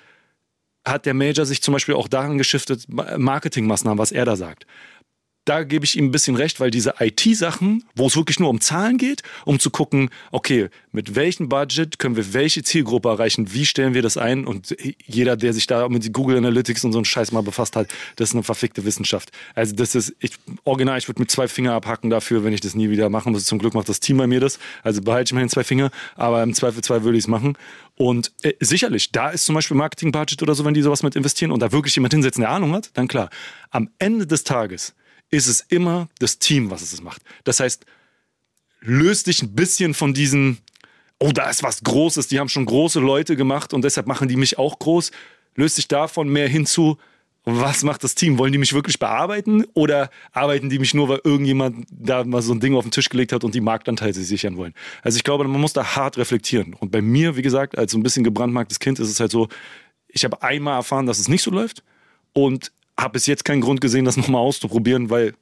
hat 0.86 1.06
der 1.06 1.14
Major 1.14 1.46
sich 1.46 1.62
zum 1.62 1.74
Beispiel 1.74 1.96
auch 1.96 2.08
daran 2.08 2.38
geschiftet, 2.38 2.86
Marketingmaßnahmen, 2.88 3.98
was 3.98 4.12
er 4.12 4.26
da 4.26 4.36
sagt. 4.36 4.66
Da 5.48 5.64
gebe 5.64 5.86
ich 5.86 5.98
ihm 5.98 6.08
ein 6.08 6.12
bisschen 6.12 6.36
recht, 6.36 6.60
weil 6.60 6.72
diese 6.72 6.96
IT-Sachen, 7.00 7.86
wo 7.96 8.08
es 8.08 8.18
wirklich 8.18 8.38
nur 8.38 8.50
um 8.50 8.60
Zahlen 8.60 8.98
geht, 8.98 9.24
um 9.46 9.60
zu 9.60 9.70
gucken, 9.70 10.10
okay, 10.32 10.68
mit 10.92 11.16
welchem 11.16 11.48
Budget 11.48 12.00
können 12.00 12.18
wir 12.18 12.34
welche 12.34 12.64
Zielgruppe 12.64 13.08
erreichen, 13.08 13.54
wie 13.54 13.66
stellen 13.66 13.94
wir 13.94 14.02
das 14.02 14.18
ein 14.18 14.46
und 14.46 14.76
jeder, 15.06 15.38
der 15.38 15.54
sich 15.54 15.66
da 15.66 15.88
mit 15.88 16.12
Google 16.12 16.36
Analytics 16.36 16.84
und 16.84 16.92
so 16.92 16.98
einen 16.98 17.06
Scheiß 17.06 17.32
mal 17.32 17.44
befasst 17.44 17.78
hat, 17.78 17.88
das 18.18 18.32
ist 18.32 18.36
eine 18.36 18.44
verfickte 18.44 18.84
Wissenschaft. 18.84 19.32
Also 19.56 19.74
das 19.74 19.96
ist, 19.96 20.14
ich, 20.20 20.32
original, 20.66 20.98
ich 20.98 21.08
würde 21.08 21.22
mit 21.22 21.32
zwei 21.32 21.48
Finger 21.48 21.72
abhacken 21.76 22.10
dafür, 22.10 22.44
wenn 22.44 22.52
ich 22.52 22.60
das 22.60 22.76
nie 22.76 22.90
wieder 22.90 23.10
machen 23.10 23.32
muss. 23.32 23.46
Zum 23.46 23.58
Glück 23.58 23.74
macht 23.74 23.88
das 23.88 24.02
Team 24.02 24.18
bei 24.18 24.28
mir 24.28 24.42
das, 24.42 24.60
also 24.84 25.02
behalte 25.02 25.30
ich 25.30 25.34
meine 25.34 25.48
zwei 25.48 25.64
Finger, 25.64 25.92
aber 26.18 26.44
im 26.44 26.56
Zweifelsfall 26.56 27.06
würde 27.06 27.18
ich 27.18 27.24
es 27.24 27.30
machen. 27.30 27.58
Und 27.96 28.34
äh, 28.42 28.52
sicherlich, 28.60 29.14
da 29.14 29.30
ist 29.30 29.46
zum 29.46 29.56
Beispiel 29.56 29.78
Marketing-Budget 29.78 30.44
oder 30.44 30.56
so, 30.56 30.66
wenn 30.66 30.74
die 30.74 30.82
sowas 30.82 31.04
mit 31.04 31.16
investieren 31.16 31.52
und 31.52 31.62
da 31.62 31.72
wirklich 31.72 31.96
jemand 31.96 32.14
hinsetzen, 32.14 32.42
der 32.42 32.50
Ahnung 32.50 32.74
hat, 32.74 32.90
dann 32.96 33.08
klar. 33.08 33.30
Am 33.72 33.90
Ende 33.98 34.28
des 34.28 34.44
Tages 34.44 34.94
ist 35.30 35.48
es 35.48 35.62
immer 35.70 36.08
das 36.20 36.40
Team, 36.40 36.70
was 36.70 36.82
es 36.82 37.02
macht. 37.02 37.22
Das 37.44 37.60
heißt, 37.60 37.86
löst 38.82 39.28
dich 39.28 39.42
ein 39.42 39.54
bisschen 39.54 39.94
von 39.94 40.14
diesen, 40.14 40.60
oh, 41.20 41.32
da 41.32 41.50
ist 41.50 41.64
was 41.64 41.84
Großes, 41.84 42.28
die 42.28 42.40
haben 42.40 42.50
schon 42.50 42.66
große 42.66 43.00
Leute 43.00 43.36
gemacht 43.36 43.74
und 43.74 43.84
deshalb 43.84 44.08
machen 44.08 44.28
die 44.28 44.36
mich 44.36 44.58
auch 44.58 44.80
groß. 44.80 45.12
Löst 45.56 45.78
dich 45.78 45.88
davon 45.88 46.30
mehr 46.30 46.48
hinzu, 46.48 46.98
was 47.50 47.84
macht 47.84 48.04
das 48.04 48.14
Team? 48.14 48.38
Wollen 48.40 48.52
die 48.52 48.58
mich 48.58 48.74
wirklich 48.74 49.00
bearbeiten 49.00 49.64
oder 49.74 50.10
arbeiten 50.34 50.70
die 50.70 50.80
mich 50.80 50.94
nur, 50.94 51.08
weil 51.08 51.22
irgendjemand 51.24 51.88
da 51.90 52.26
mal 52.26 52.42
so 52.42 52.54
ein 52.54 52.60
Ding 52.60 52.76
auf 52.76 52.84
den 52.84 52.92
Tisch 52.92 53.08
gelegt 53.08 53.32
hat 53.32 53.46
und 53.46 53.56
die 53.56 53.62
Marktanteile 53.62 54.14
sich 54.14 54.28
sichern 54.28 54.58
wollen? 54.58 54.74
Also 55.02 55.16
ich 55.16 55.24
glaube, 55.24 55.46
man 55.46 55.62
muss 55.62 55.72
da 55.72 55.96
hart 55.96 56.18
reflektieren. 56.18 56.74
Und 56.74 56.92
bei 56.92 57.02
mir, 57.02 57.38
wie 57.38 57.42
gesagt, 57.42 57.78
als 57.78 57.94
so 57.94 57.98
ein 57.98 58.04
bisschen 58.04 58.26
gebrandmarktes 58.26 58.80
Kind 58.80 59.00
ist 59.00 59.10
es 59.10 59.22
halt 59.22 59.32
so, 59.32 59.48
ich 60.10 60.26
habe 60.26 60.42
einmal 60.44 60.76
erfahren, 60.76 61.06
dass 61.06 61.20
es 61.20 61.30
nicht 61.30 61.42
so 61.42 61.50
läuft 61.50 61.84
und 62.34 62.74
habe 63.00 63.14
bis 63.14 63.26
jetzt 63.28 63.46
keinen 63.46 63.62
Grund 63.62 63.82
gesehen, 63.82 64.06
das 64.06 64.18
nochmal 64.18 64.42
auszuprobieren, 64.42 65.10
weil 65.10 65.34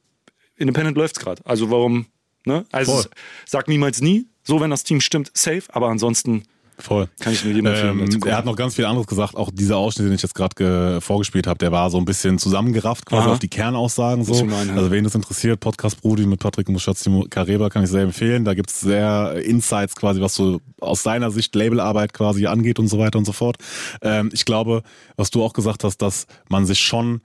Independent 0.57 0.97
läuft 0.97 1.17
es 1.17 1.23
gerade. 1.23 1.41
Also 1.45 1.69
warum, 1.71 2.05
ne? 2.45 2.65
Also 2.71 2.99
es- 2.99 3.09
sag 3.45 3.67
niemals 3.67 4.01
nie, 4.01 4.27
so 4.43 4.59
wenn 4.61 4.69
das 4.69 4.83
Team 4.83 5.01
stimmt, 5.01 5.31
safe, 5.33 5.63
aber 5.69 5.89
ansonsten 5.89 6.43
Voll. 6.77 7.07
kann 7.19 7.31
ich 7.33 7.43
nur 7.45 7.53
jedem 7.53 7.67
empfehlen. 7.67 7.99
Ähm, 7.99 8.21
er 8.25 8.37
hat 8.37 8.45
noch 8.45 8.55
ganz 8.57 8.75
viel 8.75 8.83
anderes 8.85 9.07
gesagt. 9.07 9.35
Auch 9.35 9.49
dieser 9.53 9.77
Ausschnitt, 9.77 10.07
den 10.07 10.13
ich 10.13 10.21
jetzt 10.21 10.35
gerade 10.35 10.53
ge- 10.55 10.99
vorgespielt 11.01 11.47
habe, 11.47 11.57
der 11.57 11.71
war 11.71 11.89
so 11.89 11.97
ein 11.97 12.03
bisschen 12.05 12.37
zusammengerafft 12.37 13.05
quasi 13.05 13.23
Aha. 13.23 13.31
auf 13.33 13.39
die 13.39 13.47
Kernaussagen. 13.47 14.25
So. 14.25 14.33
einhören. 14.33 14.71
Also 14.77 14.91
wen 14.91 15.05
das 15.05 15.15
interessiert, 15.15 15.61
Podcast 15.61 16.01
Brudi 16.01 16.25
mit 16.25 16.41
Patrick 16.41 16.67
Muschatzi 16.67 17.09
Kareba 17.29 17.69
kann 17.69 17.83
ich 17.85 17.89
sehr 17.89 18.01
empfehlen. 18.03 18.43
Da 18.43 18.53
gibt's 18.53 18.81
sehr 18.81 19.41
Insights 19.45 19.95
quasi, 19.95 20.19
was 20.19 20.35
so 20.35 20.59
aus 20.81 21.01
seiner 21.01 21.31
Sicht 21.31 21.55
Labelarbeit 21.55 22.11
quasi 22.13 22.45
angeht 22.47 22.77
und 22.79 22.89
so 22.89 22.99
weiter 22.99 23.17
und 23.19 23.25
so 23.25 23.31
fort. 23.31 23.55
Ähm, 24.01 24.29
ich 24.33 24.43
glaube, 24.43 24.83
was 25.15 25.31
du 25.31 25.43
auch 25.43 25.53
gesagt 25.53 25.85
hast, 25.85 25.97
dass 26.01 26.27
man 26.49 26.65
sich 26.65 26.79
schon 26.79 27.21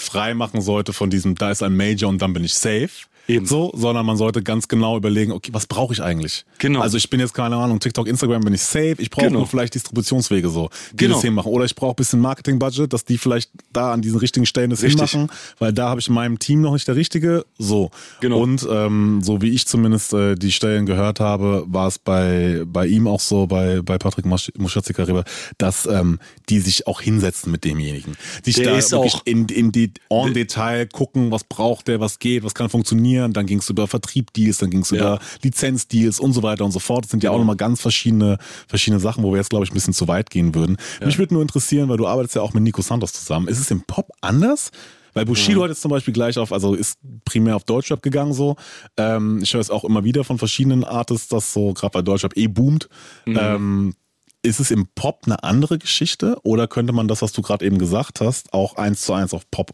frei 0.00 0.34
machen 0.34 0.60
sollte 0.60 0.92
von 0.92 1.10
diesem, 1.10 1.34
da 1.34 1.50
ist 1.50 1.62
ein 1.62 1.76
Major 1.76 2.08
und 2.08 2.20
dann 2.22 2.32
bin 2.32 2.44
ich 2.44 2.54
safe. 2.54 2.90
Eben. 3.28 3.44
So, 3.46 3.70
sondern 3.74 4.06
man 4.06 4.16
sollte 4.16 4.42
ganz 4.42 4.68
genau 4.68 4.96
überlegen, 4.96 5.32
okay, 5.32 5.50
was 5.52 5.66
brauche 5.66 5.92
ich 5.92 6.02
eigentlich? 6.02 6.46
Genau. 6.58 6.80
Also 6.80 6.96
ich 6.96 7.10
bin 7.10 7.20
jetzt 7.20 7.34
keine 7.34 7.56
Ahnung, 7.56 7.78
TikTok, 7.78 8.08
Instagram 8.08 8.40
bin 8.42 8.54
ich 8.54 8.62
safe, 8.62 8.96
ich 8.98 9.10
brauche 9.10 9.26
Genau. 9.26 9.40
nur 9.40 9.46
vielleicht 9.46 9.74
Distributionswege 9.74 10.48
so, 10.48 10.70
die 10.92 10.96
Genau. 10.96 11.14
das 11.16 11.22
hinmachen. 11.24 11.52
Oder 11.52 11.66
ich 11.66 11.74
brauche 11.74 11.92
ein 11.92 11.96
bisschen 11.96 12.20
Marketing-Budget, 12.20 12.90
dass 12.92 13.04
die 13.04 13.18
vielleicht 13.18 13.50
da 13.72 13.92
an 13.92 14.00
diesen 14.00 14.18
richtigen 14.18 14.46
Stellen 14.46 14.70
das 14.70 14.82
Richtig. 14.82 15.10
hinmachen, 15.10 15.30
weil 15.58 15.74
da 15.74 15.90
habe 15.90 16.00
ich 16.00 16.08
in 16.08 16.14
meinem 16.14 16.38
Team 16.38 16.62
noch 16.62 16.72
nicht 16.72 16.88
der 16.88 16.96
Richtige. 16.96 17.44
So. 17.58 17.90
Genau. 18.20 18.38
Und 18.40 18.66
ähm, 18.70 19.20
so 19.22 19.42
wie 19.42 19.50
ich 19.50 19.66
zumindest 19.66 20.14
äh, 20.14 20.34
die 20.34 20.50
Stellen 20.50 20.86
gehört 20.86 21.20
habe, 21.20 21.64
war 21.68 21.86
es 21.88 21.98
bei, 21.98 22.62
bei 22.66 22.86
ihm 22.86 23.06
auch 23.06 23.20
so, 23.20 23.46
bei, 23.46 23.82
bei 23.82 23.98
Patrick 23.98 24.24
Muschatzika-Rieber, 24.24 25.24
dass 25.58 25.84
ähm, 25.86 26.18
die 26.48 26.60
sich 26.60 26.86
auch 26.86 27.00
hinsetzen 27.02 27.52
mit 27.52 27.64
demjenigen. 27.64 28.16
Sich 28.42 28.56
Der 28.56 28.66
da 28.66 28.72
wirklich 28.90 29.14
auch- 29.14 29.26
in, 29.26 29.46
in 29.48 29.70
die 29.72 29.92
en 30.08 30.32
Detail 30.32 30.86
gucken, 30.86 31.30
was 31.30 31.44
braucht 31.44 31.88
der, 31.88 32.00
was 32.00 32.18
geht, 32.18 32.42
was 32.42 32.54
kann 32.54 32.68
funktionieren. 32.70 33.17
Dann 33.26 33.46
ging 33.46 33.58
es 33.58 33.68
über 33.70 33.88
Vertrieb-Deals, 33.88 34.58
dann 34.58 34.70
ging 34.70 34.82
es 34.82 34.90
Ja. 34.90 34.96
über 34.98 35.18
Lizenz-Deals 35.42 36.20
und 36.20 36.32
so 36.34 36.42
weiter 36.44 36.64
und 36.64 36.70
so 36.70 36.78
fort. 36.78 37.04
Das 37.04 37.10
sind 37.10 37.24
ja 37.24 37.30
auch 37.30 37.34
Genau. 37.34 37.40
nochmal 37.44 37.56
ganz 37.56 37.80
verschiedene, 37.80 38.38
verschiedene 38.68 39.00
Sachen, 39.00 39.24
wo 39.24 39.32
wir 39.32 39.38
jetzt, 39.38 39.50
glaube 39.50 39.64
ich, 39.64 39.70
ein 39.72 39.74
bisschen 39.74 39.94
zu 39.94 40.06
weit 40.06 40.30
gehen 40.30 40.54
würden. 40.54 40.76
Mich 41.04 41.18
würde 41.18 41.34
nur 41.34 41.42
interessieren, 41.42 41.88
weil 41.88 41.96
du 41.96 42.06
arbeitest 42.06 42.36
ja 42.36 42.42
auch 42.42 42.52
mit 42.54 42.62
Nico 42.62 42.82
Santos 42.82 43.12
zusammen. 43.12 43.48
Ist 43.48 43.58
es 43.58 43.70
im 43.72 43.82
Pop 43.82 44.10
anders? 44.20 44.70
Weil 45.14 45.24
Bushido 45.24 45.62
hat 45.64 45.70
jetzt 45.70 45.80
zum 45.82 45.90
Beispiel 45.90 46.14
gleich 46.14 46.38
auf, 46.38 46.52
also 46.52 46.74
ist 46.74 46.98
primär 47.24 47.56
auf 47.56 47.64
Deutschrap 47.64 48.02
gegangen 48.02 48.32
so. 48.34 48.54
Ähm, 48.96 49.40
ich 49.42 49.52
höre 49.54 49.60
es 49.60 49.70
auch 49.70 49.84
immer 49.84 50.04
wieder 50.04 50.22
von 50.22 50.38
verschiedenen 50.38 50.84
Artists, 50.84 51.28
dass 51.28 51.52
so, 51.52 51.72
gerade 51.72 51.94
weil 51.94 52.02
Deutschrap 52.04 52.36
eh 52.36 52.46
boomt. 52.46 52.88
Ähm, 53.26 53.94
ist 54.42 54.60
es 54.60 54.70
im 54.70 54.86
Pop 54.94 55.22
eine 55.26 55.42
andere 55.42 55.78
Geschichte 55.78 56.36
oder 56.44 56.68
könnte 56.68 56.92
man 56.92 57.08
das, 57.08 57.22
was 57.22 57.32
du 57.32 57.42
gerade 57.42 57.64
eben 57.66 57.78
gesagt 57.78 58.20
hast, 58.20 58.52
auch 58.52 58.76
eins 58.76 59.00
zu 59.00 59.12
eins 59.12 59.34
auf 59.34 59.50
Pop 59.50 59.72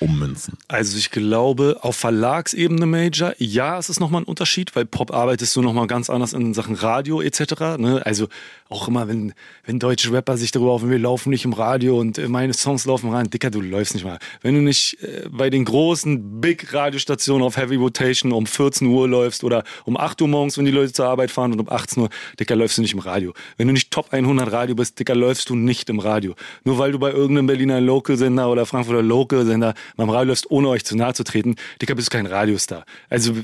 ummünzen? 0.00 0.54
Also 0.68 0.96
ich 0.96 1.10
glaube, 1.10 1.78
auf 1.80 1.96
Verlagsebene 1.96 2.86
Major, 2.86 3.34
ja, 3.38 3.78
es 3.78 3.88
ist 3.88 4.00
nochmal 4.00 4.22
ein 4.22 4.26
Unterschied, 4.26 4.74
weil 4.76 4.84
Pop 4.84 5.12
arbeitest 5.12 5.54
du 5.56 5.62
nochmal 5.62 5.86
ganz 5.86 6.10
anders 6.10 6.32
in 6.32 6.54
Sachen 6.54 6.74
Radio 6.74 7.20
etc. 7.20 7.78
Ne? 7.78 8.02
Also 8.04 8.28
auch 8.68 8.88
immer, 8.88 9.08
wenn, 9.08 9.32
wenn 9.64 9.78
deutsche 9.78 10.12
Rapper 10.12 10.36
sich 10.36 10.50
darüber 10.50 10.72
aufregen, 10.72 10.90
wir 10.90 10.98
laufen 10.98 11.30
nicht 11.30 11.44
im 11.44 11.52
Radio 11.52 11.98
und 11.98 12.18
äh, 12.18 12.28
meine 12.28 12.54
Songs 12.54 12.84
laufen 12.86 13.10
rein, 13.10 13.30
Dicker, 13.30 13.50
du 13.50 13.60
läufst 13.60 13.94
nicht 13.94 14.04
mal. 14.04 14.18
Wenn 14.42 14.54
du 14.54 14.60
nicht 14.60 15.02
äh, 15.02 15.28
bei 15.30 15.50
den 15.50 15.64
großen 15.64 16.40
Big 16.40 16.72
Radiostationen 16.72 17.42
auf 17.42 17.56
Heavy 17.56 17.76
Rotation 17.76 18.32
um 18.32 18.46
14 18.46 18.86
Uhr 18.86 19.08
läufst 19.08 19.44
oder 19.44 19.64
um 19.84 19.96
8 19.96 20.20
Uhr 20.22 20.28
morgens, 20.28 20.58
wenn 20.58 20.64
die 20.64 20.70
Leute 20.70 20.92
zur 20.92 21.06
Arbeit 21.06 21.30
fahren 21.30 21.52
und 21.52 21.60
um 21.60 21.68
18 21.68 22.02
Uhr, 22.02 22.08
Dicker, 22.38 22.56
läufst 22.56 22.78
du 22.78 22.82
nicht 22.82 22.92
im 22.92 22.98
Radio. 23.00 23.32
Wenn 23.56 23.68
du 23.68 23.72
nicht 23.72 23.90
Top 23.90 24.12
100 24.12 24.52
Radio 24.52 24.74
bist, 24.74 24.98
Dicker, 24.98 25.14
läufst 25.14 25.48
du 25.50 25.56
nicht 25.56 25.88
im 25.88 25.98
Radio. 25.98 26.34
Nur 26.64 26.78
weil 26.78 26.92
du 26.92 26.98
bei 26.98 27.10
irgendeinem 27.10 27.46
Berliner 27.46 27.80
Local-Sender 27.80 28.50
oder 28.50 28.66
Frankfurter 28.66 29.02
Local-Sender 29.02 29.74
beim 29.96 30.10
Radio 30.10 30.28
läufst, 30.28 30.50
ohne 30.50 30.68
euch 30.68 30.84
zu 30.84 30.96
nahe 30.96 31.14
zu 31.14 31.24
treten, 31.24 31.56
Dicker, 31.80 31.94
bist 31.94 32.12
du 32.12 32.16
kein 32.16 32.26
Radiostar. 32.26 32.84
Also 33.08 33.34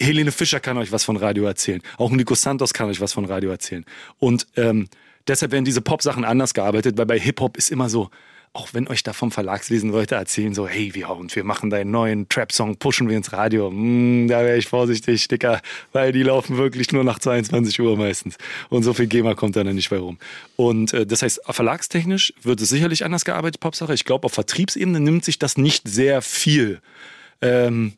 Helene 0.00 0.32
Fischer 0.32 0.60
kann 0.60 0.78
euch 0.78 0.92
was 0.92 1.04
von 1.04 1.16
Radio 1.16 1.44
erzählen. 1.44 1.82
Auch 1.98 2.10
Nico 2.10 2.34
Santos 2.34 2.72
kann 2.72 2.88
euch 2.88 3.00
was 3.00 3.12
von 3.12 3.24
Radio 3.24 3.50
erzählen. 3.50 3.84
Und 4.18 4.46
ähm, 4.62 4.88
deshalb 5.26 5.52
werden 5.52 5.64
diese 5.64 5.80
Pop-Sachen 5.80 6.24
anders 6.24 6.54
gearbeitet, 6.54 6.96
weil 6.98 7.06
bei 7.06 7.18
Hip-Hop 7.18 7.56
ist 7.56 7.70
immer 7.70 7.88
so, 7.88 8.10
auch 8.54 8.68
wenn 8.74 8.86
euch 8.88 9.02
da 9.02 9.14
vom 9.14 9.30
Verlagswesen 9.30 9.90
Leute 9.90 10.14
erzählen, 10.14 10.52
so, 10.52 10.68
hey, 10.68 10.94
wir, 10.94 11.08
und 11.10 11.34
wir 11.34 11.42
machen 11.42 11.70
deinen 11.70 11.90
neuen 11.90 12.28
Trap-Song, 12.28 12.76
pushen 12.76 13.08
wir 13.08 13.16
ins 13.16 13.32
Radio, 13.32 13.70
mm, 13.70 14.28
da 14.28 14.40
wäre 14.40 14.58
ich 14.58 14.68
vorsichtig, 14.68 15.26
Dicker, 15.28 15.62
weil 15.92 16.12
die 16.12 16.22
laufen 16.22 16.58
wirklich 16.58 16.92
nur 16.92 17.02
nach 17.02 17.18
22 17.18 17.80
Uhr 17.80 17.96
meistens. 17.96 18.36
Und 18.68 18.82
so 18.82 18.92
viel 18.92 19.06
GEMA 19.06 19.34
kommt 19.34 19.56
da 19.56 19.64
dann 19.64 19.74
nicht 19.74 19.88
bei 19.88 19.98
rum. 19.98 20.18
Und 20.56 20.92
äh, 20.92 21.06
das 21.06 21.22
heißt, 21.22 21.40
verlagstechnisch 21.48 22.34
wird 22.42 22.60
es 22.60 22.68
sicherlich 22.68 23.04
anders 23.06 23.24
gearbeitet, 23.24 23.60
Popsache. 23.60 23.94
Ich 23.94 24.04
glaube, 24.04 24.26
auf 24.26 24.32
Vertriebsebene 24.32 25.00
nimmt 25.00 25.24
sich 25.24 25.38
das 25.38 25.56
nicht 25.56 25.88
sehr 25.88 26.20
viel. 26.20 26.80
Ähm, 27.40 27.94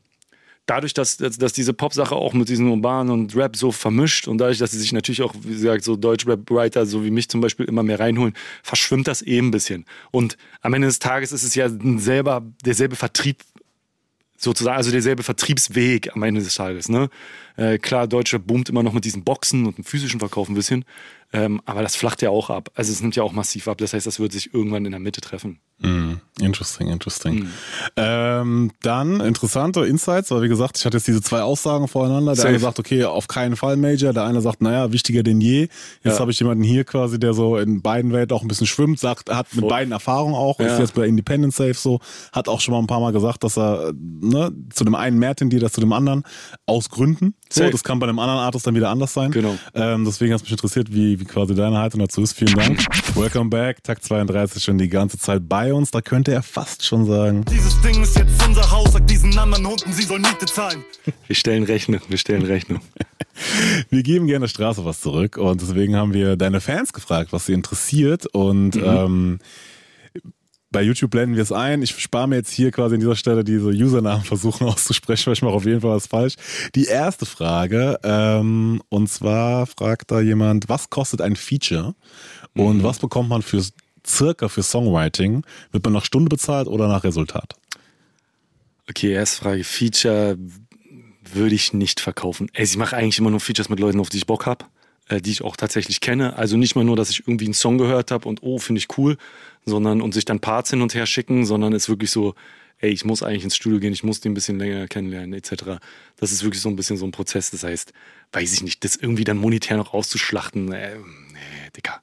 dadurch, 0.67 0.95
dass, 0.95 1.17
dass, 1.17 1.39
dass 1.39 1.53
diese 1.53 1.75
Pop-Sache 1.75 2.15
auch 2.15 2.33
mit 2.33 2.49
diesem 2.49 2.71
Urban 2.71 3.11
und 3.11 3.37
Rap 3.37 3.57
so 3.57 3.73
vermischt 3.73 4.29
und 4.29 4.39
dadurch, 4.39 4.59
dass 4.59 4.71
sie 4.71 4.79
sich 4.79 4.93
natürlich 4.93 5.23
auch, 5.23 5.35
wie 5.43 5.53
gesagt, 5.53 5.85
so 5.85 5.97
Deutsch-Rap-Writer, 5.97 6.87
so 6.87 7.05
wie 7.05 7.11
mich 7.11 7.29
zum 7.29 7.41
Beispiel, 7.41 7.67
immer 7.67 7.83
mehr 7.83 8.01
reinholen, 8.01 8.35
verschwimmt 8.63 9.07
das 9.07 9.23
eh 9.23 9.39
ein 9.39 9.51
bisschen. 9.51 9.85
Und 10.11 10.37
am 10.63 10.75
Ende 10.75 10.87
des 10.87 10.99
Tages 10.99 11.33
ist 11.33 11.43
es 11.43 11.55
ja 11.55 11.69
selber, 11.99 12.43
derselbe 12.65 12.97
Vertrieb 12.97 13.43
sozusagen, 14.37 14.77
also 14.77 14.91
derselbe 14.91 15.23
Vertriebsweg 15.23 16.15
am 16.15 16.23
Ende 16.23 16.43
des 16.43 16.55
Tages. 16.55 16.89
Ne? 16.89 17.09
Äh, 17.57 17.79
klar, 17.79 18.07
Deutsche 18.07 18.39
boomt 18.39 18.69
immer 18.69 18.83
noch 18.83 18.93
mit 18.93 19.05
diesen 19.05 19.25
Boxen 19.25 19.67
und 19.67 19.79
dem 19.79 19.85
physischen 19.85 20.21
Verkauf 20.21 20.49
ein 20.49 20.55
bisschen, 20.55 20.85
ähm, 21.35 21.61
aber 21.67 21.83
das 21.83 21.97
flacht 21.97 22.23
ja 22.23 22.31
auch 22.31 22.49
ab. 22.49 22.71
Also 22.77 22.93
es 22.93 23.03
nimmt 23.03 23.17
ja 23.17 23.25
auch 23.25 23.33
massiv 23.33 23.67
ab. 23.69 23.77
Das 23.79 23.93
heißt, 23.93 24.07
das 24.07 24.21
wird 24.21 24.31
sich 24.33 24.55
irgendwann 24.55 24.85
in 24.87 24.93
der 24.93 25.01
Mitte 25.01 25.21
treffen. 25.21 25.59
Mm, 25.81 26.15
interesting, 26.41 26.87
interesting. 26.89 27.49
Ähm, 27.97 28.71
dann 28.83 29.21
interessante 29.21 29.85
Insights, 29.85 30.31
weil 30.31 30.43
wie 30.43 30.49
gesagt, 30.49 30.79
ich 30.79 30.85
hatte 30.85 30.97
jetzt 30.97 31.09
diese 31.09 31.21
zwei 31.21 31.43
Aussagen 31.43 31.89
voreinander. 31.89 32.33
Der 32.33 32.37
Safe. 32.37 32.49
eine 32.51 32.59
sagt, 32.61 32.79
okay, 32.79 33.05
auf 33.05 33.27
keinen 33.29 33.57
Fall 33.57 33.77
Major. 33.77 34.13
Der 34.13 34.25
eine 34.25 34.41
sagt, 34.41 34.63
naja, 34.63 34.93
wichtiger 34.93 35.25
denn 35.25 35.41
je. 35.41 35.63
Jetzt 36.03 36.15
Ja. 36.15 36.19
habe 36.21 36.31
ich 36.31 36.39
jemanden 36.39 36.63
hier 36.63 36.85
quasi, 36.85 37.19
der 37.19 37.35
so 37.35 37.57
in 37.57 37.83
beiden 37.83 38.13
Welten 38.13 38.37
auch 38.37 38.43
ein 38.43 38.49
bisschen 38.49 38.69
schwimmt, 38.69 39.01
sagt, 39.01 39.29
hat 39.31 39.53
mit 39.53 39.61
Voll. 39.63 39.69
beiden 39.71 39.93
Erfahrung 39.93 40.35
auch, 40.35 40.61
ist 40.61 40.67
Ja. 40.67 40.79
jetzt 40.79 40.95
bei 40.95 41.07
Independent 41.07 41.53
Safe 41.53 41.75
so, 41.75 41.99
hat 42.33 42.49
auch 42.49 42.61
schon 42.61 42.73
mal 42.73 42.79
ein 42.81 42.87
paar 42.87 43.01
Mal 43.01 43.13
gesagt, 43.13 43.43
dass 43.43 43.59
er 43.59 43.93
ne, 44.21 44.53
zu 44.73 44.85
dem 44.85 44.95
einen 44.95 45.19
mehr 45.19 45.35
tendiert 45.35 45.65
als 45.65 45.73
zu 45.73 45.81
dem 45.81 45.93
anderen, 45.93 46.23
aus 46.67 46.89
Gründen. 46.91 47.35
So, 47.51 47.61
Safe. 47.61 47.71
das 47.73 47.85
kann 47.85 47.99
bei 47.99 48.07
einem 48.09 48.19
anderen 48.21 48.41
Artist 48.41 48.67
dann 48.67 48.75
wieder 48.75 48.91
anders 48.91 49.13
sein. 49.13 49.31
Genau. 49.33 49.57
Ähm, 49.75 50.05
deswegen 50.05 50.33
hat 50.33 50.39
es 50.39 50.45
mich 50.45 50.53
interessiert, 50.53 50.93
wie, 50.93 51.21
wie 51.21 51.24
quasi 51.25 51.55
deine 51.55 51.79
Haltung 51.79 52.01
dazu 52.01 52.23
ist. 52.23 52.33
Vielen 52.35 52.55
Dank. 52.55 52.85
Welcome 53.17 53.51
back. 53.51 53.83
Tag 53.83 54.03
32 54.03 54.63
schon 54.63 54.79
die 54.79 54.89
ganze 54.89 55.19
Zeit 55.19 55.49
bei 55.49 55.73
uns. 55.73 55.91
Da 55.91 56.01
könnte 56.01 56.33
er 56.33 56.43
fast 56.43 56.85
schon 56.85 57.07
sagen. 57.07 57.45
Dieses 57.51 57.81
Ding 57.81 58.03
ist 58.03 58.17
jetzt 58.17 58.47
unser 58.47 58.71
Haus, 58.71 58.93
sag 58.93 59.07
diesen 59.07 59.37
anderen 59.39 59.67
Hunden, 59.67 59.93
sie 59.93 60.03
sollen 60.03 60.23
Miete 60.23 60.47
zahlen. 60.47 60.85
Wir 61.27 61.37
stellen 61.37 61.65
Rechnung, 61.65 62.01
wir 62.09 62.19
stellen 62.19 62.43
Rechnung. 62.43 62.81
Wir 63.91 64.05
geben 64.05 64.29
gerne 64.29 64.45
der 64.45 64.49
Straße 64.49 64.85
was 64.85 65.01
zurück 65.01 65.37
und 65.39 65.61
deswegen 65.61 65.97
haben 65.97 66.15
wir 66.15 66.37
deine 66.37 66.61
Fans 66.61 66.93
gefragt, 66.93 67.33
was 67.33 67.47
sie 67.47 67.53
interessiert 67.53 68.27
und 68.27 68.77
ähm, 68.77 69.41
bei 70.75 70.83
YouTube 70.83 71.13
blenden 71.13 71.37
wir 71.37 71.43
es 71.45 71.53
ein. 71.53 71.83
Ich 71.83 71.97
spare 71.99 72.27
mir 72.27 72.35
jetzt 72.35 72.51
hier 72.51 72.73
quasi 72.73 72.97
an 72.97 73.01
dieser 73.01 73.15
Stelle 73.15 73.45
diese 73.45 73.69
Usernamen 73.69 74.25
versuchen 74.25 74.67
auszusprechen, 74.69 75.27
weil 75.27 75.35
ich 75.35 75.43
mache 75.43 75.55
auf 75.55 75.65
jeden 75.65 75.81
Fall 75.81 75.93
was 75.93 76.09
falsch. 76.09 76.35
Die 76.75 76.87
erste 76.87 77.27
Frage, 77.27 77.99
ähm, 78.03 78.83
und 78.89 79.09
zwar 79.09 79.67
fragt 79.67 80.11
da 80.11 80.21
jemand, 80.21 80.69
was 80.69 80.91
kostet 80.91 81.21
ein 81.21 81.37
Feature 81.37 81.95
und 82.57 82.83
was 82.83 82.99
bekommt 82.99 83.29
man 83.29 83.43
für 83.43 83.63
circa 84.05 84.49
für 84.49 84.65
Songwriting? 84.65 85.45
Wird 85.71 85.85
man 85.85 85.93
nach 85.93 86.05
Stunde 86.05 86.29
bezahlt 86.29 86.67
oder 86.67 86.89
nach 86.89 87.05
Resultat? 87.05 87.55
Okay, 88.91 89.13
erste 89.13 89.45
Frage. 89.45 89.63
Feature 89.63 90.37
würde 91.33 91.55
ich 91.55 91.73
nicht 91.73 92.01
verkaufen. 92.01 92.49
Ey, 92.53 92.65
ich 92.65 92.77
mache 92.77 92.97
eigentlich 92.97 93.21
immer 93.21 93.31
nur 93.31 93.41
Features 93.41 93.69
mit 93.69 93.79
Leuten, 93.79 94.01
auf 94.01 94.09
die 94.09 94.17
ich 94.17 94.27
Bock 94.27 94.45
habe, 94.45 94.65
die 95.11 95.31
ich 95.31 95.43
auch 95.43 95.57
tatsächlich 95.57 96.01
kenne. 96.01 96.37
Also 96.37 96.57
nicht 96.57 96.77
mal 96.77 96.85
nur, 96.85 96.97
dass 96.97 97.11
ich 97.11 97.21
irgendwie 97.21 97.47
einen 97.47 97.55
Song 97.55 97.79
gehört 97.79 98.11
habe 98.11 98.29
und 98.29 98.43
oh, 98.43 98.59
finde 98.59 98.79
ich 98.79 98.99
cool, 98.99 99.17
sondern 99.67 100.01
und 100.01 100.15
sich 100.15 100.25
dann 100.25 100.41
Parts 100.41 100.71
hin 100.71 100.83
und 100.83 100.95
her 100.95 101.07
schicken, 101.07 101.45
sondern 101.47 101.73
es 101.73 101.85
ist 101.85 101.89
wirklich 101.89 102.11
so, 102.11 102.35
ey, 102.79 102.91
ich 102.91 103.05
muss 103.05 103.23
eigentlich 103.23 103.45
ins 103.45 103.57
Studio 103.57 103.79
gehen, 103.81 103.93
ich 103.93 104.05
muss 104.05 104.21
den 104.21 104.33
ein 104.33 104.35
bisschen 104.35 104.59
länger 104.59 104.89
kennenlernen, 104.89 105.33
etc. 105.35 105.79
Das 106.17 106.33
ist 106.33 106.43
wirklich 106.43 106.61
so 106.61 106.69
ein 106.69 106.77
bisschen 106.77 106.97
so 106.97 107.07
ein 107.07 107.13
Prozess. 107.13 107.51
Das 107.51 107.65
heißt, 107.65 107.93
weiß 108.33 108.53
ich 108.53 108.63
nicht, 108.63 108.85
das 108.85 108.97
irgendwie 108.97 109.25
dann 109.25 109.39
monetär 109.39 109.77
noch 109.77 109.95
auszuschlachten, 109.95 110.73
äh, 110.73 110.97
nee, 110.97 111.71
Dicker. 111.77 112.01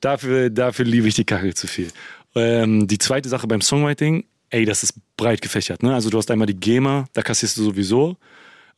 Dafür, 0.00 0.50
dafür 0.50 0.84
liebe 0.84 1.08
ich 1.08 1.14
die 1.14 1.24
Kacke 1.24 1.54
zu 1.54 1.66
viel. 1.66 1.90
Ähm, 2.34 2.86
die 2.86 2.98
zweite 2.98 3.28
Sache 3.28 3.46
beim 3.46 3.62
Songwriting, 3.62 4.24
ey, 4.50 4.64
das 4.64 4.82
ist 4.82 4.94
breit 5.16 5.40
gefächert. 5.40 5.82
Ne? 5.82 5.94
Also 5.94 6.10
du 6.10 6.18
hast 6.18 6.30
einmal 6.30 6.46
die 6.46 6.58
GEMA, 6.58 7.06
da 7.12 7.22
kassierst 7.22 7.56
du 7.56 7.64
sowieso, 7.64 8.16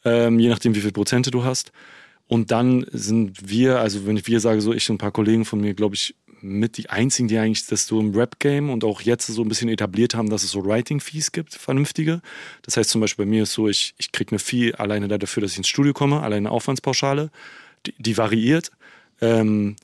ähm, 0.05 0.39
je 0.39 0.49
nachdem, 0.49 0.75
wie 0.75 0.81
viel 0.81 0.93
Prozente 0.93 1.31
du 1.31 1.45
hast. 1.45 1.73
Und 2.29 2.51
dann 2.51 2.87
sind 2.93 3.49
wir, 3.51 3.81
also 3.81 4.07
wenn 4.07 4.17
ich 4.17 4.27
wir 4.27 4.41
sage, 4.41 4.61
so 4.61 4.73
ich 4.73 4.89
und 4.89 4.97
ein 4.97 4.99
paar 4.99 5.13
Kollegen 5.13 5.45
von 5.45 5.61
mir, 5.61 5.75
glaube 5.75 5.95
ich, 5.95 6.15
mit 6.41 6.77
die 6.77 6.89
einzigen, 6.91 7.27
die 7.27 7.39
eigentlich 7.39 7.67
das 7.67 7.87
so 7.87 7.99
im 7.99 8.15
Rap-Game 8.15 8.71
und 8.71 8.85
auch 8.85 9.01
jetzt 9.01 9.27
so 9.27 9.43
ein 9.43 9.49
bisschen 9.49 9.69
etabliert 9.69 10.15
haben, 10.15 10.31
dass 10.31 10.45
es 10.45 10.51
so 10.51 10.65
Writing-Fees 10.65 11.33
gibt, 11.33 11.55
vernünftige. 11.55 12.21
Das 12.63 12.77
heißt 12.77 12.91
zum 12.91 13.01
Beispiel 13.01 13.25
bei 13.25 13.31
mir 13.31 13.43
ist 13.43 13.55
so, 13.55 13.67
ich, 13.67 13.95
ich 13.99 14.13
kriege 14.13 14.33
eine 14.33 14.39
Fee 14.39 14.73
alleine 14.75 15.09
dafür, 15.09 15.41
dass 15.41 15.53
ich 15.53 15.59
ins 15.59 15.69
Studio 15.69 15.93
komme, 15.93 16.21
alleine 16.21 16.49
eine 16.49 16.51
Aufwandspauschale, 16.51 17.31
die, 17.87 17.95
die 17.99 18.17
variiert. 18.17 18.71
Ähm, 19.21 19.77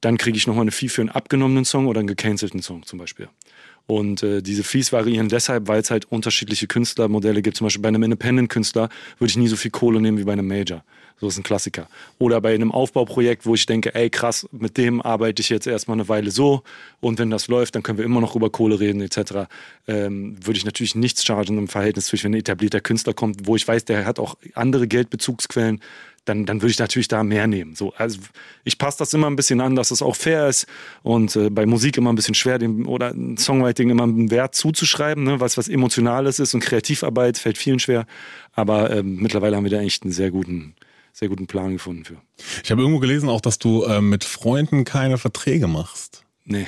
dann 0.00 0.16
kriege 0.16 0.36
ich 0.36 0.46
nochmal 0.46 0.62
eine 0.62 0.72
Fee 0.72 0.88
für 0.88 1.02
einen 1.02 1.10
abgenommenen 1.10 1.64
Song 1.64 1.86
oder 1.86 2.00
einen 2.00 2.08
gecancelten 2.08 2.62
Song 2.62 2.84
zum 2.84 2.98
Beispiel. 2.98 3.28
Und 3.86 4.22
äh, 4.22 4.40
diese 4.40 4.64
Fees 4.64 4.92
variieren 4.92 5.28
deshalb, 5.28 5.68
weil 5.68 5.80
es 5.80 5.90
halt 5.90 6.06
unterschiedliche 6.06 6.66
Künstlermodelle 6.66 7.42
gibt. 7.42 7.56
Zum 7.56 7.66
Beispiel 7.66 7.82
bei 7.82 7.88
einem 7.88 8.02
Independent-Künstler 8.02 8.88
würde 9.18 9.30
ich 9.30 9.36
nie 9.36 9.48
so 9.48 9.56
viel 9.56 9.70
Kohle 9.70 10.00
nehmen 10.00 10.18
wie 10.18 10.24
bei 10.24 10.32
einem 10.32 10.46
Major. 10.46 10.84
So 11.20 11.28
ist 11.28 11.36
ein 11.36 11.42
Klassiker. 11.42 11.88
Oder 12.18 12.40
bei 12.40 12.54
einem 12.54 12.72
Aufbauprojekt, 12.72 13.44
wo 13.44 13.54
ich 13.54 13.66
denke, 13.66 13.94
ey 13.94 14.08
krass, 14.08 14.48
mit 14.52 14.78
dem 14.78 15.02
arbeite 15.02 15.42
ich 15.42 15.50
jetzt 15.50 15.66
erstmal 15.66 15.96
eine 15.96 16.08
Weile 16.08 16.30
so 16.30 16.62
und 17.00 17.18
wenn 17.18 17.28
das 17.28 17.48
läuft, 17.48 17.74
dann 17.74 17.82
können 17.82 17.98
wir 17.98 18.06
immer 18.06 18.22
noch 18.22 18.34
über 18.36 18.48
Kohle 18.50 18.80
reden 18.80 19.02
etc. 19.02 19.48
Ähm, 19.86 20.36
würde 20.42 20.58
ich 20.58 20.64
natürlich 20.64 20.94
nichts 20.94 21.24
chargen 21.24 21.58
im 21.58 21.68
Verhältnis 21.68 22.06
zu, 22.06 22.16
wenn 22.22 22.32
ein 22.32 22.40
etablierter 22.40 22.80
Künstler 22.80 23.12
kommt, 23.12 23.46
wo 23.46 23.54
ich 23.54 23.68
weiß, 23.68 23.84
der 23.84 24.06
hat 24.06 24.18
auch 24.18 24.36
andere 24.54 24.88
Geldbezugsquellen, 24.88 25.80
dann, 26.24 26.46
dann 26.46 26.62
würde 26.62 26.70
ich 26.70 26.78
natürlich 26.78 27.08
da 27.08 27.22
mehr 27.22 27.46
nehmen. 27.46 27.74
So, 27.74 27.92
also 27.94 28.20
ich 28.64 28.78
passe 28.78 28.98
das 28.98 29.12
immer 29.14 29.28
ein 29.28 29.36
bisschen 29.36 29.60
an, 29.60 29.74
dass 29.74 29.90
es 29.90 30.02
auch 30.02 30.16
fair 30.16 30.48
ist 30.48 30.66
und 31.02 31.34
äh, 31.36 31.50
bei 31.50 31.66
Musik 31.66 31.96
immer 31.96 32.12
ein 32.12 32.16
bisschen 32.16 32.34
schwer, 32.34 32.58
dem 32.58 32.86
oder 32.86 33.14
Songwriting 33.36 33.90
immer 33.90 34.04
einen 34.04 34.30
Wert 34.30 34.54
zuzuschreiben, 34.54 35.24
ne, 35.24 35.40
was 35.40 35.56
was 35.56 35.68
Emotionales 35.68 36.38
ist 36.38 36.54
und 36.54 36.60
Kreativarbeit 36.60 37.38
fällt 37.38 37.58
vielen 37.58 37.78
schwer. 37.78 38.06
Aber 38.52 38.90
ähm, 38.90 39.16
mittlerweile 39.16 39.56
haben 39.56 39.64
wir 39.64 39.70
da 39.70 39.78
eigentlich 39.78 40.02
einen 40.02 40.12
sehr 40.12 40.30
guten, 40.30 40.74
sehr 41.12 41.28
guten 41.28 41.46
Plan 41.46 41.72
gefunden 41.72 42.04
für. 42.04 42.16
Ich 42.62 42.70
habe 42.70 42.80
irgendwo 42.80 43.00
gelesen 43.00 43.28
auch, 43.28 43.40
dass 43.40 43.58
du 43.58 43.84
äh, 43.84 44.00
mit 44.00 44.24
Freunden 44.24 44.84
keine 44.84 45.18
Verträge 45.18 45.66
machst. 45.66 46.24
Nee. 46.44 46.66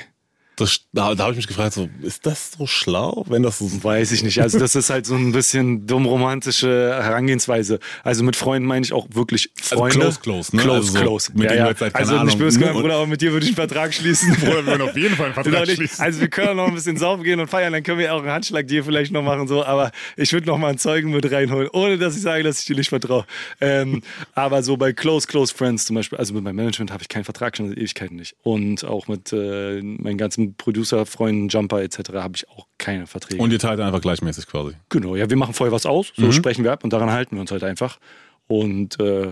Das, 0.55 0.81
da 0.93 1.15
da 1.15 1.23
habe 1.23 1.31
ich 1.33 1.37
mich 1.37 1.47
gefragt, 1.47 1.73
so, 1.73 1.89
ist 2.01 2.25
das 2.25 2.51
so 2.57 2.67
schlau, 2.67 3.25
wenn 3.27 3.41
das 3.41 3.57
so 3.57 3.83
Weiß 3.83 4.11
ich 4.11 4.23
nicht. 4.23 4.39
Also 4.41 4.59
das 4.59 4.75
ist 4.75 4.89
halt 4.89 5.05
so 5.05 5.15
ein 5.15 5.31
bisschen 5.31 5.87
dumm 5.87 6.05
romantische 6.05 6.99
Herangehensweise. 7.01 7.79
Also 8.03 8.23
mit 8.23 8.35
Freunden 8.35 8.67
meine 8.67 8.85
ich 8.85 8.93
auch 8.93 9.07
wirklich 9.11 9.49
Freunde. 9.59 10.05
Also 10.05 10.19
close, 10.19 10.51
close, 10.51 10.55
ne? 10.55 10.61
Close, 10.61 10.77
Also 10.79 10.93
so 10.93 10.99
close. 11.03 11.31
mit 11.33 11.49
ja, 11.49 11.55
ja. 11.55 11.67
jetzt 11.69 11.79
seit, 11.79 11.93
keine 11.93 12.05
also 12.05 12.13
nicht 12.13 12.21
Ahnung, 12.33 12.37
böse 12.39 12.59
ne? 12.59 12.65
gemeint, 12.67 12.81
Bruder, 12.81 12.95
aber 12.95 13.07
mit 13.07 13.21
dir 13.21 13.31
würde 13.31 13.45
ich 13.45 13.49
einen 13.57 13.67
Vertrag 13.67 13.93
schließen. 13.93 14.33
Bruder, 14.39 14.57
wir 14.57 14.65
würden 14.67 14.81
auf 14.83 14.95
jeden 14.95 15.15
Fall 15.15 15.25
einen 15.27 15.33
Vertrag 15.33 15.53
Genau 15.53 15.65
nicht. 15.65 15.75
schließen. 15.75 16.03
Also 16.05 16.19
wir 16.21 16.27
können 16.27 16.57
noch 16.57 16.67
ein 16.67 16.73
bisschen 16.75 16.97
saufen 16.97 17.23
gehen 17.23 17.39
und 17.39 17.47
feiern, 17.49 17.73
dann 17.73 17.81
können 17.83 17.97
wir 17.99 18.13
auch 18.13 18.19
einen 18.21 18.31
Handschlag 18.31 18.67
dir 18.67 18.83
vielleicht 18.83 19.11
noch 19.11 19.23
machen, 19.23 19.47
so. 19.47 19.63
Aber 19.65 19.91
ich 20.17 20.31
würde 20.33 20.45
noch 20.47 20.57
mal 20.59 20.69
einen 20.69 20.77
Zeugen 20.77 21.11
mit 21.11 21.31
reinholen, 21.31 21.69
ohne 21.73 21.97
dass 21.97 22.15
ich 22.15 22.21
sage, 22.21 22.43
dass 22.43 22.59
ich 22.59 22.65
dir 22.65 22.75
nicht 22.75 22.89
vertraue. 22.89 23.25
Ähm, 23.59 24.01
aber 24.35 24.61
so 24.61 24.77
bei 24.77 24.93
Close, 24.93 25.25
Close 25.27 25.53
Friends 25.55 25.85
zum 25.85 25.95
Beispiel, 25.95 26.17
also 26.19 26.33
mit 26.33 26.43
meinem 26.43 26.57
Management 26.57 26.91
habe 26.91 27.01
ich 27.01 27.09
keinen 27.09 27.23
Vertrag 27.23 27.57
schon 27.57 27.69
seit 27.69 27.77
Ewigkeiten 27.77 28.17
nicht. 28.17 28.35
Und 28.43 28.83
auch 28.85 29.07
mit 29.07 29.33
äh, 29.33 29.81
meinen 29.81 30.17
ganzen 30.17 30.42
Producer-Freunden, 30.51 31.47
Jumper 31.47 31.81
etc. 31.81 31.99
habe 32.15 32.33
ich 32.35 32.47
auch 32.49 32.67
keine 32.77 33.07
Verträge. 33.07 33.41
Und 33.41 33.51
ihr 33.51 33.59
teilt 33.59 33.79
einfach 33.79 34.01
gleichmäßig 34.01 34.45
quasi. 34.47 34.73
Genau, 34.89 35.15
ja, 35.15 35.29
wir 35.29 35.37
machen 35.37 35.53
vorher 35.53 35.71
was 35.71 35.85
aus, 35.85 36.11
so 36.15 36.25
Mhm. 36.27 36.31
sprechen 36.33 36.63
wir 36.63 36.71
ab 36.73 36.83
und 36.83 36.91
daran 36.91 37.09
halten 37.11 37.35
wir 37.35 37.41
uns 37.41 37.51
halt 37.51 37.63
einfach. 37.63 37.99
Und 38.47 38.99
äh, 38.99 39.31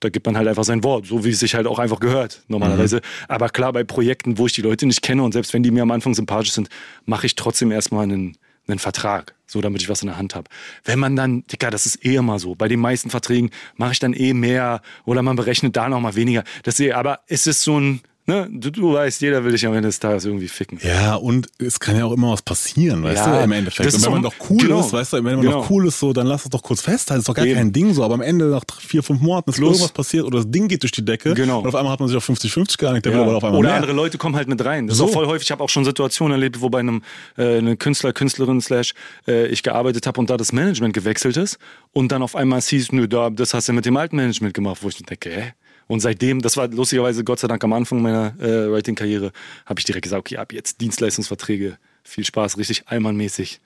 da 0.00 0.08
gibt 0.08 0.26
man 0.26 0.36
halt 0.36 0.48
einfach 0.48 0.64
sein 0.64 0.82
Wort, 0.84 1.06
so 1.06 1.24
wie 1.24 1.30
es 1.30 1.40
sich 1.40 1.54
halt 1.54 1.66
auch 1.66 1.78
einfach 1.78 2.00
gehört, 2.00 2.42
normalerweise. 2.48 2.96
Mhm. 2.96 3.00
Aber 3.28 3.48
klar, 3.48 3.72
bei 3.72 3.84
Projekten, 3.84 4.38
wo 4.38 4.46
ich 4.46 4.52
die 4.52 4.62
Leute 4.62 4.86
nicht 4.86 5.02
kenne 5.02 5.22
und 5.22 5.32
selbst 5.32 5.52
wenn 5.52 5.62
die 5.62 5.70
mir 5.70 5.82
am 5.82 5.90
Anfang 5.90 6.14
sympathisch 6.14 6.52
sind, 6.52 6.68
mache 7.04 7.26
ich 7.26 7.34
trotzdem 7.36 7.70
erstmal 7.70 8.04
einen, 8.04 8.36
einen 8.68 8.78
Vertrag, 8.78 9.34
so 9.46 9.60
damit 9.60 9.82
ich 9.82 9.88
was 9.88 10.02
in 10.02 10.08
der 10.08 10.16
Hand 10.18 10.34
habe. 10.34 10.48
Wenn 10.84 10.98
man 10.98 11.14
dann, 11.16 11.44
Dicker, 11.46 11.70
das 11.70 11.86
ist 11.86 12.04
eh 12.04 12.16
immer 12.16 12.38
so. 12.38 12.54
Bei 12.54 12.68
den 12.68 12.80
meisten 12.80 13.10
Verträgen 13.10 13.50
mache 13.76 13.92
ich 13.92 13.98
dann 13.98 14.12
eh 14.12 14.34
mehr 14.34 14.80
oder 15.04 15.22
man 15.22 15.36
berechnet 15.36 15.76
da 15.76 15.88
nochmal 15.88 16.14
weniger. 16.16 16.42
Das 16.64 16.78
eh, 16.80 16.92
aber 16.92 17.20
es 17.26 17.46
ist 17.46 17.62
so 17.62 17.78
ein, 17.78 18.00
ne, 18.26 18.48
du, 18.52 18.70
du 18.70 18.92
weißt, 18.92 19.20
jeder 19.20 19.44
will 19.44 19.52
dich 19.52 19.66
am 19.66 19.72
Ende 19.74 19.88
des 19.88 19.98
Tages 20.00 20.24
irgendwie 20.24 20.48
ficken. 20.48 20.78
Ja, 20.82 21.14
und 21.16 21.48
es 21.58 21.80
kann 21.80 21.96
ja 21.96 22.04
auch 22.04 22.12
immer 22.12 22.32
was 22.32 22.42
passieren, 22.42 23.02
weißt 23.02 23.26
Ja, 23.26 23.38
du, 23.38 23.44
im 23.44 23.52
Endeffekt. 23.52 23.86
das 23.86 23.94
Und 23.96 24.04
wenn 24.04 24.12
man 24.12 24.22
doch 24.22 24.34
cool 24.50 24.58
genau. 24.58 24.80
ist, 24.80 24.92
weißt 24.92 25.12
du, 25.12 25.16
wenn 25.18 25.24
man 25.24 25.40
Genau. 25.40 25.62
doch 25.62 25.70
cool 25.70 25.86
ist, 25.88 25.98
so, 25.98 26.12
dann 26.12 26.26
lass 26.26 26.44
es 26.44 26.50
doch 26.50 26.62
kurz 26.62 26.80
festhalten. 26.82 27.20
Ist 27.20 27.28
doch 27.28 27.34
gar 27.34 27.44
Eben. 27.46 27.54
kein 27.56 27.72
Ding 27.72 27.92
so. 27.94 28.04
Aber 28.04 28.14
am 28.14 28.20
Ende, 28.20 28.46
nach 28.46 28.64
vier, 28.80 29.02
fünf 29.02 29.20
Monaten, 29.20 29.50
ist 29.50 29.56
Plus- 29.56 29.70
irgendwas 29.76 29.92
passiert 29.92 30.24
oder 30.24 30.38
das 30.38 30.50
Ding 30.50 30.68
geht 30.68 30.82
durch 30.82 30.92
die 30.92 31.04
Decke. 31.04 31.34
Genau. 31.34 31.60
Und 31.60 31.66
auf 31.68 31.74
einmal 31.74 31.92
hat 31.92 32.00
man 32.00 32.08
sich 32.08 32.16
auf 32.16 32.24
50-50 32.28 32.78
geeinigt, 32.78 33.04
der 33.06 33.12
will 33.12 33.20
Ja. 33.20 33.26
aber 33.26 33.36
auf 33.36 33.44
einmal 33.44 33.58
Oder 33.58 33.68
mehr. 33.70 33.76
andere 33.76 33.92
Leute 33.92 34.18
kommen 34.18 34.36
halt 34.36 34.48
mit 34.48 34.64
rein. 34.64 34.86
Das 34.86 34.96
So. 34.96 35.08
voll 35.08 35.26
häufig. 35.26 35.46
Ich 35.48 35.50
habe 35.50 35.62
auch 35.64 35.68
schon 35.68 35.84
Situationen 35.84 36.32
erlebt, 36.32 36.60
wo 36.60 36.70
bei 36.70 36.80
einem 36.80 37.02
äh, 37.36 37.58
einem 37.58 37.78
Künstler, 37.78 38.12
Künstlerin 38.12 38.60
slash 38.60 38.94
äh, 39.26 39.46
ich 39.46 39.62
gearbeitet 39.62 40.06
habe 40.06 40.20
und 40.20 40.30
da 40.30 40.36
das 40.36 40.52
Management 40.52 40.94
gewechselt 40.94 41.36
ist 41.36 41.58
und 41.92 42.12
dann 42.12 42.22
auf 42.22 42.36
einmal 42.36 42.60
hieß, 42.60 42.92
nö, 42.92 43.08
da, 43.08 43.30
das 43.30 43.54
hast 43.54 43.68
du 43.68 43.72
mit 43.72 43.84
dem 43.84 43.96
alten 43.96 44.16
Management 44.16 44.54
gemacht, 44.54 44.78
wo 44.82 44.88
ich 44.88 44.96
denke, 44.96 45.30
hä? 45.30 45.52
Und 45.86 46.00
seitdem, 46.00 46.40
das 46.40 46.56
war 46.56 46.68
lustigerweise 46.68 47.24
Gott 47.24 47.40
sei 47.40 47.48
Dank 47.48 47.62
am 47.64 47.72
Anfang 47.72 48.02
meiner 48.02 48.34
äh, 48.40 48.70
Writing-Karriere, 48.70 49.32
habe 49.66 49.80
ich 49.80 49.84
direkt 49.84 50.04
gesagt, 50.04 50.20
okay, 50.20 50.36
ab 50.38 50.52
jetzt 50.52 50.80
Dienstleistungsverträge, 50.80 51.78
viel 52.02 52.24
Spaß, 52.24 52.58
richtig 52.58 52.84
allmannmäßig 52.86 53.60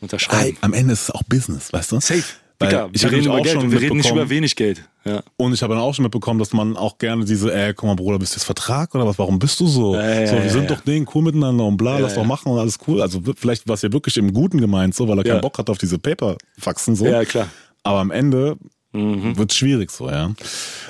unterschreiben. 0.00 0.56
Am 0.60 0.72
Ende 0.72 0.92
ist 0.92 1.02
es 1.02 1.10
auch 1.10 1.22
Business, 1.24 1.72
weißt 1.72 1.92
du? 1.92 2.00
Safe. 2.00 2.22
Weil 2.60 2.90
ich 2.92 3.02
wir 3.02 3.10
reden 3.10 3.24
über 3.24 3.40
Geld 3.40 3.54
schon 3.54 3.64
und 3.64 3.72
wir 3.72 3.80
reden 3.80 3.96
nicht 3.96 4.10
über 4.10 4.28
wenig 4.28 4.54
Geld. 4.54 4.84
Ja. 5.06 5.22
Und 5.38 5.54
ich 5.54 5.62
habe 5.62 5.72
dann 5.72 5.82
auch 5.82 5.94
schon 5.94 6.02
mitbekommen, 6.02 6.38
dass 6.38 6.52
man 6.52 6.76
auch 6.76 6.98
gerne 6.98 7.24
diese, 7.24 7.54
ey, 7.54 7.72
guck 7.72 7.86
mal, 7.86 7.94
Bruder, 7.94 8.18
bist 8.18 8.34
du 8.34 8.36
jetzt 8.36 8.44
Vertrag 8.44 8.94
oder 8.94 9.06
was? 9.06 9.18
Warum 9.18 9.38
bist 9.38 9.58
du 9.60 9.66
so? 9.66 9.94
Ja, 9.94 10.26
so, 10.26 10.34
wir 10.34 10.44
ja, 10.44 10.48
sind 10.50 10.68
ja. 10.68 10.76
doch 10.76 10.82
Ding, 10.82 11.08
cool 11.14 11.22
miteinander 11.22 11.64
und 11.64 11.78
bla, 11.78 11.98
lass 11.98 12.14
doch 12.14 12.24
machen 12.24 12.52
und 12.52 12.58
alles 12.58 12.76
cool. 12.86 13.00
Also 13.00 13.22
vielleicht 13.34 13.66
war 13.66 13.76
es 13.76 13.82
ja 13.82 13.90
wirklich 13.90 14.18
im 14.18 14.34
Guten 14.34 14.60
gemeint, 14.60 14.94
so, 14.94 15.08
weil 15.08 15.16
er 15.16 15.24
keinen 15.24 15.40
Bock 15.40 15.56
hat 15.56 15.70
auf 15.70 15.78
diese 15.78 15.98
Paper-Faxen, 15.98 16.96
so. 16.96 17.06
Ja, 17.06 17.24
klar. 17.24 17.48
Aber 17.82 18.00
am 18.00 18.10
Ende 18.10 18.58
Mhm. 18.92 19.36
wird 19.36 19.52
schwierig 19.52 19.90
so, 19.90 20.08
ja. 20.10 20.32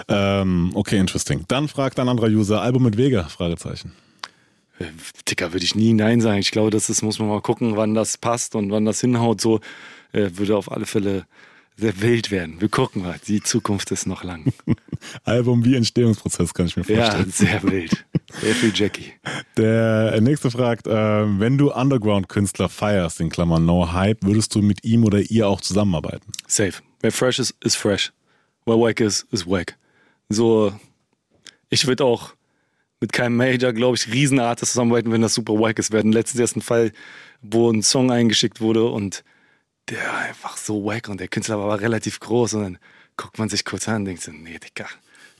Ähm, 0.09 0.71
okay, 0.75 0.99
interesting. 0.99 1.45
Dann 1.49 1.69
fragt 1.69 1.99
ein 1.99 2.09
anderer 2.09 2.29
User, 2.29 2.63
Album 2.63 2.85
mit 2.85 2.97
Vega? 2.97 3.25
Fragezeichen. 3.25 3.93
Äh, 4.79 4.87
Dicker, 5.29 5.53
würde 5.53 5.65
ich 5.65 5.75
nie 5.75 5.93
Nein 5.93 6.21
sagen. 6.21 6.39
Ich 6.39 6.51
glaube, 6.51 6.71
das 6.71 6.89
ist, 6.89 7.03
muss 7.03 7.19
man 7.19 7.29
mal 7.29 7.43
gucken, 7.43 7.77
wann 7.77 7.95
das 7.95 8.17
passt 8.17 8.55
und 8.55 8.71
wann 8.71 8.85
das 8.85 9.01
hinhaut. 9.01 9.41
So 9.41 9.61
äh, 10.13 10.31
würde 10.35 10.57
auf 10.57 10.73
alle 10.73 10.87
Fälle 10.87 11.27
sehr 11.77 12.01
wild 12.01 12.31
werden. 12.31 12.61
Wir 12.61 12.69
gucken 12.69 13.03
mal. 13.03 13.17
Die 13.27 13.43
Zukunft 13.43 13.91
ist 13.91 14.07
noch 14.07 14.23
lang. 14.25 14.53
Album 15.25 15.65
wie 15.65 15.77
Entstehungsprozess, 15.77 16.53
kann 16.53 16.67
ich 16.67 16.77
mir 16.77 16.85
ja, 16.85 17.05
vorstellen. 17.05 17.31
sehr 17.31 17.63
wild. 17.63 18.05
Sehr 18.41 18.55
viel 18.55 18.73
Jackie. 18.75 19.13
Der 19.57 20.21
nächste 20.21 20.51
fragt, 20.51 20.87
äh, 20.87 20.93
wenn 20.93 21.57
du 21.57 21.73
Underground-Künstler 21.73 22.69
feierst, 22.69 23.21
in 23.21 23.31
Klammern 23.31 23.65
No 23.65 23.93
Hype, 23.93 24.23
würdest 24.25 24.55
du 24.55 24.63
mit 24.63 24.85
ihm 24.85 25.05
oder 25.05 25.21
ihr 25.21 25.49
auch 25.49 25.61
zusammenarbeiten? 25.61 26.31
Safe. 26.47 26.83
Wer 27.01 27.13
fresh 27.13 27.39
ist, 27.39 27.55
ist 27.63 27.77
fresh. 27.77 28.13
Wer 28.67 28.79
wack 28.79 29.01
ist, 29.01 29.27
ist 29.33 29.49
wack. 29.49 29.77
So, 30.29 30.73
ich 31.69 31.87
würde 31.87 32.05
auch 32.05 32.35
mit 33.01 33.13
keinem 33.13 33.37
Major, 33.37 33.73
glaube 33.73 33.97
ich, 33.97 34.13
Riesenartists 34.13 34.75
zusammenarbeiten, 34.75 35.11
wenn 35.11 35.23
das 35.23 35.35
super 35.35 35.55
wack 35.55 35.79
ist. 35.79 35.93
Wir 35.93 36.01
hatten 36.01 36.13
letztens 36.13 36.41
erst 36.41 36.57
einen 36.57 36.63
Fall, 36.63 36.93
wo 37.41 37.71
ein 37.71 37.83
Song 37.83 38.11
eingeschickt 38.11 38.61
wurde 38.61 38.85
und 38.85 39.25
der 39.89 39.99
war 39.99 40.19
einfach 40.19 40.57
so 40.57 40.85
wack 40.85 41.09
und 41.09 41.21
der 41.21 41.29
Künstler 41.29 41.59
war 41.59 41.81
relativ 41.81 42.21
groß 42.21 42.55
und 42.55 42.63
dann 42.63 42.79
guckt 43.17 43.39
man 43.39 43.49
sich 43.49 43.65
kurz 43.65 43.89
an 43.89 43.97
und 43.97 44.05
denkt 44.05 44.23
so, 44.23 44.31
nee, 44.33 44.59
Digga, 44.59 44.87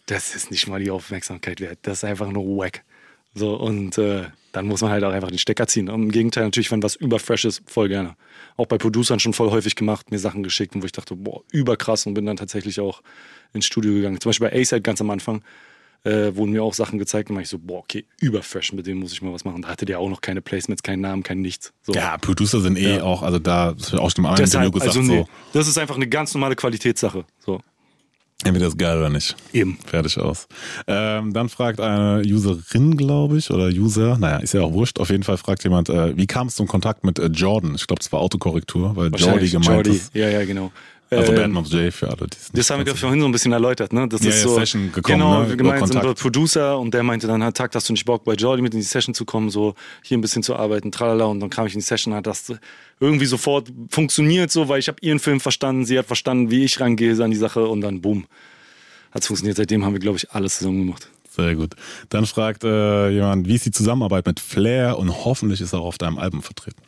das 0.07 0.35
ist 0.35 0.51
nicht 0.51 0.67
mal 0.67 0.81
die 0.81 0.91
Aufmerksamkeit 0.91 1.61
wert. 1.61 1.79
Das 1.83 1.99
ist 1.99 2.05
einfach 2.05 2.31
nur 2.31 2.45
wack. 2.59 2.83
So, 3.35 3.55
und 3.55 3.97
äh, 3.99 4.27
dann 4.53 4.67
muss 4.67 4.81
man 4.81 4.91
halt 4.91 5.05
auch 5.05 5.13
einfach 5.13 5.29
den 5.29 5.39
Stecker 5.39 5.67
ziehen. 5.67 5.89
Und 5.89 6.03
Im 6.03 6.11
Gegenteil, 6.11 6.45
natürlich, 6.45 6.73
wenn 6.73 6.83
was 6.83 6.97
überfresh 6.97 7.45
ist, 7.45 7.63
voll 7.71 7.89
gerne. 7.89 8.17
Auch 8.57 8.67
bei 8.67 8.79
Producern 8.79 9.21
schon 9.21 9.33
voll 9.33 9.51
häufig 9.51 9.75
gemacht, 9.77 10.11
mir 10.11 10.19
Sachen 10.19 10.43
geschickt, 10.43 10.75
wo 10.77 10.85
ich 10.85 10.93
dachte, 10.93 11.17
boah, 11.17 11.43
überkrass 11.53 12.07
und 12.07 12.15
bin 12.15 12.27
dann 12.27 12.37
tatsächlich 12.37 12.81
auch 12.81 13.03
ins 13.53 13.67
Studio 13.67 13.93
gegangen. 13.95 14.21
Zum 14.21 14.31
Beispiel 14.31 14.49
bei 14.51 14.61
A-Side 14.61 14.83
ganz 14.83 15.01
am 15.01 15.11
Anfang 15.11 15.43
äh, 16.05 16.35
wurden 16.35 16.53
mir 16.53 16.63
auch 16.63 16.75
Sachen 16.75 16.99
gezeigt 16.99 17.29
und 17.31 17.37
war 17.37 17.43
ich 17.43 17.49
so, 17.49 17.59
boah, 17.59 17.81
okay, 17.81 18.07
überfresh, 18.21 18.73
mit 18.73 18.87
dem 18.87 18.99
muss 18.99 19.13
ich 19.13 19.23
mal 19.23 19.33
was 19.33 19.45
machen. 19.45 19.63
Da 19.63 19.69
hatte 19.69 19.85
der 19.85 19.99
auch 19.99 20.09
noch 20.09 20.21
keine 20.21 20.41
Placements, 20.41 20.83
keinen 20.83 21.01
Namen, 21.01 21.23
kein 21.23 21.41
Nichts. 21.41 21.73
So. 21.83 21.93
Ja, 21.93 22.17
Producer 22.19 22.61
sind 22.61 22.79
eh 22.79 22.97
Ja. 22.97 23.03
auch, 23.03 23.23
also 23.23 23.39
da, 23.39 23.73
das 23.73 23.93
wird 23.93 24.01
auch 24.01 24.11
schon 24.11 24.25
Interview 24.25 24.45
Deshalb, 24.45 24.73
gesagt, 24.73 24.97
also 24.97 25.03
nee, 25.03 25.19
so, 25.19 25.29
das 25.53 25.69
ist 25.69 25.79
einfach 25.79 25.97
eine 25.97 26.09
ganz 26.09 26.33
normale 26.35 26.57
Qualitätssache. 26.57 27.25
So. 27.39 27.61
Entweder 28.45 28.67
ist 28.69 28.79
geil 28.79 28.99
oder 28.99 29.11
nicht. 29.11 29.37
Eben. 29.53 29.79
Fertig 29.87 30.19
aus. 30.19 30.47
Ähm, 30.87 31.33
dann 31.33 31.49
fragt 31.49 31.81
eine 31.81 32.23
Userin, 32.25 32.97
glaube 32.97 33.39
ich, 33.39 33.51
oder 33.51 33.67
User, 33.67 34.19
naja, 34.19 34.39
ist 34.39 34.55
ja 34.55 34.63
auch 34.63 34.73
wurscht. 34.73 34.99
Auf 34.99 35.11
jeden 35.11 35.23
Fall 35.23 35.37
fragt 35.37 35.65
jemand, 35.65 35.89
äh, 35.89 36.17
wie 36.17 36.27
kam 36.27 36.49
es 36.49 36.57
zum 36.57 36.67
Kontakt 36.67 37.05
mit 37.05 37.19
äh, 37.19 37.27
Jordan? 37.27 37.75
Ich 37.75 37.87
glaube, 37.87 38.01
es 38.01 38.11
war 38.13 38.21
Autokorrektur, 38.21 38.97
weil 38.97 39.11
Jordi 39.15 39.49
gemeint 39.49 39.87
Jordi. 39.87 39.91
ist. 39.91 40.15
Ja, 40.15 40.29
ja, 40.29 40.45
genau. 40.45 40.73
Also 41.13 41.33
Ähm, 41.33 41.39
Bad 41.39 41.51
Moms 41.51 41.73
J 41.73 41.93
für 41.93 42.07
alle, 42.09 42.19
die 42.29 42.37
es 42.41 42.51
Das 42.53 42.71
haben 42.71 42.79
wir 42.79 42.87
wissen. 42.87 42.93
gerade 42.93 42.99
vorhin 42.99 43.21
so 43.21 43.27
ein 43.27 43.33
bisschen 43.33 43.53
erläutert, 43.53 43.93
ne? 43.93 44.07
Das 44.09 44.23
Ja, 44.23 44.29
ist 44.31 44.37
ja, 44.37 44.43
so 44.49 44.55
Session 44.55 44.93
gekommen, 44.93 45.19
genau, 45.19 45.43
ne? 45.43 45.57
gemeinsam 45.57 46.01
über 46.03 46.15
Producer 46.15 46.79
und 46.79 46.95
der 46.95 47.03
meinte 47.03 47.27
dann, 47.27 47.41
Tag, 47.53 47.75
hast 47.75 47.89
du 47.89 47.93
nicht 47.93 48.05
Bock 48.05 48.23
bei 48.25 48.35
Jordi 48.35 48.63
mit 48.63 48.73
in 48.75 48.79
die 48.81 48.87
Session 48.87 49.13
zu 49.15 49.25
kommen, 49.25 49.51
so 49.51 49.75
hier 50.05 50.17
ein 50.17 50.21
bisschen 50.21 50.43
zu 50.45 50.55
arbeiten, 50.55 50.93
tralala 50.93 51.25
und 51.25 51.41
dann 51.41 51.51
kam 51.51 51.67
ich 51.67 51.75
in 51.75 51.81
die 51.81 51.85
Session, 51.85 52.15
hat 52.15 52.27
das 52.29 52.53
irgendwie 53.01 53.27
sofort 53.27 53.73
funktioniert 53.91 54.53
so, 54.53 54.69
weil 54.69 54.79
ich 54.79 54.87
habe 54.89 54.99
ihren 55.01 55.19
Film 55.19 55.41
verstanden, 55.41 55.85
sie 55.85 55.99
hat 55.99 56.07
verstanden, 56.07 56.51
wie 56.53 56.63
ich 56.65 56.79
rangehe 56.81 57.21
an 57.23 57.31
die 57.33 57.37
Sache 57.37 57.67
und 57.67 57.81
dann 57.81 58.01
boom, 58.01 58.27
hat's 59.11 59.27
funktioniert. 59.27 59.57
Seitdem 59.57 59.85
haben 59.85 59.95
wir 59.95 60.01
glaube 60.01 60.19
ich 60.19 60.31
alles 60.31 60.59
zusammen 60.59 60.79
gemacht. 60.87 61.09
Sehr 61.29 61.55
gut. 61.55 61.75
Dann 62.09 62.27
fragt 62.27 62.65
äh, 62.65 63.09
jemand, 63.11 63.47
wie 63.49 63.55
ist 63.55 63.65
die 63.65 63.71
Zusammenarbeit 63.71 64.27
mit 64.27 64.39
Flair 64.41 64.99
und 64.99 65.25
hoffentlich 65.25 65.61
ist 65.61 65.73
er 65.73 65.81
auch 65.81 65.87
auf 65.87 65.99
deinem 65.99 66.19
Album 66.19 66.43
vertreten. 66.43 66.83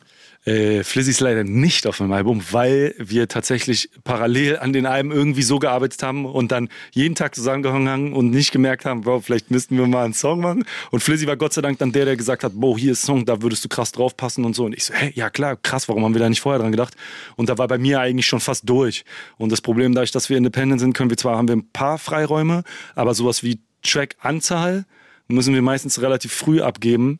Äh, 0.45 0.83
Flizzy 0.83 1.11
ist 1.11 1.21
leider 1.21 1.43
nicht 1.45 1.87
auf 1.87 2.01
meinem 2.01 2.11
Album, 2.11 2.43
weil 2.51 2.95
wir 2.97 3.29
tatsächlich 3.29 3.89
parallel 4.03 4.59
an 4.59 4.73
den 4.73 4.85
Alben 4.85 5.11
irgendwie 5.11 5.41
so 5.41 5.57
gearbeitet 5.57 6.03
haben 6.03 6.25
und 6.25 6.51
dann 6.51 6.67
jeden 6.91 7.15
Tag 7.15 7.33
zusammengehangen 7.33 7.87
haben 7.87 8.13
und 8.13 8.29
nicht 8.29 8.51
gemerkt 8.51 8.83
haben, 8.83 9.01
Bro, 9.01 9.21
vielleicht 9.21 9.51
müssten 9.51 9.77
wir 9.77 9.87
mal 9.87 10.03
einen 10.03 10.13
Song 10.13 10.41
machen. 10.41 10.65
Und 10.91 11.01
Flizzy 11.01 11.27
war 11.27 11.37
Gott 11.37 11.53
sei 11.53 11.61
Dank 11.61 11.79
dann 11.79 11.93
der, 11.93 12.05
der 12.05 12.17
gesagt 12.17 12.43
hat, 12.43 12.53
Bro, 12.53 12.77
hier 12.77 12.91
ist 12.91 13.03
Song, 13.03 13.25
da 13.25 13.41
würdest 13.41 13.63
du 13.63 13.69
krass 13.69 13.93
draufpassen 13.93 14.43
und 14.43 14.53
so. 14.53 14.65
Und 14.65 14.73
ich 14.73 14.83
so, 14.83 14.93
hä, 14.93 15.13
ja 15.15 15.29
klar, 15.29 15.55
krass, 15.55 15.87
warum 15.87 16.03
haben 16.03 16.13
wir 16.13 16.19
da 16.19 16.27
nicht 16.27 16.41
vorher 16.41 16.59
dran 16.59 16.71
gedacht? 16.71 16.95
Und 17.37 17.47
da 17.47 17.57
war 17.57 17.69
bei 17.69 17.77
mir 17.77 18.01
eigentlich 18.01 18.27
schon 18.27 18.41
fast 18.41 18.67
durch. 18.67 19.05
Und 19.37 19.51
das 19.51 19.61
Problem, 19.61 19.95
dadurch, 19.95 20.11
dass 20.11 20.29
wir 20.29 20.37
independent 20.37 20.81
sind, 20.81 20.93
können 20.93 21.09
wir 21.09 21.17
zwar, 21.17 21.37
haben 21.37 21.47
wir 21.47 21.55
ein 21.55 21.69
paar 21.71 21.97
Freiräume, 21.97 22.63
aber 22.95 23.13
sowas 23.13 23.43
wie 23.43 23.61
Track-Anzahl 23.81 24.85
müssen 25.29 25.53
wir 25.53 25.61
meistens 25.61 26.01
relativ 26.01 26.33
früh 26.33 26.61
abgeben, 26.61 27.19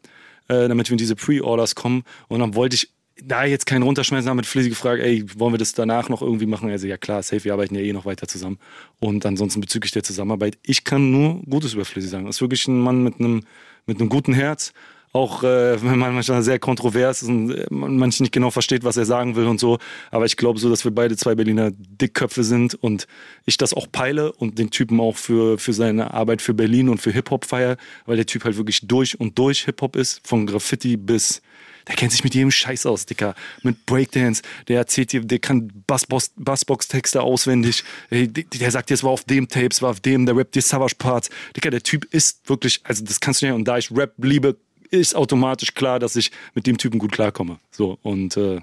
äh, 0.49 0.67
damit 0.67 0.89
wir 0.89 0.93
in 0.93 0.97
diese 0.97 1.15
Pre-Orders 1.15 1.75
kommen. 1.75 2.03
Und 2.27 2.41
dann 2.41 2.55
wollte 2.55 2.75
ich 2.75 2.89
da 3.21 3.45
jetzt 3.45 3.65
keinen 3.65 3.83
runterschmeißen, 3.83 4.29
haben 4.29 4.37
mit 4.37 4.45
Flizzy 4.45 4.69
gefragt, 4.69 5.01
ey, 5.01 5.23
wollen 5.37 5.53
wir 5.53 5.57
das 5.57 5.73
danach 5.73 6.09
noch 6.09 6.21
irgendwie 6.21 6.45
machen? 6.45 6.69
Also 6.69 6.87
ja 6.87 6.97
klar, 6.97 7.21
safe, 7.21 7.43
wir 7.43 7.53
arbeiten 7.53 7.75
ja 7.75 7.81
eh 7.81 7.93
noch 7.93 8.05
weiter 8.05 8.27
zusammen. 8.27 8.57
Und 8.99 9.25
ansonsten 9.25 9.61
bezüglich 9.61 9.91
der 9.91 10.03
Zusammenarbeit, 10.03 10.57
ich 10.65 10.83
kann 10.83 11.11
nur 11.11 11.41
Gutes 11.43 11.73
über 11.73 11.85
Flizzy 11.85 12.07
sagen. 12.07 12.25
Er 12.25 12.31
ist 12.31 12.41
wirklich 12.41 12.67
ein 12.67 12.79
Mann 12.79 13.03
mit 13.03 13.19
einem, 13.19 13.43
mit 13.85 13.99
einem 13.99 14.09
guten 14.09 14.33
Herz, 14.33 14.73
auch 15.11 15.43
äh, 15.43 15.81
wenn 15.83 15.99
man 15.99 16.15
manchmal 16.15 16.41
sehr 16.41 16.57
kontrovers 16.57 17.21
ist 17.21 17.29
und 17.29 17.51
äh, 17.51 17.67
man 17.69 17.97
manchmal 17.97 18.25
nicht 18.25 18.33
genau 18.33 18.49
versteht, 18.49 18.83
was 18.83 18.97
er 18.97 19.05
sagen 19.05 19.35
will 19.35 19.45
und 19.45 19.59
so. 19.59 19.77
Aber 20.09 20.25
ich 20.25 20.35
glaube 20.35 20.59
so, 20.59 20.69
dass 20.69 20.83
wir 20.83 20.91
beide 20.91 21.15
zwei 21.15 21.35
Berliner 21.35 21.69
Dickköpfe 21.71 22.43
sind 22.43 22.73
und 22.73 23.07
ich 23.45 23.57
das 23.57 23.75
auch 23.75 23.87
peile 23.91 24.33
und 24.33 24.57
den 24.57 24.71
Typen 24.71 24.99
auch 24.99 25.17
für, 25.17 25.59
für 25.59 25.73
seine 25.73 26.15
Arbeit 26.15 26.41
für 26.41 26.55
Berlin 26.55 26.89
und 26.89 26.99
für 26.99 27.11
Hip-Hop 27.11 27.45
feier, 27.45 27.77
weil 28.07 28.15
der 28.15 28.25
Typ 28.25 28.43
halt 28.43 28.57
wirklich 28.57 28.87
durch 28.87 29.19
und 29.19 29.37
durch 29.37 29.65
Hip-Hop 29.65 29.95
ist, 29.95 30.27
von 30.27 30.47
Graffiti 30.47 30.97
bis 30.97 31.43
der 31.87 31.95
kennt 31.95 32.11
sich 32.11 32.23
mit 32.23 32.33
jedem 32.35 32.51
Scheiß 32.51 32.85
aus, 32.85 33.05
Dicker. 33.05 33.35
Mit 33.61 33.85
Breakdance, 33.85 34.41
der 34.67 34.77
erzählt 34.77 35.11
dir, 35.11 35.21
der 35.21 35.39
kann 35.39 35.71
Bassbox-Texte 35.87 37.21
auswendig. 37.21 37.83
Der 38.11 38.71
sagt 38.71 38.89
dir, 38.89 38.93
es 38.93 39.03
war 39.03 39.11
auf 39.11 39.23
dem 39.23 39.47
Tape, 39.47 39.69
es 39.71 39.81
war 39.81 39.89
auf 39.89 39.99
dem, 39.99 40.25
der 40.25 40.35
rappt 40.35 40.55
dir 40.55 40.61
Savage-Parts. 40.61 41.29
Dicker, 41.55 41.71
der 41.71 41.83
Typ 41.83 42.05
ist 42.13 42.47
wirklich, 42.49 42.81
also 42.83 43.03
das 43.03 43.19
kannst 43.19 43.41
du 43.41 43.47
nicht, 43.47 43.55
und 43.55 43.65
da 43.65 43.77
ich 43.77 43.91
Rap 43.91 44.13
liebe, 44.17 44.57
ist 44.91 45.15
automatisch 45.15 45.73
klar, 45.73 45.99
dass 45.99 46.15
ich 46.15 46.31
mit 46.53 46.67
dem 46.67 46.77
Typen 46.77 46.99
gut 46.99 47.11
klarkomme. 47.11 47.57
So, 47.71 47.97
und 48.03 48.37
äh, 48.37 48.61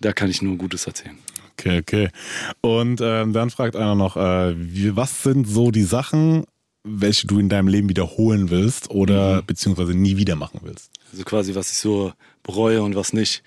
da 0.00 0.12
kann 0.12 0.30
ich 0.30 0.42
nur 0.42 0.56
Gutes 0.56 0.86
erzählen. 0.86 1.18
Okay, 1.52 1.78
okay. 1.78 2.08
Und 2.62 3.00
ähm, 3.02 3.34
dann 3.34 3.50
fragt 3.50 3.76
einer 3.76 3.94
noch, 3.94 4.16
äh, 4.16 4.54
wie, 4.56 4.96
was 4.96 5.22
sind 5.22 5.46
so 5.46 5.70
die 5.70 5.82
Sachen, 5.82 6.44
welche 6.82 7.26
du 7.26 7.38
in 7.38 7.50
deinem 7.50 7.68
Leben 7.68 7.90
wiederholen 7.90 8.48
willst 8.48 8.90
oder 8.90 9.42
mhm. 9.42 9.46
beziehungsweise 9.46 9.94
nie 9.94 10.16
wieder 10.16 10.36
machen 10.36 10.60
willst? 10.62 10.90
Also 11.12 11.24
quasi, 11.24 11.54
was 11.54 11.70
ich 11.70 11.78
so 11.78 12.12
bereue 12.42 12.82
und 12.82 12.94
was 12.94 13.12
nicht. 13.12 13.42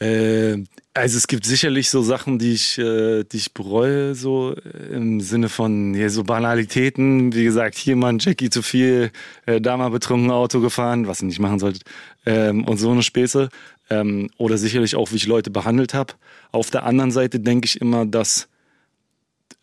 Äh, 0.00 0.64
also 0.94 1.16
es 1.16 1.28
gibt 1.28 1.44
sicherlich 1.46 1.88
so 1.90 2.02
Sachen, 2.02 2.38
die 2.38 2.52
ich, 2.52 2.78
äh, 2.78 3.22
die 3.24 3.36
ich 3.36 3.54
bereue, 3.54 4.14
so 4.14 4.54
im 4.90 5.20
Sinne 5.20 5.48
von 5.48 5.94
ja, 5.94 6.08
so 6.08 6.24
Banalitäten. 6.24 7.32
Wie 7.32 7.44
gesagt, 7.44 7.76
hier 7.76 7.96
mal 7.96 8.08
ein 8.08 8.18
Jackie 8.18 8.50
zu 8.50 8.62
viel, 8.62 9.12
äh, 9.46 9.60
da 9.60 9.76
mal 9.76 9.90
betrunken 9.90 10.30
Auto 10.30 10.60
gefahren, 10.60 11.06
was 11.06 11.22
ihr 11.22 11.26
nicht 11.26 11.38
machen 11.38 11.58
solltet, 11.58 11.84
ähm, 12.26 12.64
und 12.64 12.78
so 12.78 12.90
eine 12.90 13.02
Späße. 13.02 13.50
Ähm, 13.90 14.30
oder 14.36 14.56
sicherlich 14.56 14.96
auch, 14.96 15.12
wie 15.12 15.16
ich 15.16 15.26
Leute 15.26 15.50
behandelt 15.50 15.94
habe. 15.94 16.14
Auf 16.52 16.70
der 16.70 16.84
anderen 16.84 17.10
Seite 17.10 17.40
denke 17.40 17.66
ich 17.66 17.80
immer, 17.80 18.06
dass 18.06 18.48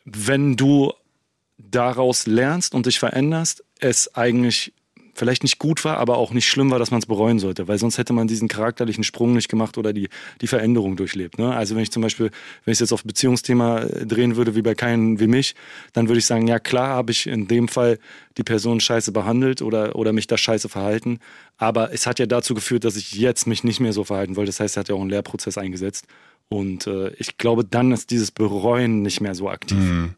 wenn 0.06 0.56
du 0.56 0.93
daraus 1.58 2.28
lernst 2.28 2.74
und 2.74 2.86
dich 2.86 3.00
veränderst, 3.00 3.64
es 3.80 4.16
eigentlich 4.16 4.74
vielleicht 5.18 5.43
nicht 5.43 5.59
gut 5.59 5.84
war, 5.84 5.97
aber 5.97 6.18
auch 6.18 6.32
nicht 6.32 6.47
schlimm 6.47 6.72
war, 6.72 6.80
dass 6.80 6.91
man 6.91 6.99
es 6.99 7.05
bereuen 7.05 7.39
sollte, 7.39 7.68
weil 7.68 7.78
sonst 7.78 7.97
hätte 7.97 8.13
man 8.13 8.28
diesen 8.28 8.47
charakterlichen 8.47 9.03
Sprung 9.03 9.34
nicht 9.34 9.49
gemacht 9.49 9.78
oder 9.78 9.93
die, 9.93 10.09
die 10.41 10.47
Veränderung 10.47 10.95
durchlebt. 10.95 11.38
Ne? 11.39 11.53
Also 11.55 11.76
wenn 11.76 11.84
ich 11.84 11.91
zum 11.91 12.01
Beispiel, 12.01 12.32
wenn 12.65 12.72
ich 12.72 12.80
jetzt 12.80 12.93
auf 12.93 13.03
Beziehungsthema 13.03 13.80
äh, 13.80 14.05
drehen 14.05 14.36
würde, 14.36 14.55
wie 14.55 14.61
bei 14.61 14.76
keinen 14.76 15.20
wie 15.20 15.28
mich, 15.28 15.55
dann 15.93 16.07
würde 16.07 16.20
ich 16.20 16.26
sagen, 16.26 16.47
ja 16.47 16.59
klar 16.59 16.89
habe 16.89 17.11
ich 17.11 17.28
in 17.28 17.47
dem 17.47 17.68
Fall 17.68 17.99
die 18.38 18.43
Person 18.43 18.80
scheiße 18.80 19.11
behandelt 19.11 19.61
oder, 19.61 19.95
oder 19.95 20.13
mich 20.13 20.28
da 20.28 20.38
scheiße 20.38 20.70
verhalten, 20.70 21.20
aber 21.57 21.91
es 21.91 22.05
hat 22.05 22.20
ja 22.20 22.28
dazu 22.28 22.53
geführt, 22.53 22.84
dass 22.84 22.95
ich 22.95 23.13
jetzt 23.13 23.47
mich 23.47 23.63
nicht 23.63 23.80
mehr 23.80 23.93
so 23.93 24.03
verhalten 24.03 24.36
wollte. 24.36 24.49
Das 24.49 24.59
heißt, 24.59 24.78
er 24.78 24.82
hat 24.82 24.89
ja 24.89 24.95
auch 24.95 25.01
einen 25.01 25.09
Lehrprozess 25.09 25.57
eingesetzt. 25.57 26.05
Und 26.49 26.88
äh, 26.88 27.09
ich 27.18 27.38
glaube, 27.38 27.65
dann 27.65 27.91
ist 27.91 28.11
dieses 28.11 28.32
Bereuen 28.32 29.01
nicht 29.01 29.20
mehr 29.20 29.36
so 29.36 29.49
aktiv. 29.49 29.78
Mhm. 29.78 30.13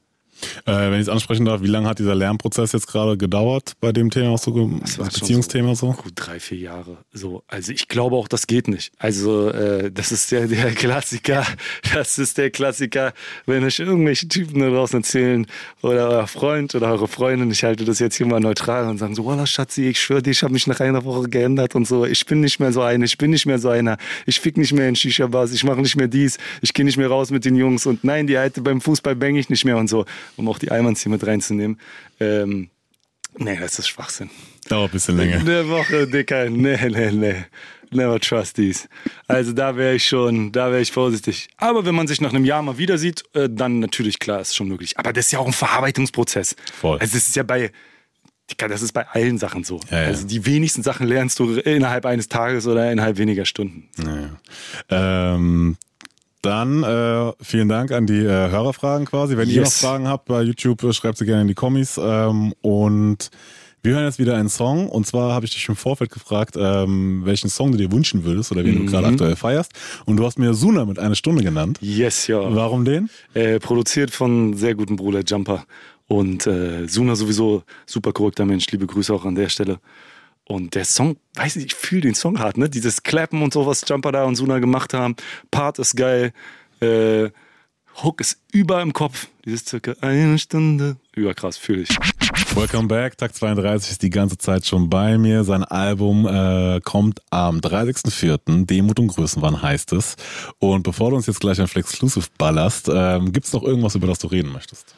Äh, 0.65 0.71
wenn 0.71 0.95
ich 0.95 1.01
es 1.01 1.09
ansprechen 1.09 1.45
darf, 1.45 1.61
wie 1.61 1.67
lange 1.67 1.87
hat 1.87 1.99
dieser 1.99 2.15
Lernprozess 2.15 2.71
jetzt 2.71 2.87
gerade 2.87 3.17
gedauert 3.17 3.73
bei 3.79 3.91
dem 3.91 4.09
Thema, 4.09 4.37
so 4.37 4.69
das 4.81 4.97
Beziehungsthema 4.97 5.75
so? 5.75 5.91
Gut 5.91 6.13
drei, 6.15 6.39
vier 6.39 6.57
Jahre. 6.57 6.97
So, 7.13 7.43
also 7.47 7.71
ich 7.71 7.87
glaube 7.87 8.15
auch, 8.15 8.27
das 8.27 8.47
geht 8.47 8.67
nicht. 8.67 8.91
Also 8.97 9.49
äh, 9.49 9.91
das 9.91 10.11
ist 10.11 10.31
der, 10.31 10.47
der 10.47 10.71
Klassiker. 10.71 11.45
Das 11.93 12.19
ist 12.19 12.37
der 12.37 12.51
Klassiker, 12.51 13.13
wenn 13.45 13.63
euch 13.63 13.79
irgendwelche 13.79 14.27
Typen 14.27 14.59
da 14.59 14.69
draußen 14.69 14.99
erzählen 14.99 15.47
oder 15.81 16.09
euer 16.09 16.27
Freund 16.27 16.75
oder 16.75 16.87
eure 16.91 17.07
Freundin, 17.07 17.49
ich 17.51 17.63
halte 17.63 17.83
das 17.83 17.99
jetzt 17.99 18.15
hier 18.15 18.27
mal 18.27 18.39
neutral 18.39 18.87
und 18.87 18.97
sagen 18.97 19.15
so, 19.15 19.25
Wallah 19.25 19.47
Schatzi, 19.47 19.87
ich 19.87 19.99
schwöre 19.99 20.21
dir, 20.21 20.31
ich 20.31 20.43
habe 20.43 20.53
mich 20.53 20.67
nach 20.67 20.79
einer 20.79 21.03
Woche 21.03 21.29
geändert 21.29 21.75
und 21.75 21.87
so. 21.87 22.05
Ich 22.05 22.25
bin 22.25 22.41
nicht 22.41 22.59
mehr 22.59 22.71
so 22.71 22.81
eine, 22.81 23.05
ich 23.05 23.17
bin 23.17 23.31
nicht 23.31 23.45
mehr 23.45 23.59
so 23.59 23.69
einer. 23.69 23.97
Ich 24.25 24.39
fick 24.39 24.57
nicht 24.57 24.73
mehr 24.73 24.87
in 24.87 24.95
Shisha-Bars, 24.95 25.51
ich 25.51 25.63
mache 25.63 25.81
nicht 25.81 25.95
mehr 25.95 26.07
dies, 26.07 26.37
ich 26.61 26.73
gehe 26.73 26.85
nicht 26.85 26.97
mehr 26.97 27.07
raus 27.07 27.31
mit 27.31 27.45
den 27.45 27.55
Jungs 27.55 27.85
und 27.85 28.03
nein, 28.03 28.27
die 28.27 28.37
alte 28.37 28.61
beim 28.61 28.81
Fußball 28.81 29.15
bang 29.15 29.35
ich 29.35 29.49
nicht 29.49 29.65
mehr 29.65 29.77
und 29.77 29.89
so 29.89 30.05
um 30.37 30.47
auch 30.47 30.59
die 30.59 30.71
Almans 30.71 31.01
hier 31.01 31.11
mit 31.11 31.25
reinzunehmen. 31.25 31.79
Ähm, 32.19 32.69
nee, 33.37 33.57
das 33.57 33.79
ist 33.79 33.87
Schwachsinn. 33.87 34.29
Dauert 34.67 34.89
ein 34.89 34.93
bisschen 34.93 35.17
länger. 35.17 35.39
Eine 35.39 35.67
Woche, 35.69 36.07
Dicker. 36.07 36.49
Nee, 36.49 36.77
nee, 36.89 37.11
nee. 37.11 37.45
Never 37.91 38.19
trust 38.19 38.55
these. 38.55 38.87
Also 39.27 39.51
da 39.51 39.75
wäre 39.75 39.95
ich 39.95 40.05
schon, 40.07 40.51
da 40.51 40.69
wäre 40.69 40.81
ich 40.81 40.91
vorsichtig. 40.91 41.49
Aber 41.57 41.85
wenn 41.85 41.95
man 41.95 42.07
sich 42.07 42.21
nach 42.21 42.29
einem 42.29 42.45
Jahr 42.45 42.61
mal 42.61 42.77
wieder 42.77 42.97
sieht, 42.97 43.23
äh, 43.33 43.49
dann 43.49 43.79
natürlich 43.79 44.19
klar, 44.19 44.41
ist 44.41 44.55
schon 44.55 44.67
möglich. 44.67 44.97
Aber 44.99 45.11
das 45.11 45.25
ist 45.25 45.31
ja 45.31 45.39
auch 45.39 45.47
ein 45.47 45.53
Verarbeitungsprozz. 45.53 46.55
Voll. 46.79 46.99
Also 46.99 47.15
das 47.15 47.27
ist 47.27 47.35
ja 47.35 47.43
bei, 47.43 47.71
das 48.57 48.81
ist 48.83 48.91
bei 48.93 49.07
allen 49.07 49.39
Sachen 49.39 49.63
so. 49.63 49.79
Ja, 49.89 50.01
ja. 50.01 50.07
Also 50.07 50.27
die 50.27 50.45
wenigsten 50.45 50.83
Sachen 50.83 51.07
lernst 51.07 51.39
du 51.39 51.55
innerhalb 51.55 52.05
eines 52.05 52.27
Tages 52.27 52.67
oder 52.67 52.91
innerhalb 52.91 53.17
weniger 53.17 53.45
Stunden. 53.45 53.89
Ja, 53.97 55.35
ähm, 55.35 55.77
dann 56.41 56.83
äh, 56.83 57.33
vielen 57.41 57.69
Dank 57.69 57.91
an 57.91 58.05
die 58.05 58.19
äh, 58.19 58.49
Hörerfragen 58.49 59.05
quasi. 59.05 59.37
Wenn 59.37 59.49
yes. 59.49 59.55
ihr 59.55 59.61
noch 59.63 59.71
Fragen 59.71 60.07
habt 60.07 60.25
bei 60.25 60.41
YouTube, 60.41 60.83
äh, 60.83 60.93
schreibt 60.93 61.17
sie 61.17 61.25
gerne 61.25 61.41
in 61.41 61.47
die 61.47 61.55
Kommis. 61.55 61.99
Ähm, 62.01 62.53
und 62.61 63.29
wir 63.81 63.93
hören 63.93 64.05
jetzt 64.05 64.19
wieder 64.19 64.35
einen 64.35 64.49
Song. 64.49 64.89
Und 64.89 65.05
zwar 65.05 65.33
habe 65.33 65.45
ich 65.45 65.53
dich 65.53 65.67
im 65.69 65.75
Vorfeld 65.75 66.11
gefragt, 66.11 66.55
ähm, 66.57 67.21
welchen 67.25 67.49
Song 67.49 67.71
du 67.71 67.77
dir 67.77 67.91
wünschen 67.91 68.23
würdest 68.23 68.51
oder 68.51 68.63
wen 68.63 68.75
mhm. 68.75 68.85
du 68.85 68.91
gerade 68.91 69.07
aktuell 69.07 69.35
feierst. 69.35 69.71
Und 70.05 70.17
du 70.17 70.25
hast 70.25 70.37
mir 70.37 70.53
Suna 70.53 70.85
mit 70.85 70.99
einer 70.99 71.15
Stunde 71.15 71.43
genannt. 71.43 71.77
Yes, 71.81 72.27
ja. 72.27 72.39
Warum 72.55 72.85
den? 72.85 73.09
Äh, 73.33 73.59
produziert 73.59 74.11
von 74.11 74.53
sehr 74.55 74.75
guten 74.75 74.95
Bruder 74.95 75.21
Jumper. 75.25 75.65
Und 76.07 76.47
äh, 76.47 76.87
Suna 76.87 77.15
sowieso 77.15 77.63
super 77.85 78.11
korrekter 78.11 78.45
Mensch. 78.45 78.65
Liebe 78.71 78.87
Grüße 78.87 79.13
auch 79.13 79.25
an 79.25 79.35
der 79.35 79.49
Stelle. 79.49 79.79
Und 80.51 80.73
der 80.73 80.83
Song, 80.83 81.17
weiß 81.35 81.57
nicht, 81.57 81.73
ich 81.73 81.75
fühle 81.75 82.01
den 82.01 82.15
Song 82.15 82.39
hart, 82.39 82.57
ne? 82.57 82.69
Dieses 82.69 83.03
Clappen 83.03 83.43
und 83.43 83.53
so, 83.53 83.67
was 83.67 83.83
Jumper 83.87 84.11
da 84.11 84.23
und 84.23 84.35
Suna 84.35 84.57
gemacht 84.57 84.95
haben. 84.95 85.15
Part 85.51 85.77
ist 85.77 85.95
geil. 85.95 86.33
Äh, 86.81 87.29
Hook 88.01 88.19
ist 88.19 88.39
über 88.51 88.81
im 88.81 88.91
Kopf. 88.91 89.27
Dieses 89.45 89.65
circa 89.65 89.93
eine 90.01 90.39
Stunde. 90.39 90.97
Überkrass, 91.15 91.57
fühle 91.57 91.83
ich. 91.83 91.89
Welcome 92.55 92.87
back. 92.87 93.15
Tag 93.15 93.35
32 93.35 93.91
ist 93.91 94.01
die 94.01 94.09
ganze 94.09 94.39
Zeit 94.39 94.65
schon 94.65 94.89
bei 94.89 95.19
mir. 95.19 95.43
Sein 95.43 95.63
Album 95.63 96.25
äh, 96.25 96.81
kommt 96.81 97.21
am 97.29 97.59
30.04. 97.59 98.65
Demut 98.65 98.99
und 98.99 99.09
Größenwahn 99.09 99.61
heißt 99.61 99.93
es. 99.93 100.15
Und 100.57 100.81
bevor 100.81 101.11
du 101.11 101.17
uns 101.17 101.27
jetzt 101.27 101.41
gleich 101.41 101.61
ein 101.61 101.67
Flexclusive 101.67 102.25
ballerst, 102.39 102.89
ähm, 102.91 103.31
gibt 103.33 103.45
es 103.45 103.53
noch 103.53 103.61
irgendwas, 103.61 103.93
über 103.93 104.07
das 104.07 104.17
du 104.17 104.25
reden 104.25 104.51
möchtest? 104.51 104.95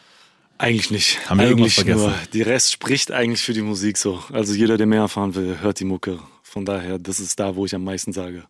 Eigentlich 0.62 0.92
nicht. 0.92 1.28
Haben 1.28 1.40
wir 1.40 1.48
eigentlich 1.48 1.74
vergessen? 1.74 2.02
Nur. 2.02 2.14
Die 2.34 2.44
Rest 2.44 2.72
spricht 2.72 3.12
eigentlich 3.12 3.42
für 3.42 3.54
die 3.54 3.64
Musik 3.64 3.98
so. 3.98 4.24
Also 4.32 4.54
jeder, 4.54 4.78
der 4.78 4.86
mehr 4.86 5.02
erfahren 5.02 5.34
will, 5.34 5.58
hört 5.60 5.80
die 5.80 5.86
Mucke. 5.86 6.20
Von 6.44 6.66
daher, 6.66 7.00
das 7.00 7.20
ist 7.20 7.40
da, 7.40 7.56
wo 7.56 7.66
ich 7.66 7.74
am 7.74 7.84
meisten 7.84 8.14
sage. 8.14 8.44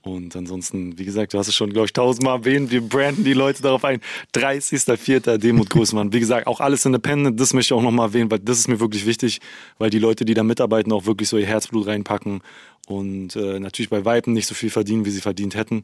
Und 0.00 0.36
ansonsten, 0.36 0.96
wie 0.96 1.04
gesagt, 1.04 1.34
du 1.34 1.38
hast 1.38 1.48
es 1.48 1.56
schon, 1.56 1.72
glaube 1.72 1.86
ich, 1.86 1.92
tausendmal 1.92 2.38
erwähnt. 2.38 2.70
Wir 2.70 2.82
branden 2.82 3.24
die 3.24 3.32
Leute 3.32 3.62
darauf 3.62 3.84
ein. 3.84 4.00
30.04. 4.36 5.38
Demut 5.38 5.68
Größmann. 5.68 6.12
Wie 6.12 6.20
gesagt, 6.20 6.46
auch 6.46 6.60
alles 6.60 6.86
independent. 6.86 7.40
Das 7.40 7.52
möchte 7.52 7.74
ich 7.74 7.78
auch 7.78 7.82
nochmal 7.82 8.10
erwähnen, 8.10 8.30
weil 8.30 8.38
das 8.38 8.60
ist 8.60 8.68
mir 8.68 8.78
wirklich 8.78 9.04
wichtig, 9.04 9.40
weil 9.78 9.90
die 9.90 9.98
Leute, 9.98 10.24
die 10.24 10.34
da 10.34 10.44
mitarbeiten, 10.44 10.92
auch 10.92 11.06
wirklich 11.06 11.28
so 11.28 11.36
ihr 11.36 11.46
Herzblut 11.46 11.88
reinpacken 11.88 12.42
und 12.86 13.34
äh, 13.34 13.58
natürlich 13.58 13.90
bei 13.90 14.04
Weitem 14.04 14.34
nicht 14.34 14.46
so 14.46 14.54
viel 14.54 14.70
verdienen, 14.70 15.04
wie 15.04 15.10
sie 15.10 15.20
verdient 15.20 15.56
hätten. 15.56 15.82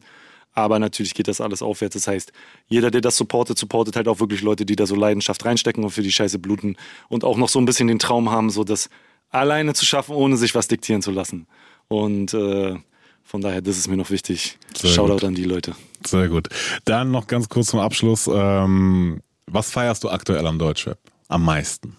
Aber 0.53 0.79
natürlich 0.79 1.13
geht 1.13 1.27
das 1.27 1.41
alles 1.41 1.61
aufwärts. 1.61 1.93
Das 1.93 2.07
heißt, 2.07 2.31
jeder, 2.67 2.91
der 2.91 3.01
das 3.01 3.17
supportet, 3.17 3.57
supportet 3.57 3.95
halt 3.95 4.07
auch 4.07 4.19
wirklich 4.19 4.41
Leute, 4.41 4.65
die 4.65 4.75
da 4.75 4.85
so 4.85 4.95
Leidenschaft 4.95 5.43
reinstecken 5.45 5.83
und 5.83 5.89
für 5.89 6.03
die 6.03 6.11
Scheiße 6.11 6.39
bluten 6.39 6.77
und 7.09 7.23
auch 7.23 7.37
noch 7.37 7.49
so 7.49 7.59
ein 7.59 7.65
bisschen 7.65 7.87
den 7.87 7.99
Traum 7.99 8.29
haben, 8.29 8.49
so 8.49 8.63
das 8.63 8.89
alleine 9.29 9.73
zu 9.73 9.85
schaffen, 9.85 10.15
ohne 10.15 10.37
sich 10.37 10.53
was 10.53 10.67
diktieren 10.67 11.01
zu 11.01 11.11
lassen. 11.11 11.47
Und 11.87 12.33
äh, 12.33 12.75
von 13.23 13.41
daher, 13.41 13.61
das 13.61 13.77
ist 13.77 13.87
mir 13.87 13.97
noch 13.97 14.11
wichtig. 14.11 14.57
Sehr 14.75 14.91
Shoutout 14.91 15.13
gut. 15.13 15.23
an 15.23 15.35
die 15.35 15.45
Leute. 15.45 15.75
Sehr 16.05 16.29
gut. 16.29 16.49
Dann 16.85 17.11
noch 17.11 17.25
ganz 17.27 17.49
kurz 17.49 17.67
zum 17.67 17.79
Abschluss. 17.79 18.29
Ähm, 18.31 19.21
was 19.47 19.71
feierst 19.71 20.03
du 20.03 20.09
aktuell 20.09 20.45
am 20.45 20.59
Deutschrap? 20.59 20.99
Am 21.29 21.43
meisten? 21.43 21.97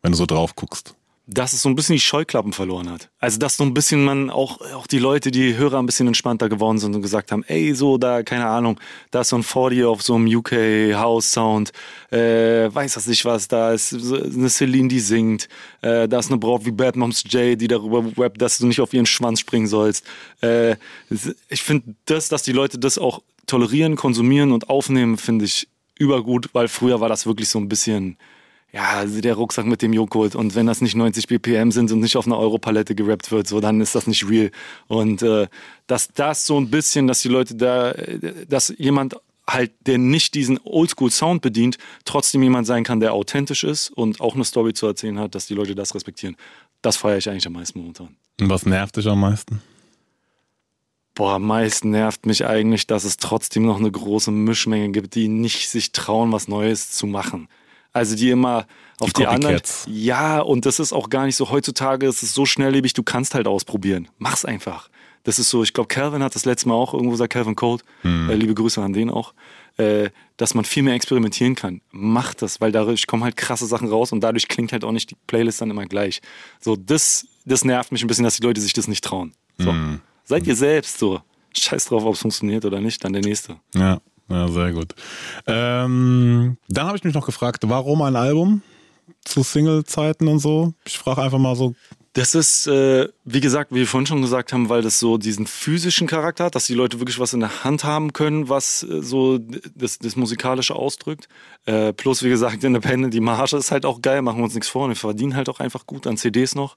Wenn 0.00 0.12
du 0.12 0.18
so 0.18 0.26
drauf 0.26 0.54
guckst 0.56 0.94
dass 1.26 1.54
es 1.54 1.62
so 1.62 1.70
ein 1.70 1.74
bisschen 1.74 1.94
die 1.94 2.00
Scheuklappen 2.00 2.52
verloren 2.52 2.90
hat. 2.90 3.08
Also 3.18 3.38
dass 3.38 3.56
so 3.56 3.64
ein 3.64 3.72
bisschen 3.72 4.04
man 4.04 4.28
auch, 4.28 4.60
auch 4.74 4.86
die 4.86 4.98
Leute, 4.98 5.30
die 5.30 5.56
Hörer 5.56 5.78
ein 5.78 5.86
bisschen 5.86 6.06
entspannter 6.06 6.50
geworden 6.50 6.78
sind 6.78 6.94
und 6.94 7.00
gesagt 7.00 7.32
haben, 7.32 7.42
ey, 7.44 7.74
so 7.74 7.96
da, 7.96 8.22
keine 8.22 8.46
Ahnung, 8.46 8.78
da 9.10 9.22
ist 9.22 9.30
so 9.30 9.36
ein 9.36 9.42
40 9.42 9.84
auf 9.84 10.02
so 10.02 10.16
einem 10.16 10.26
UK 10.26 10.94
House 10.94 11.32
Sound, 11.32 11.72
äh, 12.10 12.68
weiß 12.72 12.94
das 12.94 13.06
nicht 13.06 13.24
was, 13.24 13.48
da 13.48 13.72
ist 13.72 13.94
eine 13.94 14.50
Celine, 14.50 14.88
die 14.88 15.00
singt, 15.00 15.48
äh, 15.80 16.06
da 16.08 16.18
ist 16.18 16.30
eine 16.30 16.38
Braut 16.38 16.66
wie 16.66 16.72
Bad 16.72 16.96
Moms 16.96 17.24
J, 17.24 17.58
die 17.58 17.68
darüber 17.68 18.04
rappt, 18.18 18.42
dass 18.42 18.58
du 18.58 18.66
nicht 18.66 18.80
auf 18.80 18.92
ihren 18.92 19.06
Schwanz 19.06 19.40
springen 19.40 19.66
sollst. 19.66 20.04
Äh, 20.42 20.76
ich 21.48 21.62
finde 21.62 21.94
das, 22.04 22.28
dass 22.28 22.42
die 22.42 22.52
Leute 22.52 22.78
das 22.78 22.98
auch 22.98 23.22
tolerieren, 23.46 23.96
konsumieren 23.96 24.52
und 24.52 24.68
aufnehmen, 24.68 25.16
finde 25.16 25.46
ich 25.46 25.68
übergut, 25.98 26.50
weil 26.52 26.68
früher 26.68 27.00
war 27.00 27.08
das 27.08 27.24
wirklich 27.24 27.48
so 27.48 27.58
ein 27.58 27.68
bisschen 27.68 28.18
ja, 28.74 28.90
also 28.90 29.20
der 29.20 29.34
Rucksack 29.34 29.66
mit 29.66 29.82
dem 29.82 29.92
Joghurt 29.92 30.34
und 30.34 30.56
wenn 30.56 30.66
das 30.66 30.80
nicht 30.80 30.96
90 30.96 31.28
BPM 31.28 31.70
sind 31.70 31.92
und 31.92 32.00
nicht 32.00 32.16
auf 32.16 32.26
einer 32.26 32.38
Europalette 32.38 32.96
gerappt 32.96 33.30
wird, 33.30 33.46
so 33.46 33.60
dann 33.60 33.80
ist 33.80 33.94
das 33.94 34.08
nicht 34.08 34.28
real. 34.28 34.50
Und 34.88 35.22
äh, 35.22 35.46
dass 35.86 36.08
das 36.12 36.44
so 36.44 36.58
ein 36.58 36.70
bisschen, 36.70 37.06
dass 37.06 37.22
die 37.22 37.28
Leute 37.28 37.54
da, 37.54 37.94
dass 38.48 38.74
jemand 38.76 39.14
halt, 39.48 39.70
der 39.86 39.98
nicht 39.98 40.34
diesen 40.34 40.58
Oldschool-Sound 40.64 41.40
bedient, 41.40 41.78
trotzdem 42.04 42.42
jemand 42.42 42.66
sein 42.66 42.82
kann, 42.82 42.98
der 42.98 43.12
authentisch 43.12 43.62
ist 43.62 43.90
und 43.90 44.20
auch 44.20 44.34
eine 44.34 44.44
Story 44.44 44.74
zu 44.74 44.88
erzählen 44.88 45.20
hat, 45.20 45.36
dass 45.36 45.46
die 45.46 45.54
Leute 45.54 45.76
das 45.76 45.94
respektieren. 45.94 46.36
Das 46.82 46.96
feiere 46.96 47.18
ich 47.18 47.30
eigentlich 47.30 47.46
am 47.46 47.52
meisten 47.52 47.78
momentan. 47.78 48.16
Und 48.40 48.48
was 48.48 48.66
nervt 48.66 48.96
dich 48.96 49.06
am 49.06 49.20
meisten? 49.20 49.62
Boah, 51.14 51.34
am 51.34 51.46
meisten 51.46 51.90
nervt 51.90 52.26
mich 52.26 52.44
eigentlich, 52.44 52.88
dass 52.88 53.04
es 53.04 53.18
trotzdem 53.18 53.66
noch 53.66 53.78
eine 53.78 53.92
große 53.92 54.32
Mischmenge 54.32 54.90
gibt, 54.90 55.14
die 55.14 55.28
nicht 55.28 55.68
sich 55.68 55.92
trauen, 55.92 56.32
was 56.32 56.48
Neues 56.48 56.90
zu 56.90 57.06
machen. 57.06 57.46
Also 57.94 58.16
die 58.16 58.28
immer 58.28 58.66
auf 58.98 59.12
die, 59.12 59.22
die 59.22 59.26
anderen. 59.26 59.60
Ja, 59.86 60.40
und 60.40 60.66
das 60.66 60.80
ist 60.80 60.92
auch 60.92 61.08
gar 61.08 61.24
nicht 61.24 61.36
so. 61.36 61.50
Heutzutage 61.50 62.06
ist 62.06 62.22
es 62.22 62.34
so 62.34 62.44
schnelllebig, 62.44 62.92
du 62.92 63.02
kannst 63.02 63.34
halt 63.34 63.46
ausprobieren. 63.46 64.08
Mach's 64.18 64.44
einfach. 64.44 64.90
Das 65.22 65.38
ist 65.38 65.48
so, 65.48 65.62
ich 65.62 65.72
glaube, 65.72 65.88
Calvin 65.88 66.22
hat 66.22 66.34
das 66.34 66.44
letzte 66.44 66.68
Mal 66.68 66.74
auch 66.74 66.92
irgendwo 66.92 67.12
gesagt, 67.12 67.32
Calvin 67.32 67.54
Cold, 67.54 67.82
hm. 68.02 68.28
äh, 68.28 68.34
liebe 68.34 68.52
Grüße 68.52 68.82
an 68.82 68.92
den 68.92 69.08
auch, 69.08 69.32
äh, 69.78 70.10
dass 70.36 70.54
man 70.54 70.64
viel 70.64 70.82
mehr 70.82 70.94
experimentieren 70.94 71.54
kann. 71.54 71.80
Macht 71.92 72.42
das, 72.42 72.60
weil 72.60 72.72
dadurch 72.72 73.06
kommen 73.06 73.24
halt 73.24 73.36
krasse 73.36 73.66
Sachen 73.66 73.88
raus 73.88 74.12
und 74.12 74.20
dadurch 74.20 74.48
klingt 74.48 74.72
halt 74.72 74.84
auch 74.84 74.92
nicht 74.92 75.12
die 75.12 75.16
Playlist 75.26 75.60
dann 75.60 75.70
immer 75.70 75.86
gleich. 75.86 76.20
So, 76.60 76.76
das, 76.76 77.26
das 77.46 77.64
nervt 77.64 77.90
mich 77.90 78.02
ein 78.02 78.08
bisschen, 78.08 78.24
dass 78.24 78.36
die 78.36 78.42
Leute 78.42 78.60
sich 78.60 78.74
das 78.74 78.86
nicht 78.86 79.02
trauen. 79.02 79.32
So. 79.56 79.70
Hm. 79.70 80.00
Seid 80.24 80.46
ihr 80.46 80.56
selbst 80.56 80.98
so. 80.98 81.20
Scheiß 81.56 81.86
drauf, 81.86 82.04
ob 82.04 82.14
es 82.14 82.20
funktioniert 82.20 82.64
oder 82.64 82.80
nicht, 82.80 83.04
dann 83.04 83.12
der 83.12 83.22
nächste. 83.22 83.56
Ja, 83.74 84.00
ja 84.28 84.48
sehr 84.48 84.72
gut. 84.72 84.94
Ähm, 85.46 86.56
dann 86.68 86.86
habe 86.86 86.96
ich 86.96 87.04
mich 87.04 87.14
noch 87.14 87.26
gefragt, 87.26 87.64
warum 87.66 88.02
ein 88.02 88.16
Album 88.16 88.62
zu 89.24 89.42
Single-Zeiten 89.42 90.28
und 90.28 90.38
so? 90.38 90.74
Ich 90.84 90.98
frage 90.98 91.22
einfach 91.22 91.38
mal 91.38 91.56
so. 91.56 91.74
Das 92.14 92.36
ist, 92.36 92.68
äh, 92.68 93.08
wie 93.24 93.40
gesagt, 93.40 93.72
wie 93.72 93.80
wir 93.80 93.86
vorhin 93.88 94.06
schon 94.06 94.22
gesagt 94.22 94.52
haben, 94.52 94.68
weil 94.68 94.82
das 94.82 95.00
so 95.00 95.18
diesen 95.18 95.48
physischen 95.48 96.06
Charakter 96.06 96.44
hat, 96.44 96.54
dass 96.54 96.66
die 96.66 96.74
Leute 96.74 97.00
wirklich 97.00 97.18
was 97.18 97.32
in 97.32 97.40
der 97.40 97.64
Hand 97.64 97.82
haben 97.82 98.12
können, 98.12 98.48
was 98.48 98.84
äh, 98.84 99.02
so 99.02 99.38
das, 99.38 99.98
das 99.98 100.14
Musikalische 100.14 100.76
ausdrückt. 100.76 101.28
Äh, 101.66 101.92
plus, 101.92 102.22
wie 102.22 102.28
gesagt, 102.28 102.62
Independent, 102.62 103.12
die 103.12 103.20
Marge 103.20 103.56
ist 103.56 103.72
halt 103.72 103.84
auch 103.84 104.00
geil, 104.00 104.22
machen 104.22 104.38
wir 104.38 104.44
uns 104.44 104.54
nichts 104.54 104.68
vor. 104.68 104.86
Wir 104.88 104.94
verdienen 104.94 105.34
halt 105.34 105.48
auch 105.48 105.58
einfach 105.58 105.86
gut 105.86 106.06
an 106.06 106.16
CDs 106.16 106.54
noch. 106.54 106.76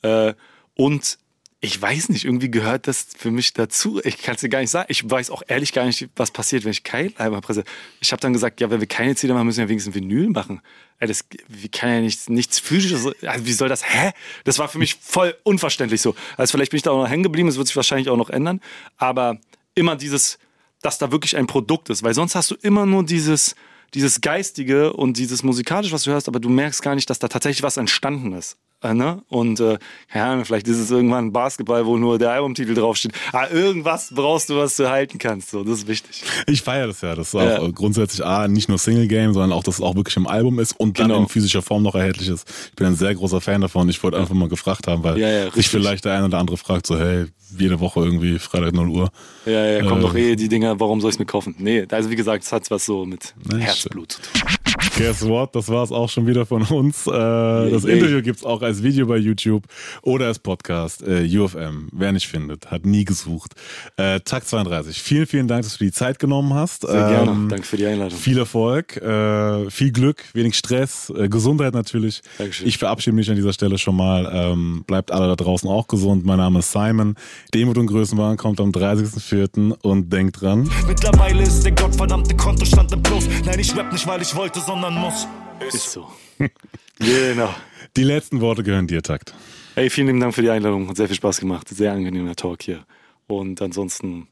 Äh, 0.00 0.32
und 0.76 1.18
ich 1.62 1.80
weiß 1.80 2.08
nicht, 2.08 2.24
irgendwie 2.24 2.50
gehört 2.50 2.86
das 2.88 3.06
für 3.16 3.30
mich 3.30 3.52
dazu. 3.52 4.00
Ich 4.02 4.22
kann 4.22 4.34
es 4.34 4.40
dir 4.40 4.48
gar 4.48 4.60
nicht 4.60 4.70
sagen. 4.70 4.86
Ich 4.88 5.08
weiß 5.08 5.30
auch 5.30 5.42
ehrlich 5.46 5.74
gar 5.74 5.84
nicht, 5.84 6.08
was 6.16 6.30
passiert, 6.30 6.64
wenn 6.64 6.70
ich 6.70 6.84
kein 6.84 7.14
Album 7.18 7.42
presse. 7.42 7.64
Ich 8.00 8.12
habe 8.12 8.20
dann 8.20 8.32
gesagt, 8.32 8.60
ja, 8.62 8.70
wenn 8.70 8.80
wir 8.80 8.86
keine 8.86 9.14
CD 9.14 9.34
machen, 9.34 9.46
müssen 9.46 9.58
wir 9.58 9.68
wenigstens 9.68 9.94
Vinyl 9.94 10.30
machen. 10.30 10.62
Ja, 11.00 11.06
das 11.06 11.22
wie 11.48 11.68
kann 11.68 11.90
ja 11.90 12.00
nichts, 12.00 12.30
nichts 12.30 12.58
physisches. 12.58 13.06
Also 13.26 13.44
wie 13.44 13.52
soll 13.52 13.68
das? 13.68 13.84
Hä? 13.84 14.12
Das 14.44 14.58
war 14.58 14.68
für 14.68 14.78
mich 14.78 14.94
voll 14.94 15.36
unverständlich 15.42 16.00
so. 16.00 16.14
Also 16.38 16.52
vielleicht 16.52 16.70
bin 16.70 16.78
ich 16.78 16.82
da 16.82 16.92
auch 16.92 17.02
noch 17.02 17.10
hängen 17.10 17.24
geblieben. 17.24 17.48
Es 17.48 17.58
wird 17.58 17.66
sich 17.66 17.76
wahrscheinlich 17.76 18.08
auch 18.08 18.16
noch 18.16 18.30
ändern. 18.30 18.60
Aber 18.96 19.38
immer 19.74 19.96
dieses, 19.96 20.38
dass 20.80 20.96
da 20.96 21.12
wirklich 21.12 21.36
ein 21.36 21.46
Produkt 21.46 21.90
ist, 21.90 22.02
weil 22.02 22.14
sonst 22.14 22.34
hast 22.34 22.50
du 22.50 22.54
immer 22.62 22.86
nur 22.86 23.04
dieses 23.04 23.54
dieses 23.92 24.20
Geistige 24.20 24.92
und 24.92 25.16
dieses 25.16 25.42
Musikalische, 25.42 25.92
was 25.92 26.04
du 26.04 26.12
hörst, 26.12 26.28
aber 26.28 26.38
du 26.38 26.48
merkst 26.48 26.80
gar 26.80 26.94
nicht, 26.94 27.10
dass 27.10 27.18
da 27.18 27.26
tatsächlich 27.26 27.64
was 27.64 27.76
entstanden 27.76 28.32
ist. 28.32 28.56
Äh, 28.82 28.94
ne? 28.94 29.22
Und 29.28 29.60
äh, 29.60 29.78
ja, 30.14 30.42
vielleicht 30.44 30.66
ist 30.66 30.78
es 30.78 30.90
irgendwann 30.90 31.32
Basketball, 31.32 31.84
wo 31.84 31.98
nur 31.98 32.18
der 32.18 32.30
Albumtitel 32.30 32.74
draufsteht. 32.74 33.12
Aber 33.32 33.42
ah, 33.42 33.50
irgendwas 33.50 34.10
brauchst 34.14 34.48
du, 34.48 34.56
was 34.56 34.76
du 34.76 34.88
halten 34.88 35.18
kannst. 35.18 35.50
So, 35.50 35.62
das 35.64 35.80
ist 35.80 35.88
wichtig. 35.88 36.22
Ich 36.46 36.62
feiere 36.62 36.86
das 36.86 37.02
ja. 37.02 37.14
Das 37.14 37.28
ist 37.28 37.34
ja. 37.34 37.58
auch 37.58 37.72
grundsätzlich 37.72 38.24
A, 38.24 38.48
nicht 38.48 38.70
nur 38.70 38.78
Single 38.78 39.06
Game, 39.06 39.34
sondern 39.34 39.52
auch, 39.52 39.62
dass 39.62 39.74
es 39.76 39.80
auch 39.82 39.96
wirklich 39.96 40.16
im 40.16 40.26
Album 40.26 40.58
ist 40.58 40.72
und 40.80 40.98
dann 40.98 41.08
genau. 41.08 41.20
in 41.20 41.28
physischer 41.28 41.60
Form 41.60 41.82
noch 41.82 41.94
erhältlich 41.94 42.28
ist. 42.28 42.48
Ich 42.70 42.76
bin 42.76 42.86
ein 42.86 42.96
sehr 42.96 43.14
großer 43.14 43.42
Fan 43.42 43.60
davon. 43.60 43.88
Ich 43.90 44.02
wollte 44.02 44.18
einfach 44.18 44.34
mal 44.34 44.48
gefragt 44.48 44.86
haben, 44.86 45.04
weil 45.04 45.18
ja, 45.18 45.50
sich 45.50 45.68
vielleicht 45.68 46.06
der 46.06 46.14
eine 46.14 46.26
oder 46.26 46.38
andere 46.38 46.56
fragt, 46.56 46.86
so, 46.86 46.98
hey, 46.98 47.26
jede 47.58 47.80
Woche 47.80 48.00
irgendwie 48.00 48.38
Freitag 48.38 48.72
0 48.72 48.88
Uhr. 48.88 49.10
Ja, 49.44 49.66
ja, 49.66 49.84
kommen 49.84 50.00
äh, 50.00 50.04
doch 50.04 50.14
eh 50.14 50.36
die 50.36 50.48
Dinger, 50.48 50.78
warum 50.80 51.00
soll 51.00 51.10
ich 51.10 51.16
es 51.16 51.18
mir 51.18 51.26
kaufen? 51.26 51.54
Nee, 51.58 51.86
also 51.90 52.10
wie 52.10 52.16
gesagt, 52.16 52.44
es 52.44 52.52
hat 52.52 52.70
was 52.70 52.86
so 52.86 53.04
mit 53.04 53.34
Herzblut 53.50 54.12
zu 54.12 54.22
tun. 54.22 54.59
Guess 54.96 55.26
what? 55.26 55.54
Das 55.54 55.68
war 55.68 55.82
es 55.82 55.92
auch 55.92 56.08
schon 56.08 56.26
wieder 56.26 56.46
von 56.46 56.62
uns. 56.62 57.06
Äh, 57.06 57.10
yeah, 57.10 57.70
das 57.70 57.84
yeah. 57.84 57.94
Interview 57.94 58.22
gibt 58.22 58.38
es 58.38 58.44
auch 58.44 58.62
als 58.62 58.82
Video 58.82 59.06
bei 59.06 59.16
YouTube 59.16 59.64
oder 60.02 60.26
als 60.26 60.38
Podcast. 60.38 61.02
Äh, 61.06 61.26
UFM, 61.38 61.88
wer 61.92 62.12
nicht 62.12 62.28
findet, 62.28 62.70
hat 62.70 62.84
nie 62.86 63.04
gesucht. 63.04 63.54
Äh, 63.96 64.20
Tag 64.20 64.46
32. 64.46 65.00
Vielen, 65.00 65.26
vielen 65.26 65.48
Dank, 65.48 65.64
dass 65.64 65.78
du 65.78 65.84
die 65.84 65.92
Zeit 65.92 66.18
genommen 66.18 66.54
hast. 66.54 66.82
Sehr 66.82 66.94
ähm, 66.94 67.08
gerne. 67.08 67.48
Danke 67.48 67.66
für 67.66 67.76
die 67.76 67.86
Einladung. 67.86 68.18
Viel 68.18 68.38
Erfolg, 68.38 68.96
äh, 68.96 69.70
viel 69.70 69.92
Glück, 69.92 70.24
wenig 70.32 70.56
Stress, 70.56 71.12
Gesundheit 71.28 71.74
natürlich. 71.74 72.22
Dankeschön. 72.38 72.66
Ich 72.66 72.78
verabschiede 72.78 73.14
mich 73.14 73.28
an 73.30 73.36
dieser 73.36 73.52
Stelle 73.52 73.78
schon 73.78 73.96
mal. 73.96 74.30
Ähm, 74.32 74.84
bleibt 74.86 75.12
alle 75.12 75.28
da 75.28 75.36
draußen 75.36 75.68
auch 75.68 75.88
gesund. 75.88 76.24
Mein 76.24 76.38
Name 76.38 76.60
ist 76.60 76.72
Simon. 76.72 77.14
Demut 77.54 77.78
und 77.78 77.86
Größenwahn 77.86 78.36
kommt 78.36 78.60
am 78.60 78.70
30.04. 78.70 79.76
und 79.82 80.12
denkt 80.12 80.40
dran. 80.40 80.70
Mittlerweile 80.86 81.42
ist 81.42 81.64
der 81.64 81.72
gottverdammte 81.72 82.36
Kontostand 82.36 82.92
im 82.92 83.02
Plus. 83.02 83.28
Nein, 83.44 83.58
ich 83.58 83.76
rap 83.76 83.92
nicht, 83.92 84.06
weil 84.06 84.22
ich 84.22 84.34
wollte, 84.34 84.60
sondern 84.70 84.94
muss. 84.94 85.26
Ist 85.72 85.90
so. 85.90 86.06
genau. 86.98 87.52
Die 87.96 88.04
letzten 88.04 88.40
Worte 88.40 88.62
gehören 88.62 88.86
dir, 88.86 89.02
Takt. 89.02 89.34
Hey, 89.74 89.90
vielen 89.90 90.06
lieben 90.06 90.20
Dank 90.20 90.32
für 90.32 90.42
die 90.42 90.50
Einladung. 90.50 90.88
Hat 90.88 90.96
sehr 90.96 91.08
viel 91.08 91.16
Spaß 91.16 91.40
gemacht. 91.40 91.68
Sehr 91.68 91.92
angenehmer 91.92 92.36
Talk 92.36 92.62
hier. 92.62 92.84
Und 93.26 93.60
ansonsten 93.62 94.28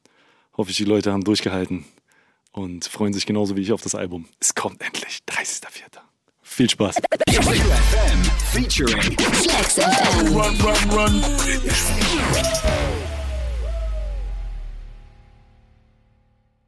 hoffe 0.56 0.70
ich, 0.70 0.76
die 0.76 0.84
Leute 0.84 1.12
haben 1.12 1.24
durchgehalten 1.24 1.86
und 2.52 2.84
freuen 2.84 3.12
sich 3.12 3.26
genauso 3.26 3.56
wie 3.56 3.62
ich 3.62 3.72
auf 3.72 3.82
das 3.82 3.96
Album. 3.96 4.26
Es 4.38 4.54
kommt 4.54 4.80
endlich, 4.80 5.18
30.04. 5.28 5.98
Viel 6.42 6.70
Spaß. 6.70 6.96
featuring 8.52 9.16
Flex 9.18 9.74
FM. 9.74 10.36
Run, 10.36 10.56
run, 10.60 10.90
run. 10.90 11.22